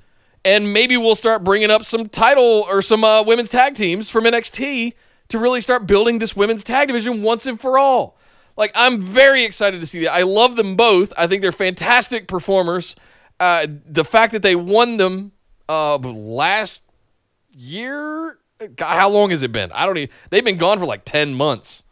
and 0.45 0.73
maybe 0.73 0.97
we'll 0.97 1.15
start 1.15 1.45
bringing 1.45 1.71
up 1.71 1.85
some 1.85 2.09
title 2.09 2.67
or 2.69 2.83
some 2.83 3.05
uh, 3.05 3.23
women's 3.23 3.51
tag 3.51 3.75
teams 3.75 4.11
from 4.11 4.25
NXT 4.25 4.95
to 5.29 5.39
really 5.39 5.61
start 5.61 5.87
building 5.87 6.19
this 6.19 6.37
women's 6.37 6.65
tag 6.65 6.89
division 6.89 7.23
once 7.23 7.47
and 7.47 7.61
for 7.61 7.79
all. 7.79 8.19
Like 8.57 8.73
I'm 8.75 9.01
very 9.01 9.45
excited 9.45 9.81
to 9.81 9.87
see 9.87 10.01
that. 10.05 10.13
I 10.13 10.23
love 10.23 10.57
them 10.57 10.77
both. 10.77 11.13
I 11.17 11.27
think 11.27 11.43
they're 11.43 11.53
fantastic 11.53 12.29
performers. 12.29 12.97
Uh, 13.41 13.67
the 13.87 14.05
fact 14.05 14.33
that 14.33 14.43
they 14.43 14.57
won 14.57 14.97
them 14.99 15.33
uh, 15.69 15.97
last 15.97 16.83
year, 17.53 18.39
God, 18.77 18.95
how 18.95 19.09
long 19.09 19.31
has 19.31 19.43
it 19.43 19.53
been? 19.53 19.73
I 19.73 19.87
don't 19.87 19.97
even. 19.97 20.11
They've 20.31 20.45
been 20.45 20.59
gone 20.59 20.79
for 20.79 20.87
like 20.87 21.05
ten 21.05 21.35
months. 21.35 21.83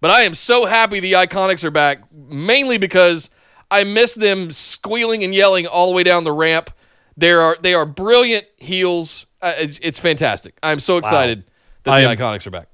But 0.00 0.10
I 0.10 0.22
am 0.22 0.34
so 0.34 0.66
happy 0.66 1.00
the 1.00 1.14
Iconics 1.14 1.64
are 1.64 1.70
back, 1.70 2.00
mainly 2.12 2.78
because 2.78 3.30
I 3.70 3.82
miss 3.84 4.14
them 4.14 4.52
squealing 4.52 5.24
and 5.24 5.34
yelling 5.34 5.66
all 5.66 5.88
the 5.88 5.92
way 5.94 6.02
down 6.02 6.24
the 6.24 6.32
ramp. 6.32 6.70
They 7.16 7.32
are 7.32 7.56
they 7.60 7.74
are 7.74 7.86
brilliant 7.86 8.46
heels. 8.58 9.26
Uh, 9.40 9.54
it's, 9.56 9.78
it's 9.82 9.98
fantastic. 9.98 10.54
I'm 10.62 10.80
so 10.80 10.98
excited 10.98 11.44
that 11.84 11.92
I 11.94 12.02
the 12.02 12.08
am- 12.10 12.16
Iconics 12.16 12.46
are 12.46 12.50
back. 12.50 12.68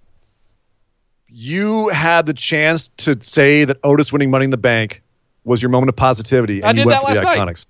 you 1.29 1.89
had 1.89 2.27
the 2.27 2.35
chance 2.35 2.89
to 2.99 3.17
say 3.21 3.65
that 3.65 3.79
Otis 3.85 4.13
winning 4.13 4.31
Money 4.31 4.45
in 4.45 4.51
the 4.51 4.57
Bank 4.57 5.03
was 5.45 5.63
your 5.63 5.71
moment 5.71 5.89
of 5.89 5.97
positivity, 5.97 6.57
and 6.61 6.67
I 6.67 6.71
you 6.71 6.77
did 6.77 6.87
went 6.87 7.01
for 7.01 7.15
the 7.15 7.21
last 7.21 7.25
night. 7.25 7.39
Iconics. 7.39 7.69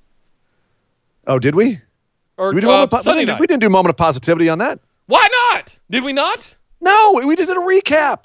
Oh, 1.27 1.39
did 1.39 1.55
we? 1.55 1.81
Or 2.36 2.51
Did 2.53 2.57
we, 2.57 2.61
do 2.62 2.70
uh, 2.70 2.86
po- 2.86 2.99
we, 3.07 3.24
didn't, 3.24 3.39
we 3.40 3.47
didn't 3.47 3.61
do 3.61 3.69
moment 3.69 3.90
of 3.90 3.97
positivity 3.97 4.49
on 4.49 4.59
that. 4.59 4.81
Why 5.07 5.27
not? 5.53 5.78
Did 5.90 6.03
we 6.03 6.12
not? 6.12 6.57
No, 6.81 7.20
we 7.24 7.36
just 7.36 7.49
did 7.49 7.57
a 7.57 7.61
recap. 7.61 8.24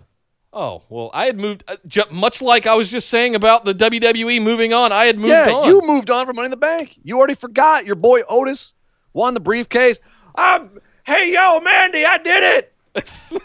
Oh 0.54 0.82
well, 0.90 1.12
I 1.14 1.26
had 1.26 1.38
moved 1.38 1.64
uh, 1.68 1.76
ju- 1.88 2.04
much 2.10 2.42
like 2.42 2.66
I 2.66 2.74
was 2.76 2.90
just 2.90 3.10
saying 3.10 3.36
about 3.36 3.66
the 3.66 3.74
WWE 3.76 4.42
moving 4.42 4.74
on. 4.74 4.92
I 4.92 5.06
had 5.06 5.18
moved 5.20 5.30
yeah, 5.32 5.52
on. 5.52 5.68
you 5.68 5.82
moved 5.84 6.10
on 6.10 6.26
from 6.26 6.36
Money 6.36 6.46
in 6.46 6.52
the 6.52 6.58
Bank. 6.58 6.98
You 7.04 7.18
already 7.18 7.36
forgot 7.36 7.86
your 7.86 7.96
boy 7.96 8.22
Otis 8.30 8.74
won 9.14 9.34
the 9.34 9.40
briefcase. 9.40 10.00
Um, 10.36 10.80
hey, 11.06 11.34
yo, 11.34 11.60
Mandy, 11.60 12.06
I 12.06 12.18
did 12.18 12.72
it. 12.96 13.12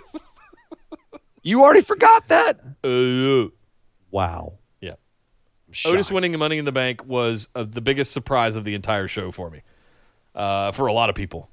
you 1.43 1.63
already 1.63 1.83
forgot 1.83 2.29
that. 2.29 2.61
Uh, 2.85 3.51
Wow. 4.11 4.53
Yeah. 4.81 4.95
Otis 5.87 6.11
winning 6.13 6.39
Money 6.39 6.59
in 6.59 6.67
the 6.67 6.73
Bank 6.73 7.05
was 7.07 7.49
uh, 7.55 7.65
the 7.65 7.81
biggest 7.81 8.13
surprise 8.13 8.57
of 8.57 8.65
the 8.65 8.75
entire 8.75 9.09
show 9.09 9.31
for 9.33 9.49
me. 9.49 9.63
uh, 10.35 10.71
for 10.73 10.87
a 10.87 10.93
lot 10.93 11.09
of 11.11 11.15
people. 11.17 11.49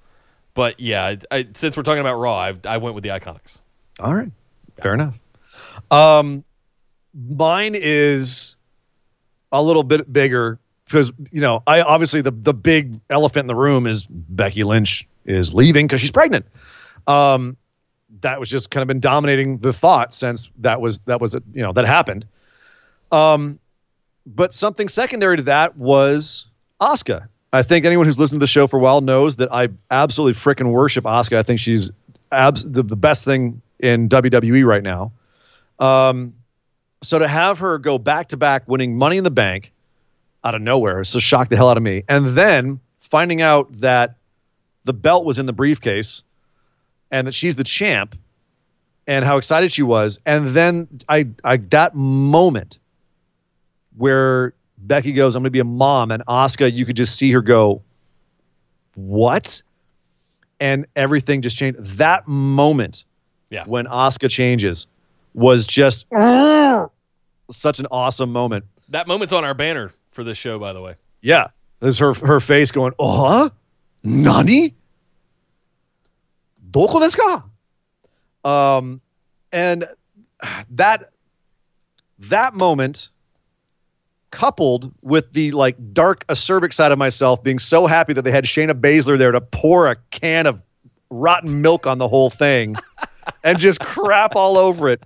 But 0.53 0.80
yeah, 0.80 1.05
I, 1.05 1.17
I, 1.31 1.47
since 1.53 1.77
we're 1.77 1.84
talking 1.84 2.01
about 2.01 2.15
Raw, 2.19 2.35
I, 2.38 2.53
I 2.65 2.77
went 2.77 2.95
with 2.95 3.03
the 3.03 3.11
Iconics. 3.11 3.59
All 3.99 4.13
right, 4.13 4.31
fair 4.81 4.93
enough. 4.93 5.17
Um, 5.91 6.43
mine 7.14 7.76
is 7.76 8.56
a 9.51 9.61
little 9.61 9.84
bit 9.84 10.11
bigger 10.11 10.60
because 10.85 11.11
you 11.31 11.41
know 11.41 11.64
I 11.68 11.81
obviously 11.81 12.22
the 12.22 12.31
the 12.31 12.53
big 12.53 12.99
elephant 13.10 13.43
in 13.43 13.47
the 13.47 13.56
room 13.56 13.88
is 13.88 14.06
Becky 14.10 14.64
Lynch 14.64 15.07
is 15.26 15.53
leaving 15.53 15.88
because 15.88 16.01
she's 16.01 16.11
pregnant. 16.11 16.45
Um, 17.07 17.57
that 18.22 18.39
was 18.39 18.49
just 18.49 18.72
kind 18.72 18.81
of 18.81 18.88
been 18.88 18.99
dominating 18.99 19.60
the 19.60 19.73
thought 19.73 20.14
since 20.14 20.49
that 20.60 20.81
was 20.81 20.99
that 21.01 21.22
was 21.22 21.35
you 21.53 21.61
know 21.61 21.72
that 21.73 21.85
happened. 21.85 22.26
Um, 23.11 23.60
but 24.26 24.53
something 24.53 24.88
secondary 24.88 25.38
to 25.38 25.43
that 25.43 25.77
was 25.77 26.45
Asuka. 26.81 27.27
I 27.51 27.64
think 27.64 27.85
anyone 27.85 28.06
who's 28.06 28.19
listened 28.19 28.39
to 28.39 28.43
the 28.43 28.47
show 28.47 28.68
for 28.68 28.77
a 28.77 28.80
while 28.80 29.01
knows 29.01 29.38
that 29.38 29.51
I 29.51 29.69
absolutely 29.89 30.39
freaking 30.39 30.72
worship 30.72 31.03
Asuka. 31.06 31.38
I 31.38 31.43
think 31.43 31.60
she's 31.60 31.89
abs- 32.31 32.65
the, 32.65 32.84
the 32.84 32.95
best 32.95 33.26
thing 33.26 33.60
in 33.80 34.07
WWE 34.07 34.65
right 34.65 34.84
now. 34.84 35.11
Um, 35.80 36.34
so 37.01 37.19
to 37.19 37.27
have 37.27 37.57
her 37.60 37.77
go 37.77 37.97
back 37.97 38.27
to 38.30 38.38
back 38.38 38.68
winning 38.68 38.97
Money 38.97 39.18
in 39.18 39.23
the 39.23 39.31
Bank 39.31 39.72
out 40.43 40.56
of 40.56 40.61
nowhere, 40.61 41.03
so 41.03 41.19
shocked 41.19 41.49
the 41.49 41.56
hell 41.56 41.69
out 41.69 41.77
of 41.77 41.84
me, 41.84 42.03
and 42.10 42.27
then 42.27 42.80
finding 42.99 43.41
out 43.41 43.68
that 43.80 44.15
the 44.84 44.93
belt 44.93 45.26
was 45.26 45.38
in 45.38 45.45
the 45.45 45.53
briefcase 45.53 46.23
and 47.11 47.27
that 47.27 47.34
she's 47.34 47.56
the 47.56 47.64
champ, 47.64 48.15
and 49.07 49.26
how 49.26 49.38
excited 49.38 49.72
she 49.72 49.81
was, 49.81 50.19
and 50.26 50.49
then 50.49 50.88
I, 51.10 51.27
I 51.43 51.57
that 51.57 51.95
moment 51.95 52.77
where 53.97 54.53
Becky 54.77 55.11
goes, 55.11 55.35
I'm 55.35 55.41
going 55.41 55.47
to 55.47 55.51
be 55.51 55.60
a 55.60 55.64
mom. 55.65 56.11
And 56.11 56.26
Asuka, 56.27 56.73
you 56.73 56.85
could 56.85 56.95
just 56.95 57.18
see 57.18 57.31
her 57.31 57.41
go, 57.41 57.81
What? 58.95 59.61
And 60.60 60.85
everything 60.95 61.41
just 61.41 61.57
changed. 61.57 61.80
That 61.97 62.27
moment 62.27 63.03
yeah. 63.49 63.64
when 63.65 63.85
Asuka 63.85 64.30
changes 64.30 64.88
was 65.34 65.65
just 65.65 66.06
such 67.51 67.80
an 67.80 67.88
awesome 67.91 68.31
moment. 68.31 68.65
That 68.89 69.07
moment's 69.07 69.34
on 69.34 69.43
our 69.43 69.53
banner 69.53 69.91
for 70.11 70.23
this 70.23 70.38
show, 70.38 70.60
by 70.60 70.73
the 70.73 70.81
way. 70.81 70.95
Yeah. 71.22 71.47
There's 71.80 71.97
her 71.99 72.14
her 72.14 72.39
face 72.39 72.72
going, 72.72 72.93
Oh, 72.99 73.49
Nani? 74.03 74.73
Doko 76.72 77.01
desu 77.01 77.18
ka? 77.18 77.45
Um, 78.77 79.01
and 79.51 79.85
that 80.72 81.11
that 82.19 82.53
moment 82.53 83.10
coupled 84.31 84.93
with 85.01 85.34
the 85.34 85.51
like 85.51 85.76
dark 85.93 86.26
acerbic 86.27 86.73
side 86.73 86.91
of 86.91 86.99
myself 86.99 87.41
being 87.41 87.60
so 87.60 87.88
happy 87.88 88.14
that 88.14 88.23
they 88.23 88.31
had 88.31 88.43
Shayna 88.45 88.80
Baszler 88.80 89.18
there 89.18 89.31
to 89.31 89.41
pour 89.41 89.88
a 89.88 89.95
can 90.11 90.45
of 90.45 90.61
rotten 91.10 91.61
milk 91.61 91.88
on 91.88 91.97
the 91.97 92.07
whole 92.07 92.30
thing 92.30 92.76
and 93.43 93.57
just 93.57 93.80
crap 93.80 94.35
all 94.35 94.57
over 94.57 94.88
it. 94.88 95.03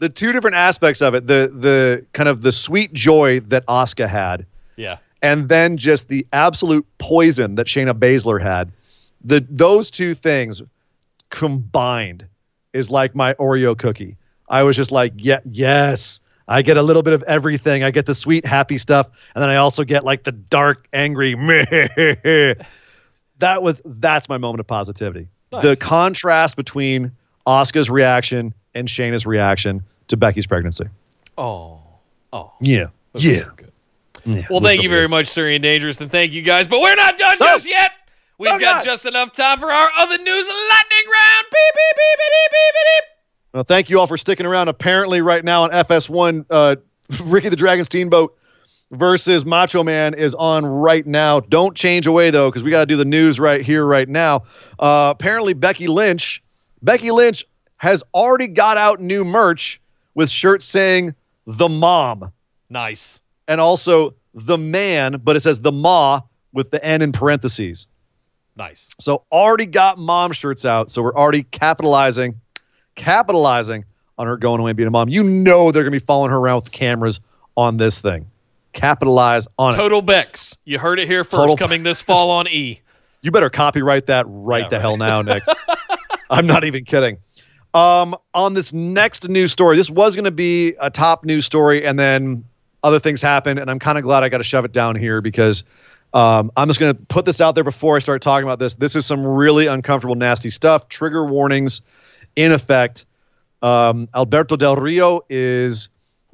The 0.00 0.08
two 0.08 0.32
different 0.32 0.56
aspects 0.56 1.00
of 1.00 1.14
it, 1.14 1.26
the 1.26 1.50
the 1.54 2.04
kind 2.12 2.28
of 2.28 2.42
the 2.42 2.52
sweet 2.52 2.92
joy 2.92 3.40
that 3.40 3.64
Asuka 3.66 4.08
had, 4.08 4.44
Yeah. 4.76 4.98
and 5.22 5.48
then 5.48 5.76
just 5.76 6.08
the 6.08 6.26
absolute 6.32 6.86
poison 6.98 7.54
that 7.54 7.66
Shayna 7.66 7.94
Baszler 7.94 8.42
had. 8.42 8.72
The 9.24 9.46
those 9.48 9.90
two 9.90 10.14
things 10.14 10.60
combined 11.30 12.26
is 12.72 12.90
like 12.90 13.14
my 13.14 13.34
Oreo 13.34 13.78
cookie. 13.78 14.16
I 14.48 14.62
was 14.62 14.76
just 14.76 14.92
like, 14.92 15.12
yeah, 15.16 15.40
yes. 15.44 16.20
I 16.46 16.60
get 16.60 16.76
a 16.76 16.82
little 16.82 17.02
bit 17.02 17.14
of 17.14 17.22
everything. 17.22 17.84
I 17.84 17.90
get 17.90 18.04
the 18.04 18.14
sweet, 18.14 18.44
happy 18.44 18.76
stuff, 18.76 19.08
and 19.34 19.42
then 19.42 19.48
I 19.48 19.56
also 19.56 19.82
get 19.84 20.04
like 20.04 20.24
the 20.24 20.32
dark, 20.32 20.86
angry. 20.92 21.34
that 23.38 23.62
was 23.62 23.80
that's 23.84 24.28
my 24.28 24.38
moment 24.38 24.60
of 24.60 24.66
positivity. 24.66 25.28
Nice. 25.52 25.62
The 25.62 25.76
contrast 25.76 26.56
between 26.56 27.12
Asuka's 27.46 27.88
reaction 27.88 28.52
and 28.74 28.88
Shayna's 28.88 29.26
reaction 29.26 29.82
to 30.08 30.16
Becky's 30.16 30.46
pregnancy. 30.46 30.84
Oh. 31.38 31.80
Oh. 32.32 32.52
Yeah, 32.60 32.86
That's 33.12 33.24
yeah. 33.24 33.44
so 33.44 33.50
yeah. 34.24 34.46
Well, 34.50 34.60
thank 34.60 34.82
you 34.82 34.88
very 34.88 35.08
much, 35.08 35.26
Sir 35.28 35.48
Ian 35.48 35.62
Dangerous, 35.62 36.00
and 36.00 36.10
thank 36.10 36.32
you 36.32 36.42
guys. 36.42 36.66
But 36.66 36.80
we're 36.80 36.94
not 36.94 37.18
done 37.18 37.36
No. 37.38 37.46
just 37.46 37.68
yet. 37.68 37.90
We've 38.38 38.50
Oh, 38.50 38.58
got 38.58 38.76
God. 38.82 38.84
just 38.84 39.06
enough 39.06 39.32
time 39.34 39.58
for 39.60 39.70
our 39.70 39.88
other 39.98 40.16
news 40.18 40.46
lightning 40.46 41.12
round. 41.12 41.46
Beep, 41.52 41.74
beep, 41.74 41.96
beep, 41.96 42.18
beep, 42.18 42.50
beep, 42.50 42.74
beep, 42.74 43.04
Well, 43.52 43.64
thank 43.64 43.90
you 43.90 44.00
all 44.00 44.06
for 44.08 44.16
sticking 44.16 44.46
around. 44.46 44.68
Apparently, 44.68 45.20
right 45.20 45.44
now 45.44 45.62
on 45.64 45.70
FS1, 45.70 46.44
uh, 46.50 46.76
Ricky 47.24 47.48
the 47.50 47.56
Dragon 47.56 47.84
Steamboat 47.84 48.36
versus 48.90 49.44
Macho 49.44 49.84
Man 49.84 50.14
is 50.14 50.34
on 50.34 50.64
right 50.66 51.06
now. 51.06 51.40
Don't 51.40 51.76
change 51.76 52.06
away 52.06 52.30
though, 52.30 52.50
because 52.50 52.62
we 52.64 52.70
got 52.70 52.80
to 52.80 52.86
do 52.86 52.96
the 52.96 53.04
news 53.04 53.38
right 53.38 53.60
here, 53.60 53.84
right 53.86 54.08
now. 54.08 54.42
Uh, 54.80 55.12
apparently, 55.16 55.52
Becky 55.52 55.86
Lynch, 55.86 56.42
Becky 56.82 57.10
Lynch 57.12 57.44
has 57.84 58.02
already 58.14 58.46
got 58.46 58.76
out 58.76 59.00
new 59.00 59.24
merch 59.24 59.80
with 60.14 60.30
shirts 60.30 60.64
saying 60.64 61.14
"the 61.46 61.68
mom" 61.68 62.32
Nice. 62.70 63.20
and 63.46 63.60
also 63.60 64.14
"the 64.34 64.56
man," 64.58 65.20
but 65.22 65.36
it 65.36 65.40
says 65.40 65.60
"the 65.60 65.70
ma" 65.72 66.20
with 66.52 66.70
the 66.70 66.82
N 66.84 67.02
in 67.02 67.12
parentheses. 67.12 67.86
Nice. 68.56 68.88
So 68.98 69.24
already 69.32 69.66
got 69.66 69.98
mom 69.98 70.32
shirts 70.32 70.64
out. 70.64 70.88
So 70.90 71.02
we're 71.02 71.14
already 71.14 71.42
capitalizing, 71.42 72.40
capitalizing 72.94 73.84
on 74.16 74.26
her 74.26 74.36
going 74.36 74.60
away 74.60 74.70
and 74.70 74.76
being 74.76 74.86
a 74.86 74.90
mom. 74.90 75.08
You 75.08 75.22
know 75.22 75.70
they're 75.72 75.82
gonna 75.82 75.90
be 75.90 75.98
following 75.98 76.30
her 76.30 76.38
around 76.38 76.56
with 76.62 76.72
cameras 76.72 77.20
on 77.56 77.76
this 77.76 78.00
thing. 78.00 78.26
Capitalize 78.72 79.46
on 79.58 79.74
it. 79.74 79.76
Total 79.76 80.02
Bex. 80.02 80.56
You 80.64 80.78
heard 80.78 80.98
it 80.98 81.06
here 81.06 81.22
first. 81.24 81.36
Total- 81.36 81.56
Coming 81.56 81.82
this 81.82 82.00
fall 82.00 82.30
on 82.30 82.48
E. 82.48 82.80
You 83.22 83.30
better 83.30 83.50
copyright 83.50 84.06
that 84.06 84.26
right 84.28 84.62
Yeah, 84.64 84.68
the 84.68 84.76
right. 84.76 84.80
hell 84.82 84.96
now, 84.96 85.22
Nick. 85.22 85.42
I'm 86.30 86.46
not 86.46 86.64
even 86.64 86.84
kidding. 86.84 87.18
Um, 87.74 88.16
on 88.34 88.54
this 88.54 88.72
next 88.72 89.28
news 89.28 89.50
story, 89.50 89.76
this 89.76 89.90
was 89.90 90.14
going 90.14 90.24
to 90.24 90.30
be 90.30 90.74
a 90.80 90.90
top 90.90 91.24
news 91.24 91.44
story, 91.44 91.84
and 91.84 91.98
then 91.98 92.44
other 92.84 93.00
things 93.00 93.20
happened, 93.20 93.58
and 93.58 93.70
I'm 93.70 93.80
kind 93.80 93.98
of 93.98 94.04
glad 94.04 94.22
I 94.22 94.28
got 94.28 94.38
to 94.38 94.44
shove 94.44 94.64
it 94.64 94.72
down 94.72 94.94
here 94.94 95.20
because 95.20 95.64
um, 96.12 96.52
I'm 96.56 96.68
just 96.68 96.78
going 96.78 96.94
to 96.94 97.02
put 97.06 97.24
this 97.24 97.40
out 97.40 97.56
there 97.56 97.64
before 97.64 97.96
I 97.96 97.98
start 97.98 98.22
talking 98.22 98.46
about 98.46 98.60
this. 98.60 98.74
This 98.74 98.94
is 98.94 99.04
some 99.04 99.26
really 99.26 99.66
uncomfortable, 99.66 100.14
nasty 100.14 100.50
stuff. 100.50 100.88
Trigger 100.88 101.24
warnings 101.24 101.82
in 102.36 102.52
effect. 102.52 103.04
Um, 103.62 104.08
Alberto 104.14 104.56
Del 104.56 104.76
Rio 104.76 105.22
is 105.28 105.88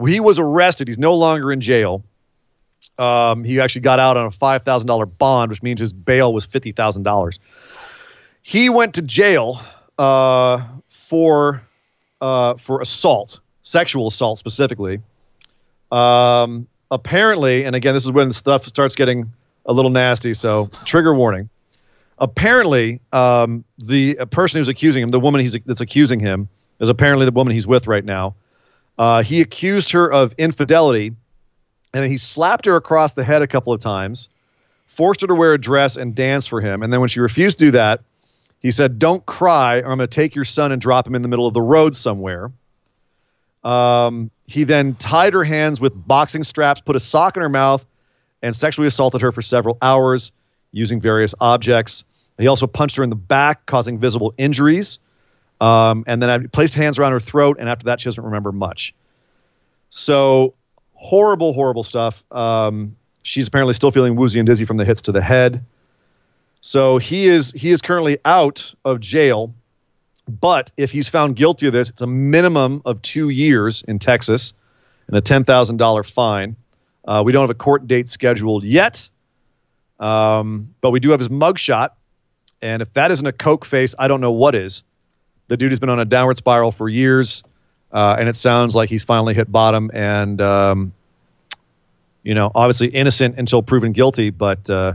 he 0.07 0.21
was 0.21 0.39
arrested. 0.39 0.89
He's 0.89 0.99
no 0.99 1.15
longer 1.15 1.51
in 1.53 1.61
jail. 1.61 2.05
Um, 2.99 3.45
he 3.45 3.61
actually 3.61 3.83
got 3.83 3.99
out 3.99 4.17
on 4.17 4.27
a 4.27 4.31
five 4.31 4.62
thousand 4.62 4.89
dollar 4.89 5.07
bond, 5.07 5.51
which 5.51 5.62
means 5.62 5.81
his 5.81 5.93
bail 5.93 6.35
was 6.35 6.45
fifty 6.45 6.73
thousand 6.73 7.05
dollars. 7.05 7.39
He 8.43 8.69
went 8.69 8.95
to 8.95 9.03
jail 9.03 9.61
uh, 9.99 10.62
for 11.11 11.61
uh, 12.20 12.55
for 12.55 12.81
assault, 12.81 13.41
sexual 13.62 14.07
assault 14.07 14.39
specifically. 14.39 15.01
Um, 15.91 16.69
apparently, 16.93 17.65
and 17.65 17.74
again, 17.74 17.95
this 17.95 18.05
is 18.05 18.12
when 18.12 18.32
stuff 18.32 18.65
starts 18.65 18.95
getting 18.95 19.28
a 19.66 19.73
little 19.73 19.91
nasty. 19.91 20.35
So, 20.35 20.70
trigger 20.85 21.12
warning. 21.12 21.49
Apparently, 22.19 23.01
um, 23.12 23.65
the 23.78 24.15
person 24.31 24.61
who's 24.61 24.69
accusing 24.69 25.03
him, 25.03 25.11
the 25.11 25.19
woman 25.19 25.41
he's 25.41 25.59
that's 25.66 25.81
accusing 25.81 26.20
him, 26.20 26.49
is 26.78 26.89
apparently 26.89 27.27
the 27.27 27.32
woman 27.32 27.53
he's 27.53 27.66
with 27.66 27.89
right 27.89 28.05
now. 28.05 28.37
Uh, 28.97 29.24
he 29.24 29.41
accused 29.41 29.91
her 29.91 30.12
of 30.12 30.32
infidelity, 30.39 31.12
and 31.93 32.05
he 32.05 32.19
slapped 32.19 32.66
her 32.66 32.77
across 32.77 33.15
the 33.15 33.24
head 33.24 33.43
a 33.43 33.49
couple 33.49 33.73
of 33.73 33.81
times, 33.81 34.28
forced 34.87 35.23
her 35.23 35.27
to 35.27 35.35
wear 35.35 35.55
a 35.55 35.59
dress 35.59 35.97
and 35.97 36.15
dance 36.15 36.47
for 36.47 36.61
him. 36.61 36.85
And 36.85 36.93
then 36.93 37.01
when 37.01 37.09
she 37.09 37.19
refused 37.19 37.59
to 37.59 37.65
do 37.65 37.70
that, 37.73 38.01
he 38.61 38.70
said, 38.70 38.99
"Don't 38.99 39.24
cry, 39.27 39.78
or 39.78 39.91
I'm 39.91 39.99
going 39.99 40.01
to 40.01 40.07
take 40.07 40.35
your 40.35 40.45
son 40.45 40.73
and 40.73 40.81
drop 40.81 41.07
him 41.07 41.15
in 41.15 41.23
the 41.23 41.28
middle 41.28 41.47
of 41.47 41.55
the 41.55 41.62
road 41.62 41.97
somewhere." 41.97 42.51
Um, 43.65 44.31
he 44.47 44.65
then 44.65 44.95
tied 44.95 45.35
her 45.35 45.45
hands 45.45 45.81
with 45.81 45.93
boxing 46.07 46.45
straps, 46.45 46.81
put 46.81 46.97
a 46.97 47.01
sock 47.01 47.37
in 47.37 47.43
her 47.43 47.49
mouth, 47.49 47.85
and 48.43 48.55
sexually 48.57 48.89
assaulted 48.89 49.20
her 49.20 49.32
for 49.32 49.43
several 49.43 49.77
hours 49.82 50.32
using 50.73 51.01
various 51.01 51.35
objects. 51.41 52.05
He 52.39 52.47
also 52.47 52.66
punched 52.66 52.97
her 52.97 53.03
in 53.03 53.11
the 53.11 53.16
back, 53.16 53.66
causing 53.66 53.99
visible 53.99 54.32
injuries. 54.39 54.99
Um, 55.61 56.05
and 56.07 56.23
then 56.23 56.31
I 56.31 56.39
placed 56.39 56.74
hands 56.74 56.99
around 56.99 57.12
her 57.12 57.20
throat, 57.20 57.59
and 57.61 57.69
after 57.69 57.85
that, 57.85 58.01
she 58.01 58.07
doesn't 58.07 58.24
remember 58.24 58.51
much. 58.51 58.95
So 59.91 60.55
horrible, 60.95 61.53
horrible 61.53 61.82
stuff. 61.82 62.24
Um, 62.32 62.97
she's 63.23 63.49
apparently 63.49 63.74
still 63.74 63.91
feeling 63.91 64.16
woozy 64.16 64.39
and 64.39 64.47
dizzy 64.47 64.65
from 64.65 64.78
the 64.78 64.85
hits 64.85 65.03
to 65.03 65.12
the 65.12 65.20
head. 65.20 65.62
So 66.61 66.99
he 66.99 67.27
is 67.27 67.53
he 67.53 67.70
is 67.70 67.81
currently 67.81 68.19
out 68.24 68.73
of 68.85 69.01
jail, 69.01 69.55
but 70.28 70.70
if 70.77 70.91
he's 70.91 71.09
found 71.09 71.37
guilty 71.37 71.66
of 71.66 71.73
this, 71.73 71.89
it's 71.89 72.03
a 72.03 72.07
minimum 72.07 72.82
of 72.85 73.01
two 73.03 73.31
years 73.31 73.82
in 73.89 73.99
Texas 73.99 74.53
and 75.07 75.16
a 75.16 75.20
ten 75.20 75.45
thousand 75.45 75.78
dollar 75.78 76.03
fine. 76.03 76.57
Uh, 77.07 77.23
we 77.24 77.32
don't 77.32 77.43
have 77.43 77.51
a 77.51 77.55
court 77.55 77.89
date 77.89 78.09
scheduled 78.09 78.62
yet, 78.62 79.09
um, 80.01 80.73
but 80.82 80.91
we 80.91 81.01
do 81.01 81.11
have 81.11 81.19
his 81.20 81.31
mugshot, 81.31 81.91
and 82.61 82.82
if 82.82 82.93
that 82.93 83.11
isn't 83.11 83.27
a 83.27 83.32
coke 83.32 83.65
face, 83.65 83.95
I 83.99 84.07
don't 84.07 84.20
know 84.20 84.32
what 84.32 84.55
is. 84.55 84.82
The 85.49 85.57
dude 85.57 85.73
has 85.73 85.81
been 85.81 85.89
on 85.89 85.99
a 85.99 86.05
downward 86.05 86.37
spiral 86.37 86.73
for 86.73 86.89
years, 86.89 87.43
uh, 87.91 88.16
and 88.19 88.28
it 88.28 88.37
sounds 88.37 88.77
like 88.77 88.91
he's 88.91 89.03
finally 89.03 89.32
hit 89.32 89.51
bottom. 89.51 89.91
And 89.95 90.41
um, 90.43 90.93
you 92.23 92.35
know, 92.35 92.53
obviously 92.55 92.89
innocent 92.89 93.39
until 93.39 93.62
proven 93.62 93.93
guilty, 93.93 94.28
but 94.28 94.69
uh, 94.69 94.95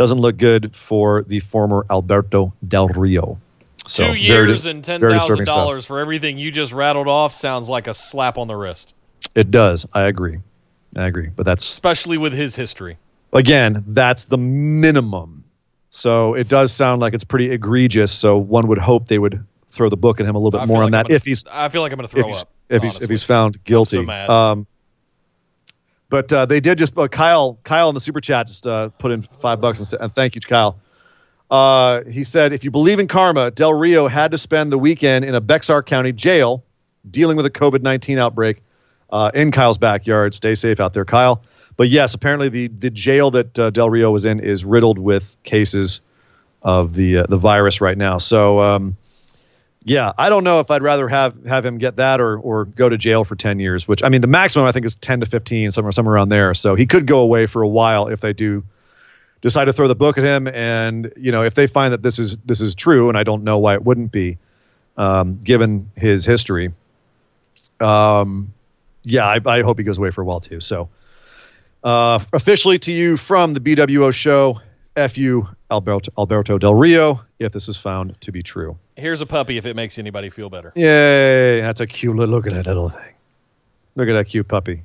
doesn't 0.00 0.18
look 0.18 0.38
good 0.38 0.74
for 0.74 1.24
the 1.24 1.40
former 1.40 1.84
Alberto 1.90 2.54
Del 2.66 2.88
Rio. 2.88 3.38
So 3.86 4.06
Two 4.06 4.14
years 4.14 4.60
dis- 4.62 4.64
and 4.64 4.82
ten 4.82 4.98
very 4.98 5.18
thousand 5.18 5.44
dollars 5.44 5.84
for 5.84 5.98
everything 5.98 6.38
you 6.38 6.50
just 6.50 6.72
rattled 6.72 7.06
off 7.06 7.34
sounds 7.34 7.68
like 7.68 7.86
a 7.86 7.92
slap 7.92 8.38
on 8.38 8.46
the 8.48 8.56
wrist, 8.56 8.94
It 9.34 9.50
does. 9.50 9.86
I 9.92 10.04
agree. 10.06 10.38
I 10.96 11.06
agree. 11.06 11.28
But 11.36 11.44
that's 11.44 11.62
especially 11.62 12.16
with 12.16 12.32
his 12.32 12.56
history. 12.56 12.96
again, 13.34 13.84
that's 13.88 14.24
the 14.24 14.38
minimum. 14.38 15.44
So 15.90 16.32
it 16.32 16.48
does 16.48 16.72
sound 16.72 17.02
like 17.02 17.12
it's 17.12 17.24
pretty 17.24 17.50
egregious. 17.50 18.10
So 18.10 18.38
one 18.38 18.68
would 18.68 18.78
hope 18.78 19.06
they 19.08 19.18
would 19.18 19.44
throw 19.68 19.90
the 19.90 19.96
book 19.98 20.18
at 20.18 20.24
him 20.26 20.34
a 20.34 20.38
little 20.38 20.52
bit 20.58 20.62
I 20.62 20.64
more 20.66 20.78
on 20.78 20.84
like 20.84 20.92
that 20.92 21.02
gonna- 21.08 21.16
if 21.16 21.24
he's 21.26 21.44
I 21.50 21.68
feel 21.68 21.82
like 21.82 21.92
I'm 21.92 21.98
going 21.98 22.08
to 22.08 22.16
if 22.16 22.22
throw 22.22 22.28
he's 22.28 22.40
up. 22.40 22.48
if 22.70 22.82
he's 22.82 23.00
if 23.02 23.10
he's 23.10 23.22
found 23.22 23.62
guilty. 23.64 24.02
mad. 24.02 24.30
Um, 24.30 24.66
but 26.10 26.30
uh, 26.30 26.44
they 26.44 26.60
did 26.60 26.76
just 26.76 26.98
uh, 26.98 27.08
Kyle 27.08 27.58
Kyle 27.64 27.88
in 27.88 27.94
the 27.94 28.00
super 28.00 28.20
chat 28.20 28.48
just 28.48 28.66
uh, 28.66 28.90
put 28.98 29.10
in 29.10 29.22
five 29.40 29.60
bucks 29.62 29.78
and, 29.78 29.88
said, 29.88 30.00
and 30.00 30.14
thank 30.14 30.34
you, 30.34 30.42
Kyle. 30.42 30.78
Uh, 31.50 32.04
he 32.04 32.22
said, 32.22 32.52
if 32.52 32.62
you 32.62 32.70
believe 32.70 32.98
in 32.98 33.08
karma, 33.08 33.50
Del 33.50 33.72
Rio 33.72 34.06
had 34.06 34.30
to 34.32 34.38
spend 34.38 34.70
the 34.70 34.78
weekend 34.78 35.24
in 35.24 35.34
a 35.34 35.40
Bexar 35.40 35.82
County 35.82 36.12
jail 36.12 36.62
dealing 37.10 37.36
with 37.38 37.46
a 37.46 37.50
COVID 37.50 37.80
nineteen 37.82 38.18
outbreak 38.18 38.62
uh, 39.10 39.30
in 39.32 39.50
Kyle's 39.50 39.78
backyard. 39.78 40.34
Stay 40.34 40.54
safe 40.54 40.78
out 40.78 40.92
there, 40.92 41.06
Kyle. 41.06 41.42
But 41.76 41.88
yes, 41.88 42.12
apparently 42.12 42.50
the 42.50 42.68
the 42.68 42.90
jail 42.90 43.30
that 43.30 43.58
uh, 43.58 43.70
Del 43.70 43.88
Rio 43.88 44.10
was 44.10 44.26
in 44.26 44.40
is 44.40 44.64
riddled 44.64 44.98
with 44.98 45.36
cases 45.44 46.02
of 46.62 46.94
the 46.94 47.24
the 47.28 47.38
virus 47.38 47.80
right 47.80 47.96
now. 47.96 48.18
So. 48.18 48.60
Um, 48.60 48.96
yeah, 49.84 50.12
I 50.18 50.28
don't 50.28 50.44
know 50.44 50.60
if 50.60 50.70
I'd 50.70 50.82
rather 50.82 51.08
have 51.08 51.34
have 51.46 51.64
him 51.64 51.78
get 51.78 51.96
that 51.96 52.20
or 52.20 52.38
or 52.40 52.66
go 52.66 52.88
to 52.88 52.98
jail 52.98 53.24
for 53.24 53.34
ten 53.34 53.58
years. 53.58 53.88
Which 53.88 54.02
I 54.02 54.08
mean, 54.08 54.20
the 54.20 54.26
maximum 54.26 54.66
I 54.66 54.72
think 54.72 54.84
is 54.84 54.94
ten 54.96 55.20
to 55.20 55.26
fifteen, 55.26 55.70
somewhere 55.70 55.92
somewhere 55.92 56.14
around 56.14 56.28
there. 56.28 56.52
So 56.52 56.74
he 56.74 56.86
could 56.86 57.06
go 57.06 57.18
away 57.20 57.46
for 57.46 57.62
a 57.62 57.68
while 57.68 58.06
if 58.06 58.20
they 58.20 58.32
do 58.32 58.62
decide 59.40 59.64
to 59.64 59.72
throw 59.72 59.88
the 59.88 59.94
book 59.94 60.18
at 60.18 60.24
him. 60.24 60.48
And 60.48 61.10
you 61.16 61.32
know, 61.32 61.42
if 61.42 61.54
they 61.54 61.66
find 61.66 61.92
that 61.92 62.02
this 62.02 62.18
is 62.18 62.36
this 62.44 62.60
is 62.60 62.74
true, 62.74 63.08
and 63.08 63.16
I 63.16 63.22
don't 63.22 63.42
know 63.42 63.58
why 63.58 63.74
it 63.74 63.84
wouldn't 63.84 64.12
be, 64.12 64.36
um, 64.98 65.38
given 65.38 65.90
his 65.96 66.26
history. 66.26 66.72
Um, 67.80 68.52
yeah, 69.02 69.26
I, 69.26 69.40
I 69.46 69.62
hope 69.62 69.78
he 69.78 69.84
goes 69.84 69.98
away 69.98 70.10
for 70.10 70.20
a 70.20 70.24
while 70.26 70.40
too. 70.40 70.60
So, 70.60 70.90
uh, 71.84 72.18
officially 72.34 72.78
to 72.80 72.92
you 72.92 73.16
from 73.16 73.54
the 73.54 73.60
BWO 73.60 74.12
show, 74.12 74.60
fu 75.08 75.48
Alberto, 75.70 76.12
Alberto 76.18 76.58
Del 76.58 76.74
Rio, 76.74 77.20
if 77.40 77.52
this 77.52 77.68
is 77.68 77.76
found 77.76 78.20
to 78.20 78.30
be 78.30 78.42
true. 78.42 78.78
Here's 78.96 79.20
a 79.20 79.26
puppy 79.26 79.56
if 79.56 79.66
it 79.66 79.74
makes 79.74 79.98
anybody 79.98 80.30
feel 80.30 80.50
better. 80.50 80.72
Yay! 80.76 81.60
That's 81.60 81.80
a 81.80 81.86
cute 81.86 82.14
little. 82.14 82.34
Look 82.34 82.46
at 82.46 82.52
that 82.52 82.66
little 82.66 82.90
thing. 82.90 83.14
Look 83.96 84.08
at 84.08 84.12
that 84.12 84.28
cute 84.28 84.46
puppy. 84.46 84.82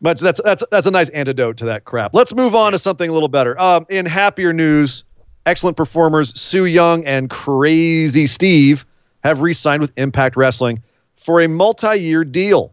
But 0.00 0.18
that's 0.18 0.40
that's 0.42 0.62
that's 0.70 0.86
a 0.86 0.90
nice 0.90 1.08
antidote 1.10 1.56
to 1.58 1.64
that 1.66 1.84
crap. 1.84 2.14
Let's 2.14 2.34
move 2.34 2.54
on 2.54 2.72
to 2.72 2.78
something 2.78 3.10
a 3.10 3.12
little 3.12 3.28
better. 3.28 3.60
Um, 3.60 3.86
in 3.88 4.06
happier 4.06 4.52
news, 4.52 5.04
excellent 5.46 5.76
performers 5.76 6.38
Su 6.38 6.64
Yung 6.64 7.04
and 7.06 7.28
Crazy 7.28 8.26
Steve 8.26 8.86
have 9.24 9.40
re-signed 9.40 9.80
with 9.80 9.92
Impact 9.96 10.36
Wrestling 10.36 10.82
for 11.16 11.40
a 11.40 11.48
multi-year 11.48 12.24
deal. 12.24 12.72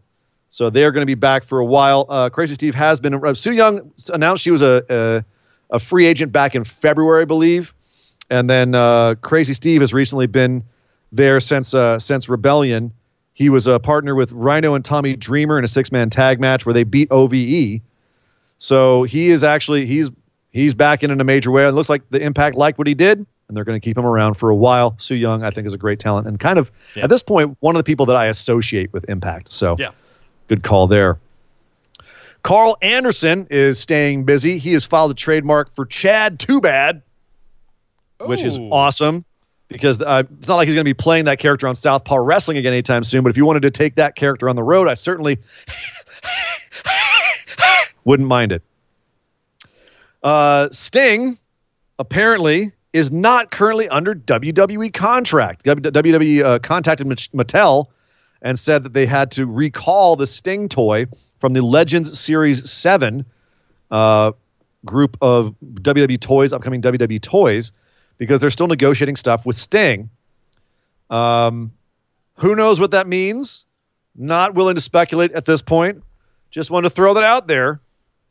So 0.50 0.70
they're 0.70 0.92
going 0.92 1.02
to 1.02 1.06
be 1.06 1.14
back 1.14 1.42
for 1.42 1.58
a 1.58 1.64
while. 1.64 2.06
Uh, 2.08 2.30
Crazy 2.30 2.54
Steve 2.54 2.74
has 2.74 3.00
been. 3.00 3.14
Uh, 3.14 3.34
Su 3.34 3.52
Yung 3.52 3.92
announced 4.12 4.44
she 4.44 4.50
was 4.52 4.62
a, 4.62 4.84
a 4.88 5.24
a 5.70 5.78
free 5.78 6.06
agent 6.06 6.30
back 6.30 6.54
in 6.54 6.62
February, 6.62 7.22
I 7.22 7.24
believe, 7.24 7.74
and 8.34 8.50
then 8.50 8.74
uh, 8.74 9.14
Crazy 9.22 9.54
Steve 9.54 9.80
has 9.80 9.94
recently 9.94 10.26
been 10.26 10.64
there 11.12 11.38
since 11.40 11.72
uh, 11.74 11.98
since 11.98 12.28
Rebellion. 12.28 12.92
He 13.34 13.48
was 13.48 13.66
a 13.66 13.78
partner 13.78 14.14
with 14.14 14.30
Rhino 14.32 14.74
and 14.74 14.84
Tommy 14.84 15.16
Dreamer 15.16 15.58
in 15.58 15.64
a 15.64 15.68
six 15.68 15.90
man 15.92 16.10
tag 16.10 16.40
match 16.40 16.66
where 16.66 16.72
they 16.72 16.84
beat 16.84 17.08
OVE. 17.10 17.80
So 18.58 19.02
he 19.04 19.28
is 19.28 19.42
actually 19.44 19.86
he's 19.86 20.10
he's 20.52 20.74
back 20.74 21.02
in 21.02 21.10
in 21.10 21.20
a 21.20 21.24
major 21.24 21.50
way. 21.50 21.66
It 21.66 21.72
looks 21.72 21.88
like 21.88 22.02
the 22.10 22.20
Impact 22.20 22.56
liked 22.56 22.78
what 22.78 22.86
he 22.86 22.94
did, 22.94 23.18
and 23.18 23.56
they're 23.56 23.64
going 23.64 23.80
to 23.80 23.84
keep 23.84 23.96
him 23.98 24.06
around 24.06 24.34
for 24.34 24.50
a 24.50 24.54
while. 24.56 24.94
Su 24.98 25.14
Yung, 25.14 25.42
I 25.44 25.50
think, 25.50 25.66
is 25.66 25.74
a 25.74 25.78
great 25.78 25.98
talent 25.98 26.26
and 26.26 26.38
kind 26.40 26.58
of 26.58 26.70
Yeah. 26.94 27.04
at 27.04 27.10
this 27.10 27.22
point 27.22 27.56
one 27.60 27.74
of 27.76 27.78
the 27.80 27.84
people 27.84 28.06
that 28.06 28.16
I 28.16 28.26
associate 28.26 28.92
with 28.92 29.04
Impact. 29.08 29.52
So 29.52 29.76
Yeah. 29.78 29.90
good 30.48 30.62
call 30.62 30.86
there. 30.86 31.18
Karl 32.42 32.76
Anderson 32.82 33.46
is 33.50 33.80
staying 33.80 34.24
busy. 34.24 34.58
He 34.58 34.72
has 34.74 34.84
filed 34.84 35.10
a 35.10 35.14
trademark 35.14 35.74
for 35.74 35.86
Chad 35.86 36.38
Too 36.38 36.60
Bad, 36.60 37.00
which 38.20 38.44
is 38.44 38.58
awesome 38.70 39.24
because 39.68 40.00
uh, 40.00 40.22
it's 40.38 40.48
not 40.48 40.56
like 40.56 40.66
he's 40.66 40.74
going 40.74 40.84
to 40.84 40.88
be 40.88 40.94
playing 40.94 41.24
that 41.24 41.38
character 41.38 41.66
on 41.66 41.74
Southpaw 41.74 42.16
Wrestling 42.16 42.56
again 42.56 42.72
anytime 42.72 43.04
soon. 43.04 43.22
But 43.22 43.30
if 43.30 43.36
you 43.36 43.44
wanted 43.44 43.62
to 43.62 43.70
take 43.70 43.96
that 43.96 44.14
character 44.14 44.48
on 44.48 44.56
the 44.56 44.62
road, 44.62 44.88
I 44.88 44.94
certainly 44.94 45.38
wouldn't 48.04 48.28
mind 48.28 48.52
it. 48.52 48.62
Uh, 50.22 50.68
Sting 50.70 51.38
apparently 51.98 52.72
is 52.92 53.10
not 53.10 53.50
currently 53.50 53.88
under 53.88 54.14
WWE 54.14 54.92
contract. 54.92 55.64
WWE 55.64 56.44
uh, 56.44 56.58
contacted 56.60 57.06
Mattel 57.06 57.86
and 58.42 58.58
said 58.58 58.84
that 58.84 58.92
they 58.92 59.06
had 59.06 59.30
to 59.32 59.46
recall 59.46 60.16
the 60.16 60.26
Sting 60.26 60.68
toy 60.68 61.06
from 61.40 61.52
the 61.52 61.62
Legends 61.62 62.18
Series 62.18 62.70
7 62.70 63.24
uh, 63.90 64.32
group 64.84 65.16
of 65.20 65.54
WWE 65.74 66.20
toys, 66.20 66.52
upcoming 66.52 66.80
WWE 66.80 67.20
toys, 67.20 67.72
because 68.18 68.40
they're 68.40 68.50
still 68.50 68.66
negotiating 68.68 69.16
stuff 69.16 69.44
with 69.46 69.56
Sting. 69.56 70.08
Um, 71.10 71.72
who 72.36 72.54
knows 72.54 72.80
what 72.80 72.90
that 72.92 73.06
means? 73.06 73.66
Not 74.16 74.54
willing 74.54 74.74
to 74.74 74.80
speculate 74.80 75.32
at 75.32 75.44
this 75.44 75.62
point. 75.62 76.02
Just 76.50 76.70
want 76.70 76.86
to 76.86 76.90
throw 76.90 77.14
that 77.14 77.24
out 77.24 77.48
there. 77.48 77.80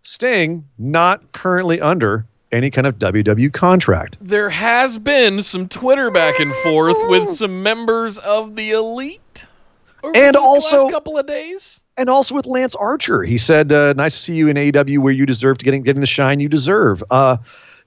Sting 0.03 0.65
not 0.77 1.31
currently 1.31 1.79
under 1.79 2.25
any 2.51 2.69
kind 2.69 2.85
of 2.87 2.99
WWE 2.99 3.51
contract. 3.51 4.17
There 4.21 4.49
has 4.49 4.97
been 4.97 5.41
some 5.43 5.67
Twitter 5.67 6.11
back 6.11 6.39
and 6.39 6.51
forth 6.55 6.97
with 7.09 7.29
some 7.29 7.63
members 7.63 8.17
of 8.19 8.55
the 8.55 8.71
elite, 8.71 9.47
And 10.03 10.35
the 10.35 10.39
also- 10.39 10.83
last 10.83 10.91
couple 10.91 11.17
of 11.17 11.25
days. 11.25 11.79
and 11.97 12.09
also 12.09 12.35
with 12.35 12.45
Lance 12.45 12.75
Archer. 12.75 13.23
He 13.23 13.37
said, 13.37 13.71
uh, 13.71 13.93
"Nice 13.93 14.15
to 14.17 14.21
see 14.23 14.33
you 14.35 14.47
in 14.49 14.57
AEW, 14.57 14.99
where 14.99 15.13
you 15.13 15.25
deserve 15.25 15.57
to 15.59 15.65
getting 15.65 15.83
getting 15.83 16.01
the 16.01 16.07
shine 16.07 16.39
you 16.39 16.49
deserve." 16.49 17.03
Uh, 17.09 17.37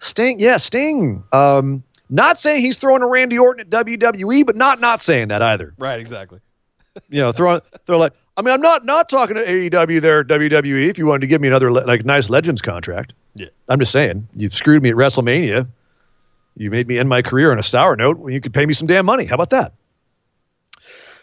Sting, 0.00 0.38
yeah, 0.40 0.56
Sting. 0.58 1.22
Um, 1.32 1.82
not 2.08 2.38
saying 2.38 2.62
he's 2.62 2.76
throwing 2.76 3.02
a 3.02 3.08
Randy 3.08 3.38
Orton 3.38 3.60
at 3.60 3.70
WWE, 3.86 4.44
but 4.46 4.56
not 4.56 4.80
not 4.80 5.00
saying 5.00 5.28
that 5.28 5.42
either. 5.42 5.74
Right, 5.78 5.98
exactly. 6.00 6.40
You 7.10 7.20
know, 7.20 7.30
throwing 7.30 7.60
throw 7.84 7.98
like. 7.98 8.14
I 8.38 8.42
mean, 8.42 8.54
I'm 8.54 8.60
not 8.62 8.86
not 8.86 9.10
talking 9.10 9.36
to 9.36 9.44
AEW 9.44 10.00
there, 10.00 10.24
WWE. 10.24 10.88
If 10.88 10.96
you 10.96 11.04
wanted 11.04 11.20
to 11.20 11.26
give 11.26 11.42
me 11.42 11.48
another 11.48 11.70
le- 11.70 11.84
like 11.86 12.06
nice 12.06 12.30
Legends 12.30 12.62
contract, 12.62 13.12
Yeah. 13.34 13.48
I'm 13.68 13.78
just 13.78 13.92
saying 13.92 14.26
you 14.34 14.48
screwed 14.48 14.82
me 14.82 14.88
at 14.88 14.94
WrestleMania. 14.94 15.66
You 16.56 16.70
made 16.70 16.88
me 16.88 16.98
end 16.98 17.10
my 17.10 17.20
career 17.20 17.52
on 17.52 17.58
a 17.58 17.62
sour 17.62 17.96
note. 17.96 18.16
Well, 18.16 18.32
you 18.32 18.40
could 18.40 18.54
pay 18.54 18.64
me 18.64 18.72
some 18.72 18.86
damn 18.86 19.04
money. 19.04 19.26
How 19.26 19.34
about 19.34 19.50
that? 19.50 19.72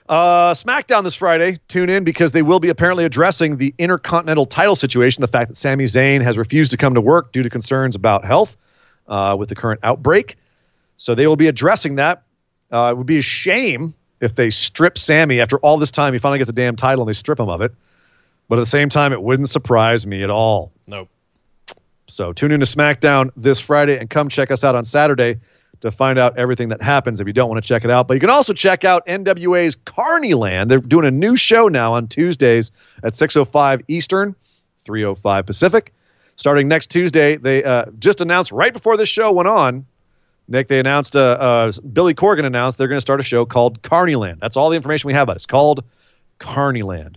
Uh, 0.09 0.53
SmackDown 0.53 1.03
this 1.03 1.15
Friday. 1.15 1.57
Tune 1.69 1.89
in 1.89 2.03
because 2.03 2.33
they 2.33 2.41
will 2.41 2.59
be 2.59 2.69
apparently 2.69 3.05
addressing 3.05 3.57
the 3.57 3.73
Intercontinental 3.77 4.45
title 4.45 4.75
situation. 4.75 5.21
The 5.21 5.27
fact 5.27 5.49
that 5.49 5.55
Sami 5.55 5.85
Zayn 5.85 6.21
has 6.21 6.37
refused 6.37 6.71
to 6.71 6.77
come 6.77 6.93
to 6.93 7.01
work 7.01 7.31
due 7.31 7.41
to 7.41 7.49
concerns 7.49 7.95
about 7.95 8.25
health 8.25 8.57
uh, 9.07 9.35
with 9.39 9.49
the 9.49 9.55
current 9.55 9.79
outbreak. 9.83 10.35
So 11.03 11.13
they 11.13 11.27
will 11.27 11.35
be 11.35 11.47
addressing 11.47 11.95
that. 11.95 12.23
Uh, 12.71 12.87
it 12.89 12.97
would 12.97 13.05
be 13.05 13.17
a 13.17 13.21
shame 13.21 13.93
if 14.21 14.37
they 14.37 14.49
strip 14.49 14.97
Sami 14.97 15.41
after 15.41 15.57
all 15.57 15.77
this 15.77 15.91
time. 15.91 16.13
He 16.13 16.17
finally 16.17 16.37
gets 16.37 16.49
a 16.49 16.53
damn 16.53 16.77
title 16.77 17.01
and 17.01 17.09
they 17.09 17.13
strip 17.13 17.41
him 17.41 17.49
of 17.49 17.59
it. 17.59 17.73
But 18.47 18.57
at 18.57 18.61
the 18.61 18.67
same 18.67 18.87
time, 18.87 19.11
it 19.11 19.21
wouldn't 19.21 19.49
surprise 19.49 20.07
me 20.07 20.23
at 20.23 20.29
all. 20.29 20.71
Nope. 20.87 21.09
So 22.07 22.31
tune 22.31 22.53
in 22.53 22.61
to 22.61 22.65
SmackDown 22.65 23.31
this 23.35 23.59
Friday 23.59 23.99
and 23.99 24.09
come 24.09 24.29
check 24.29 24.49
us 24.49 24.63
out 24.63 24.75
on 24.75 24.85
Saturday 24.85 25.41
to 25.81 25.91
find 25.91 26.17
out 26.17 26.37
everything 26.37 26.69
that 26.69 26.81
happens 26.81 27.19
if 27.19 27.27
you 27.27 27.33
don't 27.33 27.49
want 27.49 27.61
to 27.61 27.67
check 27.67 27.83
it 27.83 27.91
out. 27.91 28.07
But 28.07 28.13
you 28.13 28.21
can 28.21 28.29
also 28.29 28.53
check 28.53 28.85
out 28.85 29.05
NWA's 29.05 29.75
Carnyland. 29.75 30.69
They're 30.69 30.79
doing 30.79 31.05
a 31.05 31.11
new 31.11 31.35
show 31.35 31.67
now 31.67 31.91
on 31.91 32.07
Tuesdays 32.07 32.71
at 33.03 33.11
6.05 33.11 33.81
Eastern, 33.89 34.33
3.05 34.85 35.45
Pacific. 35.45 35.93
Starting 36.37 36.69
next 36.69 36.89
Tuesday, 36.89 37.35
they 37.35 37.61
uh, 37.65 37.87
just 37.99 38.21
announced 38.21 38.53
right 38.53 38.71
before 38.71 38.95
this 38.95 39.09
show 39.09 39.29
went 39.33 39.49
on, 39.49 39.85
Nick, 40.53 40.67
they 40.67 40.79
announced, 40.79 41.15
uh, 41.15 41.35
uh, 41.39 41.71
Billy 41.91 42.13
Corgan 42.13 42.45
announced 42.45 42.77
they're 42.77 42.87
going 42.87 42.97
to 42.97 43.01
start 43.01 43.19
a 43.19 43.23
show 43.23 43.43
called 43.43 43.81
Carnyland. 43.81 44.39
That's 44.39 44.55
all 44.55 44.69
the 44.69 44.75
information 44.75 45.07
we 45.07 45.13
have 45.13 45.23
about 45.23 45.33
it. 45.33 45.37
It's 45.37 45.45
called 45.47 45.83
Carnyland. 46.39 47.15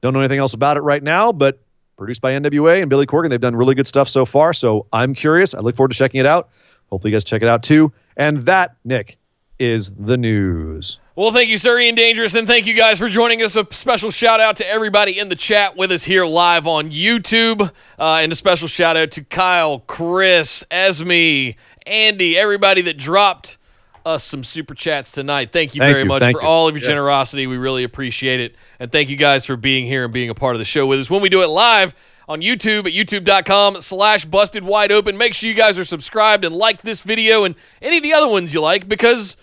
Don't 0.00 0.14
know 0.14 0.20
anything 0.20 0.38
else 0.38 0.54
about 0.54 0.76
it 0.76 0.82
right 0.82 1.02
now, 1.02 1.32
but 1.32 1.58
produced 1.96 2.22
by 2.22 2.32
NWA 2.32 2.80
and 2.80 2.88
Billy 2.88 3.06
Corgan. 3.06 3.28
They've 3.28 3.40
done 3.40 3.56
really 3.56 3.74
good 3.74 3.88
stuff 3.88 4.08
so 4.08 4.24
far. 4.24 4.52
So 4.52 4.86
I'm 4.92 5.14
curious. 5.14 5.52
I 5.52 5.58
look 5.58 5.74
forward 5.74 5.90
to 5.90 5.98
checking 5.98 6.20
it 6.20 6.26
out. 6.26 6.48
Hopefully, 6.90 7.10
you 7.10 7.16
guys 7.16 7.24
check 7.24 7.42
it 7.42 7.48
out 7.48 7.64
too. 7.64 7.92
And 8.16 8.38
that, 8.42 8.76
Nick, 8.84 9.18
is 9.58 9.90
the 9.98 10.16
news. 10.16 10.98
Well, 11.16 11.32
thank 11.32 11.50
you, 11.50 11.58
sir, 11.58 11.78
Ian 11.78 11.96
Dangerous, 11.96 12.34
and 12.34 12.46
thank 12.46 12.64
you 12.64 12.72
guys 12.72 12.98
for 12.98 13.08
joining 13.08 13.42
us. 13.42 13.54
A 13.54 13.66
special 13.70 14.10
shout 14.10 14.40
out 14.40 14.56
to 14.56 14.66
everybody 14.66 15.18
in 15.18 15.28
the 15.28 15.36
chat 15.36 15.76
with 15.76 15.92
us 15.92 16.02
here 16.02 16.24
live 16.24 16.66
on 16.66 16.90
YouTube, 16.90 17.60
uh, 17.98 18.20
and 18.22 18.32
a 18.32 18.34
special 18.34 18.68
shout 18.68 18.96
out 18.96 19.10
to 19.10 19.24
Kyle, 19.24 19.80
Chris, 19.80 20.64
Esme, 20.70 21.50
Andy, 21.86 22.36
everybody 22.36 22.82
that 22.82 22.96
dropped 22.98 23.58
us 24.06 24.24
some 24.24 24.42
super 24.44 24.74
chats 24.74 25.12
tonight. 25.12 25.52
Thank 25.52 25.74
you 25.74 25.80
Thank 25.80 25.92
very 25.92 26.02
you, 26.02 26.08
much 26.08 26.22
for 26.22 26.40
you. 26.42 26.46
all 26.48 26.68
of 26.68 26.74
your 26.74 26.80
Yes. 26.80 26.88
generosity. 26.88 27.46
We 27.46 27.58
really 27.58 27.84
appreciate 27.84 28.40
it, 28.40 28.56
and 28.78 28.90
thank 28.90 29.08
you 29.10 29.16
guys 29.16 29.44
for 29.44 29.56
being 29.56 29.84
here 29.86 30.04
and 30.04 30.12
being 30.12 30.30
a 30.30 30.34
part 30.34 30.54
of 30.54 30.58
the 30.58 30.64
show 30.64 30.86
with 30.86 31.00
us. 31.00 31.10
When 31.10 31.20
we 31.20 31.28
do 31.28 31.42
it 31.42 31.48
live 31.48 31.94
on 32.28 32.40
YouTube 32.40 32.86
at 32.86 32.92
youtube.com 32.92 33.80
slash 33.80 34.24
busted 34.24 34.62
wide 34.62 34.92
open. 34.92 35.18
Make 35.18 35.34
sure 35.34 35.48
you 35.48 35.54
guys 35.56 35.78
are 35.80 35.84
subscribed 35.84 36.44
and 36.44 36.54
like 36.54 36.80
this 36.80 37.00
video 37.02 37.42
and 37.42 37.56
any 37.82 37.96
of 37.96 38.04
the 38.04 38.12
other 38.12 38.28
ones 38.28 38.54
you 38.54 38.60
like 38.60 38.88
because 38.88 39.36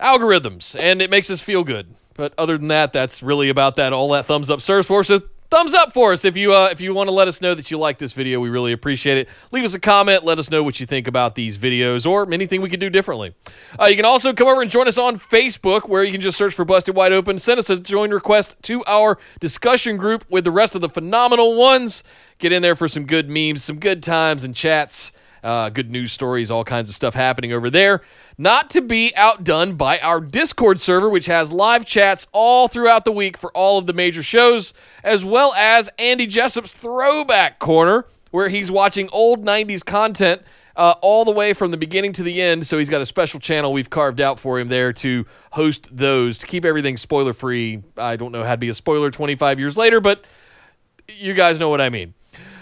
algorithms 0.00 0.74
and 0.80 1.02
it 1.02 1.10
makes 1.10 1.30
us 1.30 1.42
feel 1.42 1.62
good. 1.64 1.86
But 2.14 2.32
other 2.38 2.56
than 2.56 2.68
that, 2.68 2.92
that's 2.94 3.22
really 3.22 3.50
about 3.50 3.76
that. 3.76 3.92
All 3.92 4.08
that 4.12 4.24
thumbs 4.24 4.48
up 4.50 4.62
serves 4.62 4.86
for. 4.86 5.04
So 5.04 5.20
thumbs 5.50 5.74
up 5.74 5.92
for 5.92 6.12
us 6.12 6.24
if 6.24 6.36
you 6.36 6.52
uh, 6.54 6.68
if 6.70 6.80
you 6.80 6.94
want 6.94 7.08
to 7.08 7.12
let 7.12 7.28
us 7.28 7.40
know 7.40 7.54
that 7.54 7.70
you 7.70 7.78
like 7.78 7.98
this 7.98 8.12
video. 8.12 8.40
We 8.40 8.48
really 8.48 8.72
appreciate 8.72 9.18
it. 9.18 9.28
Leave 9.52 9.64
us 9.64 9.74
a 9.74 9.80
comment. 9.80 10.24
Let 10.24 10.38
us 10.38 10.50
know 10.50 10.62
what 10.62 10.80
you 10.80 10.86
think 10.86 11.08
about 11.08 11.34
these 11.34 11.58
videos 11.58 12.06
or 12.06 12.32
anything 12.32 12.60
we 12.60 12.70
could 12.70 12.80
do 12.80 12.90
differently. 12.90 13.34
Uh, 13.78 13.86
you 13.86 13.96
can 13.96 14.04
also 14.04 14.32
come 14.32 14.48
over 14.48 14.62
and 14.62 14.70
join 14.70 14.88
us 14.88 14.98
on 14.98 15.18
Facebook, 15.18 15.88
where 15.88 16.04
you 16.04 16.12
can 16.12 16.20
just 16.20 16.38
search 16.38 16.54
for 16.54 16.64
Busted 16.64 16.94
Wide 16.94 17.12
Open. 17.12 17.38
Send 17.38 17.58
us 17.58 17.70
a 17.70 17.76
join 17.76 18.10
request 18.10 18.56
to 18.62 18.84
our 18.86 19.18
discussion 19.40 19.96
group 19.96 20.24
with 20.30 20.44
the 20.44 20.50
rest 20.50 20.74
of 20.74 20.80
the 20.80 20.88
phenomenal 20.88 21.56
ones. 21.56 22.04
Get 22.38 22.52
in 22.52 22.62
there 22.62 22.76
for 22.76 22.88
some 22.88 23.04
good 23.04 23.28
memes, 23.28 23.62
some 23.62 23.78
good 23.78 24.02
times 24.02 24.44
and 24.44 24.54
chats. 24.54 25.12
Uh, 25.44 25.68
good 25.68 25.90
news 25.90 26.10
stories, 26.10 26.50
all 26.50 26.64
kinds 26.64 26.88
of 26.88 26.94
stuff 26.94 27.12
happening 27.12 27.52
over 27.52 27.68
there. 27.68 28.00
Not 28.38 28.70
to 28.70 28.80
be 28.80 29.12
outdone 29.14 29.76
by 29.76 29.98
our 29.98 30.18
Discord 30.18 30.80
server, 30.80 31.10
which 31.10 31.26
has 31.26 31.52
live 31.52 31.84
chats 31.84 32.26
all 32.32 32.66
throughout 32.66 33.04
the 33.04 33.12
week 33.12 33.36
for 33.36 33.52
all 33.52 33.76
of 33.76 33.86
the 33.86 33.92
major 33.92 34.22
shows, 34.22 34.72
as 35.04 35.22
well 35.22 35.52
as 35.54 35.90
Andy 35.98 36.26
Jessup's 36.26 36.72
Throwback 36.72 37.58
Corner, 37.58 38.06
where 38.30 38.48
he's 38.48 38.70
watching 38.70 39.06
old 39.12 39.44
90s 39.44 39.84
content 39.84 40.40
uh, 40.76 40.94
all 41.02 41.26
the 41.26 41.30
way 41.30 41.52
from 41.52 41.70
the 41.70 41.76
beginning 41.76 42.14
to 42.14 42.22
the 42.22 42.40
end. 42.40 42.66
So 42.66 42.78
he's 42.78 42.88
got 42.88 43.00
a 43.00 43.06
special 43.06 43.38
channel 43.38 43.72
we've 43.72 43.90
carved 43.90 44.22
out 44.22 44.40
for 44.40 44.58
him 44.58 44.68
there 44.68 44.92
to 44.94 45.26
host 45.50 45.94
those, 45.94 46.38
to 46.38 46.46
keep 46.46 46.64
everything 46.64 46.96
spoiler 46.96 47.34
free. 47.34 47.82
I 47.96 48.16
don't 48.16 48.32
know 48.32 48.42
how 48.42 48.52
to 48.52 48.56
be 48.56 48.70
a 48.70 48.74
spoiler 48.74 49.10
25 49.10 49.58
years 49.58 49.76
later, 49.76 50.00
but 50.00 50.24
you 51.08 51.34
guys 51.34 51.58
know 51.58 51.68
what 51.68 51.80
I 51.80 51.90
mean. 51.90 52.14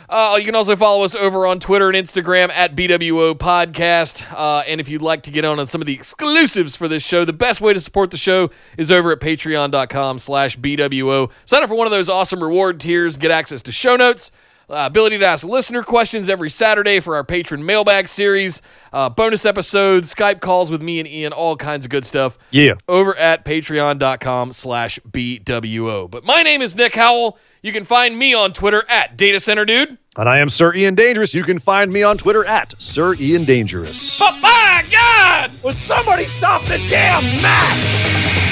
Uh, 0.09 0.37
you 0.39 0.45
can 0.45 0.55
also 0.55 0.77
follow 0.77 1.05
us 1.05 1.15
over 1.15 1.47
on 1.47 1.61
Twitter 1.61 1.89
and 1.89 1.97
Instagram 1.97 2.51
at 2.51 2.75
BWO 2.77 3.35
Podcast. 3.35 4.25
Uh, 4.33 4.63
and 4.67 4.81
if 4.81 4.89
you'd 4.89 5.03
like 5.03 5.23
to 5.25 5.31
get 5.31 5.45
on 5.45 5.59
on 5.59 5.67
some 5.67 5.81
of 5.81 5.87
the 5.87 5.95
exclusives 5.95 6.77
for 6.77 6.89
this 6.89 7.03
show, 7.03 7.25
the 7.25 7.33
best 7.33 7.61
way 7.61 7.73
to 7.73 7.81
support 7.81 8.11
the 8.11 8.17
show 8.17 8.51
is 8.79 8.91
over 8.91 9.13
at 9.13 9.21
patreon.com 9.21 10.19
slash 10.19 10.59
BWO. 10.59 11.31
Sign 11.45 11.63
up 11.63 11.69
for 11.69 11.75
one 11.75 11.87
of 11.87 11.91
those 11.91 12.09
awesome 12.09 12.43
reward 12.43 12.81
tiers, 12.81 13.17
get 13.17 13.31
access 13.31 13.63
to 13.63 13.73
show 13.73 13.97
notes, 13.97 14.33
uh, 14.71 14.85
ability 14.87 15.19
to 15.19 15.27
ask 15.27 15.45
listener 15.45 15.83
questions 15.83 16.29
every 16.29 16.51
Saturday 16.51 17.01
for 17.01 17.17
our 17.17 17.25
patron 17.25 17.65
mailbag 17.65 18.09
series, 18.09 18.63
uh, 18.93 19.09
bonus 19.09 19.45
episodes, 19.47 20.15
Skype 20.15 20.41
calls 20.41 20.71
with 20.71 20.83
me 20.83 20.99
and 20.99 21.09
Ian, 21.09 21.33
all 21.33 21.57
kinds 21.57 21.85
of 21.85 21.91
good 21.91 22.05
stuff. 22.05 22.39
Yeah. 22.51 22.75
Over 22.89 23.17
at 23.17 23.45
patreon.com 23.45 24.53
slash 24.53 24.99
BWO. 25.11 26.11
But 26.11 26.25
my 26.25 26.43
name 26.43 26.63
is 26.63 26.77
Nick 26.77 26.95
Howell. 26.95 27.39
You 27.63 27.73
can 27.73 27.85
find 27.85 28.19
me 28.19 28.35
on 28.35 28.53
Twitter 28.53 28.85
at 28.89 29.17
Data 29.17 29.39
Center 29.39 29.65
Dude. 29.65 29.97
And 30.17 30.29
I 30.29 30.39
am 30.41 30.49
Sir 30.49 30.75
Ian 30.75 30.95
Dangerous. 30.95 31.33
You 31.33 31.45
can 31.45 31.59
find 31.59 31.93
me 31.93 32.03
on 32.03 32.19
Twitter 32.19 32.45
at 32.45 32.79
Sir 32.81 33.15
Ian 33.15 33.45
Dangerous. 33.45 34.19
But 34.19 34.39
my 34.41 34.85
God! 34.91 35.51
Would 35.63 35.77
somebody 35.77 36.25
stop 36.25 36.63
the 36.65 36.79
damn 36.89 37.23
match? 37.41 38.52